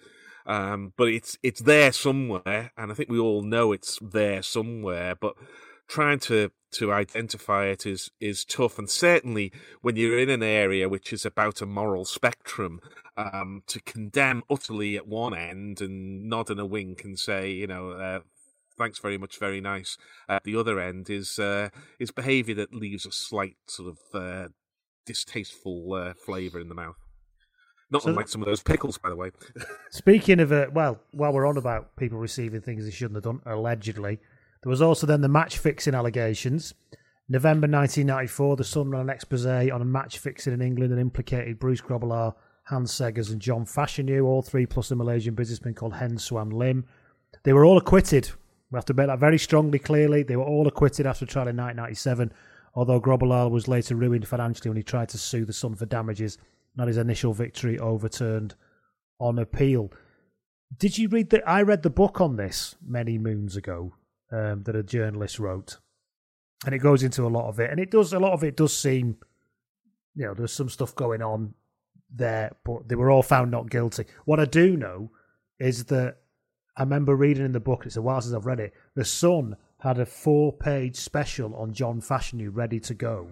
Um, 0.46 0.94
but 0.96 1.08
it's 1.08 1.38
it's 1.42 1.62
there 1.62 1.92
somewhere, 1.92 2.72
and 2.78 2.92
I 2.92 2.96
think 2.96 3.10
we 3.10 3.20
all 3.20 3.42
know 3.42 3.72
it's 3.72 3.98
there 4.02 4.44
somewhere. 4.44 5.16
But 5.16 5.36
trying 5.88 6.20
to 6.20 6.52
to 6.74 6.94
identify 6.94 7.66
it 7.66 7.86
is 7.86 8.12
is 8.20 8.46
tough, 8.46 8.78
and 8.78 8.90
certainly 8.90 9.52
when 9.82 9.96
you're 9.96 10.20
in 10.20 10.30
an 10.30 10.44
area 10.44 10.88
which 10.88 11.12
is 11.12 11.26
about 11.26 11.62
a 11.62 11.66
moral 11.66 12.06
spectrum, 12.06 12.82
um, 13.18 13.64
to 13.68 13.80
condemn 13.82 14.44
utterly 14.50 14.98
at 14.98 15.08
one 15.08 15.36
end 15.36 15.82
and 15.82 16.26
nod 16.30 16.50
and 16.50 16.60
a 16.60 16.66
wink 16.66 17.04
and 17.04 17.18
say, 17.18 17.52
you 17.52 17.68
know, 17.68 17.92
uh, 17.92 18.20
thanks 18.78 19.00
very 19.00 19.18
much, 19.18 19.40
very 19.40 19.62
nice. 19.62 19.98
At 20.28 20.44
the 20.44 20.56
other 20.56 20.80
end 20.80 21.10
is 21.10 21.40
uh, 21.40 21.70
is 22.00 22.12
behaviour 22.12 22.56
that 22.56 22.74
leaves 22.74 23.06
a 23.06 23.12
slight 23.12 23.58
sort 23.68 23.96
of 23.96 24.22
uh, 24.22 24.48
distasteful 25.06 25.94
uh, 25.94 26.14
flavour 26.26 26.60
in 26.60 26.70
the 26.70 26.76
mouth. 26.76 26.96
Not 27.92 28.04
so 28.04 28.10
unlike 28.10 28.28
some 28.28 28.42
of 28.42 28.48
those 28.48 28.64
pickles, 28.64 28.98
by 28.98 29.10
the 29.10 29.16
way. 29.16 29.32
speaking 29.92 30.40
of, 30.40 30.52
uh, 30.52 30.68
well, 30.74 31.00
while 31.12 31.32
we're 31.32 31.46
on 31.46 31.58
about 31.58 31.96
people 31.96 32.18
receiving 32.18 32.62
things 32.62 32.86
they 32.86 32.92
shouldn't 32.92 33.16
have 33.16 33.24
done, 33.24 33.42
allegedly, 33.46 34.20
there 34.64 34.70
was 34.70 34.82
also 34.82 35.06
then 35.06 35.22
the 35.22 35.28
match 35.28 35.58
fixing 35.58 35.94
allegations. 35.94 36.74
November 37.30 37.68
1994, 37.68 38.56
the 38.56 38.64
Sun 38.64 38.90
ran 38.90 39.02
an 39.02 39.10
expose 39.10 39.46
on 39.46 39.82
a 39.82 39.86
match 39.86 40.18
fixing 40.18 40.54
in 40.54 40.62
England 40.62 40.92
and 40.92 41.00
implicated 41.00 41.60
Bruce 41.60 41.82
Grobbelaar, 41.82 42.34
Hans 42.64 42.92
Segers, 42.92 43.32
and 43.32 43.42
John 43.42 43.66
Fashanu, 43.66 44.26
all 44.26 44.42
three 44.42 44.66
plus 44.66 44.92
a 44.92 44.96
Malaysian 44.96 45.36
businessman 45.36 45.74
called 45.74 45.94
Heng 45.94 46.18
Suan 46.18 46.50
Lim. 46.50 46.86
They 47.44 47.54
were 47.54 47.66
all 47.66 47.78
acquitted 47.78 48.32
we 48.74 48.78
have 48.78 48.86
to 48.86 48.94
make 48.96 49.06
that 49.06 49.20
very 49.20 49.38
strongly, 49.38 49.78
clearly. 49.78 50.24
They 50.24 50.36
were 50.36 50.44
all 50.44 50.68
acquitted 50.68 51.06
after 51.06 51.28
trial 51.28 51.48
in 51.48 51.58
1997, 51.58 52.34
although 52.74 53.00
Grobbelaar 53.00 53.52
was 53.52 53.68
later 53.68 53.96
ruined 53.96 54.28
financially 54.28 54.72
when 54.72 54.78
he 54.78 54.84
tried 54.84 55.10
to 55.10 55.20
sue 55.20 55.46
the 55.46 55.54
Sun 55.54 55.76
for 55.76 55.86
damages, 55.86 56.40
not 56.76 56.88
his 56.88 56.98
initial 56.98 57.34
victory 57.34 57.78
overturned 57.78 58.56
on 59.20 59.38
appeal. 59.38 59.92
Did 60.76 60.98
you 60.98 61.08
read 61.08 61.30
the? 61.30 61.48
I 61.48 61.62
read 61.62 61.84
the 61.84 61.92
book 61.92 62.20
on 62.20 62.36
this 62.36 62.76
many 62.84 63.20
moons 63.20 63.56
ago 63.56 63.94
um, 64.32 64.64
that 64.64 64.76
a 64.76 64.82
journalist 64.82 65.38
wrote, 65.38 65.78
and 66.66 66.74
it 66.74 66.80
goes 66.80 67.04
into 67.04 67.28
a 67.28 67.30
lot 67.30 67.50
of 67.50 67.60
it, 67.60 67.70
and 67.70 67.80
it 67.80 67.92
does 67.92 68.12
a 68.12 68.20
lot 68.20 68.34
of 68.34 68.44
it 68.44 68.58
does 68.58 68.76
seem, 68.76 69.18
you 70.16 70.26
know, 70.26 70.34
there's 70.34 70.52
some 70.52 70.70
stuff 70.70 70.96
going 70.96 71.22
on 71.22 71.54
there, 72.12 72.56
but 72.66 72.90
they 72.90 72.96
were 72.96 73.12
all 73.12 73.22
found 73.22 73.52
not 73.52 73.70
guilty. 73.70 74.06
What 74.26 74.40
I 74.40 74.46
do 74.46 74.76
know 74.76 75.12
is 75.60 75.86
that 75.86 76.23
I 76.76 76.84
remember 76.84 77.16
reading 77.16 77.46
in 77.46 77.52
the 77.52 77.60
book, 77.60 77.86
it's 77.86 77.98
a 77.98 78.02
while 78.02 78.22
since 78.22 78.34
I've 78.34 78.46
read 78.46 78.60
it, 78.60 78.74
The 78.96 79.06
Sun 79.06 79.58
had 79.80 80.00
a 80.00 80.06
four 80.06 80.54
page 80.54 80.96
special 80.96 81.56
on 81.56 81.74
John 81.74 82.02
Fashanu 82.02 82.50
ready 82.52 82.80
to 82.82 82.94
go 82.94 83.28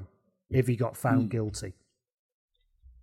if 0.50 0.68
he 0.68 0.76
got 0.76 0.98
found 0.98 1.28
mm. 1.28 1.32
guilty. 1.32 1.74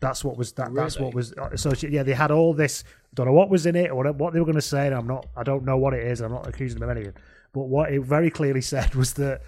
That's 0.01 0.23
what 0.23 0.37
was 0.37 0.53
that. 0.53 0.69
Really? 0.69 0.83
That's 0.83 0.99
what 1.01 1.15
was 1.15 1.33
associated. 1.53 1.95
Yeah, 1.95 2.03
they 2.05 2.13
had 2.13 2.31
all 2.31 2.55
this. 2.55 2.85
Don't 3.15 3.27
know 3.27 3.33
what 3.33 3.51
was 3.51 3.67
in 3.67 3.75
it 3.75 3.91
or 3.91 4.05
what 4.13 4.33
they 4.33 4.39
were 4.39 4.47
going 4.47 4.55
to 4.55 4.63
say. 4.63 4.87
And 4.87 4.95
I'm 4.95 5.09
not. 5.09 5.27
I 5.37 5.43
don't 5.43 5.65
know 5.65 5.77
what 5.77 5.93
it 5.93 6.07
is. 6.07 6.21
I'm 6.21 6.31
not 6.31 6.47
accusing 6.47 6.79
them 6.79 6.89
of 6.89 6.97
anything. 6.97 7.15
But 7.53 7.63
what 7.63 7.91
it 7.91 8.03
very 8.03 8.31
clearly 8.31 8.61
said 8.61 8.95
was 8.95 9.15
that 9.15 9.43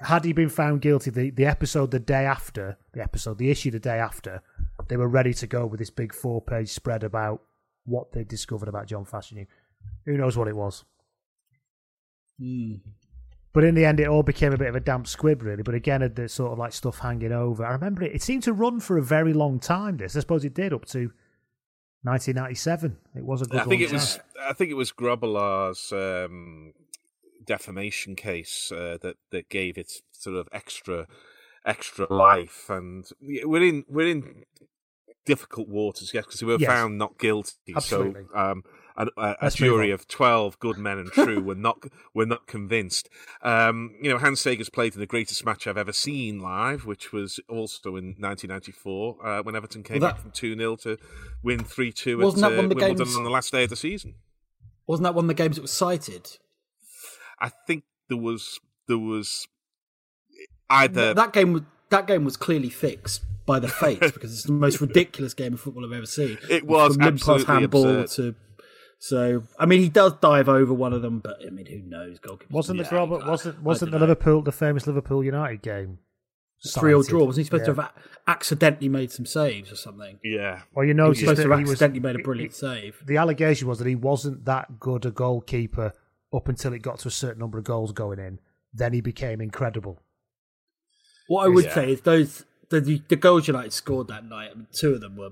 had 0.00 0.24
he 0.24 0.32
been 0.32 0.48
found 0.48 0.80
guilty, 0.80 1.10
the, 1.10 1.30
the 1.30 1.46
episode 1.46 1.90
the 1.90 2.00
day 2.00 2.24
after, 2.24 2.78
the 2.92 3.02
episode, 3.02 3.38
the 3.38 3.50
issue 3.50 3.70
the 3.70 3.78
day 3.78 3.98
after, 3.98 4.42
they 4.88 4.96
were 4.96 5.08
ready 5.08 5.34
to 5.34 5.46
go 5.46 5.66
with 5.66 5.78
this 5.78 5.90
big 5.90 6.14
four 6.14 6.40
page 6.40 6.70
spread 6.70 7.04
about 7.04 7.42
what 7.84 8.12
they 8.12 8.24
discovered 8.24 8.68
about 8.68 8.86
John 8.86 9.04
Fashanu. 9.04 9.46
Who 10.06 10.16
knows 10.16 10.36
what 10.36 10.48
it 10.48 10.56
was? 10.56 10.84
Mm. 12.40 12.80
But 13.52 13.64
in 13.64 13.74
the 13.74 13.84
end, 13.84 13.98
it 13.98 14.06
all 14.06 14.22
became 14.22 14.52
a 14.52 14.56
bit 14.56 14.68
of 14.68 14.76
a 14.76 14.80
damp 14.80 15.08
squib, 15.08 15.42
really. 15.42 15.62
But 15.62 15.74
again, 15.74 16.08
the 16.14 16.28
sort 16.28 16.52
of 16.52 16.58
like 16.58 16.72
stuff 16.72 17.00
hanging 17.00 17.32
over. 17.32 17.64
I 17.64 17.72
remember 17.72 18.04
it. 18.04 18.14
It 18.14 18.22
seemed 18.22 18.44
to 18.44 18.52
run 18.52 18.80
for 18.80 18.96
a 18.96 19.02
very 19.02 19.32
long 19.32 19.58
time. 19.58 19.96
This, 19.96 20.16
I 20.16 20.20
suppose, 20.20 20.44
it 20.44 20.54
did 20.54 20.72
up 20.72 20.86
to 20.86 21.10
1997. 22.02 22.96
It 23.16 23.24
was 23.24 23.42
a 23.42 23.46
good. 23.46 23.60
I 23.60 23.64
think 23.64 23.82
it 23.82 23.86
time. 23.86 23.94
was. 23.94 24.20
I 24.40 24.52
think 24.52 24.70
it 24.70 24.74
was 24.74 24.92
Grobbelaar's 24.92 25.92
um, 25.92 26.74
defamation 27.44 28.14
case 28.14 28.70
uh, 28.70 28.98
that 29.02 29.16
that 29.32 29.48
gave 29.48 29.76
it 29.76 29.92
sort 30.12 30.36
of 30.36 30.48
extra 30.52 31.08
extra 31.66 32.06
life. 32.12 32.70
And 32.70 33.04
we're 33.20 33.64
in 33.64 33.84
we're 33.88 34.08
in 34.08 34.44
difficult 35.26 35.68
waters, 35.68 36.12
yes, 36.14 36.24
because 36.24 36.42
we 36.42 36.52
were 36.52 36.60
yes. 36.60 36.70
found 36.70 36.98
not 36.98 37.18
guilty. 37.18 37.74
Absolutely. 37.74 38.26
So. 38.32 38.38
Um, 38.38 38.62
a, 38.96 39.06
a, 39.16 39.36
a 39.42 39.50
jury 39.50 39.90
of 39.90 40.06
twelve 40.08 40.58
good 40.58 40.78
men 40.78 40.98
and 40.98 41.10
true 41.10 41.40
were 41.40 41.54
not 41.54 41.84
were 42.14 42.26
not 42.26 42.46
convinced. 42.46 43.08
Um, 43.42 43.94
you 44.00 44.10
know, 44.10 44.18
Hans 44.18 44.42
Segers 44.42 44.72
played 44.72 44.94
in 44.94 45.00
the 45.00 45.06
greatest 45.06 45.44
match 45.44 45.66
I've 45.66 45.76
ever 45.76 45.92
seen 45.92 46.40
live, 46.40 46.86
which 46.86 47.12
was 47.12 47.40
also 47.48 47.96
in 47.96 48.16
1994 48.18 49.16
uh, 49.24 49.42
when 49.42 49.56
Everton 49.56 49.82
came 49.82 50.00
well, 50.00 50.08
that, 50.08 50.14
back 50.16 50.22
from 50.22 50.30
two 50.30 50.56
0 50.56 50.76
to 50.76 50.98
win 51.42 51.64
three 51.64 51.92
two. 51.92 52.20
At, 52.22 52.34
that 52.34 52.42
one 52.42 52.44
of 52.44 52.68
the 52.68 52.76
Wimbledon 52.76 52.96
games 52.96 53.16
on 53.16 53.24
the 53.24 53.30
last 53.30 53.52
day 53.52 53.64
of 53.64 53.70
the 53.70 53.76
season? 53.76 54.14
Wasn't 54.86 55.04
that 55.04 55.14
one 55.14 55.24
of 55.24 55.28
the 55.28 55.34
games 55.34 55.56
that 55.56 55.62
was 55.62 55.72
cited? 55.72 56.38
I 57.38 57.48
think 57.48 57.84
there 58.08 58.18
was 58.18 58.60
there 58.86 58.98
was 58.98 59.48
either 60.68 61.14
that 61.14 61.32
game 61.32 61.66
that 61.90 62.06
game 62.06 62.24
was 62.24 62.36
clearly 62.36 62.70
fixed 62.70 63.22
by 63.46 63.58
the 63.58 63.68
fates 63.68 64.10
because 64.14 64.32
it's 64.32 64.44
the 64.44 64.52
most 64.52 64.80
ridiculous 64.80 65.34
game 65.34 65.54
of 65.54 65.60
football 65.60 65.84
I've 65.84 65.92
ever 65.92 66.06
seen. 66.06 66.38
It 66.48 66.66
was 66.66 66.96
From 66.96 67.04
absolutely 67.04 67.46
handball 67.46 68.00
absurd. 68.00 68.32
to 68.32 68.34
so 69.00 69.44
I 69.58 69.64
mean, 69.64 69.80
he 69.80 69.88
does 69.88 70.12
dive 70.20 70.48
over 70.48 70.74
one 70.74 70.92
of 70.92 71.00
them, 71.00 71.20
but 71.20 71.38
I 71.44 71.48
mean, 71.48 71.64
who 71.64 71.80
knows? 71.80 72.18
Goalkeeper 72.18 72.52
wasn't 72.52 72.78
the 72.78 72.94
Robert? 72.94 73.26
Wasn't 73.26 73.62
wasn't 73.62 73.92
the 73.92 73.98
know. 73.98 74.02
Liverpool 74.02 74.42
the 74.42 74.52
famous 74.52 74.86
Liverpool 74.86 75.24
United 75.24 75.62
game? 75.62 75.98
Three 76.74 76.92
or 76.92 77.02
draw. 77.02 77.24
Wasn't 77.24 77.38
he 77.40 77.44
supposed 77.44 77.66
yeah. 77.66 77.72
to 77.72 77.80
have 77.80 77.92
accidentally 78.26 78.90
made 78.90 79.10
some 79.10 79.24
saves 79.24 79.72
or 79.72 79.76
something? 79.76 80.18
Yeah. 80.22 80.60
Well, 80.74 80.84
you 80.84 80.92
know, 80.92 81.04
he 81.04 81.08
was 81.08 81.20
supposed 81.20 81.40
to 81.40 81.48
have 81.48 81.60
accidentally 81.60 82.00
was, 82.00 82.14
made 82.14 82.20
a 82.20 82.22
brilliant 82.22 82.54
save. 82.54 83.02
The 83.06 83.16
allegation 83.16 83.66
was 83.66 83.78
that 83.78 83.88
he 83.88 83.94
wasn't 83.94 84.44
that 84.44 84.78
good 84.78 85.06
a 85.06 85.10
goalkeeper 85.10 85.94
up 86.34 86.48
until 86.48 86.74
it 86.74 86.82
got 86.82 86.98
to 86.98 87.08
a 87.08 87.10
certain 87.10 87.40
number 87.40 87.56
of 87.56 87.64
goals 87.64 87.92
going 87.92 88.18
in. 88.18 88.38
Then 88.74 88.92
he 88.92 89.00
became 89.00 89.40
incredible. 89.40 90.02
What 91.28 91.46
I 91.46 91.48
would 91.48 91.64
yeah. 91.64 91.74
say 91.74 91.92
is 91.92 92.02
those 92.02 92.44
the, 92.68 93.02
the 93.08 93.16
goals 93.16 93.48
United 93.48 93.72
scored 93.72 94.08
that 94.08 94.26
night. 94.26 94.50
I 94.52 94.54
mean, 94.54 94.66
two 94.72 94.92
of 94.92 95.00
them 95.00 95.16
were 95.16 95.30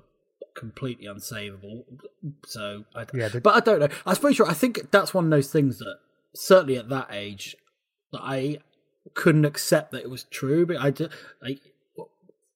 completely 0.59 1.07
unsavable. 1.07 1.85
So, 2.47 2.85
I, 2.95 3.07
yeah, 3.15 3.29
but 3.43 3.55
I 3.55 3.61
don't 3.61 3.81
know. 3.81 3.89
I 4.05 4.15
suppose 4.15 4.41
I 4.41 4.53
think 4.53 4.91
that's 4.91 5.15
one 5.15 5.25
of 5.25 5.31
those 5.31 5.51
things 5.51 5.79
that 5.79 5.99
certainly 6.35 6.77
at 6.77 6.89
that 6.89 7.09
age, 7.13 7.57
that 8.13 8.23
I 8.23 8.59
couldn't 9.15 9.45
accept 9.45 9.93
that 9.93 10.03
it 10.03 10.11
was 10.11 10.25
true. 10.25 10.67
But 10.67 10.77
I, 10.79 10.93
like, 11.41 11.61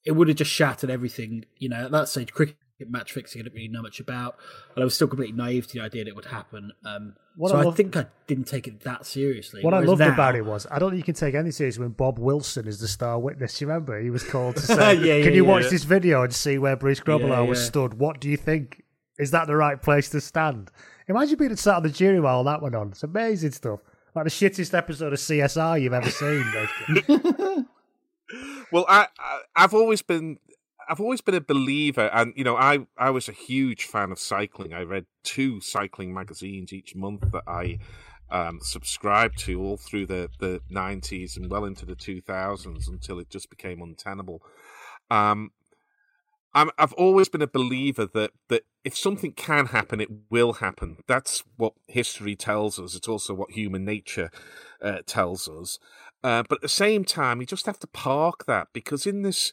it 0.04 0.12
would 0.12 0.28
have 0.28 0.36
just 0.36 0.50
shattered 0.50 0.90
everything. 0.90 1.44
You 1.58 1.68
know, 1.68 1.84
at 1.84 1.92
that 1.92 2.08
stage, 2.08 2.32
cricket 2.32 2.56
match 2.90 3.12
fixing 3.12 3.40
I 3.40 3.44
didn't 3.44 3.54
really 3.54 3.68
know 3.68 3.82
much 3.82 4.00
about, 4.00 4.36
but 4.74 4.82
I 4.82 4.84
was 4.84 4.94
still 4.94 5.08
completely 5.08 5.36
naive 5.36 5.66
to 5.68 5.74
the 5.74 5.80
idea 5.80 6.04
that 6.04 6.10
it 6.10 6.16
would 6.16 6.26
happen. 6.26 6.72
Um, 6.84 7.14
so 7.46 7.56
I, 7.56 7.68
I, 7.68 7.70
think 7.72 7.96
I 7.96 8.06
didn't 8.26 8.44
take 8.44 8.66
it 8.66 8.80
that 8.80 9.06
seriously. 9.06 9.62
What 9.62 9.74
I 9.74 9.80
loved 9.80 10.00
now, 10.00 10.12
about 10.12 10.34
it 10.36 10.44
was 10.44 10.66
I 10.70 10.78
don't 10.78 10.90
think 10.90 10.98
you 10.98 11.04
can 11.04 11.14
take 11.14 11.34
any 11.34 11.50
seriously 11.50 11.82
when 11.82 11.92
Bob 11.92 12.18
Wilson 12.18 12.66
is 12.66 12.80
the 12.80 12.88
star 12.88 13.18
witness. 13.18 13.60
You 13.60 13.66
remember 13.66 14.00
he 14.00 14.10
was 14.10 14.24
called 14.24 14.56
to 14.56 14.62
say, 14.62 14.94
yeah, 14.94 15.14
yeah, 15.14 15.24
"Can 15.24 15.34
you 15.34 15.44
yeah, 15.44 15.50
watch 15.50 15.70
this 15.70 15.84
video 15.84 16.22
and 16.22 16.34
see 16.34 16.58
where 16.58 16.76
Bruce 16.76 17.00
Grobbelaar 17.00 17.46
was 17.46 17.64
stood? 17.64 17.94
What 17.94 18.20
do 18.20 18.28
you 18.28 18.36
think? 18.36 18.82
Is 19.18 19.30
that 19.30 19.46
the 19.46 19.56
right 19.56 19.80
place 19.80 20.08
to 20.10 20.20
stand?" 20.20 20.70
Imagine 21.08 21.36
being 21.36 21.50
the 21.50 21.56
sat 21.56 21.76
on 21.76 21.82
the 21.82 21.90
jury 21.90 22.20
while 22.20 22.36
all 22.36 22.44
that 22.44 22.62
went 22.62 22.74
on. 22.74 22.88
It's 22.88 23.02
amazing 23.02 23.52
stuff. 23.52 23.80
Like 24.14 24.24
the 24.24 24.30
shittest 24.30 24.76
episode 24.76 25.12
of 25.12 25.18
CSI 25.18 25.82
you've 25.82 25.92
ever 25.92 26.10
seen. 26.10 26.44
well, 28.72 28.84
I, 28.88 29.08
I 29.18 29.40
I've 29.56 29.74
always 29.74 30.02
been 30.02 30.38
I've 30.88 31.00
always 31.00 31.20
been 31.20 31.34
a 31.34 31.40
believer, 31.40 32.10
and 32.12 32.32
you 32.36 32.44
know, 32.44 32.56
I 32.56 32.86
I 32.96 33.10
was 33.10 33.28
a 33.28 33.32
huge 33.32 33.84
fan 33.84 34.12
of 34.12 34.18
cycling. 34.18 34.72
I 34.72 34.82
read 34.82 35.06
two 35.22 35.60
cycling 35.60 36.12
magazines 36.14 36.72
each 36.72 36.94
month 36.94 37.30
that 37.32 37.44
I 37.46 37.78
um, 38.30 38.60
subscribed 38.62 39.38
to 39.40 39.60
all 39.60 39.76
through 39.76 40.06
the 40.06 40.28
the 40.38 40.60
nineties 40.70 41.36
and 41.36 41.50
well 41.50 41.64
into 41.64 41.86
the 41.86 41.94
two 41.94 42.20
thousands 42.20 42.88
until 42.88 43.18
it 43.18 43.30
just 43.30 43.50
became 43.50 43.82
untenable. 43.82 44.42
Um, 45.10 45.50
I'm, 46.54 46.70
I've 46.78 46.92
always 46.94 47.28
been 47.28 47.42
a 47.42 47.46
believer 47.46 48.06
that 48.14 48.32
that 48.48 48.62
if 48.84 48.96
something 48.96 49.32
can 49.32 49.66
happen, 49.66 50.00
it 50.00 50.10
will 50.30 50.54
happen. 50.54 50.98
That's 51.06 51.44
what 51.56 51.74
history 51.86 52.36
tells 52.36 52.78
us. 52.78 52.94
It's 52.94 53.08
also 53.08 53.34
what 53.34 53.52
human 53.52 53.84
nature 53.84 54.30
uh, 54.82 54.98
tells 55.06 55.48
us. 55.48 55.78
Uh, 56.24 56.42
but 56.48 56.56
at 56.56 56.62
the 56.62 56.68
same 56.68 57.04
time, 57.04 57.40
you 57.40 57.46
just 57.46 57.66
have 57.66 57.78
to 57.80 57.86
park 57.86 58.44
that 58.46 58.68
because 58.72 59.06
in 59.06 59.22
this 59.22 59.52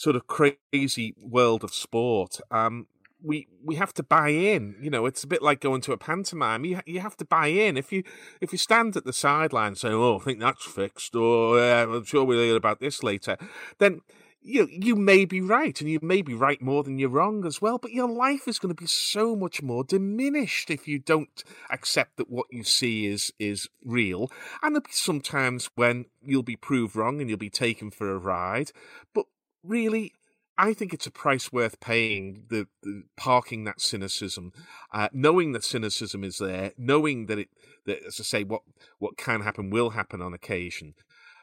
sort 0.00 0.16
of 0.16 0.26
crazy 0.26 1.14
world 1.20 1.62
of 1.62 1.74
sport, 1.74 2.40
um, 2.50 2.86
we 3.22 3.46
we 3.62 3.74
have 3.74 3.92
to 3.92 4.02
buy 4.02 4.30
in. 4.30 4.74
You 4.80 4.88
know, 4.88 5.04
it's 5.04 5.22
a 5.22 5.26
bit 5.26 5.42
like 5.42 5.60
going 5.60 5.82
to 5.82 5.92
a 5.92 5.98
pantomime. 5.98 6.64
You 6.64 6.80
you 6.86 7.00
have 7.00 7.18
to 7.18 7.26
buy 7.26 7.48
in. 7.48 7.76
If 7.76 7.92
you 7.92 8.02
if 8.40 8.50
you 8.50 8.56
stand 8.56 8.96
at 8.96 9.04
the 9.04 9.12
sideline 9.12 9.74
saying, 9.74 9.94
"Oh, 9.94 10.18
I 10.18 10.24
think 10.24 10.40
that's 10.40 10.64
fixed," 10.64 11.14
or 11.14 11.58
uh, 11.58 11.84
"I'm 11.84 12.04
sure 12.04 12.24
we'll 12.24 12.42
hear 12.42 12.56
about 12.56 12.80
this 12.80 13.02
later," 13.02 13.36
then 13.76 14.00
you 14.40 14.68
you 14.70 14.96
may 14.96 15.26
be 15.26 15.42
right, 15.42 15.78
and 15.78 15.90
you 15.90 15.98
may 16.00 16.22
be 16.22 16.32
right 16.32 16.62
more 16.62 16.82
than 16.82 16.98
you're 16.98 17.10
wrong 17.10 17.44
as 17.44 17.60
well. 17.60 17.76
But 17.76 17.92
your 17.92 18.08
life 18.08 18.48
is 18.48 18.58
going 18.58 18.74
to 18.74 18.82
be 18.82 18.86
so 18.86 19.36
much 19.36 19.60
more 19.60 19.84
diminished 19.84 20.70
if 20.70 20.88
you 20.88 20.98
don't 20.98 21.44
accept 21.68 22.16
that 22.16 22.30
what 22.30 22.46
you 22.50 22.64
see 22.64 23.04
is 23.04 23.34
is 23.38 23.68
real. 23.84 24.30
And 24.62 24.74
there'll 24.74 24.84
be 24.84 24.92
some 24.92 25.20
times 25.20 25.68
when 25.74 26.06
you'll 26.22 26.42
be 26.42 26.56
proved 26.56 26.96
wrong 26.96 27.20
and 27.20 27.28
you'll 27.28 27.38
be 27.38 27.50
taken 27.50 27.90
for 27.90 28.10
a 28.10 28.18
ride. 28.18 28.72
But 29.12 29.26
really, 29.62 30.12
I 30.58 30.74
think 30.74 30.92
it's 30.92 31.06
a 31.06 31.10
price 31.10 31.52
worth 31.52 31.80
paying. 31.80 32.44
The, 32.48 32.66
the 32.82 33.04
parking 33.16 33.64
that 33.64 33.80
cynicism, 33.80 34.52
uh, 34.92 35.08
knowing 35.12 35.52
that 35.52 35.64
cynicism 35.64 36.24
is 36.24 36.38
there, 36.38 36.72
knowing 36.76 37.26
that 37.26 37.38
it, 37.38 37.48
that 37.86 38.02
as 38.06 38.20
I 38.20 38.24
say, 38.24 38.44
what 38.44 38.62
what 38.98 39.16
can 39.16 39.40
happen 39.40 39.70
will 39.70 39.90
happen 39.90 40.20
on 40.20 40.34
occasion. 40.34 40.94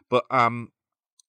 But 0.09 0.26
um, 0.30 0.72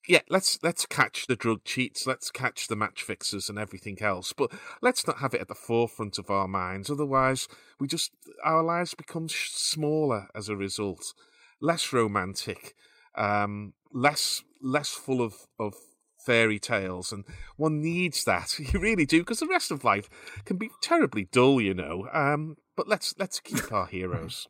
yeah, 0.06 0.20
let's 0.30 0.58
let's 0.62 0.86
catch 0.86 1.26
the 1.26 1.36
drug 1.36 1.64
cheats, 1.64 2.06
let's 2.06 2.30
catch 2.30 2.68
the 2.68 2.76
match 2.76 3.02
fixers 3.02 3.48
and 3.48 3.58
everything 3.58 4.00
else, 4.00 4.32
but 4.32 4.50
let's 4.80 5.06
not 5.06 5.18
have 5.18 5.34
it 5.34 5.40
at 5.40 5.48
the 5.48 5.54
forefront 5.54 6.18
of 6.18 6.30
our 6.30 6.48
minds. 6.48 6.90
Otherwise, 6.90 7.46
we 7.78 7.86
just 7.86 8.12
our 8.44 8.62
lives 8.62 8.94
become 8.94 9.28
smaller 9.28 10.28
as 10.34 10.48
a 10.48 10.56
result, 10.56 11.12
less 11.60 11.92
romantic, 11.92 12.74
um, 13.16 13.74
less 13.92 14.42
less 14.62 14.90
full 14.90 15.20
of 15.20 15.46
of 15.58 15.74
fairy 16.18 16.58
tales, 16.58 17.12
and 17.12 17.24
one 17.56 17.80
needs 17.80 18.24
that. 18.24 18.58
You 18.72 18.80
really 18.80 19.06
do, 19.06 19.20
because 19.20 19.40
the 19.40 19.46
rest 19.46 19.70
of 19.70 19.84
life 19.84 20.08
can 20.44 20.56
be 20.56 20.70
terribly 20.82 21.28
dull, 21.30 21.60
you 21.60 21.74
know. 21.74 22.08
Um, 22.12 22.56
but 22.76 22.88
let's 22.88 23.14
let's 23.18 23.40
keep 23.40 23.72
our 23.72 23.86
heroes. 23.86 24.48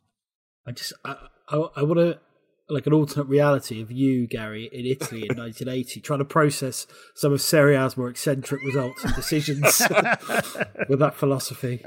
I 0.65 0.71
just 0.71 0.93
I 1.05 1.15
I, 1.47 1.57
I 1.77 1.83
want 1.83 1.99
to 1.99 2.19
like 2.69 2.85
an 2.87 2.93
alternate 2.93 3.27
reality 3.27 3.81
of 3.81 3.91
you, 3.91 4.27
Gary, 4.27 4.69
in 4.71 4.85
Italy 4.85 5.25
in 5.29 5.37
1980, 5.37 6.01
trying 6.01 6.19
to 6.19 6.25
process 6.25 6.85
some 7.15 7.33
of 7.33 7.41
Serie 7.41 7.75
A's 7.75 7.97
more 7.97 8.09
eccentric 8.09 8.63
results 8.63 9.03
and 9.03 9.15
decisions 9.15 9.63
with 10.89 10.99
that 10.99 11.13
philosophy. 11.15 11.83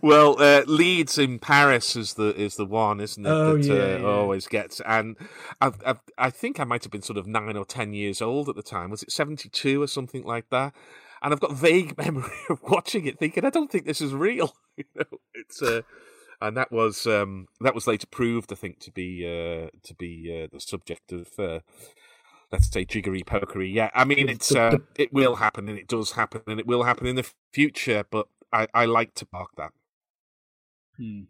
Well, 0.00 0.40
uh, 0.40 0.62
Leeds 0.66 1.18
in 1.18 1.38
Paris 1.38 1.96
is 1.96 2.14
the 2.14 2.34
is 2.40 2.56
the 2.56 2.66
one, 2.66 3.00
isn't 3.00 3.24
it? 3.24 3.28
Oh, 3.28 3.56
that 3.56 3.64
yeah, 3.64 3.74
uh, 3.74 3.98
yeah. 3.98 4.06
always 4.06 4.46
gets. 4.46 4.80
And 4.80 5.16
I've, 5.60 5.80
I've, 5.84 6.00
I 6.16 6.30
think 6.30 6.60
I 6.60 6.64
might 6.64 6.84
have 6.84 6.92
been 6.92 7.02
sort 7.02 7.18
of 7.18 7.26
nine 7.26 7.56
or 7.56 7.64
ten 7.64 7.92
years 7.92 8.22
old 8.22 8.48
at 8.48 8.56
the 8.56 8.62
time. 8.62 8.90
Was 8.90 9.02
it 9.02 9.10
72 9.10 9.82
or 9.82 9.86
something 9.86 10.22
like 10.22 10.50
that? 10.50 10.74
And 11.22 11.32
I've 11.32 11.40
got 11.40 11.52
vague 11.52 11.96
memory 12.04 12.30
of 12.48 12.62
watching 12.62 13.06
it, 13.06 13.18
thinking, 13.18 13.44
I 13.44 13.50
don't 13.50 13.70
think 13.70 13.86
this 13.86 14.00
is 14.00 14.12
real. 14.12 14.54
you 14.76 14.84
know, 14.94 15.18
it's 15.34 15.62
uh, 15.62 15.82
and 16.40 16.56
that 16.56 16.70
was 16.72 17.06
um, 17.06 17.46
that 17.60 17.74
was 17.74 17.86
later 17.86 18.06
proved, 18.06 18.52
I 18.52 18.56
think, 18.56 18.78
to 18.80 18.90
be 18.90 19.24
uh, 19.24 19.68
to 19.82 19.94
be 19.94 20.44
uh, 20.44 20.48
the 20.52 20.60
subject 20.60 21.12
of 21.12 21.28
uh, 21.38 21.60
let's 22.52 22.70
say 22.70 22.84
jiggery 22.84 23.22
pokery. 23.22 23.72
Yeah, 23.72 23.90
I 23.94 24.04
mean, 24.04 24.28
it's 24.28 24.54
uh, 24.54 24.78
it 24.96 25.12
will 25.12 25.36
happen, 25.36 25.68
and 25.68 25.78
it 25.78 25.88
does 25.88 26.12
happen, 26.12 26.42
and 26.46 26.58
it 26.60 26.66
will 26.66 26.84
happen 26.84 27.06
in 27.06 27.16
the 27.16 27.28
future. 27.52 28.04
But 28.10 28.28
I, 28.52 28.68
I 28.74 28.84
like 28.86 29.14
to 29.14 29.26
park 29.26 29.50
that. 29.56 29.72
Hmm. 30.96 31.22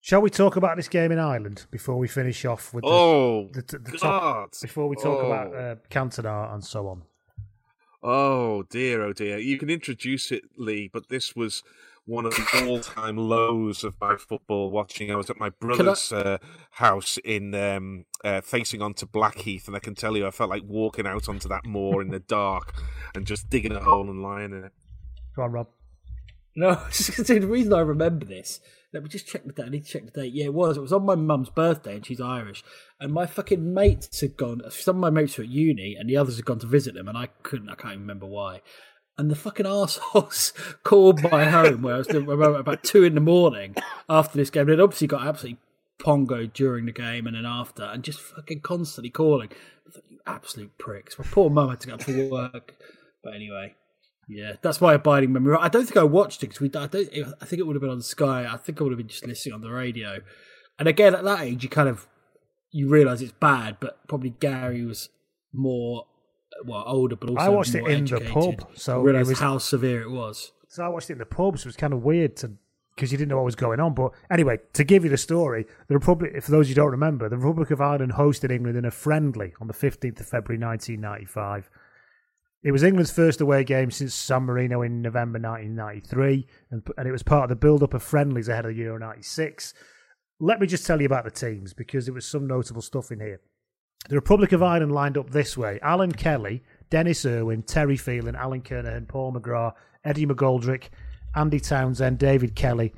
Shall 0.00 0.20
we 0.20 0.28
talk 0.28 0.56
about 0.56 0.76
this 0.76 0.88
game 0.88 1.12
in 1.12 1.18
Ireland 1.18 1.64
before 1.70 1.96
we 1.96 2.08
finish 2.08 2.44
off 2.44 2.74
with 2.74 2.82
the, 2.84 2.90
Oh 2.90 3.48
the, 3.54 3.62
the, 3.62 3.78
the 3.78 3.98
top? 3.98 4.52
Before 4.60 4.86
we 4.86 4.96
talk 4.96 5.22
Oh. 5.22 5.26
about 5.26 5.54
uh, 5.56 5.76
Cantona 5.90 6.52
and 6.52 6.62
so 6.62 6.88
on. 6.88 7.02
Oh 8.02 8.64
dear, 8.64 9.00
oh 9.02 9.14
dear. 9.14 9.38
You 9.38 9.56
can 9.56 9.70
introduce 9.70 10.30
it, 10.30 10.42
Lee, 10.58 10.90
but 10.92 11.08
this 11.08 11.34
was 11.34 11.62
one 12.06 12.26
of 12.26 12.34
the 12.34 12.66
all-time 12.68 13.16
lows 13.16 13.82
of 13.82 13.94
my 14.00 14.16
football 14.16 14.70
watching. 14.70 15.10
I 15.10 15.16
was 15.16 15.30
at 15.30 15.40
my 15.40 15.50
brother's 15.50 16.12
uh, 16.12 16.38
house 16.72 17.18
in 17.24 17.54
um, 17.54 18.04
uh, 18.22 18.40
facing 18.42 18.82
onto 18.82 19.06
Blackheath, 19.06 19.66
and 19.66 19.76
I 19.76 19.80
can 19.80 19.94
tell 19.94 20.16
you, 20.16 20.26
I 20.26 20.30
felt 20.30 20.50
like 20.50 20.62
walking 20.66 21.06
out 21.06 21.28
onto 21.28 21.48
that 21.48 21.64
moor 21.64 22.02
in 22.02 22.08
the 22.08 22.18
dark 22.28 22.74
and 23.14 23.26
just 23.26 23.48
digging 23.48 23.72
a 23.72 23.80
hole 23.80 24.10
and 24.10 24.22
lying 24.22 24.52
in 24.52 24.64
it. 24.64 24.72
Go 25.34 25.42
on, 25.42 25.52
Rob. 25.52 25.68
No, 26.56 26.68
I 26.68 26.86
was 26.86 26.98
just 26.98 27.26
the 27.26 27.40
reason 27.40 27.72
I 27.72 27.80
remember 27.80 28.26
this. 28.26 28.60
Let 28.92 29.02
me 29.02 29.08
just 29.08 29.26
check 29.26 29.44
the 29.44 29.52
date. 29.52 29.66
I 29.66 29.70
need 29.70 29.84
to 29.86 29.90
check 29.90 30.04
the 30.04 30.20
date. 30.22 30.32
Yeah, 30.32 30.44
it 30.44 30.54
was. 30.54 30.76
It 30.76 30.80
was 30.80 30.92
on 30.92 31.04
my 31.04 31.16
mum's 31.16 31.50
birthday, 31.50 31.96
and 31.96 32.06
she's 32.06 32.20
Irish. 32.20 32.62
And 33.00 33.12
my 33.12 33.26
fucking 33.26 33.74
mates 33.74 34.20
had 34.20 34.36
gone. 34.36 34.62
Some 34.70 34.96
of 34.96 35.00
my 35.00 35.10
mates 35.10 35.36
were 35.36 35.42
at 35.42 35.50
uni, 35.50 35.96
and 35.98 36.08
the 36.08 36.16
others 36.16 36.36
had 36.36 36.44
gone 36.44 36.60
to 36.60 36.66
visit 36.66 36.94
them, 36.94 37.08
and 37.08 37.18
I 37.18 37.26
couldn't. 37.42 37.70
I 37.70 37.74
can't 37.74 37.94
even 37.94 38.02
remember 38.02 38.26
why. 38.26 38.60
And 39.16 39.30
the 39.30 39.36
fucking 39.36 39.66
assholes 39.66 40.52
called 40.82 41.22
my 41.30 41.44
home 41.44 41.82
where 41.82 41.94
I 41.94 41.98
was 41.98 42.08
doing 42.08 42.28
about 42.28 42.82
two 42.82 43.04
in 43.04 43.14
the 43.14 43.20
morning 43.20 43.76
after 44.08 44.36
this 44.36 44.50
game. 44.50 44.66
They'd 44.66 44.80
obviously 44.80 45.06
got 45.06 45.26
absolutely 45.26 45.60
pongo 46.00 46.46
during 46.46 46.86
the 46.86 46.92
game 46.92 47.26
and 47.26 47.36
then 47.36 47.46
after, 47.46 47.84
and 47.84 48.02
just 48.02 48.20
fucking 48.20 48.60
constantly 48.60 49.10
calling. 49.10 49.50
Thought, 49.90 50.04
you 50.08 50.18
absolute 50.26 50.76
pricks. 50.78 51.18
My 51.18 51.24
poor 51.30 51.50
mum 51.50 51.70
had 51.70 51.80
to 51.80 51.88
go 51.88 51.96
to 51.96 52.30
work. 52.30 52.74
But 53.22 53.34
anyway, 53.34 53.74
yeah, 54.28 54.54
that's 54.62 54.80
my 54.80 54.94
abiding 54.94 55.32
memory. 55.32 55.56
I 55.60 55.68
don't 55.68 55.84
think 55.84 55.96
I 55.96 56.04
watched 56.04 56.42
it 56.42 56.48
because 56.48 56.60
we. 56.60 56.68
I, 56.68 56.86
don't, 56.86 57.08
I 57.40 57.44
think 57.44 57.60
it 57.60 57.66
would 57.66 57.76
have 57.76 57.82
been 57.82 57.90
on 57.90 58.02
Sky. 58.02 58.46
I 58.50 58.56
think 58.56 58.80
I 58.80 58.84
would 58.84 58.92
have 58.92 58.98
been 58.98 59.08
just 59.08 59.26
listening 59.26 59.54
on 59.54 59.60
the 59.60 59.70
radio. 59.70 60.20
And 60.78 60.88
again, 60.88 61.14
at 61.14 61.24
that 61.24 61.42
age, 61.42 61.62
you 61.62 61.68
kind 61.68 61.88
of 61.88 62.08
you 62.70 62.88
realise 62.88 63.20
it's 63.20 63.32
bad, 63.32 63.76
but 63.80 64.06
probably 64.08 64.30
Gary 64.30 64.84
was 64.84 65.08
more 65.52 66.06
well 66.64 66.84
older, 66.86 67.16
but 67.16 67.30
also 67.30 67.40
I 67.40 67.48
watched 67.48 67.74
it 67.74 67.86
in 67.86 68.04
the 68.04 68.20
pub, 68.20 68.68
so 68.74 69.00
it 69.00 69.04
realised 69.04 69.28
was- 69.30 69.38
how 69.40 69.58
severe 69.58 70.02
it 70.02 70.10
was. 70.10 70.52
So 70.68 70.84
I 70.84 70.88
watched 70.88 71.08
it 71.10 71.14
in 71.14 71.18
the 71.18 71.26
pub, 71.26 71.58
so 71.58 71.66
it 71.66 71.66
was 71.66 71.76
kind 71.76 71.92
of 71.92 72.02
weird 72.02 72.36
to 72.38 72.52
because 72.94 73.10
you 73.10 73.18
didn't 73.18 73.30
know 73.30 73.36
what 73.36 73.44
was 73.44 73.56
going 73.56 73.80
on. 73.80 73.94
But 73.94 74.12
anyway, 74.30 74.58
to 74.74 74.84
give 74.84 75.04
you 75.04 75.10
the 75.10 75.16
story, 75.16 75.66
the 75.88 75.94
Republic, 75.94 76.40
for 76.42 76.50
those 76.50 76.68
you 76.68 76.74
don't 76.74 76.92
remember, 76.92 77.28
the 77.28 77.36
Republic 77.36 77.70
of 77.70 77.80
Ireland 77.80 78.12
hosted 78.12 78.52
England 78.52 78.76
in 78.78 78.84
a 78.84 78.90
friendly 78.90 79.52
on 79.60 79.66
the 79.66 79.72
15th 79.72 80.20
of 80.20 80.26
February 80.26 80.60
1995. 80.64 81.70
It 82.62 82.72
was 82.72 82.82
England's 82.82 83.10
first 83.12 83.40
away 83.40 83.62
game 83.64 83.90
since 83.90 84.14
San 84.14 84.44
Marino 84.44 84.80
in 84.82 85.02
November 85.02 85.38
1993, 85.38 86.46
and, 86.70 86.82
and 86.96 87.08
it 87.08 87.12
was 87.12 87.22
part 87.22 87.44
of 87.44 87.48
the 87.50 87.56
build 87.56 87.82
up 87.82 87.94
of 87.94 88.02
friendlies 88.02 88.48
ahead 88.48 88.64
of 88.64 88.74
the 88.74 88.82
Euro 88.82 88.98
96. 88.98 89.74
Let 90.40 90.60
me 90.60 90.66
just 90.66 90.86
tell 90.86 91.00
you 91.00 91.06
about 91.06 91.24
the 91.24 91.30
teams 91.30 91.74
because 91.74 92.06
there 92.06 92.14
was 92.14 92.26
some 92.26 92.46
notable 92.46 92.80
stuff 92.80 93.10
in 93.12 93.20
here. 93.20 93.40
The 94.08 94.16
Republic 94.16 94.52
of 94.52 94.62
Ireland 94.62 94.92
lined 94.92 95.16
up 95.16 95.30
this 95.30 95.56
way 95.56 95.78
Alan 95.82 96.12
Kelly, 96.12 96.62
Denis 96.90 97.24
Irwin, 97.24 97.62
Terry 97.62 97.96
Phelan, 97.96 98.36
Alan 98.36 98.62
Kernaghan, 98.62 99.08
Paul 99.08 99.32
McGrath, 99.32 99.74
Eddie 100.04 100.26
McGoldrick, 100.26 100.88
Andy 101.34 101.58
Townsend, 101.58 102.18
David 102.18 102.54
Kelly, 102.54 102.92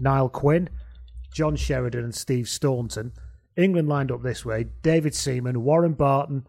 Niall 0.00 0.28
Quinn, 0.28 0.68
John 1.32 1.56
Sheridan, 1.56 2.04
and 2.04 2.14
Steve 2.14 2.48
Staunton. 2.48 3.12
England 3.56 3.88
lined 3.88 4.12
up 4.12 4.22
this 4.22 4.44
way 4.44 4.66
David 4.82 5.14
Seaman, 5.14 5.62
Warren 5.62 5.94
Barton, 5.94 6.46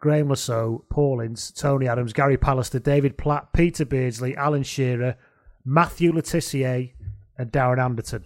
Graeme 0.00 0.28
Le 0.28 0.36
Saux, 0.36 0.84
Paul 0.88 1.20
Ince, 1.20 1.50
Tony 1.50 1.88
Adams, 1.88 2.12
Gary 2.12 2.36
Pallister, 2.36 2.82
David 2.82 3.18
Platt, 3.18 3.52
Peter 3.52 3.84
Beardsley, 3.84 4.36
Alan 4.36 4.62
Shearer, 4.62 5.16
Matthew 5.64 6.12
Le 6.12 6.22
Tissier, 6.22 6.92
and 7.36 7.50
Darren 7.50 7.84
Anderton. 7.84 8.24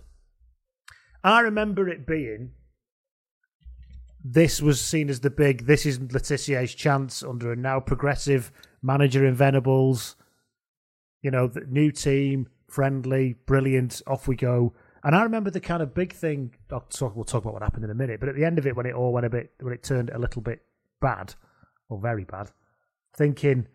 I 1.24 1.40
remember 1.40 1.88
it 1.88 2.06
being 2.06 2.52
this 4.24 4.62
was 4.62 4.80
seen 4.80 5.10
as 5.10 5.20
the 5.20 5.30
big 5.30 5.66
this 5.66 5.84
is 5.84 6.00
Le 6.00 6.20
Tissier's 6.20 6.74
chance 6.74 7.22
under 7.22 7.52
a 7.52 7.56
now 7.56 7.80
progressive 7.80 8.52
manager 8.82 9.26
in 9.26 9.34
Venables. 9.34 10.16
You 11.22 11.30
know, 11.30 11.46
the 11.46 11.62
new 11.68 11.90
team, 11.90 12.48
friendly, 12.68 13.34
brilliant, 13.46 14.02
off 14.06 14.26
we 14.26 14.36
go. 14.36 14.74
And 15.04 15.16
I 15.16 15.22
remember 15.22 15.50
the 15.50 15.60
kind 15.60 15.82
of 15.82 15.94
big 15.94 16.12
thing. 16.12 16.54
Talk, 16.68 17.16
we'll 17.16 17.24
talk 17.24 17.42
about 17.42 17.54
what 17.54 17.62
happened 17.62 17.84
in 17.84 17.90
a 17.90 17.94
minute. 17.94 18.20
But 18.20 18.28
at 18.28 18.36
the 18.36 18.44
end 18.44 18.58
of 18.58 18.66
it, 18.66 18.76
when 18.76 18.86
it 18.86 18.94
all 18.94 19.12
went 19.12 19.26
a 19.26 19.30
bit, 19.30 19.52
when 19.60 19.72
it 19.72 19.82
turned 19.82 20.10
a 20.10 20.18
little 20.18 20.42
bit 20.42 20.62
bad, 21.00 21.34
or 21.88 21.98
very 21.98 22.24
bad, 22.24 22.50
thinking, 23.16 23.66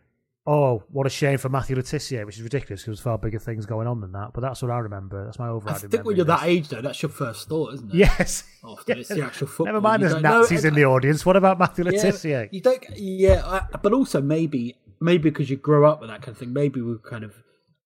"Oh, 0.48 0.82
what 0.92 1.06
a 1.06 1.10
shame 1.10 1.38
for 1.38 1.50
Matthew 1.50 1.76
Le 1.76 1.84
Tissier," 1.84 2.26
which 2.26 2.38
is 2.38 2.42
ridiculous 2.42 2.82
because 2.82 2.86
there 2.86 2.92
was 2.92 3.00
far 3.02 3.18
bigger 3.18 3.38
things 3.38 3.66
going 3.66 3.86
on 3.86 4.00
than 4.02 4.14
that. 4.14 4.32
But 4.34 4.42
that's 4.42 4.62
what 4.62 4.72
I 4.72 4.80
remember. 4.80 5.26
That's 5.26 5.38
my 5.38 5.48
I 5.48 5.50
overriding. 5.50 5.90
think 5.90 6.06
when 6.06 6.16
you're 6.16 6.26
that 6.26 6.44
age, 6.44 6.70
though, 6.70 6.82
that's 6.82 7.02
your 7.02 7.10
first 7.10 7.50
thought, 7.50 7.74
isn't 7.76 7.92
it? 7.94 7.98
yes. 7.98 8.44
Oh, 8.64 8.70
Often 8.74 8.98
it's 9.00 9.10
the 9.10 9.22
actual 9.24 9.48
football. 9.48 9.66
Never 9.68 9.82
mind, 9.82 10.02
You 10.02 10.08
there's 10.10 10.22
don't 10.22 10.32
know- 10.32 10.40
Nazis 10.42 10.66
in 10.66 10.74
the 10.74 10.86
audience. 10.86 11.26
What 11.26 11.36
about 11.36 11.60
Matthew 11.60 11.84
Yeah, 11.92 12.46
you 12.52 12.62
don't. 12.62 12.84
Yeah, 12.96 13.44
I, 13.46 13.78
but 13.78 13.92
also 13.94 14.22
maybe 14.22 14.76
maybe 15.00 15.30
because 15.30 15.50
you 15.50 15.58
grow 15.58 15.88
up 15.88 16.00
with 16.02 16.10
that 16.10 16.22
kind 16.22 16.30
of 16.34 16.38
thing. 16.38 16.54
Maybe 16.54 16.82
we're 16.82 16.98
kind 16.98 17.24
of 17.24 17.36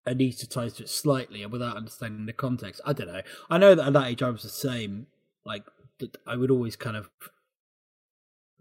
anesthetized 0.07 0.77
to 0.77 0.83
it 0.83 0.89
slightly 0.89 1.43
and 1.43 1.51
without 1.51 1.77
understanding 1.77 2.25
the 2.25 2.33
context. 2.33 2.81
I 2.85 2.93
don't 2.93 3.07
know. 3.07 3.21
I 3.49 3.57
know 3.57 3.75
that 3.75 3.87
at 3.87 3.93
that 3.93 4.07
age 4.07 4.23
I 4.23 4.29
was 4.29 4.43
the 4.43 4.49
same. 4.49 5.07
Like 5.45 5.63
I 6.27 6.35
would 6.35 6.49
always 6.51 6.75
kind 6.75 6.95
of 6.97 7.09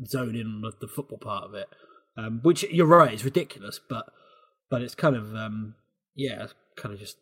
zone 0.06 0.34
in 0.34 0.46
on 0.64 0.72
the 0.80 0.88
football 0.88 1.18
part 1.18 1.44
of 1.44 1.54
it, 1.54 1.68
um, 2.16 2.40
which 2.42 2.62
you're 2.64 2.86
right, 2.86 3.12
it's 3.12 3.24
ridiculous, 3.24 3.80
but. 3.88 4.06
but 4.70 4.82
it's 4.82 4.94
kind 4.94 5.16
of 5.16 5.34
um, 5.34 5.74
yeah, 6.14 6.44
it's 6.44 6.54
kind 6.76 6.94
of 6.94 7.00
just 7.00 7.16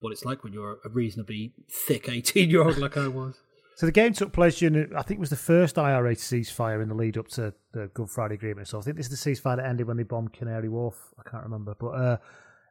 what 0.00 0.12
it's 0.12 0.24
like 0.24 0.44
when 0.44 0.52
you're 0.52 0.78
a 0.84 0.88
reasonably 0.88 1.52
thick 1.70 2.08
eighteen 2.08 2.50
year 2.50 2.62
old 2.62 2.78
like 2.78 2.96
I 2.96 3.08
was. 3.20 3.36
So 3.76 3.86
the 3.86 3.92
game 3.92 4.12
took 4.12 4.32
place 4.32 4.58
during, 4.58 4.92
I 4.96 5.02
think 5.02 5.18
it 5.18 5.20
was 5.20 5.30
the 5.30 5.36
first 5.36 5.78
IRA 5.78 6.16
ceasefire 6.16 6.82
in 6.82 6.88
the 6.88 6.96
lead 6.96 7.16
up 7.16 7.28
to 7.28 7.54
the 7.72 7.86
Good 7.94 8.10
Friday 8.10 8.34
Agreement. 8.34 8.66
So 8.66 8.76
I 8.76 8.82
think 8.82 8.96
this 8.96 9.08
is 9.08 9.22
the 9.22 9.30
ceasefire 9.30 9.58
that 9.58 9.66
ended 9.66 9.86
when 9.86 9.96
they 9.96 10.02
bombed 10.02 10.32
Canary 10.32 10.68
Wharf. 10.68 10.96
I 11.16 11.30
can't 11.30 11.44
remember, 11.44 11.76
but 11.78 11.90
uh, 11.90 12.16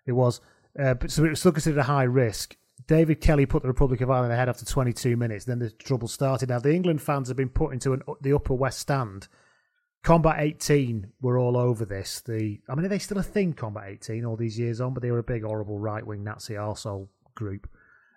it 0.05 0.11
was. 0.11 0.41
Uh, 0.77 0.95
but 0.95 1.09
so 1.09 1.23
it 1.23 1.29
was 1.29 1.39
still 1.39 1.53
considered 1.53 1.79
a 1.79 1.83
high 1.83 2.03
risk. 2.03 2.57
David 2.87 3.21
Kelly 3.21 3.45
put 3.45 3.61
the 3.61 3.69
Republic 3.69 4.01
of 4.01 4.11
Ireland 4.11 4.33
ahead 4.33 4.49
after 4.49 4.65
22 4.65 5.15
minutes. 5.15 5.45
Then 5.45 5.59
the 5.59 5.69
trouble 5.69 6.09
started. 6.09 6.49
Now 6.49 6.59
the 6.59 6.75
England 6.75 7.01
fans 7.01 7.29
have 7.29 7.37
been 7.37 7.47
put 7.47 7.71
into 7.71 7.93
an, 7.93 8.01
the 8.19 8.33
upper 8.33 8.53
west 8.53 8.79
stand. 8.79 9.29
Combat 10.03 10.37
18 10.39 11.07
were 11.21 11.37
all 11.37 11.57
over 11.57 11.83
this. 11.85 12.21
The 12.21 12.59
I 12.69 12.75
mean, 12.75 12.85
are 12.85 12.89
they 12.89 12.99
still 12.99 13.17
a 13.17 13.23
thing? 13.23 13.53
Combat 13.53 13.85
18 13.87 14.25
all 14.25 14.37
these 14.37 14.57
years 14.57 14.79
on, 14.79 14.93
but 14.93 15.03
they 15.03 15.11
were 15.11 15.19
a 15.19 15.23
big, 15.23 15.43
horrible 15.43 15.79
right 15.79 16.05
wing 16.05 16.23
Nazi 16.23 16.53
arsehole 16.53 17.07
group. 17.35 17.69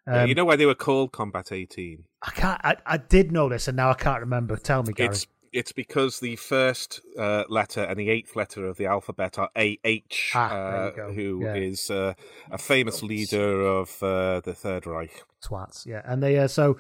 Um, 0.07 0.29
you 0.29 0.35
know 0.35 0.45
why 0.45 0.57
they 0.57 0.67
were 0.67 0.75
called 0.75 1.13
Combat 1.13 1.53
18? 1.53 2.05
I 2.23 2.31
can't. 2.31 2.61
I, 2.65 2.77
I 2.87 2.97
did 2.97 3.33
know 3.33 3.49
this, 3.49 3.69
and 3.69 3.77
now 3.77 3.91
I 3.91 3.95
can't 3.95 4.21
remember. 4.21 4.57
Tell 4.57 4.83
me, 4.83 4.93
Gary. 4.93 5.11
It's 5.11 5.27
it's 5.53 5.73
because 5.73 6.21
the 6.21 6.37
first 6.37 7.01
uh, 7.19 7.43
letter 7.49 7.83
and 7.83 7.99
the 7.99 8.09
eighth 8.09 8.37
letter 8.37 8.67
of 8.67 8.77
the 8.77 8.87
alphabet 8.87 9.37
are 9.37 9.51
AH, 9.57 9.99
Ah, 10.35 10.49
uh, 10.53 10.71
there 10.71 10.91
you 10.91 10.97
go. 10.97 11.13
who 11.13 11.41
Yeah. 11.45 11.55
is 11.57 11.91
uh, 11.91 12.15
a 12.53 12.59
famous 12.59 13.03
leader 13.03 13.61
of 13.63 14.01
uh, 14.01 14.41
the 14.41 14.55
Third 14.55 14.87
Reich. 14.87 15.25
twats. 15.45 15.87
Yeah, 15.87 16.03
and 16.05 16.23
they 16.23 16.39
uh, 16.39 16.47
so 16.47 16.79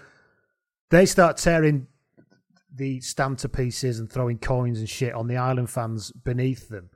they 0.90 1.05
start 1.05 1.36
tearing 1.36 1.89
the 2.74 3.01
stand 3.01 3.38
to 3.38 3.48
pieces 3.48 3.98
and 3.98 4.10
throwing 4.10 4.38
coins 4.38 4.78
and 4.78 4.88
shit 4.88 5.14
on 5.14 5.26
the 5.26 5.36
island 5.36 5.70
fans 5.70 6.12
beneath 6.12 6.68
them. 6.68 6.90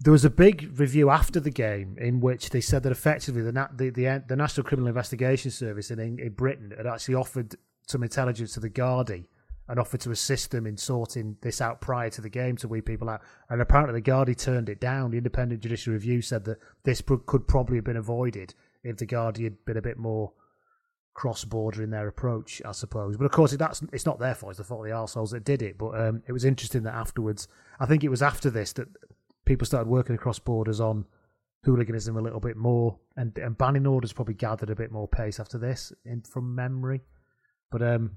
There 0.00 0.12
was 0.12 0.24
a 0.24 0.30
big 0.30 0.78
review 0.78 1.10
after 1.10 1.38
the 1.38 1.50
game 1.50 1.96
in 2.00 2.20
which 2.20 2.50
they 2.50 2.60
said 2.60 2.82
that 2.82 2.92
effectively 2.92 3.42
the 3.42 3.52
the, 3.76 3.90
the, 3.90 4.24
the 4.26 4.36
National 4.36 4.64
Criminal 4.64 4.88
Investigation 4.88 5.50
Service 5.50 5.90
in, 5.90 6.00
in 6.00 6.32
Britain 6.32 6.72
had 6.76 6.86
actually 6.86 7.14
offered 7.14 7.54
some 7.86 8.02
intelligence 8.02 8.54
to 8.54 8.60
the 8.60 8.70
Gardaí 8.70 9.26
and 9.68 9.78
offered 9.78 10.00
to 10.00 10.10
assist 10.10 10.50
them 10.50 10.66
in 10.66 10.76
sorting 10.76 11.36
this 11.40 11.60
out 11.60 11.80
prior 11.80 12.10
to 12.10 12.20
the 12.20 12.28
game 12.28 12.56
to 12.56 12.68
weed 12.68 12.84
people 12.84 13.08
out. 13.08 13.22
And 13.48 13.62
apparently 13.62 14.00
the 14.00 14.10
Gardaí 14.10 14.36
turned 14.36 14.68
it 14.68 14.80
down. 14.80 15.10
The 15.10 15.18
Independent 15.18 15.62
Judicial 15.62 15.94
Review 15.94 16.20
said 16.20 16.44
that 16.44 16.58
this 16.82 17.02
could 17.26 17.48
probably 17.48 17.76
have 17.76 17.84
been 17.84 17.96
avoided 17.96 18.54
if 18.82 18.96
the 18.96 19.06
Gardaí 19.06 19.44
had 19.44 19.64
been 19.64 19.78
a 19.78 19.82
bit 19.82 19.96
more 19.96 20.32
cross-border 21.14 21.82
in 21.82 21.90
their 21.90 22.08
approach, 22.08 22.60
I 22.64 22.72
suppose. 22.72 23.16
But 23.16 23.24
of 23.24 23.30
course, 23.30 23.52
that's 23.52 23.82
it's 23.92 24.06
not 24.06 24.18
their 24.18 24.34
fault; 24.34 24.50
it's 24.50 24.58
the 24.58 24.64
fault 24.64 24.80
of 24.80 24.86
the 24.86 24.96
arseholes 24.96 25.30
that 25.30 25.44
did 25.44 25.62
it. 25.62 25.78
But 25.78 25.98
um, 26.00 26.22
it 26.26 26.32
was 26.32 26.44
interesting 26.44 26.82
that 26.82 26.94
afterwards, 26.94 27.48
I 27.80 27.86
think 27.86 28.04
it 28.04 28.10
was 28.10 28.22
after 28.22 28.50
this 28.50 28.72
that 28.74 28.88
people 29.44 29.66
started 29.66 29.88
working 29.88 30.14
across 30.14 30.38
borders 30.38 30.80
on 30.80 31.06
hooliganism 31.64 32.16
a 32.16 32.20
little 32.20 32.40
bit 32.40 32.56
more, 32.56 32.98
and, 33.16 33.36
and 33.38 33.56
banning 33.56 33.86
orders 33.86 34.12
probably 34.12 34.34
gathered 34.34 34.70
a 34.70 34.76
bit 34.76 34.92
more 34.92 35.08
pace 35.08 35.40
after 35.40 35.58
this, 35.58 35.92
in, 36.04 36.20
from 36.22 36.54
memory. 36.54 37.00
But 37.70 37.82
um, 37.82 38.16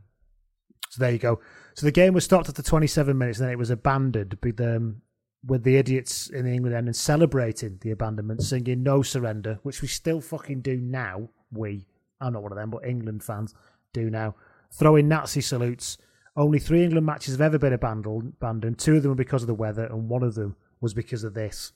so 0.89 1.01
there 1.01 1.11
you 1.11 1.17
go. 1.17 1.39
So 1.73 1.85
the 1.85 1.91
game 1.91 2.13
was 2.13 2.25
stopped 2.25 2.49
after 2.49 2.61
27 2.61 3.17
minutes, 3.17 3.39
and 3.39 3.47
then 3.47 3.53
it 3.53 3.59
was 3.59 3.69
abandoned 3.69 4.37
with 4.41 4.59
um, 4.61 5.01
with 5.45 5.63
the 5.63 5.77
idiots 5.77 6.29
in 6.29 6.45
the 6.45 6.51
England 6.51 6.75
end 6.75 6.87
and 6.87 6.95
celebrating 6.95 7.77
the 7.81 7.91
abandonment, 7.91 8.43
singing 8.43 8.83
"No 8.83 9.01
Surrender," 9.01 9.59
which 9.63 9.81
we 9.81 9.87
still 9.87 10.21
fucking 10.21 10.61
do 10.61 10.77
now. 10.77 11.29
We, 11.51 11.85
I'm 12.19 12.33
not 12.33 12.43
one 12.43 12.51
of 12.51 12.57
them, 12.57 12.69
but 12.69 12.85
England 12.85 13.23
fans 13.23 13.53
do 13.93 14.09
now. 14.09 14.35
Throwing 14.71 15.07
Nazi 15.07 15.41
salutes. 15.41 15.97
Only 16.35 16.59
three 16.59 16.83
England 16.83 17.05
matches 17.05 17.33
have 17.33 17.41
ever 17.41 17.57
been 17.57 17.73
abandoned. 17.73 18.77
Two 18.77 18.97
of 18.97 19.03
them 19.03 19.09
were 19.09 19.15
because 19.15 19.41
of 19.41 19.47
the 19.47 19.53
weather, 19.53 19.85
and 19.85 20.07
one 20.09 20.23
of 20.23 20.35
them 20.35 20.55
was 20.79 20.93
because 20.93 21.23
of 21.23 21.33
this. 21.33 21.71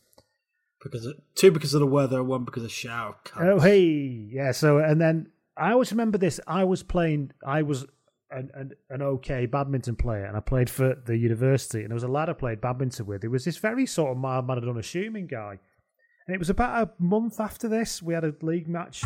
Because 0.84 1.06
of, 1.06 1.16
two 1.36 1.52
because 1.52 1.74
of 1.74 1.80
the 1.80 1.88
weather, 1.88 2.24
one 2.24 2.44
because 2.44 2.64
of 2.64 2.72
shower. 2.72 3.16
Oh 3.40 3.60
hey, 3.60 3.80
yeah. 3.80 4.52
So 4.52 4.78
and 4.80 5.00
then 5.00 5.30
I 5.58 5.72
always 5.72 5.92
remember 5.92 6.18
this. 6.18 6.40
I 6.48 6.64
was 6.64 6.84
playing. 6.84 7.32
I 7.46 7.62
was 7.62 7.86
an, 8.32 8.50
an 8.54 8.72
an 8.90 9.02
okay 9.02 9.46
badminton 9.46 9.96
player, 9.96 10.26
and 10.26 10.38
I 10.38 10.40
played 10.40 10.70
for 10.70 10.96
the 11.06 11.18
university. 11.18 11.82
And 11.82 11.90
there 11.90 11.96
was 11.96 12.04
a 12.04 12.08
lad 12.08 12.30
I 12.30 12.34
played 12.34 12.62
badminton 12.62 13.06
with. 13.06 13.24
It 13.24 13.30
was 13.30 13.46
this 13.46 13.58
very 13.58 13.86
sort 13.86 14.12
of 14.12 14.18
mild 14.18 14.48
mannered, 14.48 14.68
unassuming 14.68 15.28
guy. 15.28 15.60
And 16.28 16.36
it 16.36 16.40
was 16.40 16.50
about 16.50 16.88
a 16.88 17.04
month 17.04 17.40
after 17.40 17.68
this 17.68 18.02
we 18.02 18.14
had 18.14 18.24
a 18.24 18.34
league 18.42 18.68
match. 18.68 19.04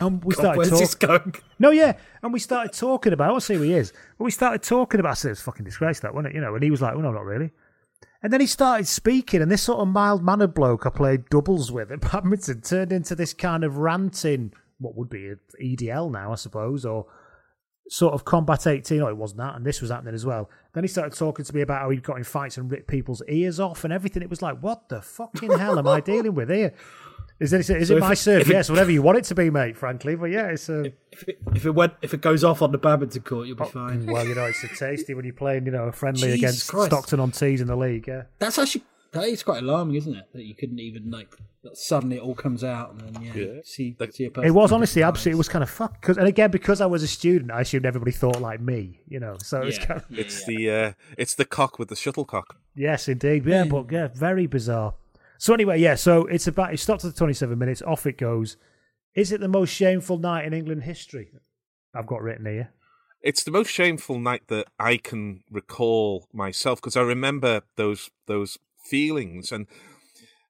And 0.00 0.24
we 0.24 0.34
started 0.34 0.68
talking. 0.70 1.34
No, 1.58 1.70
yeah, 1.70 1.96
and 2.22 2.32
we 2.32 2.40
started 2.40 2.72
talking 2.72 3.12
about. 3.12 3.28
I 3.28 3.30
won't 3.30 3.42
say 3.42 3.54
who 3.54 3.62
he 3.62 3.74
is, 3.74 3.92
but 4.18 4.24
we 4.24 4.30
started 4.30 4.62
talking 4.62 4.98
about. 4.98 5.12
I 5.12 5.14
said, 5.14 5.30
"It's 5.32 5.42
fucking 5.42 5.64
disgrace, 5.64 6.00
that 6.00 6.14
wasn't 6.14 6.32
it?" 6.32 6.34
You 6.34 6.40
know, 6.40 6.54
and 6.54 6.64
he 6.64 6.70
was 6.70 6.82
like, 6.82 6.94
"Well, 6.94 7.02
no, 7.02 7.12
not 7.12 7.24
really." 7.24 7.50
And 8.22 8.32
then 8.32 8.40
he 8.40 8.46
started 8.46 8.88
speaking, 8.88 9.42
and 9.42 9.50
this 9.50 9.62
sort 9.62 9.80
of 9.80 9.88
mild 9.88 10.24
mannered 10.24 10.54
bloke 10.54 10.86
I 10.86 10.90
played 10.90 11.28
doubles 11.28 11.70
with 11.70 11.92
at 11.92 12.00
badminton 12.12 12.62
turned 12.62 12.90
into 12.92 13.14
this 13.14 13.34
kind 13.34 13.62
of 13.62 13.76
ranting, 13.76 14.52
what 14.78 14.96
would 14.96 15.10
be 15.10 15.28
a 15.28 15.36
EDL 15.62 16.10
now, 16.10 16.32
I 16.32 16.36
suppose, 16.36 16.84
or 16.84 17.06
sort 17.88 18.14
of 18.14 18.24
Combat 18.24 18.66
18. 18.66 19.02
Oh, 19.02 19.08
it 19.08 19.16
wasn't 19.16 19.38
that, 19.38 19.56
and 19.56 19.64
this 19.64 19.80
was 19.80 19.90
happening 19.90 20.14
as 20.14 20.24
well. 20.24 20.48
Then 20.72 20.84
he 20.84 20.88
started 20.88 21.16
talking 21.16 21.44
to 21.44 21.54
me 21.54 21.60
about 21.60 21.82
how 21.82 21.90
he'd 21.90 22.02
got 22.02 22.16
in 22.16 22.24
fights 22.24 22.56
and 22.56 22.70
ripped 22.70 22.88
people's 22.88 23.22
ears 23.28 23.60
off 23.60 23.84
and 23.84 23.92
everything. 23.92 24.22
It 24.22 24.30
was 24.30 24.42
like, 24.42 24.58
what 24.60 24.88
the 24.88 25.02
fucking 25.02 25.58
hell 25.58 25.78
am 25.78 25.86
I 25.86 26.00
dealing 26.00 26.34
with 26.34 26.50
here? 26.50 26.72
Is 27.40 27.52
it, 27.52 27.68
is 27.68 27.88
So 27.88 27.96
it 27.96 28.00
my 28.00 28.12
it- 28.12 28.16
serve? 28.16 28.40
if 28.42 28.48
it- 28.48 28.52
Yes, 28.52 28.70
whatever 28.70 28.90
you 28.92 29.02
want 29.02 29.18
it 29.18 29.24
to 29.24 29.34
be, 29.34 29.50
mate, 29.50 29.76
frankly. 29.76 30.14
But 30.14 30.26
yeah, 30.26 30.46
it's 30.48 30.68
a. 30.68 30.92
If 31.10 31.28
it, 31.28 31.38
if 31.54 31.66
it 31.66 31.72
went, 31.72 31.94
if 32.02 32.14
it 32.14 32.20
goes 32.20 32.44
off 32.44 32.62
on 32.62 32.70
the 32.72 32.78
badminton 32.78 33.22
court, 33.22 33.46
you'll 33.48 33.56
be 33.56 33.64
fine. 33.64 34.06
Well, 34.12 34.26
you 34.26 34.34
know, 34.34 34.44
it's 34.44 34.62
a 34.64 34.68
tasty 34.68 35.14
when 35.14 35.24
you're 35.24 35.34
playing, 35.34 35.66
you 35.66 35.72
know, 35.72 35.84
a 35.84 35.92
friendly 35.92 36.22
Jesus 36.28 36.38
against 36.38 36.68
Christ. 36.68 36.86
Stockton 36.92 37.18
on 37.20 37.32
tees 37.32 37.60
in 37.60 37.66
the 37.66 37.76
league. 37.76 38.06
Yeah. 38.06 38.22
That's 38.38 38.58
actually 38.58 38.84
that 39.12 39.24
is 39.28 39.42
quite 39.44 39.62
alarming, 39.62 39.94
isn't 39.96 40.14
it? 40.14 40.24
That 40.32 40.44
you 40.44 40.54
couldn't 40.56 40.80
even 40.80 41.10
like 41.10 41.28
that 41.62 41.76
suddenly 41.76 42.16
it 42.16 42.22
all 42.22 42.34
comes 42.34 42.62
out 42.64 42.90
and 42.92 43.00
then 43.00 43.22
yeah, 43.22 43.32
Yeah. 43.34 43.60
see 43.64 43.96
Like- 43.98 44.12
see 44.12 44.24
a 44.26 44.30
person. 44.30 44.46
It 44.48 44.50
was 44.52 44.70
honestly 44.72 45.02
absolutely. 45.02 45.36
It 45.36 45.38
was 45.38 45.48
kind 45.48 45.62
of 45.62 45.70
fuck. 45.70 46.00
Cause, 46.02 46.16
and 46.18 46.26
again, 46.28 46.50
because 46.50 46.80
I 46.80 46.86
was 46.86 47.02
a 47.02 47.08
student, 47.08 47.50
I 47.52 47.60
assumed 47.62 47.86
everybody 47.86 48.10
thought 48.12 48.40
like 48.40 48.60
me. 48.60 49.00
You 49.08 49.20
know, 49.20 49.36
so 49.42 49.60
it 49.62 49.66
was 49.66 49.78
Yeah, 49.78 49.84
kind 49.86 50.00
of, 50.08 50.18
It's 50.18 50.48
yeah. 50.48 50.56
the 50.56 50.70
uh, 50.70 50.92
it's 51.18 51.34
the 51.34 51.44
cock 51.44 51.78
with 51.78 51.88
the 51.88 51.96
shuttlecock. 51.96 52.56
yes, 52.76 53.08
indeed. 53.08 53.44
Yeah, 53.46 53.64
but 53.64 53.90
yeah, 53.90 54.08
very 54.14 54.46
bizarre. 54.46 54.94
So 55.44 55.52
anyway, 55.52 55.78
yeah. 55.78 55.94
So 55.94 56.24
it's 56.24 56.46
about. 56.46 56.72
It 56.72 56.80
stopped 56.80 57.04
at 57.04 57.12
the 57.12 57.18
27 57.18 57.58
minutes. 57.58 57.82
Off 57.82 58.06
it 58.06 58.16
goes. 58.16 58.56
Is 59.14 59.30
it 59.30 59.42
the 59.42 59.48
most 59.48 59.68
shameful 59.68 60.16
night 60.16 60.46
in 60.46 60.54
England 60.54 60.84
history? 60.84 61.32
I've 61.94 62.06
got 62.06 62.22
written 62.22 62.46
here. 62.46 62.70
It's 63.20 63.44
the 63.44 63.50
most 63.50 63.68
shameful 63.68 64.18
night 64.18 64.48
that 64.48 64.68
I 64.78 64.96
can 64.96 65.42
recall 65.50 66.28
myself 66.32 66.80
because 66.80 66.96
I 66.96 67.02
remember 67.02 67.60
those 67.76 68.08
those 68.24 68.56
feelings, 68.86 69.52
and 69.52 69.66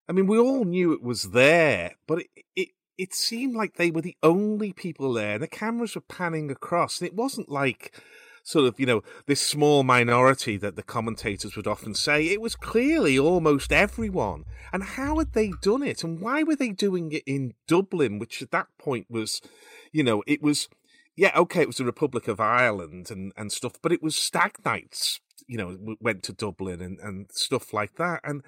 I 0.08 0.12
mean, 0.12 0.28
we 0.28 0.38
all 0.38 0.64
knew 0.64 0.92
it 0.92 1.02
was 1.02 1.32
there, 1.32 1.96
but 2.06 2.20
it 2.20 2.28
it 2.54 2.68
it 2.96 3.14
seemed 3.14 3.56
like 3.56 3.74
they 3.74 3.90
were 3.90 4.00
the 4.00 4.16
only 4.22 4.72
people 4.72 5.12
there, 5.12 5.34
and 5.34 5.42
the 5.42 5.48
cameras 5.48 5.96
were 5.96 6.02
panning 6.02 6.52
across, 6.52 7.00
and 7.00 7.08
it 7.08 7.16
wasn't 7.16 7.48
like 7.48 8.00
sort 8.44 8.66
of 8.66 8.78
you 8.78 8.86
know 8.86 9.02
this 9.26 9.40
small 9.40 9.82
minority 9.82 10.56
that 10.58 10.76
the 10.76 10.82
commentators 10.82 11.56
would 11.56 11.66
often 11.66 11.94
say. 11.94 12.26
It 12.28 12.40
was 12.40 12.54
clearly 12.54 13.18
almost 13.18 13.72
everyone, 13.72 14.44
and 14.72 14.84
how 14.84 15.18
had 15.18 15.32
they 15.32 15.52
done 15.62 15.82
it, 15.82 16.04
and 16.04 16.20
why 16.20 16.44
were 16.44 16.56
they 16.56 16.70
doing 16.70 17.10
it 17.10 17.24
in 17.26 17.54
Dublin, 17.66 18.20
which 18.20 18.40
at 18.40 18.52
that 18.52 18.68
point 18.78 19.06
was, 19.10 19.40
you 19.90 20.04
know, 20.04 20.22
it 20.26 20.40
was 20.40 20.68
yeah, 21.16 21.32
okay, 21.36 21.62
it 21.62 21.66
was 21.66 21.76
the 21.78 21.84
Republic 21.84 22.28
of 22.28 22.40
Ireland 22.40 23.10
and, 23.10 23.32
and 23.36 23.50
stuff, 23.52 23.74
but 23.80 23.92
it 23.92 24.02
was 24.02 24.16
stag 24.16 24.56
nights, 24.64 25.20
you 25.46 25.56
know, 25.56 25.96
went 26.00 26.22
to 26.24 26.32
Dublin 26.32 26.80
and, 26.80 26.98
and 26.98 27.30
stuff 27.30 27.72
like 27.72 27.96
that. 27.96 28.20
And, 28.24 28.42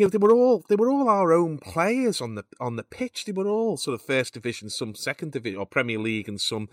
you 0.00 0.06
know, 0.06 0.10
they 0.10 0.16
were 0.16 0.32
all, 0.32 0.64
they 0.70 0.76
were 0.76 0.90
all 0.90 1.10
our 1.10 1.30
own 1.30 1.58
players 1.58 2.22
on 2.22 2.34
the, 2.34 2.44
on 2.58 2.76
the 2.76 2.82
pitch. 2.82 3.26
They 3.26 3.32
were 3.32 3.46
all 3.46 3.76
sort 3.76 3.94
of 3.94 4.00
first 4.00 4.32
division, 4.32 4.70
some 4.70 4.94
second 4.94 5.32
division 5.32 5.60
or 5.60 5.66
Premier 5.66 5.98
League 5.98 6.26
and 6.26 6.40
some, 6.40 6.70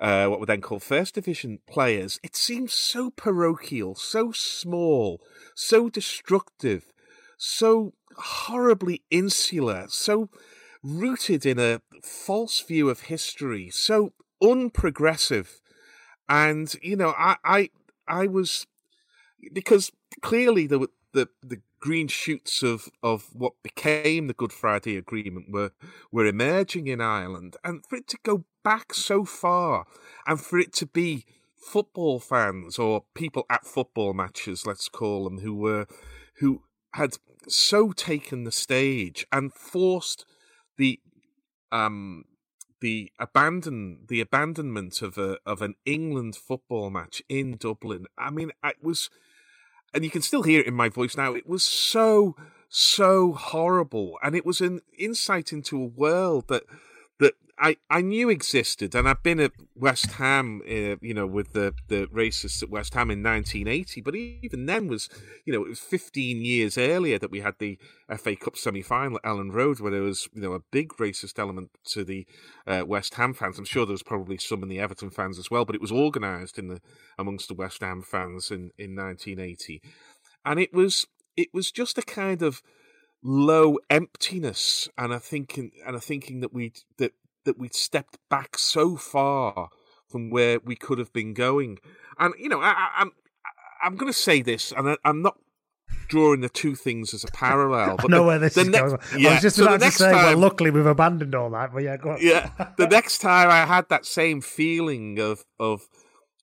uh, 0.00 0.26
what 0.26 0.40
were 0.40 0.46
then 0.46 0.60
called 0.60 0.82
first 0.82 1.14
division 1.14 1.60
players. 1.68 2.18
It 2.24 2.34
seems 2.34 2.72
so 2.72 3.10
parochial, 3.10 3.94
so 3.94 4.32
small, 4.32 5.20
so 5.54 5.88
destructive, 5.88 6.92
so 7.38 7.94
horribly 8.16 9.02
insular, 9.08 9.86
so 9.88 10.28
rooted 10.82 11.46
in 11.46 11.60
a 11.60 11.80
false 12.02 12.60
view 12.60 12.90
of 12.90 13.02
history, 13.02 13.70
so 13.70 14.14
unprogressive. 14.42 15.60
And 16.28 16.74
you 16.82 16.96
know, 16.96 17.14
I 17.16 17.36
I 17.44 17.70
I 18.08 18.26
was 18.26 18.66
because 19.52 19.92
clearly 20.22 20.66
the 20.66 20.88
the 21.12 21.28
the 21.42 21.60
green 21.84 22.08
shoots 22.08 22.62
of 22.62 22.88
of 23.02 23.28
what 23.34 23.62
became 23.62 24.26
the 24.26 24.32
Good 24.32 24.54
Friday 24.54 24.96
Agreement 24.96 25.52
were 25.52 25.72
were 26.10 26.24
emerging 26.24 26.86
in 26.86 27.02
Ireland, 27.02 27.58
and 27.62 27.84
for 27.84 27.96
it 27.96 28.08
to 28.08 28.18
go 28.22 28.44
back 28.62 28.94
so 28.94 29.26
far, 29.26 29.84
and 30.26 30.40
for 30.40 30.58
it 30.58 30.72
to 30.80 30.86
be 30.86 31.26
football 31.54 32.20
fans 32.20 32.78
or 32.78 33.04
people 33.14 33.44
at 33.50 33.66
football 33.66 34.14
matches, 34.14 34.64
let's 34.66 34.88
call 34.88 35.24
them, 35.24 35.40
who 35.40 35.54
were 35.54 35.86
who 36.38 36.62
had 36.94 37.18
so 37.48 37.92
taken 37.92 38.44
the 38.44 38.52
stage 38.52 39.26
and 39.30 39.52
forced 39.52 40.24
the 40.78 40.98
um 41.70 42.24
the 42.80 43.12
abandon 43.18 44.06
the 44.08 44.22
abandonment 44.22 45.02
of 45.02 45.18
a 45.18 45.36
of 45.44 45.60
an 45.60 45.74
England 45.84 46.34
football 46.34 46.88
match 46.88 47.22
in 47.28 47.58
Dublin. 47.58 48.06
I 48.16 48.30
mean, 48.30 48.52
it 48.64 48.76
was, 48.82 49.10
and 49.94 50.04
you 50.04 50.10
can 50.10 50.22
still 50.22 50.42
hear 50.42 50.60
it 50.60 50.66
in 50.66 50.74
my 50.74 50.88
voice 50.88 51.16
now. 51.16 51.34
It 51.34 51.48
was 51.48 51.64
so 51.64 52.36
so 52.68 53.32
horrible, 53.32 54.18
and 54.22 54.34
it 54.34 54.44
was 54.44 54.60
an 54.60 54.80
insight 54.98 55.52
into 55.52 55.80
a 55.80 55.86
world 55.86 56.48
that 56.48 56.64
I, 57.58 57.76
I 57.88 58.00
knew 58.00 58.30
existed, 58.30 58.94
and 58.94 59.08
I've 59.08 59.22
been 59.22 59.38
at 59.38 59.52
West 59.76 60.12
Ham, 60.12 60.60
uh, 60.66 60.96
you 61.00 61.14
know, 61.14 61.26
with 61.26 61.52
the, 61.52 61.72
the 61.88 62.06
racists 62.06 62.62
at 62.62 62.70
West 62.70 62.94
Ham 62.94 63.10
in 63.10 63.22
1980. 63.22 64.00
But 64.00 64.16
even 64.16 64.66
then 64.66 64.88
was, 64.88 65.08
you 65.44 65.52
know, 65.52 65.64
it 65.64 65.68
was 65.68 65.78
15 65.78 66.44
years 66.44 66.76
earlier 66.76 67.18
that 67.18 67.30
we 67.30 67.40
had 67.40 67.54
the 67.58 67.78
FA 68.16 68.34
Cup 68.34 68.56
semi 68.56 68.82
final 68.82 69.18
at 69.18 69.22
Elland 69.22 69.52
Road, 69.52 69.78
where 69.78 69.92
there 69.92 70.02
was, 70.02 70.28
you 70.34 70.42
know, 70.42 70.52
a 70.52 70.60
big 70.72 70.88
racist 70.94 71.38
element 71.38 71.70
to 71.90 72.02
the 72.02 72.26
uh, 72.66 72.82
West 72.86 73.14
Ham 73.14 73.34
fans. 73.34 73.58
I'm 73.58 73.64
sure 73.64 73.86
there 73.86 73.92
was 73.92 74.02
probably 74.02 74.38
some 74.38 74.62
in 74.64 74.68
the 74.68 74.80
Everton 74.80 75.10
fans 75.10 75.38
as 75.38 75.50
well, 75.50 75.64
but 75.64 75.76
it 75.76 75.80
was 75.80 75.92
organised 75.92 76.58
in 76.58 76.68
the 76.68 76.80
amongst 77.18 77.48
the 77.48 77.54
West 77.54 77.82
Ham 77.82 78.02
fans 78.02 78.50
in, 78.50 78.72
in 78.78 78.96
1980, 78.96 79.80
and 80.44 80.58
it 80.58 80.72
was 80.72 81.06
it 81.36 81.48
was 81.52 81.70
just 81.70 81.98
a 81.98 82.02
kind 82.02 82.42
of 82.42 82.62
low 83.22 83.78
emptiness 83.88 84.88
and 84.98 85.12
a 85.12 85.18
thinking 85.18 85.70
and 85.86 85.96
a 85.96 86.00
thinking 86.00 86.40
that 86.40 86.52
we 86.52 86.72
that 86.98 87.12
that 87.44 87.58
we'd 87.58 87.74
stepped 87.74 88.18
back 88.30 88.58
so 88.58 88.96
far 88.96 89.68
from 90.08 90.30
where 90.30 90.58
we 90.64 90.76
could 90.76 90.98
have 90.98 91.12
been 91.12 91.34
going. 91.34 91.78
And 92.18 92.34
you 92.38 92.48
know, 92.48 92.60
I, 92.60 92.70
am 92.70 92.76
I'm, 92.96 93.10
I'm 93.82 93.96
going 93.96 94.12
to 94.12 94.18
say 94.18 94.42
this, 94.42 94.72
and 94.72 94.90
I, 94.90 94.96
am 95.04 95.22
not 95.22 95.38
drawing 96.08 96.40
the 96.40 96.48
two 96.48 96.74
things 96.74 97.14
as 97.14 97.24
a 97.24 97.28
parallel. 97.28 97.96
But 98.00 98.06
I 98.06 98.08
know 98.08 98.22
the, 98.22 98.26
where 98.28 98.38
this 98.38 98.56
is 98.56 98.68
next, 98.68 98.82
going. 98.82 99.22
Yeah, 99.22 99.30
I 99.30 99.32
was 99.34 99.42
just 99.42 99.56
so 99.56 99.64
about 99.64 99.80
to 99.80 99.90
say, 99.90 100.12
time, 100.12 100.24
well, 100.24 100.38
luckily 100.38 100.70
we've 100.70 100.86
abandoned 100.86 101.34
all 101.34 101.50
that. 101.50 101.72
But 101.72 101.82
yeah, 101.82 101.96
go 101.96 102.10
on. 102.10 102.18
Yeah, 102.20 102.50
the 102.78 102.86
next 102.86 103.18
time 103.18 103.50
I 103.50 103.66
had 103.66 103.88
that 103.88 104.06
same 104.06 104.40
feeling 104.40 105.18
of 105.18 105.44
of 105.58 105.88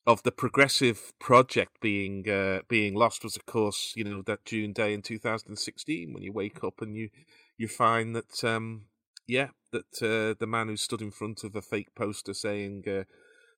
of 0.08 0.24
the 0.24 0.32
progressive 0.32 1.14
project 1.20 1.80
being 1.80 2.30
uh, 2.30 2.62
being 2.68 2.96
lost 2.96 3.24
was, 3.24 3.36
of 3.36 3.46
course, 3.46 3.94
you 3.96 4.04
know 4.04 4.22
that 4.24 4.46
June 4.46 4.74
day 4.74 4.94
in 4.94 5.02
2016 5.02 6.14
when 6.14 6.24
you 6.24 6.34
wake 6.34 6.64
up 6.64 6.82
and 6.82 6.96
you 6.96 7.10
you 7.58 7.68
find 7.68 8.16
that 8.16 8.44
um, 8.44 8.84
yeah 9.32 9.48
that 9.72 10.02
uh, 10.02 10.36
the 10.40 10.48
man 10.48 10.68
who 10.68 10.76
stood 10.76 11.02
in 11.02 11.12
front 11.12 11.44
of 11.44 11.56
a 11.56 11.62
fake 11.62 11.96
poster 11.96 12.34
saying 12.34 12.84
uh, 12.88 13.04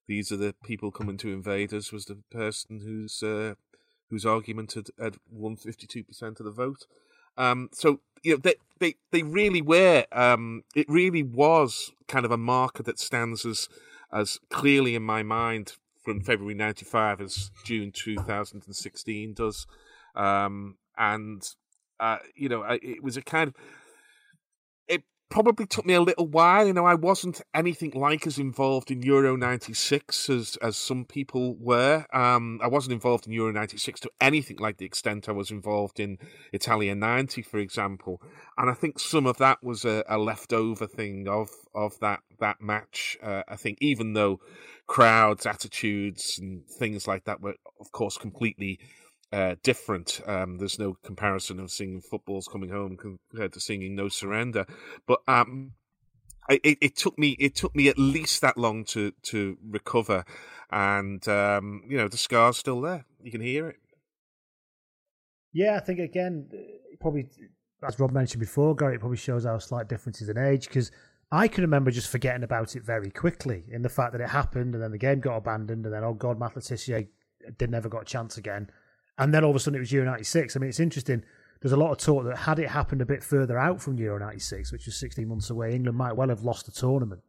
these 0.06 0.30
are 0.30 0.36
the 0.36 0.54
people 0.64 0.90
coming 0.90 1.16
to 1.16 1.32
invade 1.32 1.72
us 1.74 1.92
was 1.92 2.04
the 2.04 2.18
person 2.30 2.80
whose 2.80 3.22
uh, 3.22 3.54
whose 4.10 4.24
argument 4.24 4.74
had, 4.74 4.86
had 4.98 5.16
won 5.30 5.56
52 5.56 6.04
percent 6.04 6.38
of 6.38 6.46
the 6.46 6.52
vote. 6.52 6.86
Um, 7.36 7.68
so 7.72 8.00
you 8.22 8.34
know 8.34 8.40
they 8.40 8.54
they 8.78 8.94
they 9.10 9.22
really 9.22 9.62
were. 9.62 10.04
Um, 10.12 10.62
it 10.76 10.86
really 10.88 11.24
was 11.24 11.90
kind 12.06 12.24
of 12.24 12.30
a 12.30 12.36
marker 12.36 12.84
that 12.84 13.00
stands 13.00 13.44
as 13.44 13.68
as 14.12 14.38
clearly 14.50 14.94
in 14.94 15.02
my 15.02 15.24
mind 15.24 15.72
from 16.04 16.20
February 16.20 16.54
95 16.54 17.20
as 17.20 17.50
June 17.64 17.90
2016 17.90 19.34
does. 19.34 19.66
Um, 20.14 20.76
and, 20.96 21.42
uh, 21.98 22.18
you 22.36 22.48
know, 22.48 22.62
it 22.62 23.02
was 23.02 23.16
a 23.16 23.22
kind 23.22 23.48
of, 23.48 23.54
it 24.86 25.02
probably 25.28 25.66
took 25.66 25.86
me 25.86 25.94
a 25.94 26.00
little 26.00 26.26
while. 26.26 26.66
You 26.66 26.72
know, 26.72 26.86
I 26.86 26.94
wasn't 26.94 27.40
anything 27.54 27.92
like 27.94 28.26
as 28.26 28.38
involved 28.38 28.90
in 28.90 29.02
Euro 29.02 29.36
96 29.36 30.30
as, 30.30 30.56
as 30.62 30.76
some 30.76 31.04
people 31.04 31.56
were. 31.58 32.06
Um, 32.12 32.60
I 32.62 32.68
wasn't 32.68 32.92
involved 32.92 33.26
in 33.26 33.32
Euro 33.32 33.52
96 33.52 34.00
to 34.00 34.10
anything 34.20 34.58
like 34.58 34.78
the 34.78 34.86
extent 34.86 35.28
I 35.28 35.32
was 35.32 35.50
involved 35.50 35.98
in 35.98 36.18
Italia 36.52 36.94
90, 36.94 37.42
for 37.42 37.58
example. 37.58 38.22
And 38.56 38.70
I 38.70 38.74
think 38.74 38.98
some 38.98 39.26
of 39.26 39.38
that 39.38 39.62
was 39.62 39.84
a, 39.84 40.04
a 40.08 40.18
leftover 40.18 40.86
thing 40.86 41.26
of, 41.28 41.50
of 41.74 41.98
that, 42.00 42.20
that 42.40 42.60
match. 42.60 43.16
Uh, 43.22 43.42
I 43.48 43.56
think 43.56 43.78
even 43.80 44.12
though, 44.12 44.40
crowds, 44.86 45.46
attitudes, 45.46 46.38
and 46.38 46.66
things 46.66 47.08
like 47.08 47.24
that 47.24 47.40
were, 47.40 47.56
of 47.80 47.90
course, 47.92 48.18
completely 48.18 48.78
uh, 49.34 49.56
different. 49.64 50.20
Um, 50.26 50.58
there's 50.58 50.78
no 50.78 50.96
comparison 51.04 51.58
of 51.58 51.70
singing 51.72 52.00
footballs 52.00 52.46
coming 52.46 52.70
home 52.70 52.96
compared 52.96 53.52
to 53.54 53.60
singing 53.60 53.96
No 53.96 54.08
Surrender. 54.08 54.64
But 55.06 55.20
um, 55.26 55.72
it, 56.48 56.78
it, 56.80 56.96
took 56.96 57.18
me 57.18 57.30
it 57.40 57.56
took 57.56 57.74
me 57.74 57.88
at 57.88 57.98
least 57.98 58.40
that 58.42 58.56
long 58.56 58.84
to 58.86 59.12
to 59.24 59.58
recover, 59.68 60.24
and 60.70 61.26
um, 61.26 61.82
you 61.88 61.96
know 61.96 62.06
the 62.06 62.16
scar's 62.16 62.56
still 62.56 62.80
there. 62.80 63.06
You 63.22 63.32
can 63.32 63.40
hear 63.40 63.68
it. 63.68 63.76
Yeah, 65.52 65.76
I 65.76 65.80
think 65.80 65.98
again, 65.98 66.48
probably 67.00 67.28
as 67.86 67.98
Rob 67.98 68.12
mentioned 68.12 68.40
before, 68.40 68.74
Gary, 68.76 68.94
it 68.94 69.00
probably 69.00 69.16
shows 69.16 69.46
our 69.46 69.60
slight 69.60 69.88
differences 69.88 70.28
in 70.28 70.38
age 70.38 70.68
because 70.68 70.90
I 71.32 71.48
can 71.48 71.62
remember 71.62 71.90
just 71.90 72.08
forgetting 72.08 72.44
about 72.44 72.76
it 72.76 72.84
very 72.84 73.10
quickly 73.10 73.64
in 73.68 73.82
the 73.82 73.88
fact 73.88 74.12
that 74.12 74.20
it 74.20 74.28
happened 74.28 74.74
and 74.74 74.82
then 74.82 74.92
the 74.92 74.98
game 74.98 75.20
got 75.20 75.36
abandoned 75.36 75.84
and 75.84 75.92
then, 75.94 76.04
oh 76.04 76.14
God, 76.14 76.38
Matt 76.38 76.56
Le 76.56 76.62
Tissier 76.62 77.08
did 77.58 77.70
never 77.70 77.88
got 77.88 78.02
a 78.02 78.04
chance 78.06 78.38
again. 78.38 78.70
And 79.18 79.32
then 79.32 79.44
all 79.44 79.50
of 79.50 79.56
a 79.56 79.60
sudden 79.60 79.76
it 79.76 79.80
was 79.80 79.92
Euro 79.92 80.06
96. 80.06 80.56
I 80.56 80.58
mean, 80.58 80.68
it's 80.68 80.80
interesting. 80.80 81.22
There's 81.60 81.72
a 81.72 81.76
lot 81.76 81.92
of 81.92 81.98
talk 81.98 82.24
that 82.24 82.38
had 82.38 82.58
it 82.58 82.68
happened 82.68 83.00
a 83.00 83.06
bit 83.06 83.22
further 83.22 83.58
out 83.58 83.80
from 83.80 83.98
Euro 83.98 84.18
96, 84.18 84.72
which 84.72 84.86
was 84.86 84.96
16 84.96 85.26
months 85.26 85.50
away, 85.50 85.74
England 85.74 85.96
might 85.96 86.16
well 86.16 86.28
have 86.28 86.42
lost 86.42 86.66
the 86.66 86.72
tournament 86.72 87.22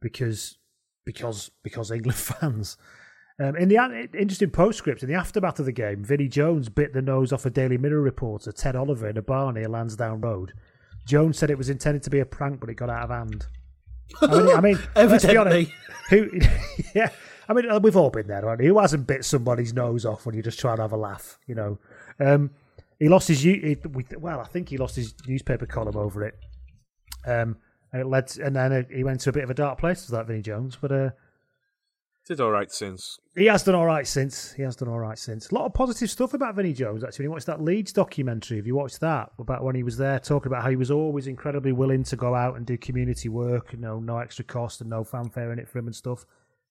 because 0.00 0.58
because 1.04 1.50
because 1.62 1.90
England 1.90 2.18
fans. 2.18 2.76
Um, 3.38 3.54
in 3.56 3.68
the 3.68 3.76
interesting 4.14 4.50
postscript, 4.50 5.02
in 5.02 5.10
the 5.10 5.14
aftermath 5.14 5.58
of 5.58 5.66
the 5.66 5.72
game, 5.72 6.02
Vinnie 6.02 6.28
Jones 6.28 6.70
bit 6.70 6.94
the 6.94 7.02
nose 7.02 7.34
off 7.34 7.44
a 7.44 7.50
Daily 7.50 7.76
Mirror 7.76 8.00
reporter, 8.00 8.50
Ted 8.50 8.74
Oliver, 8.74 9.10
in 9.10 9.18
a 9.18 9.22
bar 9.22 9.52
near 9.52 9.68
Lansdowne 9.68 10.22
Road 10.22 10.54
Jones 11.06 11.38
said 11.38 11.50
it 11.50 11.58
was 11.58 11.70
intended 11.70 12.02
to 12.02 12.10
be 12.10 12.18
a 12.18 12.26
prank, 12.26 12.60
but 12.60 12.68
it 12.68 12.74
got 12.74 12.90
out 12.90 13.04
of 13.04 13.10
hand. 13.10 13.46
I 14.20 14.26
mean, 14.26 14.48
I 14.48 14.60
mean 14.60 14.78
evidently, 14.96 15.72
who? 16.10 16.28
Yeah, 16.94 17.10
I 17.48 17.52
mean, 17.52 17.70
uh, 17.70 17.78
we've 17.80 17.96
all 17.96 18.10
been 18.10 18.26
there, 18.26 18.42
right? 18.42 18.58
Who 18.60 18.78
hasn't 18.78 19.06
bit 19.06 19.24
somebody's 19.24 19.72
nose 19.72 20.04
off 20.04 20.26
when 20.26 20.34
you're 20.34 20.42
just 20.42 20.58
trying 20.58 20.76
to 20.76 20.82
have 20.82 20.92
a 20.92 20.96
laugh? 20.96 21.38
You 21.46 21.54
know, 21.54 21.78
um, 22.18 22.50
he 22.98 23.08
lost 23.08 23.28
his. 23.28 23.44
Well, 24.18 24.40
I 24.40 24.44
think 24.44 24.68
he 24.68 24.78
lost 24.78 24.96
his 24.96 25.14
newspaper 25.26 25.66
column 25.66 25.96
over 25.96 26.24
it. 26.24 26.38
Um, 27.24 27.56
and 27.92 28.02
it 28.02 28.06
led, 28.06 28.28
to, 28.28 28.44
and 28.44 28.56
then 28.56 28.86
he 28.92 29.04
went 29.04 29.20
to 29.20 29.30
a 29.30 29.32
bit 29.32 29.44
of 29.44 29.50
a 29.50 29.54
dark 29.54 29.78
place. 29.78 30.02
Was 30.02 30.10
that 30.10 30.26
Vinnie 30.26 30.42
Jones? 30.42 30.76
But 30.80 30.92
uh, 30.92 31.10
did 32.26 32.40
all 32.40 32.50
right 32.50 32.72
since. 32.72 33.20
He 33.36 33.46
has 33.46 33.62
done 33.62 33.76
all 33.76 33.86
right 33.86 34.06
since. 34.06 34.52
He 34.52 34.62
has 34.62 34.74
done 34.74 34.88
all 34.88 34.98
right 34.98 35.18
since. 35.18 35.50
A 35.50 35.54
lot 35.54 35.66
of 35.66 35.74
positive 35.74 36.10
stuff 36.10 36.34
about 36.34 36.56
Vinnie 36.56 36.72
Jones, 36.72 37.04
actually. 37.04 37.24
When 37.24 37.30
you 37.30 37.34
watch 37.34 37.44
that 37.44 37.62
Leeds 37.62 37.92
documentary, 37.92 38.56
have 38.56 38.66
you 38.66 38.74
watched 38.74 39.00
that? 39.00 39.30
About 39.38 39.62
when 39.62 39.76
he 39.76 39.84
was 39.84 39.96
there, 39.96 40.18
talking 40.18 40.48
about 40.50 40.64
how 40.64 40.70
he 40.70 40.76
was 40.76 40.90
always 40.90 41.28
incredibly 41.28 41.70
willing 41.70 42.02
to 42.02 42.16
go 42.16 42.34
out 42.34 42.56
and 42.56 42.66
do 42.66 42.76
community 42.76 43.28
work, 43.28 43.72
you 43.72 43.78
know, 43.78 44.00
no 44.00 44.18
extra 44.18 44.44
cost 44.44 44.80
and 44.80 44.90
no 44.90 45.04
fanfare 45.04 45.52
in 45.52 45.60
it 45.60 45.68
for 45.68 45.78
him 45.78 45.86
and 45.86 45.94
stuff. 45.94 46.26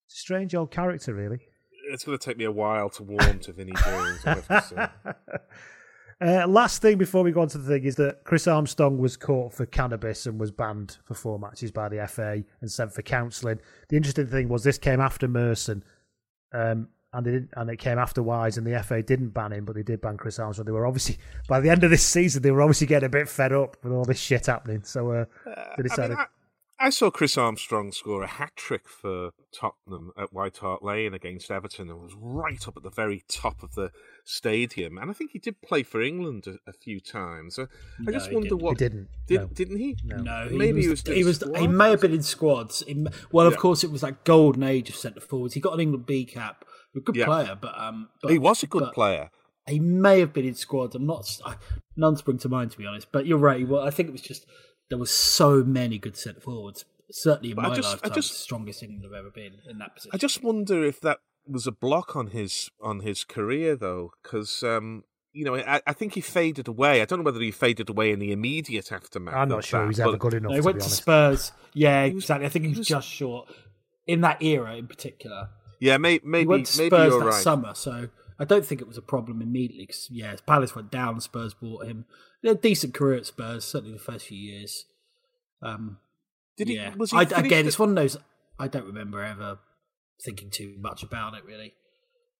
Strange 0.08 0.56
old 0.56 0.72
character, 0.72 1.14
really. 1.14 1.40
It's 1.92 2.04
going 2.04 2.18
to 2.18 2.24
take 2.24 2.38
me 2.38 2.46
a 2.46 2.52
while 2.52 2.90
to 2.92 3.04
warm 3.04 3.40
to 3.40 3.54
Vinnie 3.54 3.74
Jones, 3.84 4.26
I 4.26 4.30
have 4.30 4.48
to 4.48 4.62
say. 4.62 5.14
Uh, 6.22 6.48
last 6.48 6.82
thing 6.82 6.98
before 6.98 7.24
we 7.24 7.32
go 7.32 7.42
on 7.42 7.50
to 7.50 7.58
the 7.58 7.68
thing 7.68 7.84
is 7.84 7.98
that 7.98 8.24
Chris 8.24 8.48
Armstrong 8.48 8.98
was 8.98 9.18
caught 9.18 9.52
for 9.52 9.66
cannabis 9.66 10.26
and 10.26 10.40
was 10.40 10.50
banned 10.50 10.98
for 11.04 11.14
four 11.14 11.38
matches 11.38 11.72
by 11.72 11.90
the 11.90 12.08
FA 12.08 12.42
and 12.62 12.72
sent 12.72 12.94
for 12.94 13.02
counselling. 13.02 13.60
The 13.90 13.98
interesting 13.98 14.28
thing 14.28 14.48
was 14.48 14.64
this 14.64 14.78
came 14.78 15.02
after 15.02 15.28
Merson, 15.28 15.84
um, 16.54 16.88
and 17.12 17.26
they 17.26 17.42
and 17.60 17.70
it 17.70 17.80
came 17.80 17.98
after 18.00 18.24
Wise, 18.24 18.58
and 18.58 18.66
the 18.66 18.82
FA 18.82 19.04
didn't 19.04 19.32
ban 19.32 19.52
him, 19.52 19.66
but 19.66 19.76
they 19.76 19.84
did 19.84 20.00
ban 20.00 20.16
Chris 20.16 20.40
Armstrong. 20.40 20.66
They 20.66 20.72
were 20.72 20.88
obviously 20.88 21.18
by 21.50 21.60
the 21.60 21.70
end 21.70 21.84
of 21.84 21.90
this 21.90 22.04
season, 22.04 22.42
they 22.42 22.52
were 22.52 22.62
obviously 22.62 22.88
getting 22.88 23.08
a 23.08 23.10
bit 23.10 23.28
fed 23.28 23.52
up 23.52 23.76
with 23.84 23.92
all 23.92 24.06
this 24.06 24.20
shit 24.20 24.46
happening. 24.46 24.84
So 24.84 25.12
uh, 25.12 25.26
they 25.76 25.84
decided. 25.84 26.16
I 26.16 26.20
mean, 26.20 26.28
I 26.78 26.90
saw 26.90 27.10
Chris 27.10 27.38
Armstrong 27.38 27.92
score 27.94 28.22
a 28.24 28.28
hat 28.28 28.52
trick 28.56 28.90
for 28.90 29.32
Tottenham 29.54 30.12
at 30.18 30.34
White 30.34 30.58
Hart 30.58 30.84
Lane 30.84 31.14
against 31.14 31.50
Everton 31.50 31.90
and 31.90 32.02
was 32.02 32.14
right 32.20 32.68
up 32.68 32.76
at 32.76 32.84
the 32.84 32.90
very 32.90 33.24
top 33.30 33.64
of 33.64 33.76
the 33.76 33.92
stadium. 34.26 34.98
And 34.98 35.10
I 35.10 35.14
think 35.14 35.32
he 35.32 35.40
did 35.40 35.62
play 35.62 35.84
for 35.84 36.02
England 36.02 36.48
a, 36.48 36.70
a 36.70 36.74
few 36.74 37.00
times. 37.00 37.58
I, 37.58 37.64
no, 38.00 38.10
I 38.10 38.12
just 38.12 38.32
wonder 38.32 38.50
didn't. 38.50 38.62
what 38.62 38.80
he 38.80 38.86
didn't. 38.86 39.08
Did, 39.26 39.42
no. 39.42 39.48
Didn't 39.48 39.78
he? 39.78 39.98
No, 40.04 40.18
no 40.18 40.48
he 40.50 40.58
maybe 40.58 40.88
was, 40.90 41.02
he 41.02 41.24
was. 41.24 41.42
He, 41.42 41.50
was, 41.50 41.60
he 41.62 41.68
may 41.68 41.92
have 41.92 42.02
been 42.02 42.14
in 42.14 42.24
squads. 42.24 42.84
He, 42.86 43.08
well, 43.32 43.48
of 43.48 43.54
yeah. 43.54 43.60
course, 43.60 43.84
it 43.84 43.92
was 43.92 44.02
that 44.02 44.26
golden 44.26 44.64
age 44.64 44.90
of 44.90 44.96
centre 44.96 45.22
forwards. 45.22 45.54
He 45.54 45.62
got 45.62 45.74
an 45.74 45.80
England 45.80 46.06
B 46.06 46.26
cap. 46.26 46.66
A 46.96 47.02
good 47.02 47.18
yeah. 47.18 47.26
player, 47.26 47.58
but 47.60 47.78
um, 47.78 48.08
but, 48.22 48.32
he 48.32 48.40
was 48.40 48.64
a 48.64 48.68
good 48.68 48.94
player. 48.94 49.30
He 49.68 49.80
may 49.80 50.22
have 50.22 50.32
been 50.32 50.46
in 50.46 50.56
squads. 50.56 50.96
I'm 50.96 51.06
not. 51.06 51.40
I, 51.46 51.56
none 51.98 52.16
spring 52.16 52.38
to 52.38 52.48
mind 52.48 52.72
to 52.72 52.78
be 52.78 52.86
honest. 52.86 53.12
But 53.12 53.26
you're 53.26 53.38
right. 53.38 53.68
Well, 53.68 53.82
I 53.82 53.90
think 53.90 54.08
it 54.08 54.14
was 54.14 54.22
just 54.22 54.46
there 54.90 54.98
were 54.98 55.06
so 55.06 55.64
many 55.64 55.98
good 55.98 56.18
centre 56.18 56.42
forwards 56.42 56.86
certainly 57.12 57.52
in 57.52 57.56
but 57.56 57.64
my 57.64 57.70
I 57.70 57.76
just, 57.76 57.90
lifetime, 57.90 58.12
I 58.12 58.16
just, 58.16 58.30
the 58.30 58.38
strongest 58.38 58.84
England 58.84 59.04
have 59.04 59.14
ever 59.14 59.30
been 59.30 59.54
in 59.70 59.78
that 59.80 59.96
position. 59.96 60.12
I 60.14 60.18
just 60.18 60.44
wonder 60.44 60.84
if 60.84 61.00
that 61.02 61.20
was 61.48 61.68
a 61.68 61.72
block 61.72 62.16
on 62.16 62.28
his 62.28 62.70
on 62.82 63.02
his 63.02 63.24
career 63.24 63.76
though, 63.76 64.12
because 64.22 64.64
um, 64.64 65.04
you 65.32 65.46
know 65.46 65.56
I, 65.56 65.82
I, 65.86 65.94
think 65.94 66.14
he 66.14 66.22
faded 66.22 66.68
away. 66.68 67.02
I 67.02 67.06
don't 67.06 67.20
know 67.20 67.26
whether 67.26 67.42
he 67.42 67.52
faded 67.52 67.90
away 67.90 68.12
in 68.12 68.20
the 68.20 68.32
immediate 68.32 68.92
aftermath. 68.92 69.36
I'm 69.36 69.50
not 69.50 69.64
sure 69.64 69.82
that, 69.82 69.88
he's 69.88 70.00
ever 70.00 70.18
good 70.18 70.34
enough. 70.34 70.52
No, 70.52 70.56
he 70.56 70.62
went 70.62 70.82
to, 70.82 70.88
to 70.88 70.94
Spurs. 70.94 71.52
Yeah, 71.74 72.04
exactly. 72.04 72.46
I 72.46 72.50
think 72.50 72.66
he 72.66 72.70
was, 72.70 72.78
he 72.78 72.80
was, 72.82 72.88
just 72.88 73.08
short 73.08 73.50
in 74.08 74.22
that 74.22 74.42
era 74.42 74.76
in 74.76 74.88
particular. 74.88 75.50
Yeah, 75.80 75.98
may, 75.98 76.22
maybe 76.24 76.44
he 76.44 76.48
went 76.48 76.66
to 76.68 76.78
maybe 76.78 76.96
Spurs 76.96 77.12
you're 77.12 77.20
that 77.20 77.26
right. 77.26 77.44
summer, 77.44 77.76
so 77.76 78.10
I 78.40 78.46
don't 78.46 78.66
think 78.66 78.82
it 78.82 78.88
was 78.88 78.98
a 78.98 79.02
problem 79.02 79.42
immediately. 79.42 79.88
Cause, 79.88 80.08
yeah, 80.12 80.36
Palace 80.46 80.76
went 80.76 80.92
down, 80.92 81.20
Spurs 81.22 81.54
bought 81.54 81.86
him. 81.86 82.06
He 82.42 82.48
had 82.48 82.58
a 82.58 82.62
decent 82.62 82.94
career 82.94 83.18
at 83.18 83.26
Spurs, 83.26 83.66
certainly 83.66 83.94
the 83.94 84.04
first 84.04 84.28
few 84.28 84.38
years. 84.38 84.86
Um, 85.62 85.98
did 86.58 86.68
he? 86.68 86.76
Yeah. 86.76 86.94
Was 86.96 87.12
he 87.12 87.18
I, 87.18 87.22
again, 87.22 87.66
it's 87.68 87.80
one 87.80 87.90
of 87.90 87.96
those. 87.96 88.18
I 88.60 88.68
don't 88.68 88.86
remember 88.86 89.22
ever 89.22 89.60
thinking 90.24 90.50
too 90.50 90.76
much 90.80 91.04
about 91.04 91.34
it. 91.34 91.44
Really. 91.46 91.74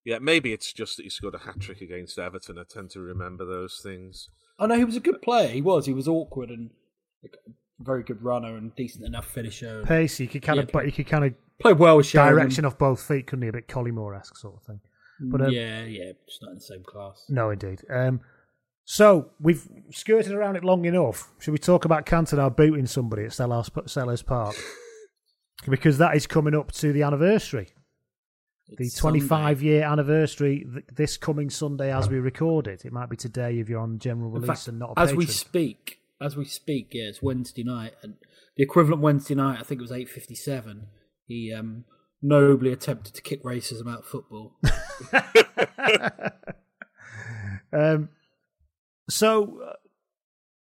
Yeah, 0.04 0.18
maybe 0.20 0.52
it's 0.52 0.72
just 0.72 0.96
that 0.96 1.02
he 1.02 1.10
scored 1.10 1.34
a 1.34 1.38
hat 1.38 1.60
trick 1.60 1.80
against 1.80 2.18
Everton. 2.18 2.58
I 2.58 2.62
tend 2.68 2.90
to 2.90 3.00
remember 3.00 3.44
those 3.44 3.80
things. 3.82 4.28
Oh 4.58 4.66
no, 4.66 4.76
he 4.76 4.84
was 4.84 4.96
a 4.96 5.00
good 5.00 5.20
player. 5.20 5.48
He 5.48 5.60
was. 5.60 5.86
He 5.86 5.92
was 5.92 6.08
awkward 6.08 6.48
and 6.50 6.70
like, 7.22 7.36
a 7.46 7.50
very 7.82 8.02
good 8.02 8.22
runner 8.22 8.56
and 8.56 8.74
decent 8.76 9.04
enough 9.04 9.26
finisher. 9.26 9.80
And 9.80 9.88
Pacey, 9.88 10.24
you 10.24 10.28
could 10.30 10.42
kind 10.42 10.58
Yeah, 10.58 10.62
of, 10.62 10.72
but 10.72 10.86
you 10.86 10.92
could 10.92 11.06
kind 11.08 11.24
of 11.24 11.34
played 11.58 11.78
well 11.78 11.96
with 11.96 12.06
Sheringham. 12.06 12.36
direction 12.38 12.64
off 12.64 12.78
both 12.78 13.02
feet, 13.02 13.26
couldn't 13.26 13.42
he? 13.42 13.48
A 13.48 13.52
bit 13.52 13.68
Collymore 13.68 14.16
esque 14.18 14.36
sort 14.38 14.56
of 14.56 14.62
thing. 14.62 14.80
But 15.20 15.42
um, 15.42 15.50
yeah, 15.50 15.84
yeah, 15.84 16.12
it's 16.26 16.38
not 16.42 16.50
in 16.50 16.56
the 16.56 16.60
same 16.60 16.82
class. 16.84 17.24
no, 17.28 17.50
indeed. 17.50 17.82
Um, 17.90 18.20
so 18.84 19.30
we've 19.40 19.66
skirted 19.90 20.32
around 20.32 20.56
it 20.56 20.64
long 20.64 20.84
enough. 20.84 21.30
Should 21.40 21.52
we 21.52 21.58
talk 21.58 21.84
about 21.84 22.06
Cantona 22.06 22.54
booting 22.54 22.86
somebody 22.86 23.24
at 23.24 23.30
Selhurst, 23.30 23.72
Selhurst 23.86 24.26
Park? 24.26 24.54
because 25.68 25.98
that 25.98 26.14
is 26.14 26.26
coming 26.26 26.54
up 26.54 26.70
to 26.72 26.92
the 26.92 27.02
anniversary, 27.02 27.68
the 28.76 28.90
25 28.90 29.28
Sunday. 29.56 29.64
year 29.64 29.82
anniversary 29.84 30.66
th- 30.72 30.84
this 30.94 31.16
coming 31.16 31.50
Sunday 31.50 31.92
as 31.92 32.08
we 32.08 32.18
record 32.18 32.68
it. 32.68 32.84
It 32.84 32.92
might 32.92 33.08
be 33.08 33.16
today 33.16 33.58
if 33.58 33.68
you're 33.68 33.80
on 33.80 33.98
general 33.98 34.30
release 34.30 34.46
fact, 34.48 34.68
and 34.68 34.78
not 34.78 34.90
a 34.96 35.00
as 35.00 35.08
patron. 35.08 35.18
we 35.18 35.26
speak, 35.26 35.98
as 36.20 36.36
we 36.36 36.44
speak, 36.44 36.90
yeah, 36.92 37.04
it's 37.04 37.22
Wednesday 37.22 37.64
night, 37.64 37.94
and 38.02 38.14
the 38.56 38.62
equivalent 38.62 39.02
Wednesday 39.02 39.34
night, 39.34 39.58
I 39.58 39.62
think 39.62 39.80
it 39.80 39.82
was 39.82 39.92
eight 39.92 40.08
fifty-seven. 40.08 40.88
He 41.26 41.52
um, 41.52 41.86
nobly 42.22 42.72
attempted 42.72 43.14
to 43.14 43.22
kick 43.22 43.42
racism 43.44 43.90
out 43.90 44.00
of 44.00 44.06
football. 44.06 44.56
Um, 47.72 48.08
so 49.08 49.60
uh, 49.62 49.72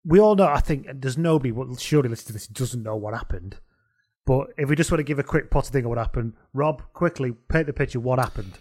we 0.04 0.20
all 0.20 0.34
know. 0.34 0.46
I 0.46 0.60
think 0.60 0.86
there's 0.94 1.18
nobody. 1.18 1.52
Well, 1.52 1.76
surely 1.76 2.08
listen 2.08 2.26
to 2.28 2.32
this 2.32 2.46
doesn't 2.46 2.82
know 2.82 2.96
what 2.96 3.14
happened. 3.14 3.58
But 4.26 4.48
if 4.56 4.68
we 4.68 4.76
just 4.76 4.90
want 4.90 5.00
to 5.00 5.04
give 5.04 5.18
a 5.18 5.22
quick 5.22 5.50
potted 5.50 5.72
thing 5.72 5.84
of 5.84 5.90
what 5.90 5.98
happened, 5.98 6.32
Rob, 6.52 6.82
quickly 6.92 7.32
paint 7.48 7.66
the 7.66 7.72
picture. 7.72 8.00
What 8.00 8.18
happened? 8.18 8.58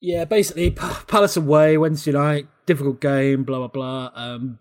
Yeah, 0.00 0.24
basically, 0.24 0.70
P- 0.70 0.86
Palace 1.06 1.36
away 1.36 1.78
Wednesday 1.78 2.12
night, 2.12 2.46
difficult 2.66 3.00
game, 3.00 3.44
blah 3.44 3.58
blah 3.58 3.68
blah. 3.68 4.10
Um, 4.14 4.58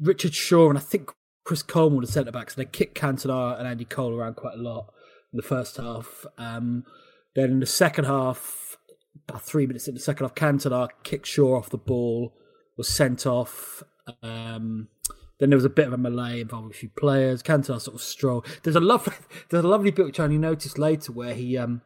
Richard 0.00 0.34
Shaw 0.34 0.68
and 0.68 0.78
I 0.78 0.82
think 0.82 1.10
Chris 1.44 1.62
Coleman 1.62 2.00
were 2.00 2.06
the 2.06 2.12
centre 2.12 2.32
backs. 2.32 2.54
They 2.54 2.64
kicked 2.64 2.98
Cantona 2.98 3.58
and 3.58 3.68
Andy 3.68 3.84
Cole 3.84 4.14
around 4.14 4.36
quite 4.36 4.54
a 4.54 4.62
lot 4.62 4.92
in 5.34 5.36
the 5.36 5.42
first 5.42 5.76
half. 5.76 6.24
Um, 6.38 6.84
then 7.34 7.50
in 7.50 7.60
the 7.60 7.66
second 7.66 8.04
half, 8.04 8.78
about 9.28 9.42
three 9.42 9.66
minutes 9.66 9.88
in 9.88 9.94
the 9.94 10.00
second 10.00 10.24
half, 10.24 10.34
Cantona 10.36 10.88
kicked 11.02 11.26
Shaw 11.26 11.56
off 11.56 11.70
the 11.70 11.76
ball, 11.76 12.32
was 12.76 12.88
sent 12.88 13.26
off. 13.26 13.82
Um, 14.22 14.88
then 15.40 15.50
there 15.50 15.56
was 15.56 15.64
a 15.64 15.70
bit 15.70 15.88
of 15.88 15.92
a 15.92 15.98
melee 15.98 16.40
involving 16.40 16.70
a 16.70 16.74
few 16.74 16.88
players. 16.88 17.42
Cantona 17.42 17.80
sort 17.80 17.96
of 17.96 18.00
strolled. 18.00 18.46
There's 18.62 18.76
a 18.76 18.80
lovely, 18.80 19.14
there's 19.50 19.64
a 19.64 19.68
lovely 19.68 19.90
bit 19.90 20.06
which 20.06 20.20
I 20.20 20.24
only 20.24 20.38
noticed 20.38 20.78
later 20.78 21.10
where 21.10 21.34
he 21.34 21.58
um, 21.58 21.82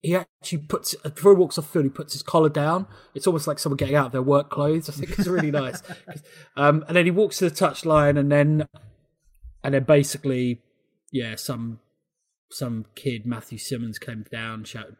he 0.00 0.14
actually 0.14 0.58
puts 0.58 0.94
before 0.94 1.32
he 1.32 1.38
walks 1.38 1.58
off 1.58 1.68
field, 1.68 1.86
he 1.86 1.90
puts 1.90 2.12
his 2.12 2.22
collar 2.22 2.48
down. 2.48 2.86
It's 3.16 3.26
almost 3.26 3.48
like 3.48 3.58
someone 3.58 3.78
getting 3.78 3.96
out 3.96 4.06
of 4.06 4.12
their 4.12 4.22
work 4.22 4.48
clothes. 4.50 4.88
I 4.88 4.92
think 4.92 5.18
it's 5.18 5.26
really 5.26 5.50
nice. 5.50 5.82
Um, 6.58 6.84
and 6.88 6.96
then 6.96 7.04
he 7.04 7.10
walks 7.10 7.38
to 7.38 7.50
the 7.50 7.54
touchline, 7.54 8.18
and 8.18 8.32
then 8.32 8.66
and 9.62 9.74
then 9.74 9.82
basically, 9.82 10.62
yeah, 11.12 11.34
some 11.34 11.80
some 12.50 12.86
kid 12.94 13.26
Matthew 13.26 13.58
Simmons 13.58 13.98
came 13.98 14.24
down, 14.30 14.64
shouted 14.64 14.96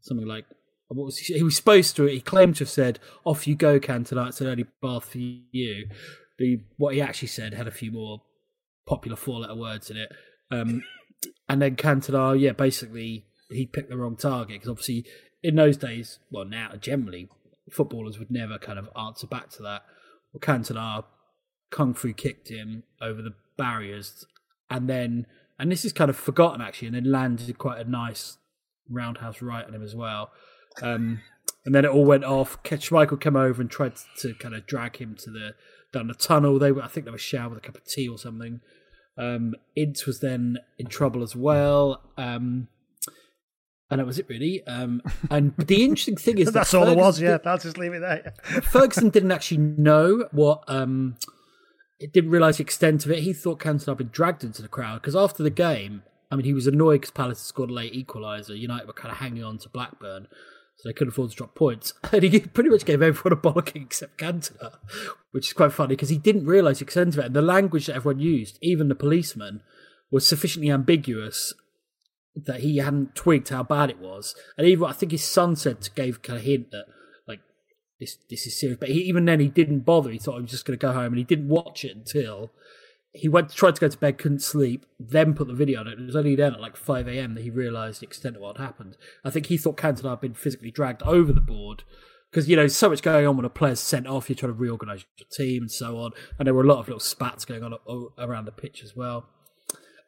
something 0.00 0.26
like. 0.26 0.46
What 0.88 1.06
was 1.06 1.18
he? 1.18 1.34
He 1.34 1.42
was 1.42 1.56
supposed 1.56 1.96
to. 1.96 2.04
He 2.04 2.20
claimed 2.20 2.56
to 2.56 2.64
have 2.64 2.70
said, 2.70 2.98
"Off 3.24 3.46
you 3.46 3.54
go, 3.54 3.80
Cantona. 3.80 4.28
It's 4.28 4.42
an 4.42 4.48
early 4.48 4.66
bath 4.82 5.06
for 5.06 5.18
you." 5.18 5.88
The 6.38 6.60
what 6.76 6.94
he 6.94 7.00
actually 7.00 7.28
said 7.28 7.54
had 7.54 7.66
a 7.66 7.70
few 7.70 7.90
more 7.90 8.20
popular 8.86 9.16
four-letter 9.16 9.54
words 9.54 9.90
in 9.90 9.96
it. 9.96 10.12
Um, 10.50 10.82
and 11.48 11.62
then 11.62 11.76
Cantona, 11.76 12.38
yeah, 12.38 12.52
basically 12.52 13.24
he 13.48 13.66
picked 13.66 13.90
the 13.90 13.96
wrong 13.96 14.16
target 14.16 14.56
because 14.56 14.68
obviously 14.68 15.06
in 15.42 15.56
those 15.56 15.76
days, 15.76 16.18
well 16.30 16.44
now 16.44 16.72
generally 16.78 17.28
footballers 17.70 18.18
would 18.18 18.30
never 18.30 18.58
kind 18.58 18.78
of 18.78 18.88
answer 18.98 19.26
back 19.26 19.50
to 19.50 19.62
that. 19.62 19.82
Well, 20.32 20.40
Cantona 20.40 21.04
kung 21.70 21.94
fu 21.94 22.12
kicked 22.12 22.48
him 22.48 22.84
over 23.00 23.22
the 23.22 23.34
barriers, 23.56 24.24
and 24.70 24.88
then 24.88 25.26
and 25.62 25.70
this 25.70 25.84
is 25.84 25.92
kind 25.92 26.10
of 26.10 26.16
forgotten 26.16 26.60
actually, 26.60 26.88
and 26.88 26.96
then 26.96 27.04
landed 27.04 27.56
quite 27.56 27.78
a 27.78 27.88
nice 27.88 28.38
roundhouse 28.90 29.40
right 29.40 29.64
on 29.64 29.72
him 29.72 29.82
as 29.82 29.94
well. 29.94 30.32
Um, 30.82 31.20
and 31.64 31.72
then 31.72 31.84
it 31.84 31.88
all 31.92 32.04
went 32.04 32.24
off. 32.24 32.60
Schmeichel 32.64 33.20
came 33.20 33.36
over 33.36 33.62
and 33.62 33.70
tried 33.70 33.92
to 34.18 34.34
kind 34.34 34.56
of 34.56 34.66
drag 34.66 34.96
him 34.96 35.14
to 35.20 35.30
the 35.30 35.54
down 35.92 36.08
the 36.08 36.14
tunnel. 36.14 36.58
They 36.58 36.72
were, 36.72 36.82
I 36.82 36.88
think, 36.88 37.06
they 37.06 37.12
were 37.12 37.18
showered 37.18 37.50
with 37.50 37.58
a 37.58 37.66
cup 37.66 37.76
of 37.76 37.84
tea 37.84 38.08
or 38.08 38.18
something. 38.18 38.60
Um, 39.16 39.54
Ince 39.76 40.04
was 40.04 40.18
then 40.18 40.58
in 40.78 40.86
trouble 40.86 41.22
as 41.22 41.36
well. 41.36 42.02
Um, 42.16 42.66
and 43.88 44.00
that 44.00 44.06
was 44.06 44.18
it, 44.18 44.26
really. 44.28 44.66
Um, 44.66 45.00
and 45.30 45.54
the 45.58 45.84
interesting 45.84 46.16
thing 46.16 46.38
is 46.38 46.46
that 46.46 46.52
That's 46.54 46.74
all 46.74 46.86
there 46.86 46.96
was. 46.96 47.20
Yeah, 47.20 47.38
I'll 47.44 47.58
just 47.58 47.78
leave 47.78 47.92
it 47.92 48.00
there. 48.00 48.34
Ferguson 48.62 49.10
didn't 49.10 49.30
actually 49.30 49.58
know 49.58 50.26
what. 50.32 50.64
Um, 50.66 51.18
it 52.02 52.12
didn't 52.12 52.30
realise 52.30 52.56
the 52.56 52.64
extent 52.64 53.04
of 53.04 53.12
it. 53.12 53.20
He 53.20 53.32
thought 53.32 53.60
Cantona 53.60 53.88
had 53.88 53.98
been 53.98 54.08
dragged 54.08 54.42
into 54.42 54.60
the 54.60 54.68
crowd 54.68 55.00
because 55.00 55.14
after 55.14 55.42
the 55.42 55.50
game, 55.50 56.02
I 56.30 56.36
mean, 56.36 56.44
he 56.44 56.52
was 56.52 56.66
annoyed 56.66 57.02
because 57.02 57.12
Palace 57.12 57.38
scored 57.38 57.70
a 57.70 57.74
late 57.74 57.94
equaliser. 57.94 58.58
United 58.58 58.86
were 58.86 58.92
kind 58.92 59.12
of 59.12 59.18
hanging 59.18 59.44
on 59.44 59.58
to 59.58 59.68
Blackburn, 59.68 60.26
so 60.76 60.88
they 60.88 60.92
couldn't 60.92 61.12
afford 61.12 61.30
to 61.30 61.36
drop 61.36 61.54
points. 61.54 61.94
And 62.12 62.24
he 62.24 62.40
pretty 62.40 62.70
much 62.70 62.84
gave 62.84 63.02
everyone 63.02 63.38
a 63.38 63.40
bollocking 63.40 63.84
except 63.84 64.18
Cantona, 64.18 64.78
which 65.30 65.48
is 65.48 65.52
quite 65.52 65.72
funny 65.72 65.90
because 65.90 66.08
he 66.08 66.18
didn't 66.18 66.46
realise 66.46 66.80
the 66.80 66.86
extent 66.86 67.14
of 67.14 67.20
it. 67.20 67.26
And 67.26 67.36
the 67.36 67.42
language 67.42 67.86
that 67.86 67.96
everyone 67.96 68.20
used, 68.20 68.58
even 68.60 68.88
the 68.88 68.94
policeman, 68.96 69.62
was 70.10 70.26
sufficiently 70.26 70.72
ambiguous 70.72 71.54
that 72.34 72.60
he 72.60 72.78
hadn't 72.78 73.14
twigged 73.14 73.50
how 73.50 73.62
bad 73.62 73.90
it 73.90 73.98
was. 73.98 74.34
And 74.58 74.66
even 74.66 74.88
I 74.88 74.92
think 74.92 75.12
his 75.12 75.24
son 75.24 75.54
said 75.54 75.88
gave 75.94 76.22
kind 76.22 76.38
of 76.38 76.44
hint 76.44 76.70
that 76.72 76.86
this 78.02 78.18
this 78.28 78.46
is 78.46 78.58
serious. 78.58 78.78
But 78.78 78.88
he, 78.88 79.00
even 79.02 79.24
then 79.24 79.40
he 79.40 79.48
didn't 79.48 79.80
bother. 79.80 80.10
He 80.10 80.18
thought 80.18 80.36
he 80.36 80.42
was 80.42 80.50
just 80.50 80.64
going 80.64 80.78
to 80.78 80.86
go 80.86 80.92
home, 80.92 81.06
and 81.06 81.18
he 81.18 81.24
didn't 81.24 81.48
watch 81.48 81.84
it 81.84 81.96
until 81.96 82.50
he 83.14 83.28
went 83.28 83.52
tried 83.52 83.76
to 83.76 83.80
go 83.80 83.88
to 83.88 83.98
bed, 83.98 84.18
couldn't 84.18 84.42
sleep, 84.42 84.86
then 84.98 85.34
put 85.34 85.46
the 85.46 85.54
video 85.54 85.80
on 85.80 85.86
it. 85.86 85.98
It 85.98 86.06
was 86.06 86.16
only 86.16 86.34
then 86.34 86.54
at 86.54 86.60
like 86.60 86.76
five 86.76 87.06
a.m. 87.06 87.34
that 87.34 87.42
he 87.42 87.50
realised 87.50 88.00
the 88.00 88.06
extent 88.06 88.36
of 88.36 88.42
what 88.42 88.56
had 88.56 88.64
happened. 88.64 88.96
I 89.24 89.30
think 89.30 89.46
he 89.46 89.56
thought 89.56 89.76
Cantona 89.76 90.10
had 90.10 90.20
been 90.20 90.34
physically 90.34 90.70
dragged 90.70 91.02
over 91.02 91.32
the 91.32 91.40
board. 91.40 91.84
Because 92.30 92.48
you 92.48 92.56
know, 92.56 92.66
so 92.66 92.88
much 92.88 93.02
going 93.02 93.26
on 93.26 93.36
when 93.36 93.44
a 93.44 93.50
player's 93.50 93.78
sent 93.78 94.06
off, 94.06 94.30
you're 94.30 94.36
trying 94.36 94.54
to 94.54 94.58
reorganise 94.58 95.04
your 95.18 95.28
team 95.30 95.64
and 95.64 95.70
so 95.70 95.98
on, 95.98 96.12
and 96.38 96.46
there 96.46 96.54
were 96.54 96.62
a 96.62 96.66
lot 96.66 96.78
of 96.78 96.88
little 96.88 96.98
spats 96.98 97.44
going 97.44 97.62
on 97.62 97.76
around 98.18 98.46
the 98.46 98.52
pitch 98.52 98.82
as 98.82 98.96
well 98.96 99.26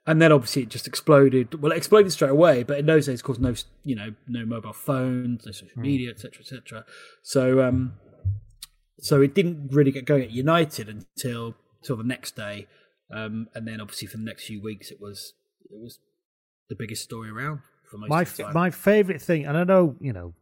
and 0.07 0.21
then 0.21 0.33
obviously 0.33 0.63
it 0.63 0.69
just 0.69 0.87
exploded. 0.87 1.61
Well, 1.63 1.73
it 1.73 1.77
exploded 1.77 2.13
straight 2.13 2.31
away, 2.31 2.63
but 2.63 2.79
in 2.79 2.87
those 2.87 3.07
days, 3.07 3.21
of 3.21 3.25
course, 3.25 3.39
no, 3.39 3.55
you 3.83 3.97
know, 3.97 4.15
no 4.29 4.45
mobile 4.45 4.73
phones, 4.73 5.47
no 5.47 5.53
social 5.53 5.81
media, 5.81 6.11
etc., 6.11 6.41
etc. 6.41 6.85
So, 7.23 7.63
um, 7.63 7.95
so 9.01 9.23
it 9.23 9.35
didn't 9.35 9.73
really 9.73 9.91
get 9.91 10.05
going 10.05 10.23
at 10.23 10.31
United 10.31 10.89
until 10.89 11.55
until 11.81 11.97
the 11.97 12.05
next 12.05 12.37
day, 12.37 12.67
um, 13.13 13.49
and 13.55 13.67
then 13.67 13.81
obviously 13.81 14.09
for 14.09 14.19
the 14.19 14.25
next 14.25 14.45
few 14.47 14.63
weeks, 14.63 14.91
it 14.91 15.01
was 15.01 15.33
it 15.65 15.71
was 15.73 15.99
the 16.69 16.77
biggest 16.77 17.03
story 17.03 17.31
around 17.31 17.61
for 17.91 17.99
most 17.99 18.11
My 18.11 18.23
of 18.23 18.37
the 18.37 18.43
time. 18.45 18.55
my 18.55 18.71
favourite 18.71 19.23
thing, 19.23 19.47
and 19.47 19.57
I 19.57 19.65
know 19.65 19.97
you 20.01 20.13
know, 20.13 20.35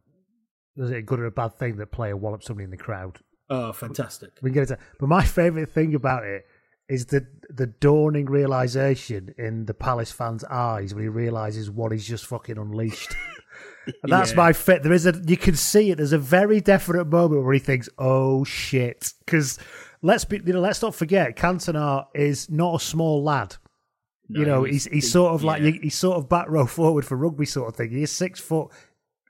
is 0.75 0.91
it 0.91 0.97
a 0.97 1.01
good 1.01 1.19
or 1.19 1.25
a 1.25 1.31
bad 1.31 1.57
thing 1.57 1.77
that 1.77 1.91
player 1.91 2.17
wallop 2.17 2.43
somebody 2.43 2.65
in 2.65 2.71
the 2.71 2.77
crowd? 2.77 3.19
oh, 3.49 3.71
fantastic! 3.71 4.31
We 4.41 4.49
can 4.49 4.55
get 4.55 4.71
into, 4.71 4.83
but 4.99 5.07
my 5.07 5.23
favourite 5.39 5.71
thing 5.71 5.95
about 5.95 6.25
it 6.25 6.45
is 6.89 7.07
the 7.07 7.25
the 7.49 7.67
dawning 7.67 8.25
realization 8.25 9.33
in 9.37 9.65
the 9.65 9.73
Palace 9.73 10.11
fans' 10.11 10.43
eyes 10.45 10.93
when 10.93 11.03
he 11.03 11.09
realizes 11.09 11.69
what 11.71 11.91
he's 11.91 12.07
just 12.07 12.25
fucking 12.25 12.57
unleashed. 12.57 13.15
and 14.03 14.11
that's 14.11 14.31
Yeah. 14.31 14.37
my 14.37 14.53
fit. 14.53 14.83
There 14.83 14.93
is 14.93 15.05
a 15.05 15.19
you 15.25 15.37
can 15.37 15.55
see 15.55 15.91
it. 15.91 15.95
There's 15.97 16.13
a 16.13 16.17
very 16.17 16.59
definite 16.61 17.05
moment 17.05 17.43
where 17.43 17.53
he 17.53 17.59
thinks, 17.59 17.87
"Oh 17.97 18.43
shit," 18.43 19.13
because 19.25 19.59
let's 20.01 20.25
be 20.25 20.41
you 20.45 20.53
know 20.53 20.59
let's 20.59 20.81
not 20.81 20.93
forget, 20.95 21.35
Cantona 21.37 22.05
is 22.13 22.49
not 22.49 22.75
a 22.81 22.83
small 22.83 23.23
lad. 23.23 23.55
you 24.29 24.45
know, 24.45 24.63
he's 24.63 24.85
he's 24.85 25.11
sort 25.11 25.33
of 25.33 25.43
like 25.43 25.61
yeah. 25.61 25.71
he's 25.81 25.95
sort 25.95 26.17
of 26.17 26.27
back 26.29 26.49
row 26.49 26.65
forward 26.65 27.05
for 27.05 27.15
rugby 27.17 27.45
sort 27.45 27.69
of 27.69 27.75
thing. 27.75 27.91
He's 27.91 28.11
six 28.11 28.39
foot. 28.39 28.69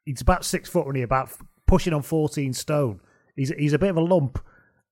He's 0.05 0.21
about 0.21 0.45
six 0.45 0.69
foot 0.69 0.85
when 0.85 0.95
he 0.95 1.01
about 1.01 1.29
pushing 1.67 1.93
on 1.93 2.01
fourteen 2.01 2.53
stone. 2.53 2.99
He's 3.35 3.49
he's 3.57 3.73
a 3.73 3.79
bit 3.79 3.89
of 3.89 3.97
a 3.97 4.01
lump, 4.01 4.39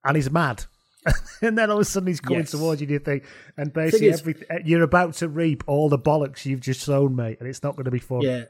and 0.03 0.15
he's 0.15 0.29
mad. 0.29 0.65
and 1.41 1.57
then 1.57 1.69
all 1.71 1.77
of 1.77 1.81
a 1.81 1.85
sudden 1.85 2.07
he's 2.07 2.19
coming 2.21 2.39
Yes. 2.39 2.51
towards 2.51 2.81
you. 2.81 2.87
Do 2.87 2.93
you 2.93 2.99
think? 2.99 3.23
And 3.57 3.73
basically, 3.73 4.07
is- 4.07 4.19
every, 4.21 4.35
you're 4.65 4.83
about 4.83 5.13
to 5.15 5.27
reap 5.27 5.63
all 5.67 5.89
the 5.89 5.97
bollocks 5.99 6.45
you've 6.45 6.61
just 6.61 6.81
sown, 6.81 7.15
mate, 7.15 7.37
and 7.39 7.47
it's 7.49 7.63
not 7.63 7.75
going 7.75 7.85
to 7.85 7.91
be 7.91 7.99
fun. 7.99 8.21
Yeah. 8.21 8.45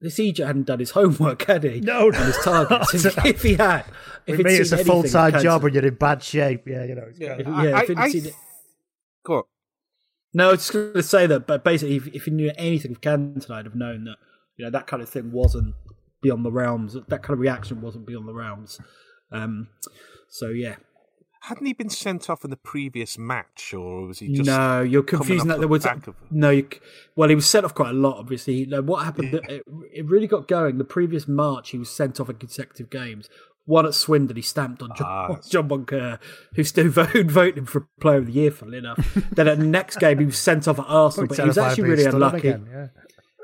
This 0.00 0.18
Egypt 0.20 0.46
hadn't 0.46 0.66
done 0.66 0.80
his 0.80 0.90
homework, 0.90 1.42
had 1.44 1.64
he? 1.64 1.80
No, 1.80 2.08
no. 2.10 2.18
on 2.18 2.26
his 2.26 2.36
targets. 2.38 2.94
if, 3.06 3.24
if 3.24 3.42
he 3.42 3.54
had, 3.54 3.84
if 4.26 4.36
With 4.36 4.46
me, 4.46 4.54
it's 4.56 4.70
a 4.72 4.84
full 4.84 5.02
time 5.02 5.32
job, 5.40 5.62
Cantona- 5.62 5.64
and 5.66 5.74
you're 5.74 5.86
in 5.86 5.94
bad 5.94 6.22
shape. 6.22 6.68
Yeah, 6.68 6.84
you 6.84 6.94
know. 6.94 7.06
It's 7.08 7.18
Yeah, 7.18 7.34
great. 7.36 7.40
If- 7.40 7.48
I- 7.48 7.64
yeah, 7.64 7.68
if 7.70 7.74
I- 7.76 7.84
you'd 7.88 7.98
I 7.98 8.08
seen 8.10 8.26
it- 8.26 8.34
Go. 9.24 9.46
No, 10.34 10.48
I 10.48 10.50
was 10.52 10.60
just 10.60 10.72
going 10.72 10.92
to 10.94 11.02
say 11.02 11.26
that, 11.26 11.46
but 11.46 11.64
basically, 11.64 11.96
if, 11.96 12.06
if 12.08 12.26
you 12.26 12.32
knew 12.34 12.52
anything 12.56 12.90
of 12.92 13.00
Cantona, 13.00 13.50
I'd 13.52 13.64
have 13.64 13.74
known 13.74 14.04
that 14.04 14.16
you 14.56 14.64
know 14.64 14.70
that 14.70 14.86
kind 14.86 15.02
of 15.02 15.08
thing 15.08 15.32
wasn't 15.32 15.74
beyond 16.22 16.44
the 16.44 16.52
realms. 16.52 16.94
That 17.08 17.22
kind 17.22 17.32
of 17.34 17.38
reaction 17.38 17.80
wasn't 17.80 18.06
beyond 18.06 18.28
the 18.28 18.34
realms. 18.34 18.80
Um, 19.32 19.68
so 20.28 20.48
yeah, 20.50 20.76
Hadn't 21.48 21.66
he 21.66 21.72
been 21.74 21.90
sent 21.90 22.30
off 22.30 22.42
in 22.44 22.50
the 22.50 22.56
previous 22.56 23.18
match, 23.18 23.74
or 23.74 24.06
was 24.06 24.18
he 24.20 24.32
just? 24.34 24.46
no, 24.46 24.80
you're 24.82 25.02
coming 25.02 25.20
confusing 25.26 25.48
that. 25.48 25.58
There 25.58 25.68
was 25.68 25.84
back 25.84 26.06
of- 26.06 26.14
no. 26.30 26.50
You, 26.50 26.68
well, 27.16 27.28
he 27.28 27.34
was 27.34 27.48
sent 27.48 27.64
off 27.64 27.74
quite 27.74 27.90
a 27.90 27.92
lot. 27.94 28.16
Obviously, 28.18 28.64
no, 28.66 28.80
what 28.80 29.04
happened? 29.04 29.34
It, 29.34 29.62
it 29.92 30.06
really 30.06 30.26
got 30.26 30.48
going. 30.48 30.78
The 30.78 30.84
previous 30.84 31.28
March, 31.28 31.70
he 31.70 31.78
was 31.78 31.90
sent 31.90 32.18
off 32.18 32.30
in 32.30 32.36
consecutive 32.36 32.88
games. 32.90 33.28
One 33.66 33.86
at 33.86 33.94
Swindon, 33.94 34.36
he 34.36 34.42
stamped 34.42 34.82
on 34.82 34.90
John, 34.96 35.06
Ah. 35.08 35.38
John 35.48 35.68
Moncur, 35.68 36.18
who 36.54 36.64
still 36.64 36.88
voted, 36.90 37.30
voted 37.30 37.58
him 37.58 37.66
for 37.66 37.88
Player 38.00 38.18
of 38.18 38.26
the 38.26 38.32
Year, 38.32 38.50
funnily 38.50 38.78
enough. 38.78 39.14
then 39.32 39.48
at 39.48 39.58
the 39.58 39.64
next 39.64 39.98
game, 39.98 40.18
he 40.18 40.24
was 40.26 40.38
sent 40.38 40.66
off 40.68 40.78
at 40.78 40.86
Arsenal, 40.88 41.28
but 41.28 41.38
he 41.38 41.44
was 41.44 41.58
actually 41.58 41.84
really 41.90 42.04
unlucky. 42.04 42.48
again, 42.48 42.68
yeah. 42.70 42.86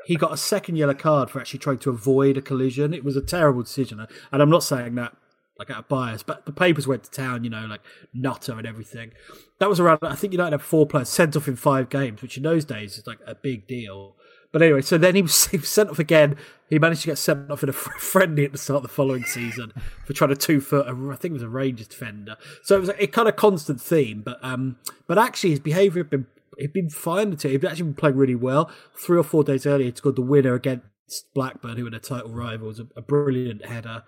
He 0.06 0.16
got 0.16 0.32
a 0.32 0.36
second 0.36 0.76
yellow 0.76 0.94
card 0.94 1.30
for 1.30 1.38
actually 1.40 1.60
trying 1.60 1.78
to 1.78 1.90
avoid 1.90 2.36
a 2.36 2.42
collision. 2.42 2.92
It 2.94 3.04
was 3.04 3.16
a 3.16 3.22
terrible 3.22 3.62
decision, 3.62 4.06
and 4.32 4.42
I'm 4.42 4.50
not 4.50 4.62
saying 4.62 4.94
that 4.96 5.14
like 5.60 5.70
out 5.70 5.78
of 5.78 5.88
bias, 5.88 6.22
but 6.22 6.46
the 6.46 6.52
papers 6.52 6.88
went 6.88 7.04
to 7.04 7.10
town, 7.10 7.44
you 7.44 7.50
know, 7.50 7.66
like 7.66 7.82
Nutter 8.14 8.56
and 8.58 8.66
everything. 8.66 9.12
That 9.58 9.68
was 9.68 9.78
around. 9.78 9.98
I 10.02 10.14
think 10.14 10.32
United 10.32 10.52
had 10.52 10.62
four 10.62 10.86
players 10.86 11.10
sent 11.10 11.36
off 11.36 11.46
in 11.46 11.54
five 11.54 11.90
games, 11.90 12.22
which 12.22 12.38
in 12.38 12.42
those 12.42 12.64
days 12.64 12.96
is 12.96 13.06
like 13.06 13.18
a 13.26 13.34
big 13.34 13.66
deal. 13.66 14.16
But 14.52 14.62
anyway, 14.62 14.80
so 14.80 14.98
then 14.98 15.14
he 15.14 15.22
was, 15.22 15.46
he 15.48 15.58
was 15.58 15.68
sent 15.68 15.90
off 15.90 15.98
again. 15.98 16.36
He 16.70 16.78
managed 16.78 17.02
to 17.02 17.08
get 17.08 17.18
sent 17.18 17.50
off 17.50 17.62
in 17.62 17.68
a 17.68 17.72
friendly 17.72 18.46
at 18.46 18.52
the 18.52 18.58
start 18.58 18.78
of 18.78 18.82
the 18.84 18.88
following 18.88 19.24
season 19.24 19.72
for 20.06 20.14
trying 20.14 20.30
to 20.30 20.36
two 20.36 20.60
foot. 20.60 20.86
a- 20.88 21.10
I 21.12 21.16
think 21.16 21.32
it 21.32 21.34
was 21.34 21.42
a 21.42 21.48
Rangers 21.48 21.88
defender. 21.88 22.36
So 22.62 22.76
it 22.76 22.80
was 22.80 22.88
a, 22.88 23.04
a 23.04 23.06
kind 23.06 23.28
of 23.28 23.36
constant 23.36 23.80
theme. 23.82 24.22
But 24.22 24.38
um, 24.42 24.76
but 25.06 25.18
actually 25.18 25.50
his 25.50 25.60
behaviour 25.60 26.02
had 26.02 26.10
been 26.10 26.26
he'd 26.58 26.72
been 26.72 26.88
fine. 26.90 27.32
Until 27.32 27.50
he'd 27.50 27.64
actually 27.64 27.84
been 27.84 27.94
playing 27.94 28.16
really 28.16 28.34
well. 28.34 28.70
Three 28.96 29.18
or 29.18 29.24
four 29.24 29.44
days 29.44 29.66
earlier, 29.66 29.90
he 29.90 29.94
scored 29.94 30.16
the 30.16 30.22
winner 30.22 30.54
against 30.54 30.86
Blackburn, 31.34 31.76
who 31.76 31.84
were 31.84 31.90
their 31.90 32.00
title 32.00 32.30
rivals. 32.30 32.80
A, 32.80 32.86
a 32.96 33.02
brilliant 33.02 33.66
header. 33.66 34.04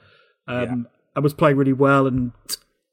Um, 0.48 0.88
and 1.14 1.22
was 1.22 1.34
playing 1.34 1.56
really 1.56 1.72
well. 1.72 2.06
And 2.06 2.32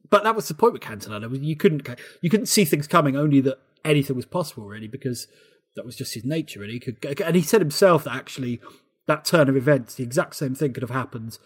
but 0.10 0.24
that 0.24 0.36
was 0.36 0.48
the 0.48 0.54
point 0.54 0.74
with 0.74 0.82
Cantona. 0.82 1.20
There 1.20 1.30
was- 1.30 1.40
You 1.40 1.56
couldn't 1.56 1.88
you 2.22 2.30
couldn't 2.30 2.48
see 2.48 2.66
things 2.66 2.88
coming. 2.88 3.16
Only 3.16 3.42
that 3.42 3.60
anything 3.86 4.16
was 4.16 4.26
possible, 4.26 4.66
really, 4.68 4.88
because 4.88 5.28
that 5.76 5.86
was 5.86 5.96
just 5.96 6.14
his 6.16 6.26
nature. 6.26 6.64
And 6.64 6.72
he 6.72 6.80
could, 6.80 6.98
and 7.22 7.36
he 7.36 7.42
said 7.42 7.62
himself 7.62 8.04
that 8.06 8.16
actually 8.16 8.60
that 9.08 9.26
turn 9.26 9.50
of 9.50 9.56
events, 9.58 9.96
the 9.96 10.04
exact 10.04 10.36
same 10.36 10.54
thing 10.56 10.74
could 10.74 10.84
have 10.84 10.90
happened 10.92 11.38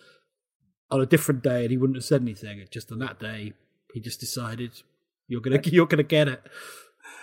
on 0.92 1.00
a 1.02 1.06
different 1.06 1.44
day, 1.44 1.62
and 1.64 1.72
he 1.72 1.78
wouldn't 1.78 1.98
have 1.98 2.06
said 2.06 2.22
anything. 2.22 2.64
Just 2.72 2.92
on 2.92 3.00
that 3.00 3.20
day, 3.20 3.54
he 3.94 4.00
just 4.00 4.20
decided 4.20 4.72
you're 5.28 5.42
gonna 5.42 5.60
you're 5.66 5.86
gonna 5.88 6.04
get 6.04 6.28
it. 6.28 6.42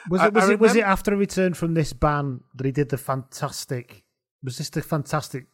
Was 0.08 0.22
it 0.22 0.32
was 0.34 0.44
I 0.48 0.52
it 0.52 0.60
was 0.60 0.76
it 0.76 0.84
after 0.84 1.12
a 1.12 1.16
return 1.16 1.54
from 1.54 1.74
this 1.74 1.92
ban 1.92 2.40
that 2.54 2.64
he 2.66 2.72
did 2.72 2.88
the 2.90 2.98
fantastic? 2.98 4.04
Was 4.42 4.58
this 4.58 4.70
the 4.70 4.82
fantastic 4.82 5.46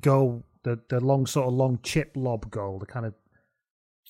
goal? 0.00 0.44
The 0.64 0.80
the 0.88 1.00
long 1.00 1.26
sort 1.26 1.46
of 1.48 1.54
long 1.54 1.78
chip 1.82 2.12
lob 2.16 2.50
goal, 2.50 2.78
the 2.78 2.86
kind 2.86 3.06
of 3.06 3.14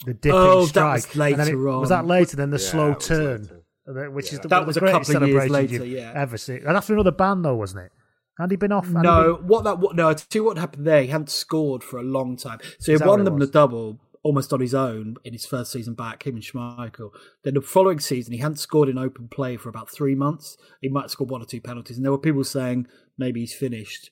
the 0.05 0.15
dipping 0.15 0.39
Oh, 0.39 0.61
that 0.67 0.69
strike. 0.69 0.95
was 0.95 1.05
And 1.07 1.21
then 1.41 1.47
later 1.47 1.53
it- 1.69 1.81
Was 1.81 1.89
that 1.89 2.07
later 2.07 2.37
than 2.37 2.51
the 2.51 2.59
Yeah, 2.59 2.71
slow 2.71 2.95
turn? 2.95 3.43
later. 3.87 4.11
Which 4.11 4.33
is 4.33 4.41
the, 4.41 4.49
That 4.49 4.57
one 4.57 4.63
of 4.63 4.67
was 4.67 4.75
the 4.75 4.81
a 4.81 4.91
greatest 4.91 5.13
couple 5.13 5.23
of 5.25 5.29
years 5.31 5.43
celebration 5.45 5.73
later, 5.79 5.85
you've 5.87 5.99
yeah. 5.99 6.13
ever 6.15 6.37
seen. 6.37 6.63
And 6.67 6.77
after 6.77 6.93
another 6.93 7.13
ban, 7.13 7.43
though, 7.43 7.55
wasn't 7.55 7.85
it? 7.87 7.93
Had 8.39 8.51
he 8.51 8.57
been 8.57 8.73
off? 8.73 8.89
No, 8.89 9.37
been- 9.37 9.47
what 9.47 9.65
that 9.65 9.79
what, 9.79 9.95
no, 9.97 10.09
I 10.11 10.15
tell 10.15 10.45
what 10.45 10.59
happened 10.59 10.87
there. 10.87 11.03
He 11.03 11.09
hadn't 11.09 11.31
scored 11.31 11.83
for 11.85 11.99
a 11.99 12.03
long 12.03 12.37
time, 12.37 12.59
so 12.81 12.93
he 12.93 12.99
won 13.03 13.25
them 13.25 13.39
the 13.39 13.47
double 13.47 14.01
almost 14.23 14.53
on 14.53 14.61
his 14.61 14.75
own 14.75 15.15
in 15.25 15.33
his 15.33 15.47
first 15.47 15.71
season 15.71 15.95
back. 15.95 16.27
Him 16.27 16.35
and 16.35 16.43
Schmeichel. 16.43 17.11
Then 17.45 17.55
the 17.55 17.61
following 17.63 18.01
season, 18.01 18.33
he 18.33 18.41
hadn't 18.41 18.57
scored 18.59 18.89
in 18.89 18.99
open 18.99 19.29
play 19.29 19.57
for 19.57 19.69
about 19.69 19.89
three 19.89 20.17
months. 20.17 20.57
He 20.83 20.89
might 20.89 21.11
score 21.11 21.29
one 21.29 21.41
or 21.41 21.47
two 21.47 21.61
penalties, 21.61 21.97
and 21.97 22.05
there 22.05 22.11
were 22.13 22.19
people 22.19 22.43
saying 22.45 22.89
maybe 23.17 23.39
he's 23.41 23.55
finished, 23.55 24.11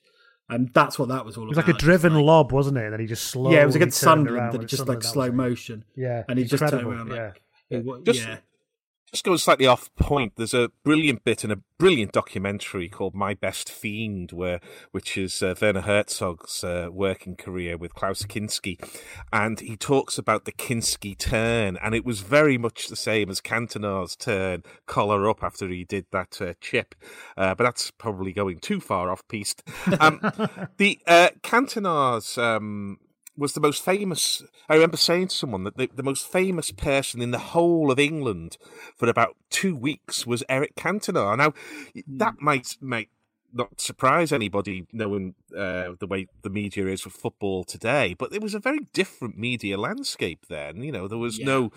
and 0.49 0.69
that's 0.73 0.97
what 0.99 1.09
that 1.09 1.25
was 1.25 1.37
all 1.37 1.43
about. 1.43 1.47
it 1.47 1.49
was 1.49 1.57
about. 1.57 1.67
like 1.67 1.75
a 1.75 1.79
driven 1.79 2.13
like- 2.15 2.23
lob, 2.23 2.51
wasn't 2.51 2.77
it? 2.77 2.83
And 2.85 2.93
then 2.93 2.99
he 2.99 3.05
just 3.07 3.25
slowly 3.25 3.55
yeah, 3.55 3.63
it 3.63 3.65
was 3.65 3.75
against 3.75 3.99
turned 4.01 4.09
Sunderland, 4.27 4.37
around 4.37 4.47
and 4.49 4.57
when 4.59 4.65
it 4.65 4.69
just 4.69 4.79
Sunderland, 4.79 5.03
like 5.05 5.13
slow 5.13 5.31
motion. 5.31 5.85
Yeah, 5.95 6.23
and 6.27 6.37
he 6.39 6.45
just 6.45 6.61
turned 6.67 6.85
around 6.85 7.09
like, 7.09 7.41
it 7.69 7.83
wa- 7.83 7.99
Just- 8.03 8.19
yeah. 8.21 8.37
Just 9.15 9.23
going 9.23 9.37
slightly 9.37 9.65
off 9.65 9.89
point, 9.95 10.33
there's 10.35 10.53
a 10.53 10.71
brilliant 10.83 11.23
bit 11.23 11.45
in 11.45 11.49
a 11.49 11.61
brilliant 11.79 12.11
documentary 12.11 12.89
called 12.89 13.15
My 13.15 13.33
Best 13.33 13.69
Fiend, 13.69 14.33
where 14.33 14.59
which 14.91 15.17
is 15.17 15.41
uh, 15.41 15.55
Werner 15.61 15.83
Herzog's 15.83 16.65
uh, 16.65 16.89
working 16.91 17.37
career 17.37 17.77
with 17.77 17.95
Klaus 17.95 18.23
Kinski, 18.23 18.77
and 19.31 19.61
he 19.61 19.77
talks 19.77 20.17
about 20.17 20.43
the 20.43 20.51
Kinski 20.51 21.17
turn, 21.17 21.77
and 21.81 21.95
it 21.95 22.03
was 22.03 22.19
very 22.19 22.57
much 22.57 22.89
the 22.89 22.97
same 22.97 23.29
as 23.29 23.39
Cantona's 23.39 24.17
turn, 24.17 24.63
collar 24.85 25.29
up 25.29 25.41
after 25.45 25.69
he 25.69 25.85
did 25.85 26.07
that 26.11 26.41
uh, 26.41 26.53
chip, 26.59 26.93
uh, 27.37 27.55
but 27.55 27.63
that's 27.63 27.91
probably 27.91 28.33
going 28.33 28.59
too 28.59 28.81
far 28.81 29.09
off 29.09 29.25
piste. 29.29 29.63
Um, 30.01 30.19
the 30.77 30.99
uh, 31.07 31.29
um, 32.37 32.97
was 33.37 33.53
the 33.53 33.59
most 33.59 33.83
famous. 33.83 34.43
I 34.69 34.75
remember 34.75 34.97
saying 34.97 35.29
to 35.29 35.35
someone 35.35 35.63
that 35.63 35.77
the, 35.77 35.89
the 35.93 36.03
most 36.03 36.27
famous 36.27 36.71
person 36.71 37.21
in 37.21 37.31
the 37.31 37.39
whole 37.39 37.91
of 37.91 37.99
England 37.99 38.57
for 38.95 39.09
about 39.09 39.35
two 39.49 39.75
weeks 39.75 40.25
was 40.25 40.43
Eric 40.49 40.75
Cantona. 40.75 41.37
Now, 41.37 41.53
that 42.07 42.35
hmm. 42.39 42.45
might 42.45 42.77
might 42.81 43.09
not 43.53 43.79
surprise 43.79 44.31
anybody 44.31 44.85
knowing 44.91 45.35
uh, 45.55 45.91
the 45.99 46.07
way 46.07 46.27
the 46.41 46.49
media 46.49 46.87
is 46.87 47.01
for 47.01 47.09
football 47.09 47.63
today, 47.63 48.15
but 48.17 48.33
it 48.33 48.41
was 48.41 48.53
a 48.53 48.59
very 48.59 48.79
different 48.93 49.37
media 49.37 49.77
landscape 49.77 50.45
then. 50.49 50.83
You 50.83 50.91
know, 50.91 51.07
there 51.07 51.17
was 51.17 51.39
Yeah. 51.39 51.45
no. 51.45 51.71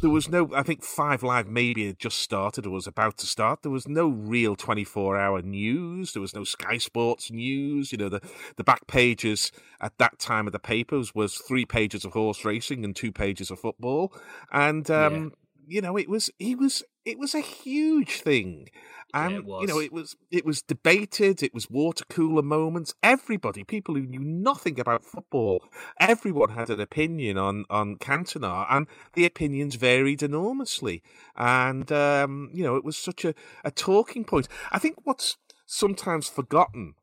There 0.00 0.10
was 0.10 0.28
no, 0.28 0.50
I 0.52 0.64
think 0.64 0.82
Five 0.82 1.22
Live 1.22 1.46
maybe 1.46 1.86
had 1.86 1.98
just 1.98 2.18
started 2.18 2.66
or 2.66 2.70
was 2.70 2.88
about 2.88 3.18
to 3.18 3.26
start. 3.26 3.62
There 3.62 3.70
was 3.70 3.86
no 3.86 4.08
real 4.08 4.56
24 4.56 5.16
hour 5.16 5.42
news. 5.42 6.12
There 6.12 6.20
was 6.20 6.34
no 6.34 6.42
Sky 6.42 6.78
Sports 6.78 7.30
news. 7.30 7.92
You 7.92 7.98
know, 7.98 8.08
the, 8.08 8.20
the 8.56 8.64
back 8.64 8.88
pages 8.88 9.52
at 9.80 9.96
that 9.98 10.18
time 10.18 10.46
of 10.48 10.52
the 10.52 10.58
papers 10.58 11.14
was 11.14 11.36
three 11.36 11.64
pages 11.64 12.04
of 12.04 12.14
horse 12.14 12.44
racing 12.44 12.84
and 12.84 12.96
two 12.96 13.12
pages 13.12 13.48
of 13.50 13.60
football. 13.60 14.12
And, 14.50 14.90
um, 14.90 15.34
you 15.68 15.80
know, 15.80 15.96
it 15.96 16.08
was, 16.08 16.30
he 16.40 16.56
was, 16.56 16.82
it 17.04 17.18
was 17.18 17.34
a 17.34 17.40
huge 17.40 18.20
thing. 18.20 18.68
Yeah, 19.14 19.26
And, 19.26 19.34
it 19.34 19.44
you 19.44 19.66
know, 19.66 19.78
it 19.78 19.92
was, 19.92 20.16
it 20.30 20.46
was 20.46 20.62
debated. 20.62 21.42
It 21.42 21.52
was 21.52 21.68
water 21.68 22.04
cooler 22.08 22.42
moments. 22.42 22.94
Everybody, 23.02 23.62
people 23.64 23.94
who 23.94 24.06
knew 24.06 24.20
nothing 24.20 24.80
about 24.80 25.04
football, 25.04 25.64
everyone 26.00 26.50
had 26.50 26.70
an 26.70 26.80
opinion 26.80 27.36
on, 27.36 27.64
on 27.68 27.96
Cantona 27.96 28.66
and 28.70 28.86
the 29.14 29.26
opinions 29.26 29.74
varied 29.74 30.22
enormously. 30.22 31.02
And, 31.36 31.90
um, 31.92 32.50
you 32.54 32.62
know, 32.62 32.76
it 32.76 32.84
was 32.84 32.96
such 32.96 33.24
a, 33.24 33.34
a 33.64 33.70
talking 33.70 34.24
point. 34.24 34.48
I 34.70 34.78
think 34.78 34.96
what's 35.04 35.36
sometimes 35.66 36.28
forgotten 36.28 36.94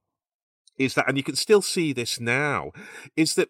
is 0.79 0.93
that, 0.93 1.07
and 1.07 1.17
you 1.17 1.23
can 1.23 1.35
still 1.35 1.61
see 1.61 1.93
this 1.93 2.19
now, 2.19 2.71
is 3.15 3.35
that 3.35 3.49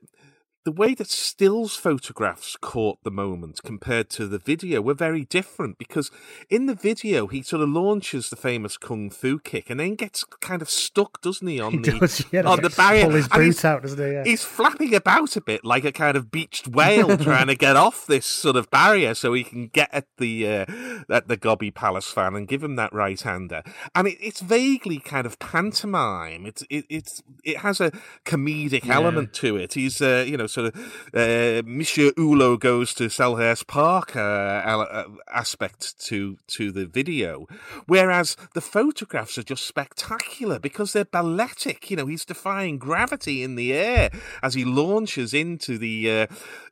the 0.70 0.76
way 0.76 0.94
that 0.94 1.10
stills 1.10 1.76
photographs 1.76 2.56
caught 2.62 3.04
the 3.04 3.10
moment 3.10 3.60
compared 3.64 4.08
to 4.08 4.28
the 4.28 4.38
video 4.38 4.82
were 4.82 4.94
very 4.94 5.26
different 5.26 5.80
because 5.80 6.12
in 6.48 6.68
the 6.68 6.76
video 6.76 7.26
he 7.26 7.42
sort 7.42 7.64
of 7.64 7.70
launches 7.70 8.30
the 8.30 8.36
famous 8.36 8.78
kung 8.78 9.10
fu 9.10 9.40
kick 9.40 9.72
and 9.72 9.80
then 9.80 9.96
gets 9.96 10.24
kind 10.24 10.62
of 10.62 10.70
stuck, 10.70 11.22
doesn't 11.24 11.48
he, 11.48 11.60
on 11.60 11.72
He 11.72 11.78
the 11.80 11.92
does, 12.00 12.24
yeah, 12.32 12.44
on 12.44 12.62
the 12.62 12.70
barrier? 12.70 13.06
Pull 13.06 13.14
his 13.16 13.28
boot 13.28 13.42
he's- 13.46 13.66
out, 13.66 13.82
doesn't 13.82 13.98
he? 13.98 14.14
Yeah. 14.14 14.24
He's 14.24 14.44
flapping 14.44 14.94
about 14.94 15.36
a 15.36 15.42
bit 15.42 15.66
like 15.66 15.86
a 15.86 15.92
kind 15.92 16.16
of 16.16 16.30
beached 16.30 16.68
whale 16.68 17.18
trying 17.30 17.48
to 17.48 17.56
get 17.56 17.76
off 17.76 18.06
this 18.06 18.28
sort 18.28 18.56
of 18.56 18.70
barrier 18.70 19.16
so 19.16 19.34
he 19.34 19.44
can 19.44 19.70
get 19.70 19.90
at 19.92 20.06
the 20.20 20.48
uh, 20.48 20.66
at 21.10 21.28
the 21.28 21.36
Gobby 21.38 21.72
Palace 21.72 22.12
fan 22.12 22.36
and 22.36 22.48
give 22.48 22.64
him 22.64 22.76
that 22.76 22.94
right 22.94 23.20
hander. 23.20 23.64
And 23.96 24.08
it, 24.08 24.18
it's 24.22 24.42
vaguely 24.42 25.00
kind 25.00 25.26
of 25.26 25.40
pantomime. 25.40 26.46
It's 26.46 26.62
it, 26.70 26.86
it's 26.90 27.24
it 27.44 27.58
has 27.58 27.82
a 27.82 27.90
comedic 28.24 28.86
Yeah. 28.86 28.96
element 28.98 29.34
to 29.34 29.56
it. 29.58 29.74
He's 29.74 30.00
uh, 30.00 30.24
you 30.28 30.38
know 30.38 30.46
sort 30.60 30.76
uh, 31.14 31.62
Monsieur 31.66 32.12
Hulot 32.12 32.60
goes 32.60 32.94
to 32.96 33.06
Selhurst 33.06 33.68
Park 33.68 34.16
uh, 34.16 34.20
uh, 34.20 35.06
aspect 35.32 36.00
to 36.06 36.38
to 36.48 36.72
the 36.72 36.86
video, 36.86 37.48
whereas 37.88 38.36
the 38.54 38.62
photographs 38.62 39.38
are 39.38 39.44
just 39.44 39.66
spectacular 39.66 40.60
because 40.60 40.94
they're 40.94 41.06
balletic. 41.06 41.90
You 41.90 41.98
know, 41.98 42.08
he's 42.08 42.26
defying 42.26 42.78
gravity 42.78 43.44
in 43.44 43.56
the 43.56 43.74
air 43.74 44.10
as 44.44 44.54
he 44.54 44.66
launches 44.66 45.34
into 45.34 45.78
the. 45.78 46.28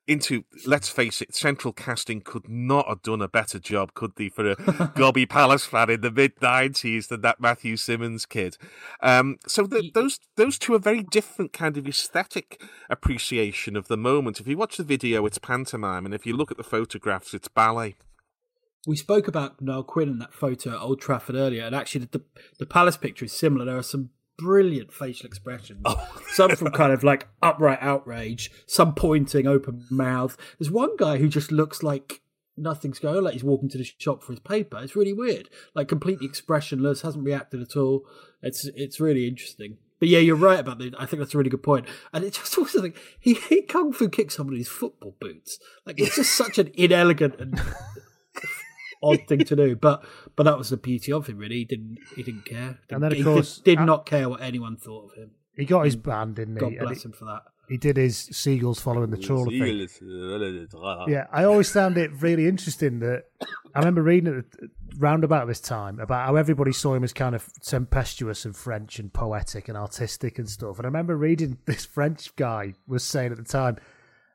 Into 0.07 0.45
let's 0.65 0.87
face 0.87 1.21
it, 1.21 1.35
central 1.35 1.73
casting 1.73 2.21
could 2.21 2.47
not 2.47 2.87
have 2.87 3.01
done 3.01 3.21
a 3.21 3.27
better 3.27 3.59
job, 3.59 3.93
could 3.93 4.13
they, 4.15 4.29
for 4.29 4.51
a 4.51 4.91
Gobby 4.95 5.25
Palace 5.25 5.65
fan 5.65 5.89
in 5.89 5.99
the 5.99 6.11
mid 6.11 6.41
nineties 6.41 7.07
than 7.07 7.19
that 7.21 7.41
Matthew 7.41 7.75
Simmons 7.75 8.25
kid. 8.25 8.57
Um, 9.01 9.37
so 9.47 9.67
th 9.67 9.91
those 9.93 10.19
those 10.37 10.57
two 10.57 10.73
are 10.73 10.79
very 10.79 11.03
different 11.03 11.51
kind 11.51 11.77
of 11.77 11.85
aesthetic 11.85 12.61
appreciation 12.89 13.75
of 13.75 13.89
the 13.89 13.97
moment. 13.97 14.39
If 14.39 14.47
you 14.47 14.57
watch 14.57 14.77
the 14.77 14.83
video, 14.83 15.25
it's 15.25 15.39
pantomime, 15.39 16.05
and 16.05 16.13
if 16.13 16.25
you 16.25 16.37
look 16.37 16.51
at 16.51 16.57
the 16.57 16.63
photographs, 16.63 17.33
it's 17.33 17.49
ballet. 17.49 17.97
We 18.87 18.95
spoke 18.95 19.27
about 19.27 19.61
Noel 19.61 19.83
Quinn 19.83 20.07
in 20.07 20.19
that 20.19 20.33
photo 20.33 20.69
at 20.69 20.81
Old 20.81 21.01
Trafford 21.01 21.35
earlier, 21.35 21.65
and 21.65 21.75
actually 21.75 22.05
the 22.05 22.21
the 22.59 22.65
Palace 22.65 22.95
picture 22.95 23.25
is 23.25 23.33
similar. 23.33 23.65
There 23.65 23.77
are 23.77 23.83
some 23.83 24.11
brilliant 24.37 24.93
facial 24.93 25.25
expressions, 25.27 25.81
oh. 25.85 26.21
some 26.29 26.55
from 26.55 26.71
kind 26.71 26.91
of 26.91 27.03
like 27.03 27.27
upright 27.41 27.79
outrage, 27.81 28.51
some 28.65 28.93
pointing, 28.93 29.47
open 29.47 29.85
mouth. 29.89 30.37
There's 30.57 30.71
one 30.71 30.95
guy 30.97 31.17
who 31.17 31.27
just 31.27 31.51
looks 31.51 31.83
like 31.83 32.21
nothing's 32.55 32.99
going 32.99 33.17
on, 33.17 33.23
like 33.23 33.33
he's 33.33 33.43
walking 33.43 33.69
to 33.69 33.77
the 33.77 33.83
shop 33.97 34.23
for 34.23 34.33
his 34.33 34.39
paper. 34.39 34.79
It's 34.81 34.95
really 34.95 35.13
weird, 35.13 35.49
like 35.75 35.87
completely 35.87 36.25
expressionless, 36.25 37.01
hasn't 37.01 37.25
reacted 37.25 37.61
at 37.61 37.75
all. 37.75 38.05
It's 38.41 38.65
it's 38.75 38.99
really 38.99 39.27
interesting. 39.27 39.77
But 39.99 40.09
yeah, 40.09 40.19
you're 40.19 40.35
right 40.35 40.59
about 40.59 40.77
that. 40.79 40.93
I 40.99 41.05
think 41.07 41.21
that's 41.21 41.33
a 41.33 41.37
really 41.37 41.49
good 41.49 41.63
point. 41.63 41.87
And 42.13 42.23
it 42.23 42.33
just 42.33 42.57
also 42.57 42.81
like 42.81 42.97
he, 43.19 43.33
he 43.33 43.63
kung 43.63 43.91
fu 43.91 44.09
kicked 44.09 44.37
in 44.37 44.55
his 44.55 44.67
football 44.67 45.15
boots. 45.19 45.59
Like 45.85 45.99
it's 45.99 46.15
just 46.15 46.33
such 46.33 46.57
an 46.57 46.71
inelegant 46.75 47.39
and 47.39 47.59
odd 49.03 49.19
thing 49.27 49.39
to 49.45 49.55
do. 49.55 49.75
But 49.75 50.03
but 50.35 50.43
that 50.43 50.57
was 50.57 50.69
the 50.69 50.77
beauty 50.77 51.11
of 51.11 51.27
him. 51.27 51.37
Really, 51.37 51.57
he 51.57 51.65
didn't 51.65 51.97
he 52.15 52.23
didn't 52.23 52.45
care. 52.45 52.79
And 52.89 53.01
then, 53.03 53.11
of 53.11 53.17
he 53.17 53.23
course, 53.23 53.57
did, 53.57 53.63
did 53.75 53.79
uh, 53.79 53.85
not 53.85 54.05
care 54.05 54.27
what 54.29 54.41
anyone 54.41 54.77
thought 54.77 55.11
of 55.11 55.17
him. 55.17 55.31
He 55.55 55.65
got 55.65 55.85
his 55.85 55.95
ban, 55.95 56.33
didn't 56.33 56.55
he? 56.55 56.59
God 56.59 56.73
And 56.73 56.79
bless 56.79 57.01
he- 57.01 57.07
him 57.07 57.11
for 57.13 57.25
that. 57.25 57.41
he 57.67 57.77
did 57.77 57.97
his 57.97 58.17
seagulls 58.31 58.79
following 58.79 59.09
the 59.09 59.17
trawler 59.17 59.49
thing. 59.49 59.87
Yeah, 61.07 61.25
I 61.31 61.43
always 61.45 61.71
found 61.71 61.97
it 61.97 62.11
really 62.21 62.47
interesting 62.47 62.99
that 62.99 63.23
I 63.73 63.79
remember 63.79 64.01
reading 64.03 64.33
it 64.39 64.69
round 64.97 65.23
about 65.23 65.47
this 65.47 65.59
time 65.59 65.99
about 65.99 66.25
how 66.27 66.35
everybody 66.35 66.71
saw 66.73 66.93
him 66.93 67.03
as 67.03 67.13
kind 67.13 67.35
of 67.35 67.47
tempestuous 67.63 68.45
and 68.45 68.55
French 68.55 68.99
and 68.99 69.11
poetic 69.13 69.67
and 69.67 69.77
artistic 69.77 70.39
and 70.39 70.49
stuff. 70.49 70.77
And 70.77 70.85
I 70.85 70.89
remember 70.89 71.15
reading 71.17 71.57
this 71.65 71.85
French 71.85 72.35
guy 72.35 72.73
was 72.87 73.03
saying 73.03 73.31
at 73.31 73.37
the 73.37 73.43
time 73.43 73.77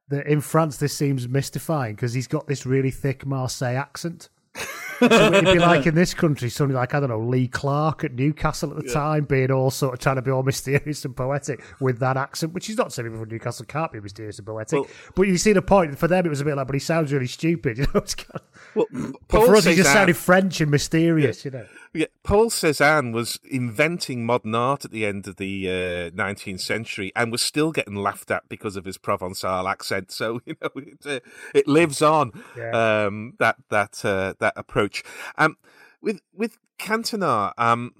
that 0.08 0.26
in 0.26 0.40
France 0.40 0.76
this 0.76 0.92
seems 0.92 1.28
mystifying 1.28 1.94
because 1.94 2.12
he's 2.14 2.26
got 2.26 2.46
this 2.46 2.66
really 2.66 2.90
thick 2.90 3.24
Marseille 3.24 3.76
accent 3.76 4.28
so 4.98 5.06
it'd 5.06 5.44
be 5.44 5.58
like 5.58 5.86
in 5.86 5.94
this 5.96 6.14
country, 6.14 6.50
somebody 6.50 6.76
like 6.76 6.94
I 6.94 7.00
don't 7.00 7.08
know 7.08 7.18
Lee 7.18 7.48
Clark 7.48 8.04
at 8.04 8.12
Newcastle 8.12 8.70
at 8.70 8.76
the 8.76 8.86
yeah. 8.86 8.92
time, 8.92 9.24
being 9.24 9.50
all 9.50 9.70
sort 9.70 9.94
of 9.94 10.00
trying 10.00 10.16
to 10.16 10.22
be 10.22 10.30
all 10.30 10.42
mysterious 10.42 11.04
and 11.04 11.16
poetic 11.16 11.62
with 11.80 11.98
that 12.00 12.16
accent, 12.16 12.52
which 12.52 12.68
is 12.68 12.76
not 12.76 12.92
saying 12.92 13.08
people 13.08 13.20
from 13.20 13.28
Newcastle 13.28 13.64
can't 13.66 13.90
be 13.90 14.00
mysterious 14.00 14.38
and 14.38 14.46
poetic. 14.46 14.80
Well, 14.80 14.88
but 15.14 15.22
you 15.22 15.38
see 15.38 15.52
the 15.52 15.62
point. 15.62 15.98
For 15.98 16.08
them, 16.08 16.26
it 16.26 16.28
was 16.28 16.40
a 16.40 16.44
bit 16.44 16.56
like, 16.56 16.66
but 16.66 16.74
he 16.74 16.80
sounds 16.80 17.12
really 17.12 17.26
stupid. 17.26 17.78
You 17.82 17.88
know, 17.94 18.00
kind 18.02 18.34
of, 18.34 18.42
well, 18.74 18.86
but 19.28 19.46
for 19.46 19.56
us, 19.56 19.64
he 19.64 19.74
just 19.74 19.92
sounded 19.92 20.16
French 20.16 20.60
and 20.60 20.70
mysterious. 20.70 21.44
Yeah. 21.44 21.52
You 21.52 21.58
know. 21.58 21.66
Yeah, 21.94 22.06
Paul 22.22 22.48
Cézanne 22.48 23.12
was 23.12 23.38
inventing 23.44 24.24
modern 24.24 24.54
art 24.54 24.86
at 24.86 24.92
the 24.92 25.04
end 25.04 25.28
of 25.28 25.36
the 25.36 25.68
uh, 25.68 26.10
19th 26.10 26.60
century 26.60 27.12
and 27.14 27.30
was 27.30 27.42
still 27.42 27.70
getting 27.70 27.96
laughed 27.96 28.30
at 28.30 28.48
because 28.48 28.76
of 28.76 28.86
his 28.86 28.96
Provençal 28.96 29.70
accent. 29.70 30.10
So 30.10 30.40
you 30.46 30.56
know, 30.62 30.70
it, 30.76 31.06
uh, 31.06 31.20
it 31.54 31.68
lives 31.68 32.00
on 32.00 32.32
yeah. 32.56 33.04
um, 33.04 33.34
that 33.38 33.56
that 33.68 34.02
uh, 34.04 34.34
that 34.38 34.54
approach. 34.56 35.02
Um, 35.36 35.58
with 36.00 36.22
with 36.32 36.56
Cantona, 36.78 37.52
um, 37.58 37.92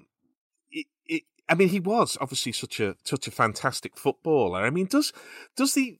it, 0.71 0.87
it, 1.05 1.23
I 1.47 1.53
mean, 1.53 1.69
he 1.69 1.79
was 1.79 2.17
obviously 2.19 2.51
such 2.51 2.79
a 2.79 2.95
such 3.03 3.27
a 3.27 3.31
fantastic 3.31 3.95
footballer. 3.95 4.61
I 4.61 4.71
mean, 4.71 4.87
does 4.87 5.13
does 5.55 5.75
the 5.75 5.99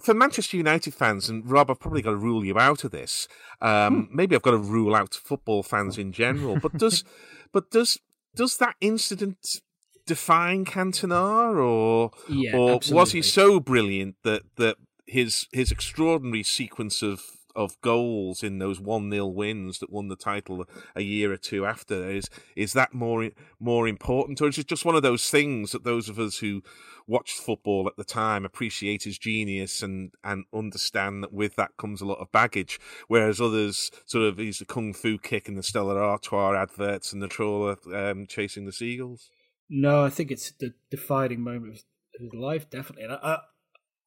for 0.00 0.14
Manchester 0.14 0.56
United 0.56 0.94
fans, 0.94 1.28
and 1.28 1.48
Rob, 1.48 1.70
I've 1.70 1.80
probably 1.80 2.02
got 2.02 2.10
to 2.10 2.16
rule 2.16 2.44
you 2.44 2.58
out 2.58 2.84
of 2.84 2.90
this. 2.90 3.28
Um, 3.60 4.06
hmm. 4.06 4.16
Maybe 4.16 4.36
I've 4.36 4.42
got 4.42 4.52
to 4.52 4.58
rule 4.58 4.94
out 4.94 5.14
football 5.14 5.62
fans 5.62 5.98
in 5.98 6.12
general. 6.12 6.58
But 6.58 6.72
does, 6.78 7.04
but 7.52 7.70
does 7.70 7.98
does 8.34 8.56
that 8.58 8.76
incident 8.80 9.60
define 10.06 10.64
Cantona, 10.64 11.56
or 11.56 12.10
yeah, 12.28 12.56
or 12.56 12.80
was 12.90 13.12
he 13.12 13.22
so 13.22 13.60
brilliant 13.60 14.16
that 14.22 14.42
that 14.56 14.76
his 15.06 15.46
his 15.52 15.70
extraordinary 15.70 16.42
sequence 16.42 17.02
of 17.02 17.22
of 17.56 17.80
goals 17.80 18.42
in 18.42 18.58
those 18.58 18.78
one 18.78 19.10
0 19.10 19.26
wins 19.28 19.78
that 19.78 19.90
won 19.90 20.08
the 20.08 20.16
title 20.16 20.66
a 20.94 21.00
year 21.00 21.32
or 21.32 21.38
two 21.38 21.64
after 21.64 22.10
is 22.10 22.28
is 22.54 22.74
that 22.74 22.92
more 22.92 23.30
more 23.58 23.88
important, 23.88 24.40
or 24.40 24.48
is 24.48 24.58
it 24.58 24.68
just 24.68 24.84
one 24.84 24.94
of 24.94 25.02
those 25.02 25.30
things 25.30 25.72
that 25.72 25.82
those 25.82 26.08
of 26.08 26.18
us 26.18 26.38
who 26.38 26.62
watched 27.06 27.38
football 27.38 27.86
at 27.86 27.96
the 27.96 28.04
time 28.04 28.44
appreciate 28.44 29.04
his 29.04 29.18
genius 29.18 29.82
and 29.82 30.12
and 30.24 30.44
understand 30.52 31.22
that 31.22 31.32
with 31.32 31.56
that 31.56 31.76
comes 31.76 32.00
a 32.00 32.06
lot 32.06 32.18
of 32.18 32.32
baggage, 32.32 32.80
whereas 33.08 33.40
others 33.40 33.90
sort 34.04 34.24
of 34.24 34.38
he's 34.38 34.58
the 34.58 34.64
kung 34.64 34.92
fu 34.92 35.18
kick 35.18 35.48
and 35.48 35.56
the 35.56 35.62
Stella 35.62 35.96
Artois 35.96 36.54
adverts 36.54 37.12
and 37.12 37.22
the 37.22 37.28
trawler 37.28 37.76
um, 37.94 38.26
chasing 38.26 38.66
the 38.66 38.72
seagulls. 38.72 39.30
No, 39.68 40.04
I 40.04 40.10
think 40.10 40.30
it's 40.30 40.52
the 40.52 40.74
defining 40.90 41.40
moment 41.40 41.72
of 41.74 41.82
his 42.20 42.34
life, 42.34 42.70
definitely. 42.70 43.04
And 43.04 43.12
I, 43.14 43.38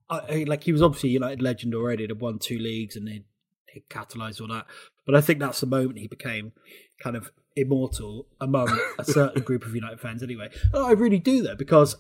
I, 0.10 0.20
I, 0.20 0.46
like 0.48 0.64
he 0.64 0.72
was 0.72 0.82
obviously 0.82 1.10
United 1.10 1.42
legend 1.42 1.76
already. 1.76 2.04
He'd 2.04 2.22
won 2.22 2.40
two 2.40 2.58
leagues 2.58 2.96
and 2.96 3.08
he 3.08 3.26
he 3.74 3.84
catalysed 3.90 4.42
all 4.42 4.48
that. 4.48 4.66
But 5.06 5.16
I 5.16 5.22
think 5.22 5.40
that's 5.40 5.60
the 5.60 5.68
moment 5.68 6.00
he 6.00 6.08
became 6.08 6.54
kind 7.02 7.16
of 7.16 7.32
immortal 7.56 8.28
among 8.40 8.80
a 8.98 9.04
certain 9.04 9.42
group 9.44 9.66
of 9.66 9.76
United 9.76 10.00
fans. 10.00 10.24
Anyway, 10.24 10.50
I 10.74 10.92
really 10.92 11.20
do 11.20 11.42
that 11.44 11.58
because 11.58 11.96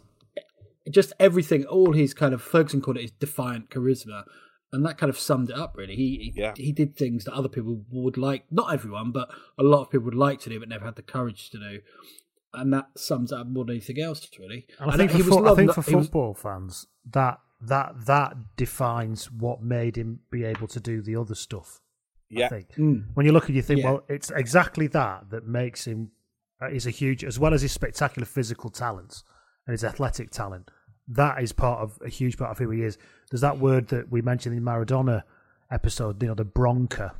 just 0.90 1.14
everything, 1.20 1.66
all 1.66 1.94
his 1.94 2.14
kind 2.14 2.34
of 2.34 2.41
Ferguson 2.41 2.82
called 2.82 2.98
it 2.98 3.03
his 3.03 3.11
defiant 3.11 3.70
charisma, 3.70 4.24
and 4.72 4.86
that 4.86 4.98
kind 4.98 5.10
of 5.10 5.18
summed 5.18 5.49
it 5.49 5.57
up. 5.57 5.76
Really, 5.78 5.95
he 5.95 6.34
yeah. 6.36 6.53
he 6.56 6.72
did 6.72 6.95
things 6.95 7.26
that 7.26 7.34
other 7.34 7.49
people 7.49 7.84
would 7.91 8.18
like, 8.18 8.45
not 8.52 8.74
everyone, 8.74 9.11
but 9.11 9.30
a 9.57 9.64
lot 9.64 9.82
of 9.82 9.90
people 9.90 10.06
would 10.06 10.16
like 10.16 10.40
to 10.41 10.49
do, 10.49 10.60
but 10.60 10.70
never 10.70 10.86
had 10.86 10.95
the 10.95 11.02
courage 11.02 11.49
to 11.52 11.57
do. 11.57 11.80
And 12.52 12.74
that 12.74 12.88
sums 12.98 13.32
up 13.32 13.45
more 13.45 13.64
than 13.64 13.76
anything 13.76 13.99
else, 13.99 14.28
really. 14.40 14.66
And 14.80 14.90
I 14.90 14.98
think, 14.98 15.14
and 15.14 15.24
for, 15.24 15.30
fo- 15.30 15.52
I 15.52 15.56
think 15.56 15.74
for 15.74 15.84
football 15.84 16.30
was... 16.30 16.41
fans, 16.41 16.88
that 17.11 17.40
that 17.61 18.06
that 18.06 18.36
defines 18.57 19.32
what 19.32 19.61
made 19.61 19.98
him 19.98 20.22
be 20.32 20.44
able 20.44 20.68
to 20.68 20.80
do 20.80 21.02
the 21.02 21.16
other 21.16 21.36
stuff. 21.36 21.80
Yeah. 22.30 22.45
I 22.45 22.49
think. 22.49 22.74
Mm. 22.76 23.07
When 23.14 23.26
you 23.26 23.32
look 23.32 23.45
at 23.45 23.52
you 23.52 23.61
think, 23.61 23.82
yeah. 23.82 23.91
well, 23.91 24.03
it's 24.07 24.32
exactly 24.32 24.88
that 24.88 25.30
that 25.30 25.45
makes 25.45 25.86
him. 25.86 26.11
Uh, 26.61 26.70
he's 26.70 26.86
a 26.88 26.91
huge, 26.91 27.24
as 27.24 27.40
well 27.40 27.53
as 27.53 27.61
his 27.61 27.72
spectacular 27.72 28.26
physical 28.26 28.70
talents 28.70 29.24
and 29.66 29.72
his 29.72 29.84
athletic 29.84 30.30
talent. 30.30 30.70
That 31.10 31.41
is 31.41 31.52
part 31.52 31.81
of 31.81 31.99
a 32.06 32.10
huge 32.10 32.38
part 32.38 32.52
of 32.52 32.57
who 32.60 32.69
he 32.69 32.84
is. 32.84 32.98
There's 33.30 33.41
that 33.41 33.57
word 33.57 33.90
that 33.90 34.11
we 34.11 34.22
mentioned 34.22 34.56
in 34.56 34.64
Maradona 34.64 35.23
episode, 35.72 36.22
you 36.22 36.30
know, 36.30 36.36
the 36.36 36.45
bronca. 36.45 37.14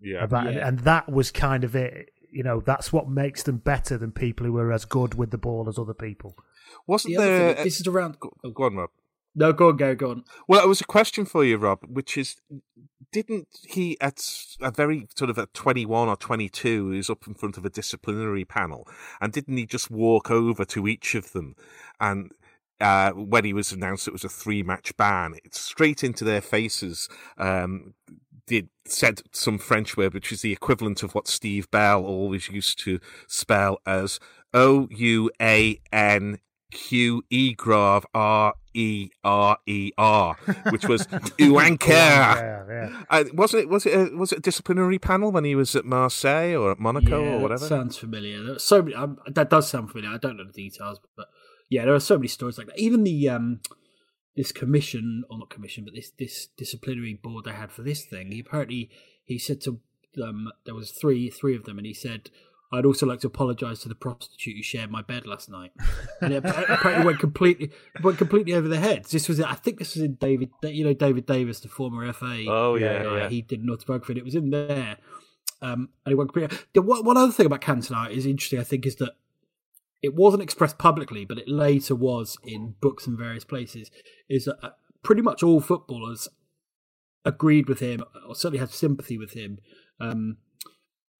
Yeah. 0.00 0.24
About, 0.24 0.44
yeah. 0.44 0.50
And, 0.50 0.60
and 0.60 0.78
that 0.80 1.10
was 1.10 1.30
kind 1.30 1.64
of 1.64 1.74
it. 1.74 2.10
You 2.30 2.42
know, 2.42 2.60
that's 2.60 2.92
what 2.92 3.08
makes 3.08 3.42
them 3.42 3.58
better 3.58 3.98
than 3.98 4.10
people 4.10 4.46
who 4.46 4.56
are 4.56 4.72
as 4.72 4.84
good 4.84 5.14
with 5.14 5.30
the 5.30 5.38
ball 5.38 5.68
as 5.68 5.78
other 5.78 5.94
people. 5.94 6.34
Wasn't 6.86 7.14
the 7.14 7.22
there? 7.22 7.54
Thing, 7.54 7.64
this 7.64 7.80
is 7.80 7.86
around. 7.86 8.18
Go, 8.18 8.32
go 8.54 8.64
on, 8.64 8.76
Rob. 8.76 8.90
No, 9.34 9.52
go 9.52 9.68
on, 9.68 9.76
go, 9.76 9.94
go 9.94 10.10
on. 10.10 10.24
Well, 10.48 10.62
it 10.62 10.68
was 10.68 10.80
a 10.80 10.84
question 10.84 11.24
for 11.24 11.44
you, 11.44 11.56
Rob, 11.56 11.80
which 11.86 12.16
is 12.16 12.36
didn't 13.12 13.48
he 13.68 14.00
at 14.00 14.24
a 14.60 14.70
very 14.70 15.06
sort 15.16 15.30
of 15.30 15.38
at 15.38 15.52
21 15.52 16.08
or 16.08 16.16
22 16.16 16.90
he 16.90 16.96
was 16.96 17.10
up 17.10 17.26
in 17.26 17.34
front 17.34 17.58
of 17.58 17.64
a 17.64 17.70
disciplinary 17.70 18.44
panel 18.44 18.88
and 19.20 19.32
didn't 19.34 19.56
he 19.56 19.66
just 19.66 19.90
walk 19.90 20.30
over 20.30 20.64
to 20.64 20.88
each 20.88 21.14
of 21.14 21.32
them 21.32 21.54
and 22.00 22.32
uh, 22.82 23.12
when 23.12 23.44
he 23.44 23.52
was 23.52 23.72
announced 23.72 24.06
it 24.06 24.12
was 24.12 24.24
a 24.24 24.28
three 24.28 24.62
match 24.62 24.96
ban 24.96 25.34
it's 25.44 25.60
straight 25.60 26.04
into 26.04 26.24
their 26.24 26.40
faces 26.40 27.08
um, 27.38 27.94
did 28.46 28.68
said 28.84 29.22
some 29.32 29.58
french 29.58 29.96
word 29.96 30.12
which 30.12 30.32
is 30.32 30.42
the 30.42 30.52
equivalent 30.52 31.02
of 31.02 31.14
what 31.14 31.28
steve 31.28 31.70
bell 31.70 32.04
always 32.04 32.48
used 32.48 32.78
to 32.78 32.98
spell 33.28 33.78
as 33.86 34.18
o-u-a-n 34.52 36.38
Q 36.72 37.22
E 37.30 37.52
Grave 37.52 38.04
R 38.14 38.54
E 38.74 39.10
R 39.22 39.58
E 39.66 39.92
R, 39.98 40.36
which 40.70 40.88
was 40.88 41.06
Uanker. 41.06 41.88
yeah, 41.88 42.64
yeah. 42.68 43.02
uh, 43.10 43.24
wasn't 43.34 43.64
it? 43.64 43.68
Was 43.68 43.86
it? 43.86 43.94
A, 43.94 44.16
was 44.16 44.32
it 44.32 44.38
a 44.38 44.40
disciplinary 44.40 44.98
panel 44.98 45.30
when 45.30 45.44
he 45.44 45.54
was 45.54 45.76
at 45.76 45.84
Marseille 45.84 46.56
or 46.56 46.72
at 46.72 46.78
Monaco 46.78 47.22
yeah, 47.22 47.34
or 47.34 47.38
whatever? 47.40 47.66
sounds 47.66 47.98
familiar. 47.98 48.58
So 48.58 48.82
many. 48.82 48.94
Um, 48.94 49.18
that 49.28 49.50
does 49.50 49.68
sound 49.68 49.90
familiar. 49.90 50.14
I 50.14 50.18
don't 50.18 50.36
know 50.36 50.44
the 50.44 50.52
details, 50.52 50.98
but 51.16 51.28
yeah, 51.72 51.86
there 51.86 51.94
are 51.94 52.00
so 52.00 52.18
many 52.18 52.28
stories 52.28 52.58
like 52.58 52.66
that. 52.66 52.78
Even 52.78 53.02
the 53.02 53.28
um, 53.30 53.60
this 54.36 54.52
commission, 54.52 55.24
or 55.30 55.38
not 55.38 55.48
commission, 55.48 55.84
but 55.84 55.94
this 55.94 56.10
this 56.18 56.48
disciplinary 56.56 57.14
board 57.14 57.46
they 57.46 57.52
had 57.52 57.72
for 57.72 57.82
this 57.82 58.04
thing. 58.04 58.30
He 58.30 58.40
apparently 58.40 58.90
he 59.24 59.38
said 59.38 59.62
to 59.62 59.80
them 60.14 60.48
there 60.66 60.74
was 60.74 60.90
three 60.90 61.30
three 61.30 61.56
of 61.56 61.64
them, 61.64 61.78
and 61.78 61.86
he 61.86 61.94
said 61.94 62.28
I'd 62.74 62.84
also 62.84 63.06
like 63.06 63.20
to 63.20 63.26
apologise 63.26 63.80
to 63.80 63.88
the 63.88 63.94
prostitute 63.94 64.56
who 64.56 64.62
shared 64.62 64.90
my 64.90 65.00
bed 65.00 65.26
last 65.26 65.48
night, 65.48 65.72
and 66.20 66.34
it 66.34 66.44
apparently 66.44 67.06
went 67.06 67.20
completely 67.20 67.70
went 68.02 68.18
completely 68.18 68.52
over 68.52 68.68
their 68.68 68.80
heads. 68.80 69.10
This 69.10 69.26
was, 69.26 69.40
I 69.40 69.54
think, 69.54 69.78
this 69.78 69.94
was 69.94 70.02
in 70.02 70.16
David, 70.16 70.50
you 70.62 70.84
know, 70.84 70.92
David 70.92 71.24
Davies, 71.24 71.60
the 71.60 71.68
former 71.68 72.12
FA. 72.12 72.44
Oh 72.48 72.74
yeah, 72.76 73.04
uh, 73.06 73.16
yeah. 73.16 73.28
he 73.30 73.40
did 73.40 73.60
an 73.60 73.70
autobiography. 73.70 74.12
and 74.12 74.18
It 74.18 74.24
was 74.26 74.34
in 74.34 74.50
there, 74.50 74.98
um, 75.62 75.88
and 76.04 76.12
it 76.12 76.16
went 76.16 76.32
completely. 76.32 76.58
One, 76.82 77.02
one 77.02 77.16
other 77.16 77.32
thing 77.32 77.46
about 77.46 77.62
Cantona 77.62 78.10
is 78.10 78.26
interesting. 78.26 78.58
I 78.58 78.64
think 78.64 78.84
is 78.84 78.96
that 78.96 79.12
it 80.02 80.14
wasn't 80.14 80.42
expressed 80.42 80.78
publicly, 80.78 81.24
but 81.24 81.38
it 81.38 81.48
later 81.48 81.94
was 81.94 82.36
in 82.44 82.74
books 82.80 83.06
and 83.06 83.16
various 83.16 83.44
places. 83.44 83.90
Is 84.28 84.46
that 84.46 84.58
uh, 84.62 84.70
pretty 85.02 85.22
much 85.22 85.42
all 85.42 85.60
footballers 85.60 86.28
agreed 87.24 87.68
with 87.68 87.80
him, 87.80 88.02
or 88.28 88.34
certainly 88.34 88.58
had 88.58 88.70
sympathy 88.70 89.16
with 89.16 89.32
him. 89.32 89.58
Um, 90.00 90.38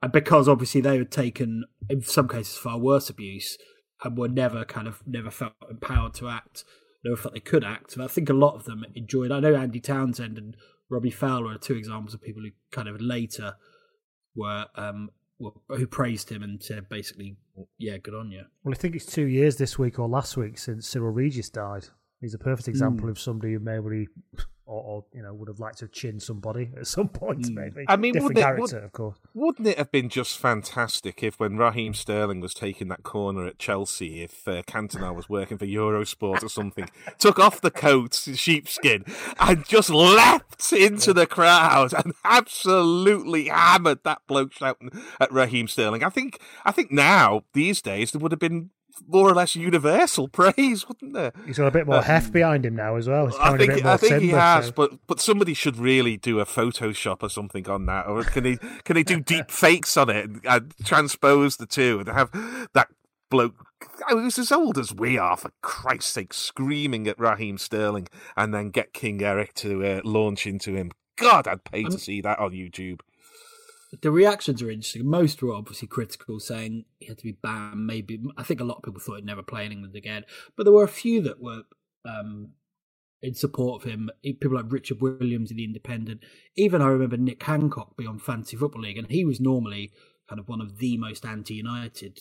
and 0.02 0.10
because 0.10 0.48
obviously 0.48 0.80
they 0.80 0.98
had 0.98 1.12
taken 1.12 1.64
in 1.88 2.02
some 2.02 2.28
cases 2.28 2.56
far 2.56 2.78
worse 2.78 3.08
abuse 3.08 3.56
and 4.02 4.18
were 4.18 4.28
never 4.28 4.64
kind 4.64 4.88
of 4.88 5.00
never 5.06 5.30
felt 5.30 5.52
empowered 5.70 6.14
to 6.14 6.28
act, 6.28 6.64
never 7.04 7.16
felt 7.16 7.34
they 7.34 7.40
could 7.40 7.62
act. 7.62 7.94
And 7.94 8.02
I 8.02 8.08
think 8.08 8.28
a 8.28 8.34
lot 8.34 8.56
of 8.56 8.64
them 8.64 8.84
enjoyed. 8.96 9.30
I 9.30 9.38
know 9.38 9.54
Andy 9.54 9.78
Townsend 9.78 10.38
and 10.38 10.56
Robbie 10.90 11.10
Fowler 11.10 11.52
are 11.52 11.58
two 11.58 11.76
examples 11.76 12.14
of 12.14 12.22
people 12.22 12.42
who 12.42 12.50
kind 12.72 12.88
of 12.88 13.00
later 13.00 13.54
were 14.34 14.66
um 14.74 15.10
who 15.68 15.86
praised 15.86 16.30
him 16.30 16.42
and 16.42 16.62
said 16.62 16.88
basically, 16.88 17.36
yeah, 17.78 17.98
good 17.98 18.14
on 18.14 18.30
you. 18.30 18.44
Well, 18.64 18.72
I 18.72 18.76
think 18.76 18.94
it's 18.94 19.06
two 19.06 19.26
years 19.26 19.56
this 19.56 19.78
week 19.78 19.98
or 19.98 20.08
last 20.08 20.36
week 20.36 20.58
since 20.58 20.86
Cyril 20.86 21.10
Regis 21.10 21.50
died. 21.50 21.88
He's 22.20 22.34
a 22.34 22.38
perfect 22.38 22.68
example 22.68 23.08
mm. 23.08 23.10
of 23.10 23.18
somebody 23.18 23.54
who 23.54 23.58
maybe 23.58 24.08
or, 24.72 24.82
or, 24.82 25.04
you 25.12 25.22
know 25.22 25.34
would 25.34 25.48
have 25.48 25.60
liked 25.60 25.78
to 25.78 25.88
chin 25.88 26.18
somebody 26.18 26.70
at 26.78 26.86
some 26.86 27.08
point. 27.08 27.46
Hmm. 27.46 27.54
Maybe 27.54 27.84
I 27.88 27.96
mean, 27.96 28.14
different 28.14 28.36
character, 28.36 28.76
would, 28.76 28.84
of 28.84 28.92
course. 28.92 29.18
Wouldn't 29.34 29.68
it 29.68 29.76
have 29.76 29.90
been 29.90 30.08
just 30.08 30.38
fantastic 30.38 31.22
if, 31.22 31.38
when 31.38 31.58
Raheem 31.58 31.92
Sterling 31.92 32.40
was 32.40 32.54
taking 32.54 32.88
that 32.88 33.02
corner 33.02 33.46
at 33.46 33.58
Chelsea, 33.58 34.22
if 34.22 34.48
uh, 34.48 34.62
Cantona 34.62 35.14
was 35.14 35.28
working 35.28 35.58
for 35.58 35.66
Eurosport 35.66 36.42
or 36.42 36.48
something, 36.48 36.88
took 37.18 37.38
off 37.38 37.60
the 37.60 37.70
coat, 37.70 38.14
sheepskin, 38.14 39.04
and 39.38 39.66
just 39.66 39.90
leapt 39.90 40.72
into 40.72 41.12
the 41.12 41.26
crowd 41.26 41.92
and 41.92 42.14
absolutely 42.24 43.48
hammered 43.48 44.02
that 44.04 44.22
bloke 44.26 44.52
shouting 44.52 44.90
at 45.20 45.30
Raheem 45.30 45.68
Sterling? 45.68 46.02
I 46.02 46.08
think, 46.08 46.40
I 46.64 46.72
think 46.72 46.90
now 46.90 47.44
these 47.52 47.82
days 47.82 48.12
there 48.12 48.20
would 48.20 48.32
have 48.32 48.38
been 48.38 48.70
more 49.06 49.28
or 49.28 49.34
less 49.34 49.54
universal 49.56 50.28
praise, 50.32 50.86
wouldn't 50.88 51.14
there? 51.14 51.32
He's 51.46 51.58
got 51.58 51.66
a 51.66 51.70
bit 51.70 51.86
more 51.86 51.96
Uh, 51.96 52.02
heft 52.02 52.32
behind 52.32 52.64
him 52.66 52.76
now 52.76 52.96
as 52.96 53.08
well. 53.08 53.26
He's 53.26 53.36
I 53.36 53.48
carrying 53.50 53.54
a 53.54 53.58
bit 53.58 53.74
think 53.74 53.84
more 53.84 53.92
I 53.94 53.96
think 53.96 54.22
he 54.22 54.28
has, 54.30 54.66
so- 54.66 54.72
but 54.72 54.92
but 55.06 55.20
somebody 55.20 55.54
should 55.54 55.76
really 55.76 56.16
do 56.16 56.40
a 56.40 56.44
Photoshop 56.44 57.22
or 57.22 57.28
something 57.30 57.68
on 57.68 57.86
that, 57.86 58.06
or 58.06 58.24
can 58.24 58.44
he 58.44 58.58
can 58.84 58.96
he 58.96 59.02
do 59.04 59.20
deep 59.34 59.50
fakes 59.50 59.96
on 59.96 60.10
it 60.10 60.24
and, 60.24 60.40
and 60.46 60.74
transpose 60.84 61.56
the 61.56 61.66
two 61.66 61.98
and 62.00 62.08
have 62.08 62.30
that 62.74 62.88
bloke 63.30 63.54
who's 64.10 64.38
as 64.38 64.52
old 64.52 64.78
as 64.78 64.92
we 64.94 65.18
are, 65.18 65.36
for 65.36 65.50
Christ's 65.62 66.12
sake, 66.12 66.32
screaming 66.34 67.06
at 67.08 67.18
Raheem 67.18 67.58
Sterling 67.58 68.06
and 68.36 68.52
then 68.54 68.70
get 68.70 68.92
King 68.92 69.22
Eric 69.22 69.54
to 69.54 69.84
uh, 69.84 70.00
launch 70.04 70.46
into 70.46 70.74
him. 70.74 70.92
God, 71.16 71.46
I'd 71.48 71.64
pay 71.64 71.84
to 71.84 71.98
see 71.98 72.20
that 72.20 72.38
on 72.38 72.52
YouTube. 72.52 73.00
The 74.00 74.10
reactions 74.10 74.62
are 74.62 74.70
interesting. 74.70 75.06
Most 75.08 75.42
were 75.42 75.52
obviously 75.52 75.88
critical, 75.88 76.40
saying 76.40 76.84
he 76.98 77.06
had 77.06 77.18
to 77.18 77.24
be 77.24 77.32
banned. 77.32 77.86
Maybe 77.86 78.22
I 78.36 78.42
think 78.42 78.60
a 78.60 78.64
lot 78.64 78.78
of 78.78 78.82
people 78.84 79.00
thought 79.00 79.16
he'd 79.16 79.26
never 79.26 79.42
play 79.42 79.66
in 79.66 79.72
England 79.72 79.96
again, 79.96 80.24
but 80.56 80.64
there 80.64 80.72
were 80.72 80.84
a 80.84 80.88
few 80.88 81.20
that 81.22 81.42
were 81.42 81.62
um, 82.04 82.52
in 83.20 83.34
support 83.34 83.82
of 83.82 83.90
him. 83.90 84.10
People 84.22 84.54
like 84.54 84.72
Richard 84.72 85.00
Williams 85.00 85.50
in 85.50 85.56
the 85.56 85.64
Independent. 85.64 86.22
Even 86.56 86.80
I 86.80 86.86
remember 86.86 87.16
Nick 87.16 87.42
Hancock 87.42 87.96
being 87.96 88.08
on 88.08 88.18
Fantasy 88.18 88.56
Football 88.56 88.82
League, 88.82 88.98
and 88.98 89.10
he 89.10 89.24
was 89.24 89.40
normally 89.40 89.92
kind 90.28 90.38
of 90.38 90.48
one 90.48 90.60
of 90.60 90.78
the 90.78 90.96
most 90.96 91.24
anti-United 91.26 92.18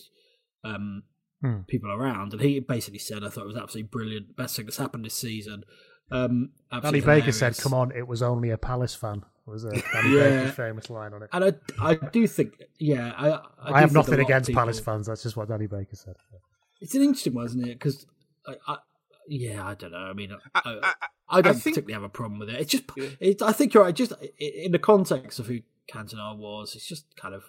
um, 0.63 1.03
Hmm. 1.41 1.61
people 1.67 1.91
around, 1.91 2.33
and 2.33 2.41
he 2.41 2.59
basically 2.59 2.99
said, 2.99 3.23
"I 3.23 3.29
thought 3.29 3.45
it 3.45 3.47
was 3.47 3.57
absolutely 3.57 3.89
brilliant, 3.89 4.35
best 4.35 4.55
thing 4.55 4.65
that's 4.65 4.77
happened 4.77 5.03
this 5.03 5.15
season." 5.15 5.63
Um, 6.11 6.51
absolutely 6.71 7.01
Baker 7.01 7.31
said, 7.31 7.57
"Come 7.57 7.73
on, 7.73 7.91
it 7.91 8.07
was 8.07 8.21
only 8.21 8.51
a 8.51 8.59
Palace 8.59 8.93
fan." 8.93 9.23
Was 9.45 9.63
a 9.65 9.71
Danny 9.93 10.15
Yeah. 10.15 10.29
Baker's 10.39 10.55
famous 10.55 10.89
line 10.89 11.13
on 11.13 11.23
it. 11.23 11.29
And 11.33 11.43
I, 11.45 11.53
I 11.91 11.95
do 11.95 12.27
think, 12.27 12.53
yeah, 12.79 13.13
I, 13.17 13.29
I, 13.31 13.41
I, 13.77 13.79
have 13.81 13.91
nothing 13.93 14.19
against 14.19 14.47
people- 14.47 14.61
Palace 14.61 14.79
fans. 14.79 15.07
That's 15.07 15.23
just 15.23 15.35
what 15.35 15.49
Danny 15.49 15.67
Baker 15.67 15.95
said. 15.95 16.15
It's 16.79 16.95
an 16.95 17.01
interesting 17.01 17.33
one, 17.33 17.45
isn't 17.45 17.63
it? 17.67 17.73
Because, 17.79 18.05
I, 18.47 18.53
I, 18.67 18.77
yeah, 19.27 19.65
I 19.67 19.73
don't 19.75 19.91
know. 19.91 19.97
I 19.97 20.13
mean, 20.13 20.31
I, 20.55 20.61
I, 20.63 20.79
I- 20.83 20.93
I 21.33 21.41
don't 21.41 21.51
I 21.55 21.59
think- 21.59 21.75
particularly 21.75 21.93
have 21.93 22.03
a 22.03 22.09
problem 22.09 22.39
with 22.39 22.49
it. 22.49 22.59
It's 22.59 22.71
just, 22.71 22.83
it, 22.97 23.41
I 23.41 23.51
think 23.53 23.73
you're 23.73 23.83
right. 23.83 23.95
Just 23.95 24.11
in 24.37 24.73
the 24.73 24.79
context 24.79 25.39
of 25.39 25.47
who 25.47 25.59
Cantona 25.91 26.37
was, 26.37 26.75
it's 26.75 26.85
just 26.87 27.05
kind 27.15 27.33
of 27.33 27.43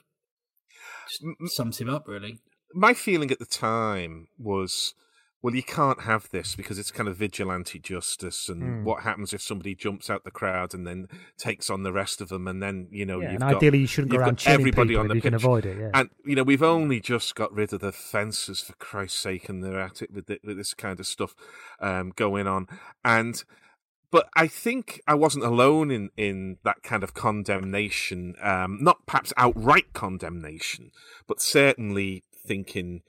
just 1.09 1.23
M- 1.25 1.35
m- 1.41 1.49
sums 1.49 1.79
him 1.79 1.91
up, 1.91 2.07
really. 2.07 2.39
my 2.73 2.95
feeling 2.95 3.31
at 3.33 3.39
the 3.41 3.45
time 3.47 4.29
was 4.39 4.95
well 5.43 5.55
you 5.55 5.63
can't 5.63 6.03
have 6.03 6.31
this 6.31 6.55
because 6.55 6.79
it's 6.79 6.91
kind 6.93 7.09
of 7.09 7.17
vigilante 7.17 7.79
justice 7.79 8.49
and 8.49 8.63
Hmm. 8.63 8.85
what 8.85 9.03
happens 9.03 9.33
if 9.33 9.43
somebody 9.43 9.75
jumps 9.75 10.09
out 10.09 10.23
the 10.25 10.31
crowd 10.31 10.73
and 10.73 10.87
then 10.87 11.09
takes 11.37 11.69
on 11.69 11.83
the 11.83 11.93
rest 11.93 12.21
of 12.21 12.29
them 12.29 12.47
and 12.47 12.63
then 12.63 12.87
you 12.91 13.05
know 13.05 13.21
Yeah, 13.21 13.33
you've 13.33 13.43
and 13.43 13.51
got, 13.51 13.57
ideally 13.57 13.79
you 13.81 13.87
shouldn't 13.87 14.13
go 14.13 14.19
around 14.19 14.43
everybody 14.47 14.95
on 14.97 15.09
the 15.09 15.17
you 15.17 15.21
can 15.21 15.33
pitch. 15.33 15.43
avoid 15.43 15.67
it, 15.67 15.79
yeah. 15.79 15.91
and 15.95 16.11
you 16.25 16.37
know 16.37 16.43
we've 16.45 16.63
only 16.63 17.01
just 17.01 17.35
got 17.35 17.53
rid 17.53 17.73
of 17.73 17.81
the 17.81 17.93
fences 17.93 18.61
for 18.61 18.75
christ's 18.75 19.19
sake 19.21 19.49
and 19.49 19.63
they're 19.63 19.81
at 19.81 20.01
it 20.01 20.13
with, 20.13 20.27
the, 20.27 20.39
with 20.45 20.57
this 20.57 20.75
kind 20.75 21.01
of 21.01 21.07
stuff 21.07 21.35
um, 21.81 22.13
going 22.17 22.47
on 22.47 22.67
and 23.05 23.45
but 24.11 24.29
I 24.37 24.47
think 24.47 25.01
I 25.09 25.15
wasn't 25.15 25.45
alone 25.47 25.91
in, 25.91 26.11
in 26.19 26.59
that 26.65 26.83
kind 26.83 27.03
of 27.03 27.15
condemnation, 27.15 28.35
um, 28.43 28.77
not 28.83 29.07
perhaps 29.07 29.33
outright 29.39 29.95
condemnation, 29.95 30.91
but 31.27 31.41
certainly 31.41 32.23
thinking, 32.47 33.01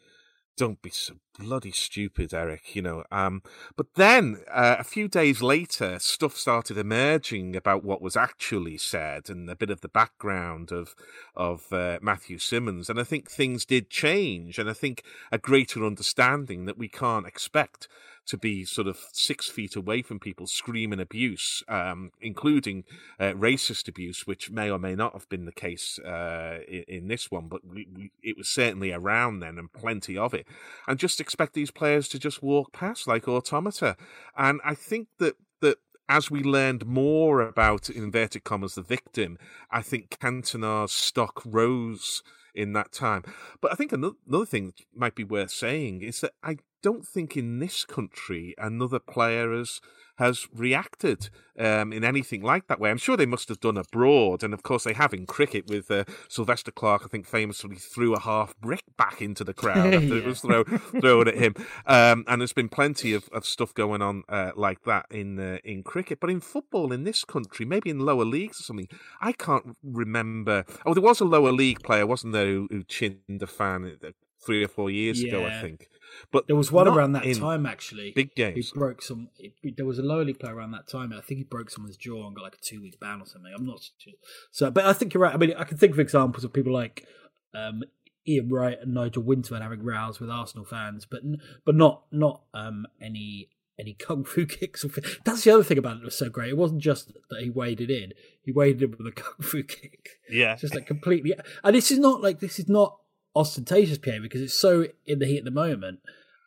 don't 0.56 0.82
be 0.82 0.90
so 0.90 1.16
bloody 1.40 1.72
stupid, 1.72 2.34
Eric, 2.34 2.76
you 2.76 2.82
know. 2.82 3.04
Um, 3.12 3.42
but 3.76 3.96
then 3.96 4.44
uh, 4.52 4.76
a 4.80 4.84
few 4.84 5.08
days 5.08 5.42
later, 5.42 5.98
stuff 6.00 6.38
started 6.38 6.78
emerging 6.78 7.56
about 7.56 7.84
what 7.84 8.02
was 8.02 8.16
actually 8.16 8.78
said 8.78 9.30
and 9.30 9.50
a 9.50 9.56
bit 9.56 9.70
of 9.70 9.82
the 9.82 9.90
background 9.90 10.72
of 10.72 10.96
of 11.36 11.72
uh, 11.74 12.00
Matthew 12.02 12.38
Simmons, 12.38 12.90
and 12.90 13.00
I 13.00 13.04
think 13.04 13.30
things 13.30 13.66
did 13.66 13.90
change, 13.90 14.60
and 14.60 14.70
I 14.70 14.74
think 14.74 15.04
a 15.32 15.38
greater 15.38 15.86
understanding 15.86 16.66
that 16.66 16.78
we 16.78 16.88
can't 16.88 17.28
expect 17.28 17.88
to 18.26 18.38
be 18.38 18.64
sort 18.64 18.88
of 18.88 18.98
six 19.12 19.50
feet 19.50 19.76
away 19.76 20.02
from 20.02 20.20
people 20.20 20.48
screaming 20.48 21.00
abuse, 21.00 21.64
um, 21.68 22.12
including 22.22 22.84
uh, 23.20 23.34
racist 23.34 23.88
abuse, 23.88 24.26
which 24.26 24.50
may 24.50 24.70
or 24.70 24.80
may 24.80 24.96
not 24.96 25.14
have 25.14 25.28
been 25.30 25.46
the 25.46 25.52
case 25.52 26.00
uh, 26.00 26.60
in, 26.68 26.84
in 26.88 27.08
this 27.08 27.30
one, 27.30 27.48
but 27.48 27.66
we, 27.66 27.88
we, 27.94 28.12
it 28.22 28.38
was 28.38 28.48
certainly 28.48 28.92
around 28.92 29.40
then 29.40 29.58
and 29.58 29.72
plenty 29.74 30.18
of 30.18 30.34
it. 30.34 30.48
And 30.88 30.98
just 30.98 31.20
expect 31.20 31.54
these 31.54 31.72
players 31.72 32.08
to 32.10 32.20
just 32.20 32.42
walk 32.42 32.72
past 32.72 33.08
like 33.08 33.28
automata. 33.28 33.98
And 34.38 34.62
I 34.64 34.76
think 34.76 35.08
that 35.20 35.36
that 35.62 35.78
as 36.10 36.30
we 36.30 36.44
learned 36.44 36.86
more 36.86 37.42
about 37.42 37.90
inverted 37.90 38.44
commas 38.44 38.76
the 38.76 38.82
victim, 38.82 39.38
I 39.72 39.82
think 39.82 40.18
Cantona's 40.20 40.92
stock 40.92 41.42
rose 41.46 42.24
in 42.54 42.74
that 42.74 42.92
time. 42.92 43.24
But 43.62 43.72
I 43.72 43.76
think 43.76 43.92
another, 43.92 44.46
thing 44.46 44.74
might 44.94 45.16
be 45.16 45.24
worth 45.24 45.52
saying 45.52 46.02
is 46.02 46.22
that 46.22 46.34
I 46.44 46.58
don't 46.82 47.08
think 47.08 47.38
in 47.38 47.60
this 47.60 47.86
country 47.86 48.54
another 48.58 49.00
player 49.00 49.52
has 49.54 49.80
has 50.18 50.48
reacted 50.54 51.30
um, 51.58 51.92
in 51.94 52.04
anything 52.04 52.42
like 52.42 52.68
that 52.68 52.80
way. 52.80 52.90
I'm 52.90 52.98
sure 52.98 53.18
they 53.18 53.26
must 53.26 53.50
have 53.50 53.60
done 53.60 53.78
abroad, 53.78 54.44
and 54.44 54.54
of 54.54 54.64
course 54.64 54.84
they 54.84 54.94
have 54.94 55.14
in 55.14 55.26
cricket 55.26 55.68
with 55.68 55.90
uh, 55.90 56.04
Sylvester 56.28 56.72
Clarke. 56.72 57.04
I 57.06 57.08
think 57.08 57.28
famously 57.28 57.76
threw 57.76 58.14
a 58.14 58.20
half 58.20 58.56
brick 58.60 58.84
back 58.98 59.22
into 59.22 59.44
the 59.44 59.54
crowd 59.54 59.94
after 59.94 60.18
it 60.18 60.26
was 60.26 60.42
throw, 60.42 60.64
thrown 61.02 61.28
at 61.28 61.36
him. 61.36 61.56
Um, 61.86 62.24
and 62.28 62.42
there's 62.42 62.54
been 62.54 62.70
plenty 62.70 63.14
of, 63.14 63.30
of 63.30 63.46
stuff 63.46 63.74
going 63.74 64.02
on 64.02 64.24
uh, 64.30 64.52
like 64.56 64.84
that 64.84 65.06
in 65.10 65.40
uh, 65.40 65.58
in 65.64 65.84
cricket, 65.84 66.20
but 66.20 66.30
in 66.30 66.42
football 66.42 66.92
in 66.92 67.04
this 67.04 67.24
country, 67.24 67.66
maybe 67.66 67.90
in 67.90 68.00
lower 68.00 68.26
leagues 68.26 68.60
or 68.60 68.64
something, 68.64 68.88
I 69.22 69.32
can't 69.32 69.76
remember. 69.84 70.66
Oh, 70.86 70.94
there 70.94 71.04
was 71.04 71.20
a 71.20 71.26
lower 71.26 71.52
league 71.52 71.82
player, 71.84 72.06
wasn't 72.06 72.34
there, 72.34 72.46
who, 72.46 72.68
who 72.70 72.84
chinned 72.84 73.42
a 73.42 73.48
fan 73.48 73.98
uh, 74.04 74.10
three 74.46 74.64
or 74.64 74.68
four 74.68 74.90
years 74.90 75.24
ago, 75.24 75.46
I 75.46 75.62
think. 75.62 75.88
But 76.32 76.48
There 76.48 76.56
was 76.56 76.72
one 76.72 76.88
around 76.88 77.14
that 77.14 77.24
time, 77.36 77.66
actually. 77.66 78.12
Big 78.12 78.32
He 78.56 78.66
broke 78.74 79.02
some. 79.02 79.30
It, 79.38 79.78
there 79.78 79.86
was 79.86 80.00
a 80.00 80.04
lower 80.04 80.24
league 80.24 80.40
player 80.40 80.56
around 80.56 80.72
that 80.72 80.88
time. 80.88 81.14
I 81.14 81.22
think 81.22 81.40
he 81.40 81.44
broke 81.44 81.70
someone's 81.70 81.98
jaw 81.98 82.28
and 82.28 82.36
got 82.36 82.44
like 82.44 82.56
a 82.56 82.62
two 82.64 82.82
week 82.82 83.00
ban 83.00 83.22
or 83.22 83.26
something. 83.26 83.52
I'm 83.56 83.66
not 83.66 83.82
sure. 83.98 84.14
So, 84.52 84.72
but 84.72 84.86
I 84.86 84.94
think 84.94 85.14
you're 85.14 85.24
right. 85.24 85.34
I 85.34 85.38
mean, 85.38 85.54
I 85.58 85.64
can 85.64 85.78
think 85.78 85.94
of 85.94 86.00
examples 86.00 86.44
of 86.44 86.54
people 86.54 86.74
like 86.74 87.06
um, 87.54 87.84
Ian 88.28 88.50
Wright 88.50 88.78
and 88.82 88.94
Nigel 88.94 89.24
Winterburn 89.24 89.62
having 89.62 89.84
rows 89.84 90.20
with 90.20 90.30
Arsenal 90.30 90.66
fans, 90.66 91.06
but 91.06 91.22
but 91.66 91.76
not 91.76 92.04
not 92.12 92.42
um, 92.54 92.86
any 93.02 93.50
any 93.80 93.94
kung 93.94 94.24
fu 94.24 94.46
kicks. 94.48 94.84
Or, 94.84 94.90
that's 95.24 95.44
the 95.44 95.52
other 95.52 95.64
thing 95.64 95.78
about 95.78 95.98
it 95.98 96.00
that 96.00 96.06
was 96.06 96.18
so 96.18 96.30
great. 96.30 96.50
It 96.50 96.58
wasn't 96.58 96.82
just 96.82 97.12
that 97.30 97.42
he 97.42 97.50
waded 97.50 97.90
in; 97.90 98.14
he 98.42 98.52
waded 98.52 98.84
in 98.84 98.92
with 98.92 99.08
a 99.08 99.12
kung 99.12 99.36
fu 99.42 99.64
kick. 99.64 100.10
Yeah. 100.30 100.56
just 100.56 100.76
like 100.76 100.88
completely. 100.88 101.34
And 101.64 101.76
this 101.76 101.92
is 101.92 102.00
not 102.00 102.22
like 102.22 102.40
this 102.40 102.60
is 102.60 102.70
not 102.70 103.00
ostentatious 103.36 103.98
behavior 103.98 104.24
because 104.24 104.42
it's 104.42 104.54
so 104.54 104.88
in 105.06 105.20
the 105.20 105.26
heat 105.26 105.40
of 105.40 105.46
the 105.46 105.52
moment. 105.52 106.00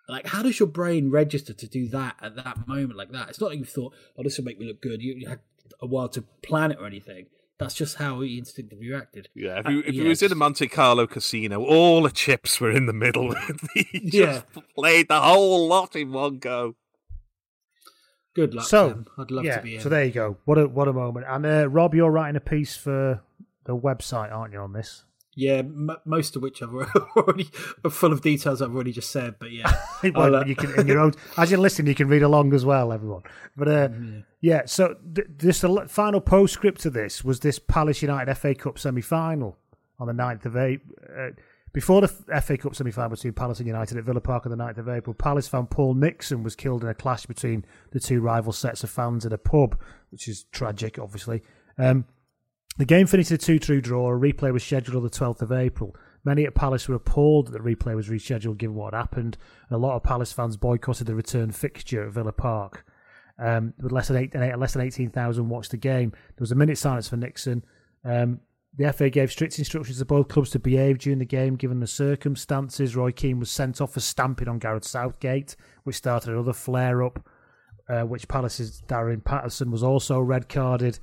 Like, 0.08 0.26
how 0.28 0.42
does 0.42 0.60
your 0.60 0.68
brain 0.68 1.10
register 1.10 1.52
to 1.52 1.66
do 1.66 1.88
that 1.88 2.16
at 2.22 2.36
that 2.36 2.68
moment 2.68 2.96
like 2.96 3.10
that? 3.10 3.28
It's 3.28 3.40
not 3.40 3.50
like 3.50 3.58
you 3.58 3.64
thought, 3.64 3.92
"Oh, 4.16 4.22
this 4.22 4.38
will 4.38 4.44
make 4.44 4.58
me 4.60 4.66
look 4.66 4.80
good." 4.80 5.02
You, 5.02 5.14
you 5.14 5.28
had 5.28 5.40
a 5.82 5.86
while 5.86 6.08
to 6.10 6.22
plan 6.42 6.70
it 6.70 6.78
or 6.80 6.86
anything. 6.86 7.26
That's 7.58 7.74
just 7.74 7.96
how 7.96 8.20
he 8.20 8.38
instinctively 8.38 8.88
reacted. 8.90 9.28
Yeah, 9.34 9.60
if 9.60 9.66
Uh, 9.66 9.70
you, 9.70 9.78
if 9.80 9.94
yeah, 9.94 10.02
you 10.02 10.08
was 10.10 10.22
in 10.22 10.30
a 10.30 10.34
Monte 10.36 10.68
Carlo 10.68 11.06
casino, 11.06 11.64
all 11.64 12.02
the 12.02 12.10
chips 12.10 12.60
were 12.60 12.70
in 12.70 12.84
the 12.86 12.92
middle. 12.92 13.34
he 13.74 14.00
just 14.10 14.14
Yeah. 14.14 14.62
played 14.76 15.08
the 15.08 15.20
whole 15.20 15.66
lot 15.66 15.96
in 15.96 16.12
one 16.12 16.38
go. 16.38 16.76
Good 18.34 18.54
luck. 18.54 18.66
So, 18.66 18.88
Sam. 18.90 19.06
I'd 19.18 19.30
love 19.30 19.44
yeah, 19.46 19.56
to 19.56 19.62
be 19.62 19.76
in. 19.76 19.80
so 19.80 19.88
there 19.88 20.04
you 20.04 20.12
go. 20.12 20.36
What 20.44 20.58
a 20.58 20.68
what 20.68 20.86
a 20.88 20.92
moment. 20.92 21.26
And 21.28 21.46
uh, 21.46 21.68
Rob, 21.68 21.94
you're 21.94 22.10
writing 22.10 22.36
a 22.36 22.40
piece 22.40 22.76
for 22.76 23.22
the 23.64 23.76
website, 23.76 24.30
aren't 24.32 24.52
you? 24.52 24.60
On 24.60 24.72
this, 24.74 25.04
yeah, 25.36 25.58
m- 25.58 25.90
most 26.06 26.34
of 26.34 26.42
which 26.42 26.62
I've 26.62 26.74
already 27.16 27.50
are 27.84 27.90
full 27.90 28.12
of 28.12 28.22
details 28.22 28.62
I've 28.62 28.74
already 28.74 28.92
just 28.92 29.10
said. 29.10 29.36
But 29.38 29.52
yeah, 29.52 29.70
well, 30.14 30.34
uh, 30.34 30.44
you 30.44 30.56
can 30.56 30.74
in 30.80 30.88
your 30.88 30.98
own 30.98 31.12
as 31.36 31.50
you 31.50 31.58
listen, 31.58 31.86
you 31.86 31.94
can 31.94 32.08
read 32.08 32.22
along 32.22 32.54
as 32.54 32.64
well, 32.64 32.92
everyone. 32.92 33.22
But 33.56 33.68
uh, 33.68 33.88
yeah, 34.40 34.62
so 34.64 34.96
th- 35.14 35.28
this 35.36 35.60
the 35.60 35.86
final 35.88 36.20
postscript 36.20 36.80
to 36.80 36.90
this 36.90 37.22
was 37.22 37.40
this 37.40 37.58
Palace 37.58 38.00
United 38.02 38.34
FA 38.34 38.54
Cup 38.54 38.78
semi 38.78 39.02
final 39.02 39.58
on 39.98 40.08
the 40.08 40.14
9th 40.14 40.46
of 40.46 40.56
April. 40.56 40.96
Uh, 41.16 41.30
before 41.72 42.00
the 42.00 42.08
FA 42.08 42.56
Cup 42.56 42.74
semi 42.74 42.90
final 42.90 43.10
between 43.10 43.34
Palace 43.34 43.58
and 43.58 43.66
United 43.66 43.98
at 43.98 44.04
Villa 44.04 44.22
Park 44.22 44.46
on 44.46 44.56
the 44.56 44.56
9th 44.56 44.78
of 44.78 44.88
April, 44.88 45.12
Palace 45.12 45.48
fan 45.48 45.66
Paul 45.66 45.92
Nixon 45.92 46.42
was 46.42 46.56
killed 46.56 46.82
in 46.82 46.88
a 46.88 46.94
clash 46.94 47.26
between 47.26 47.66
the 47.90 48.00
two 48.00 48.22
rival 48.22 48.52
sets 48.52 48.82
of 48.82 48.88
fans 48.88 49.26
in 49.26 49.32
a 49.34 49.38
pub, 49.38 49.78
which 50.10 50.26
is 50.28 50.44
tragic, 50.44 50.98
obviously. 50.98 51.42
Um, 51.76 52.06
the 52.78 52.84
game 52.84 53.06
finished 53.06 53.30
a 53.30 53.38
2 53.38 53.58
2 53.58 53.80
draw. 53.80 54.12
A 54.12 54.18
replay 54.18 54.52
was 54.52 54.64
scheduled 54.64 54.96
on 54.96 55.02
the 55.02 55.10
12th 55.10 55.42
of 55.42 55.52
April. 55.52 55.96
Many 56.24 56.44
at 56.44 56.54
Palace 56.54 56.88
were 56.88 56.96
appalled 56.96 57.46
that 57.46 57.52
the 57.52 57.58
replay 57.76 57.94
was 57.94 58.08
rescheduled 58.08 58.58
given 58.58 58.74
what 58.74 58.92
had 58.92 58.98
happened, 58.98 59.38
and 59.68 59.76
a 59.76 59.78
lot 59.78 59.94
of 59.94 60.02
Palace 60.02 60.32
fans 60.32 60.56
boycotted 60.56 61.06
the 61.06 61.14
return 61.14 61.52
fixture 61.52 62.04
at 62.04 62.12
Villa 62.12 62.32
Park. 62.32 62.84
Um, 63.38 63.74
with 63.78 63.92
less 63.92 64.08
than 64.08 64.16
eight, 64.16 64.34
less 64.34 64.72
than 64.72 64.82
18,000 64.82 65.48
watched 65.48 65.70
the 65.70 65.76
game. 65.76 66.10
There 66.10 66.40
was 66.40 66.52
a 66.52 66.56
minute 66.56 66.78
silence 66.78 67.08
for 67.08 67.16
Nixon. 67.16 67.64
Um, 68.04 68.40
the 68.76 68.92
FA 68.92 69.08
gave 69.08 69.30
strict 69.30 69.58
instructions 69.58 69.98
to 69.98 70.04
both 70.04 70.28
clubs 70.28 70.50
to 70.50 70.58
behave 70.58 70.98
during 70.98 71.18
the 71.18 71.24
game, 71.24 71.56
given 71.56 71.80
the 71.80 71.86
circumstances. 71.86 72.96
Roy 72.96 73.12
Keane 73.12 73.38
was 73.38 73.50
sent 73.50 73.80
off 73.80 73.94
for 73.94 74.00
stamping 74.00 74.48
on 74.48 74.58
Gareth 74.58 74.84
Southgate, 74.84 75.56
which 75.84 75.96
started 75.96 76.32
another 76.32 76.52
flare 76.52 77.02
up, 77.02 77.26
uh, 77.88 78.02
which 78.02 78.28
Palace's 78.28 78.82
Darren 78.86 79.24
Patterson 79.24 79.70
was 79.70 79.82
also 79.82 80.20
red 80.20 80.48
carded. 80.48 80.98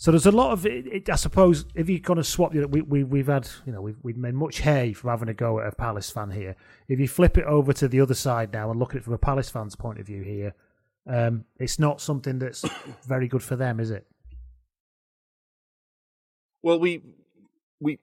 So 0.00 0.12
there's 0.12 0.26
a 0.26 0.32
lot 0.32 0.52
of 0.52 0.64
it, 0.64 0.86
it, 0.86 1.10
I 1.10 1.16
suppose 1.16 1.64
if 1.74 1.88
you're 1.88 1.98
going 1.98 2.18
to 2.18 2.24
swap, 2.24 2.54
you 2.54 2.60
know, 2.60 2.68
we, 2.68 2.82
we 2.82 3.02
we've 3.02 3.26
had 3.26 3.48
you 3.66 3.72
know 3.72 3.82
we've 3.82 3.96
we've 4.02 4.16
made 4.16 4.34
much 4.34 4.60
hay 4.60 4.92
from 4.92 5.10
having 5.10 5.28
a 5.28 5.34
go 5.34 5.58
at 5.58 5.66
a 5.66 5.72
Palace 5.72 6.08
fan 6.08 6.30
here. 6.30 6.54
If 6.86 7.00
you 7.00 7.08
flip 7.08 7.36
it 7.36 7.44
over 7.44 7.72
to 7.72 7.88
the 7.88 8.00
other 8.00 8.14
side 8.14 8.52
now 8.52 8.70
and 8.70 8.78
look 8.78 8.94
at 8.94 8.98
it 8.98 9.04
from 9.04 9.14
a 9.14 9.18
Palace 9.18 9.50
fan's 9.50 9.74
point 9.74 9.98
of 9.98 10.06
view 10.06 10.22
here, 10.22 10.54
um, 11.08 11.46
it's 11.58 11.80
not 11.80 12.00
something 12.00 12.38
that's 12.38 12.64
very 13.08 13.26
good 13.26 13.42
for 13.42 13.56
them, 13.56 13.80
is 13.80 13.90
it? 13.90 14.06
Well, 16.62 16.78
we 16.78 17.02
we 17.80 17.98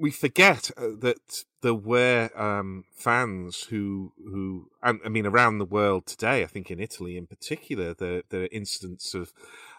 we 0.00 0.10
forget 0.10 0.70
uh, 0.78 0.88
that 1.00 1.44
there 1.60 1.74
were 1.74 2.30
um, 2.34 2.84
fans 2.90 3.64
who 3.64 4.12
who 4.16 4.70
I, 4.82 4.92
mean 4.92 5.26
around 5.26 5.58
the 5.58 5.66
world 5.66 6.06
today. 6.06 6.42
I 6.42 6.46
think 6.46 6.70
in 6.70 6.80
Italy 6.80 7.18
in 7.18 7.26
particular, 7.26 7.92
the 7.92 8.24
the 8.30 8.52
incidents 8.52 9.14
of 9.14 9.32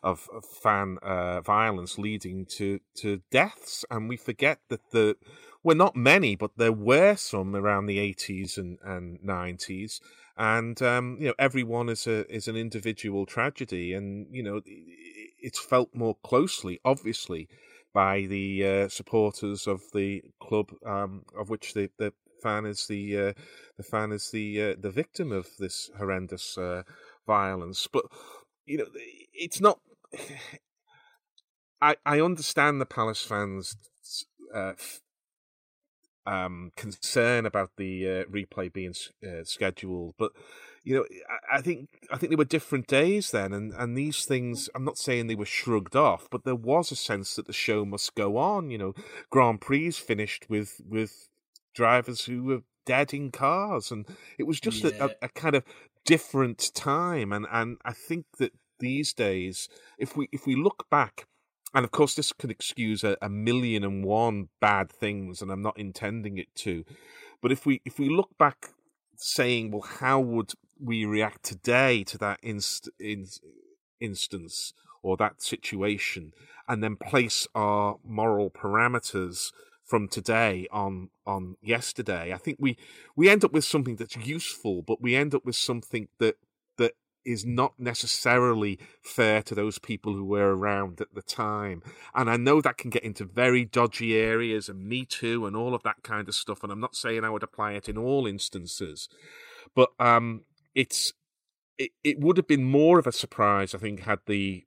of, 0.03 0.29
fan 0.63 0.99
uh, 1.01 1.41
violence 1.41 1.97
leading 1.97 2.45
to 2.57 2.79
to 2.97 3.21
deaths, 3.31 3.83
and 3.89 4.07
we 4.07 4.15
forget 4.15 4.59
that 4.69 4.91
the 4.91 5.17
well 5.63 5.75
not 5.75 5.95
many, 5.95 6.35
but 6.35 6.51
there 6.55 6.71
were 6.71 7.15
some 7.15 7.55
around 7.55 7.87
the 7.87 7.97
eighties 7.97 8.59
and 8.59 8.77
and 8.83 9.23
nineties. 9.23 10.01
And 10.37 10.79
um, 10.83 11.17
you 11.19 11.27
know, 11.29 11.35
everyone 11.39 11.89
is 11.89 12.05
a 12.05 12.31
is 12.33 12.47
an 12.47 12.55
individual 12.55 13.25
tragedy, 13.25 13.93
and 13.93 14.27
you 14.31 14.43
know, 14.43 14.61
it's 14.65 15.59
felt 15.59 15.89
more 15.95 16.15
closely, 16.23 16.79
obviously, 16.85 17.47
by 17.93 18.21
the 18.21 18.65
uh, 18.65 18.89
supporters 18.89 19.67
of 19.67 19.81
the 19.93 20.23
club, 20.41 20.71
um, 20.85 21.23
of 21.37 21.49
which 21.49 21.73
the, 21.73 21.89
the 21.97 22.13
fan 22.41 22.65
is 22.65 22.87
the 22.87 23.17
uh, 23.17 23.33
the 23.77 23.83
fan 23.83 24.11
is 24.11 24.31
the 24.31 24.71
uh, 24.71 24.75
the 24.79 24.91
victim 24.91 25.31
of 25.31 25.47
this 25.59 25.89
horrendous 25.97 26.57
uh, 26.57 26.83
violence. 27.27 27.87
But 27.91 28.05
you 28.65 28.77
know, 28.77 28.87
it's 29.33 29.61
not. 29.61 29.79
I 31.81 31.95
I 32.05 32.21
understand 32.21 32.79
the 32.79 32.85
Palace 32.85 33.23
fans. 33.23 33.75
Uh, 34.53 34.73
um, 36.25 36.71
concern 36.75 37.45
about 37.47 37.71
the 37.77 38.07
uh, 38.07 38.23
replay 38.25 38.71
being 38.71 38.93
scheduled, 39.43 40.13
but 40.19 40.31
you 40.83 40.95
know, 40.95 41.05
I, 41.51 41.61
think 41.61 41.89
I 42.11 42.17
think 42.17 42.31
there 42.31 42.37
were 42.37 42.45
different 42.45 42.87
days 42.87 43.31
then, 43.31 43.53
and 43.53 43.71
and 43.73 43.95
these 43.95 44.25
things. 44.25 44.69
I'm 44.73 44.83
not 44.83 44.97
saying 44.97 45.27
they 45.27 45.35
were 45.35 45.45
shrugged 45.45 45.95
off, 45.95 46.27
but 46.31 46.43
there 46.43 46.55
was 46.55 46.91
a 46.91 46.95
sense 46.95 47.35
that 47.35 47.45
the 47.45 47.53
show 47.53 47.85
must 47.85 48.15
go 48.15 48.37
on. 48.37 48.71
You 48.71 48.77
know, 48.77 48.95
Grand 49.29 49.61
Prix 49.61 49.91
finished 49.91 50.49
with 50.49 50.81
with 50.87 51.29
drivers 51.75 52.25
who 52.25 52.43
were 52.43 52.61
dead 52.85 53.13
in 53.13 53.31
cars, 53.31 53.91
and 53.91 54.07
it 54.39 54.43
was 54.43 54.59
just 54.59 54.83
yeah. 54.83 54.91
a, 54.99 55.25
a, 55.25 55.29
kind 55.29 55.55
of 55.55 55.63
different 56.05 56.71
time. 56.73 57.31
And 57.31 57.45
and 57.51 57.77
I 57.85 57.93
think 57.93 58.25
that 58.39 58.53
these 58.79 59.13
days, 59.13 59.69
if 59.99 60.17
we 60.17 60.29
if 60.31 60.45
we 60.45 60.55
look 60.55 60.89
back. 60.89 61.27
And 61.73 61.85
of 61.85 61.91
course, 61.91 62.15
this 62.15 62.33
could 62.33 62.51
excuse 62.51 63.01
a, 63.01 63.15
a 63.21 63.29
million 63.29 63.85
and 63.85 64.03
one 64.03 64.49
bad 64.59 64.91
things, 64.91 65.41
and 65.41 65.49
I'm 65.49 65.61
not 65.61 65.79
intending 65.79 66.37
it 66.37 66.53
to. 66.55 66.83
But 67.41 67.53
if 67.53 67.65
we 67.65 67.81
if 67.85 67.97
we 67.97 68.09
look 68.09 68.37
back 68.37 68.71
saying, 69.21 69.71
well, 69.71 69.81
how 69.81 70.19
would 70.19 70.51
we 70.81 71.05
react 71.05 71.43
today 71.43 72.03
to 72.05 72.17
that 72.17 72.39
inst- 72.41 72.89
in- 72.99 73.27
instance 73.99 74.73
or 75.03 75.17
that 75.17 75.41
situation, 75.41 76.33
and 76.67 76.83
then 76.83 76.95
place 76.95 77.47
our 77.55 77.97
moral 78.03 78.49
parameters 78.49 79.51
from 79.83 80.07
today 80.07 80.67
on 80.71 81.09
on 81.25 81.55
yesterday. 81.61 82.33
I 82.33 82.37
think 82.37 82.57
we 82.59 82.77
we 83.15 83.29
end 83.29 83.43
up 83.43 83.51
with 83.51 83.65
something 83.65 83.97
that's 83.97 84.15
useful, 84.15 84.81
but 84.81 85.01
we 85.01 85.15
end 85.15 85.35
up 85.35 85.43
with 85.45 85.55
something 85.55 86.07
that 86.19 86.35
that 86.77 86.93
is 87.25 87.45
not 87.45 87.73
necessarily 87.77 88.79
fair 89.01 89.41
to 89.43 89.53
those 89.53 89.79
people 89.79 90.13
who 90.13 90.23
were 90.23 90.55
around 90.55 91.01
at 91.01 91.13
the 91.13 91.21
time. 91.21 91.83
And 92.15 92.29
I 92.29 92.37
know 92.37 92.61
that 92.61 92.77
can 92.77 92.89
get 92.89 93.03
into 93.03 93.25
very 93.25 93.65
dodgy 93.65 94.15
areas 94.15 94.69
and 94.69 94.87
Me 94.87 95.05
Too 95.05 95.45
and 95.45 95.55
all 95.55 95.75
of 95.75 95.83
that 95.83 96.03
kind 96.03 96.27
of 96.29 96.35
stuff. 96.35 96.63
And 96.63 96.71
I'm 96.71 96.79
not 96.79 96.95
saying 96.95 97.23
I 97.23 97.29
would 97.29 97.43
apply 97.43 97.73
it 97.73 97.89
in 97.89 97.97
all 97.97 98.25
instances, 98.25 99.09
but 99.75 99.89
um, 99.99 100.45
it's 100.75 101.13
it, 101.77 101.91
it 102.03 102.19
would 102.19 102.37
have 102.37 102.47
been 102.47 102.63
more 102.63 102.99
of 102.99 103.07
a 103.07 103.11
surprise, 103.11 103.73
I 103.73 103.77
think, 103.77 104.01
had 104.01 104.19
the 104.25 104.65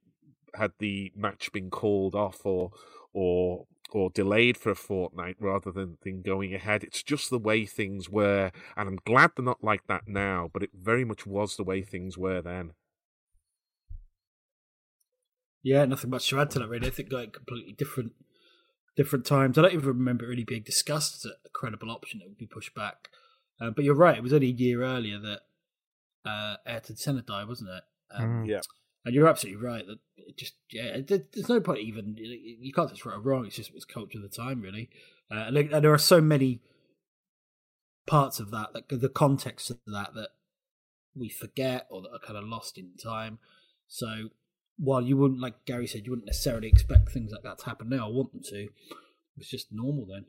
had 0.53 0.71
the 0.79 1.11
match 1.15 1.51
been 1.51 1.69
called 1.69 2.15
off 2.15 2.45
or 2.45 2.71
or 3.13 3.65
or 3.91 4.09
delayed 4.09 4.57
for 4.57 4.71
a 4.71 4.75
fortnight 4.75 5.37
rather 5.39 5.71
than, 5.71 5.97
than 6.03 6.21
going 6.21 6.53
ahead. 6.53 6.83
It's 6.83 7.03
just 7.03 7.29
the 7.29 7.39
way 7.39 7.65
things 7.65 8.09
were, 8.09 8.51
and 8.75 8.89
I'm 8.89 8.99
glad 9.05 9.31
they're 9.35 9.45
not 9.45 9.63
like 9.63 9.87
that 9.87 10.07
now. 10.07 10.49
But 10.51 10.63
it 10.63 10.71
very 10.73 11.05
much 11.05 11.25
was 11.25 11.55
the 11.55 11.63
way 11.63 11.81
things 11.81 12.17
were 12.17 12.41
then. 12.41 12.71
Yeah, 15.63 15.85
nothing 15.85 16.09
much 16.09 16.29
to 16.29 16.39
add 16.39 16.51
to 16.51 16.59
that. 16.59 16.69
Really, 16.69 16.87
I 16.87 16.91
think 16.91 17.11
like 17.11 17.33
completely 17.33 17.73
different 17.73 18.13
different 18.95 19.25
times. 19.25 19.57
I 19.57 19.63
don't 19.63 19.73
even 19.73 19.87
remember 19.87 20.25
it 20.25 20.29
really 20.29 20.43
being 20.43 20.63
discussed 20.63 21.25
as 21.25 21.31
a 21.31 21.49
credible 21.49 21.91
option 21.91 22.19
that 22.19 22.27
would 22.27 22.37
be 22.37 22.45
pushed 22.45 22.75
back. 22.75 23.09
Uh, 23.59 23.69
but 23.69 23.85
you're 23.85 23.95
right; 23.95 24.17
it 24.17 24.23
was 24.23 24.33
only 24.33 24.49
a 24.49 24.51
year 24.51 24.83
earlier 24.83 25.19
that 25.19 25.41
uh, 26.25 26.55
Ayrton 26.65 26.97
Senna 26.97 27.21
died, 27.21 27.47
wasn't 27.47 27.69
it? 27.69 27.83
Um, 28.11 28.43
mm. 28.43 28.47
Yeah. 28.47 28.61
And 29.05 29.13
you're 29.13 29.27
absolutely 29.27 29.63
right 29.63 29.85
that 29.85 29.99
it 30.17 30.35
just 30.35 30.53
yeah, 30.71 30.97
there's 31.07 31.49
no 31.49 31.59
point 31.59 31.79
even 31.79 32.15
you 32.17 32.73
can't 32.73 32.89
just 32.89 33.05
right 33.05 33.15
or 33.15 33.21
wrong. 33.21 33.45
It's 33.45 33.55
just 33.55 33.71
it's 33.75 33.85
culture 33.85 34.17
of 34.17 34.23
the 34.23 34.35
time, 34.35 34.61
really. 34.61 34.89
Uh, 35.31 35.45
and, 35.47 35.57
and, 35.57 35.83
there 35.83 35.93
are 35.93 35.99
so 35.99 36.21
many 36.21 36.61
parts 38.07 38.39
of 38.39 38.51
that, 38.51 38.73
like 38.73 38.87
the 38.89 39.09
context 39.09 39.69
of 39.69 39.77
that, 39.87 40.13
that 40.15 40.29
we 41.15 41.29
forget 41.29 41.87
or 41.89 42.01
that 42.01 42.09
are 42.09 42.19
kind 42.19 42.37
of 42.37 42.45
lost 42.45 42.77
in 42.77 42.91
time. 43.01 43.39
So 43.87 44.29
while 44.77 45.01
you 45.01 45.17
wouldn't, 45.17 45.39
like 45.39 45.65
Gary 45.65 45.87
said, 45.87 46.05
you 46.05 46.11
wouldn't 46.11 46.27
necessarily 46.27 46.67
expect 46.67 47.09
things 47.09 47.31
like 47.31 47.43
that 47.43 47.59
to 47.59 47.65
happen 47.65 47.89
now. 47.89 48.07
I 48.07 48.11
want 48.11 48.33
them 48.33 48.41
to. 48.49 48.67
It's 49.37 49.49
just 49.49 49.71
normal 49.71 50.05
then. 50.05 50.25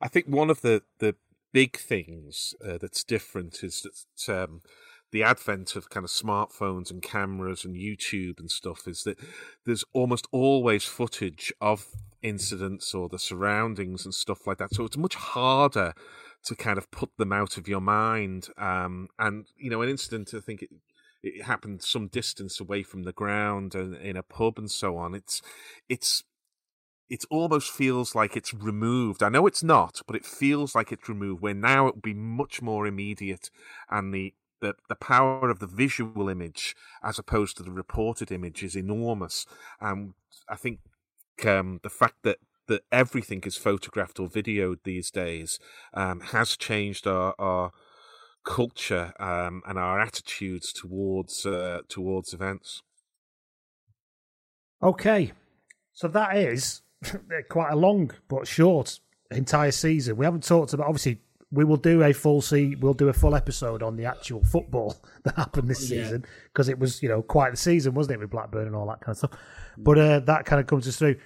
I 0.00 0.08
think 0.08 0.26
one 0.26 0.50
of 0.50 0.60
the 0.60 0.82
the 0.98 1.16
big 1.52 1.76
things 1.76 2.54
uh, 2.64 2.78
that's 2.78 3.04
different 3.04 3.62
is 3.62 3.86
that 4.26 4.42
um, 4.44 4.62
the 5.10 5.22
advent 5.22 5.74
of 5.76 5.90
kind 5.90 6.04
of 6.04 6.10
smartphones 6.10 6.90
and 6.90 7.02
cameras 7.02 7.64
and 7.64 7.74
YouTube 7.74 8.38
and 8.38 8.50
stuff 8.50 8.86
is 8.86 9.04
that 9.04 9.18
there's 9.64 9.84
almost 9.92 10.26
always 10.32 10.84
footage 10.84 11.52
of 11.60 11.86
incidents 12.22 12.94
or 12.94 13.08
the 13.08 13.18
surroundings 13.18 14.04
and 14.04 14.12
stuff 14.12 14.46
like 14.46 14.58
that. 14.58 14.74
So 14.74 14.84
it's 14.84 14.96
much 14.96 15.14
harder 15.14 15.94
to 16.44 16.56
kind 16.56 16.78
of 16.78 16.90
put 16.90 17.10
them 17.16 17.32
out 17.32 17.56
of 17.56 17.68
your 17.68 17.80
mind. 17.80 18.48
Um, 18.56 19.08
and 19.18 19.46
you 19.56 19.70
know, 19.70 19.82
an 19.82 19.88
incident 19.88 20.32
I 20.34 20.40
think 20.40 20.62
it 20.62 20.70
it 21.22 21.44
happened 21.44 21.82
some 21.82 22.08
distance 22.08 22.60
away 22.60 22.82
from 22.82 23.02
the 23.02 23.12
ground 23.12 23.74
and 23.74 23.94
in 23.96 24.16
a 24.16 24.22
pub 24.22 24.58
and 24.58 24.70
so 24.70 24.96
on. 24.96 25.14
It's 25.14 25.42
it's 25.88 26.24
it 27.08 27.24
almost 27.30 27.70
feels 27.70 28.14
like 28.14 28.36
it's 28.36 28.52
removed. 28.52 29.22
I 29.22 29.30
know 29.30 29.46
it's 29.46 29.62
not, 29.62 30.02
but 30.06 30.14
it 30.14 30.26
feels 30.26 30.74
like 30.74 30.92
it's 30.92 31.08
removed. 31.08 31.40
Where 31.40 31.54
now 31.54 31.86
it 31.86 31.94
would 31.94 32.02
be 32.02 32.14
much 32.14 32.60
more 32.60 32.86
immediate, 32.86 33.50
and 33.88 34.12
the 34.12 34.34
the, 34.60 34.74
the 34.88 34.94
power 34.94 35.50
of 35.50 35.58
the 35.58 35.66
visual 35.66 36.28
image 36.28 36.74
as 37.02 37.18
opposed 37.18 37.56
to 37.56 37.62
the 37.62 37.70
reported 37.70 38.30
image 38.32 38.62
is 38.62 38.76
enormous. 38.76 39.46
And 39.80 40.14
I 40.48 40.56
think 40.56 40.80
um, 41.46 41.80
the 41.82 41.90
fact 41.90 42.16
that 42.24 42.38
that 42.68 42.82
everything 42.92 43.42
is 43.44 43.56
photographed 43.56 44.20
or 44.20 44.28
videoed 44.28 44.76
these 44.84 45.10
days 45.10 45.58
um, 45.94 46.20
has 46.20 46.56
changed 46.56 47.06
our, 47.06 47.34
our 47.38 47.72
culture 48.44 49.12
um, 49.18 49.62
and 49.66 49.78
our 49.78 49.98
attitudes 50.00 50.72
towards 50.72 51.44
uh, 51.44 51.80
towards 51.88 52.32
events. 52.32 52.82
Okay, 54.82 55.32
so 55.92 56.08
that 56.08 56.36
is 56.36 56.82
quite 57.48 57.72
a 57.72 57.76
long 57.76 58.12
but 58.28 58.46
short 58.46 59.00
entire 59.30 59.72
season. 59.72 60.16
We 60.16 60.24
haven't 60.24 60.44
talked 60.44 60.72
about 60.72 60.86
obviously 60.86 61.20
we 61.50 61.64
will 61.64 61.76
do 61.76 62.02
a 62.02 62.12
full 62.12 62.42
see 62.42 62.74
we'll 62.76 62.94
do 62.94 63.08
a 63.08 63.12
full 63.12 63.34
episode 63.34 63.82
on 63.82 63.96
the 63.96 64.04
actual 64.04 64.44
football 64.44 64.96
that 65.24 65.34
happened 65.36 65.68
this 65.68 65.88
season 65.88 66.24
because 66.52 66.68
it 66.68 66.78
was 66.78 67.02
you 67.02 67.08
know 67.08 67.22
quite 67.22 67.50
the 67.50 67.56
season 67.56 67.94
wasn't 67.94 68.14
it 68.14 68.20
with 68.20 68.30
Blackburn 68.30 68.66
and 68.66 68.76
all 68.76 68.86
that 68.86 69.00
kind 69.00 69.12
of 69.12 69.18
stuff. 69.18 69.30
But 69.76 69.98
uh, 69.98 70.20
that 70.20 70.44
kind 70.44 70.60
of 70.60 70.66
comes 70.66 70.88
us 70.88 70.96
through. 70.96 71.16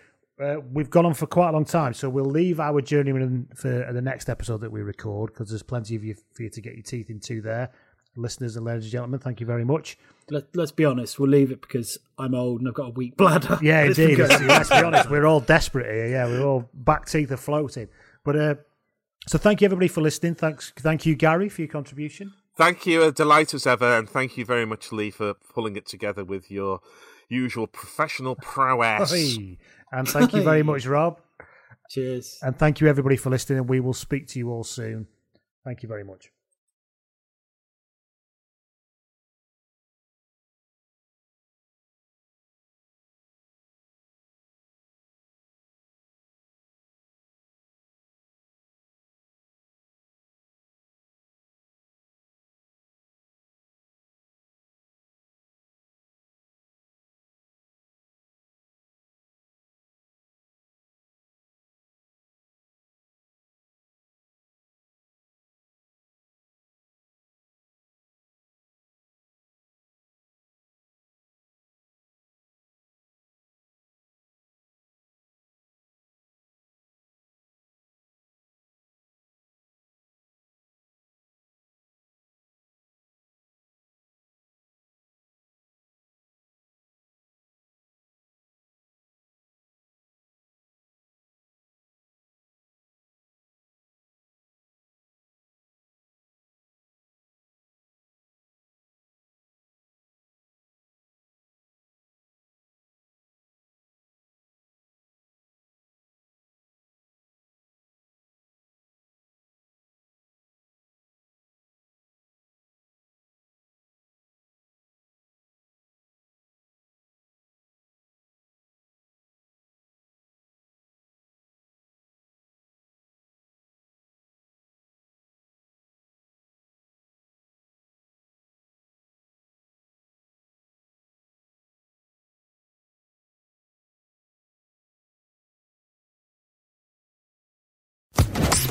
Uh, 0.41 0.57
we've 0.73 0.91
gone 0.91 1.07
on 1.07 1.15
for 1.15 1.27
quite 1.27 1.51
a 1.51 1.53
long 1.53 1.65
time, 1.65 1.95
so 1.95 2.09
we'll 2.09 2.25
leave 2.25 2.59
our 2.59 2.81
journeyman 2.81 3.47
for 3.55 3.91
the 3.93 4.03
next 4.03 4.29
episode 4.29 4.61
that 4.61 4.73
we 4.73 4.83
record 4.83 5.33
because 5.33 5.49
there's 5.49 5.63
plenty 5.63 5.95
of 5.95 6.03
you 6.03 6.15
for 6.33 6.43
you 6.43 6.51
to 6.51 6.61
get 6.61 6.75
your 6.75 6.83
teeth 6.83 7.11
into 7.11 7.41
there, 7.41 7.71
listeners 8.17 8.57
and 8.57 8.65
ladies 8.65 8.85
and 8.85 8.93
gentlemen. 8.93 9.21
Thank 9.21 9.41
you 9.41 9.47
very 9.47 9.65
much. 9.65 9.99
Let, 10.31 10.45
us 10.59 10.73
be 10.73 10.85
honest, 10.85 11.19
we'll 11.19 11.31
leave 11.31 11.53
it 11.53 11.61
because 11.61 11.99
I'm 12.19 12.35
old 12.35 12.61
and 12.61 12.69
I've 12.69 12.75
got 12.75 12.89
a 12.89 12.91
weak 12.91 13.17
bladder. 13.17 13.59
Yeah, 13.63 13.83
indeed. 13.85 14.19
let's 14.19 14.71
be 14.71 14.77
honest, 14.77 15.11
we're 15.11 15.27
all 15.27 15.41
desperate 15.41 15.93
here. 15.93 16.09
Yeah, 16.09 16.27
we're 16.27 16.45
all 16.45 16.69
back 16.73 17.07
teeth 17.07 17.31
are 17.31 17.37
floating. 17.37 17.89
But 18.25 18.37
uh, 18.37 18.55
so 19.27 19.39
thank 19.39 19.61
you 19.61 19.67
everybody 19.67 19.89
for 19.89 20.01
listening. 20.01 20.35
Thanks, 20.35 20.73
thank 20.77 21.07
you 21.07 21.15
Gary 21.15 21.49
for 21.49 21.63
your 21.63 21.69
contribution. 21.69 22.33
Thank 22.57 22.87
you, 22.87 23.03
a 23.03 23.13
delight 23.13 23.55
as 23.55 23.67
ever, 23.67 23.97
and 23.97 24.09
thank 24.09 24.37
you 24.37 24.45
very 24.45 24.67
much, 24.67 24.93
Lee, 24.93 25.11
for 25.11 25.35
pulling 25.35 25.75
it 25.77 25.87
together 25.87 26.23
with 26.23 26.51
your 26.51 26.81
usual 27.29 27.67
professional 27.67 28.37
prowess. 28.37 29.39
And 29.95 30.09
thank 30.09 30.33
you 30.33 30.43
very 30.43 30.63
much, 30.63 30.87
Rob. 30.87 31.21
Cheers. 31.91 32.39
And 32.41 32.59
thank 32.59 32.81
you 32.81 32.89
everybody 32.89 33.19
for 33.19 33.29
listening, 33.29 33.59
and 33.59 33.69
we 33.69 33.79
will 33.79 33.93
speak 33.93 34.27
to 34.29 34.39
you 34.39 34.51
all 34.51 34.65
soon. 34.65 35.07
Thank 35.67 35.83
you 35.83 35.89
very 35.89 36.03
much. 36.03 36.31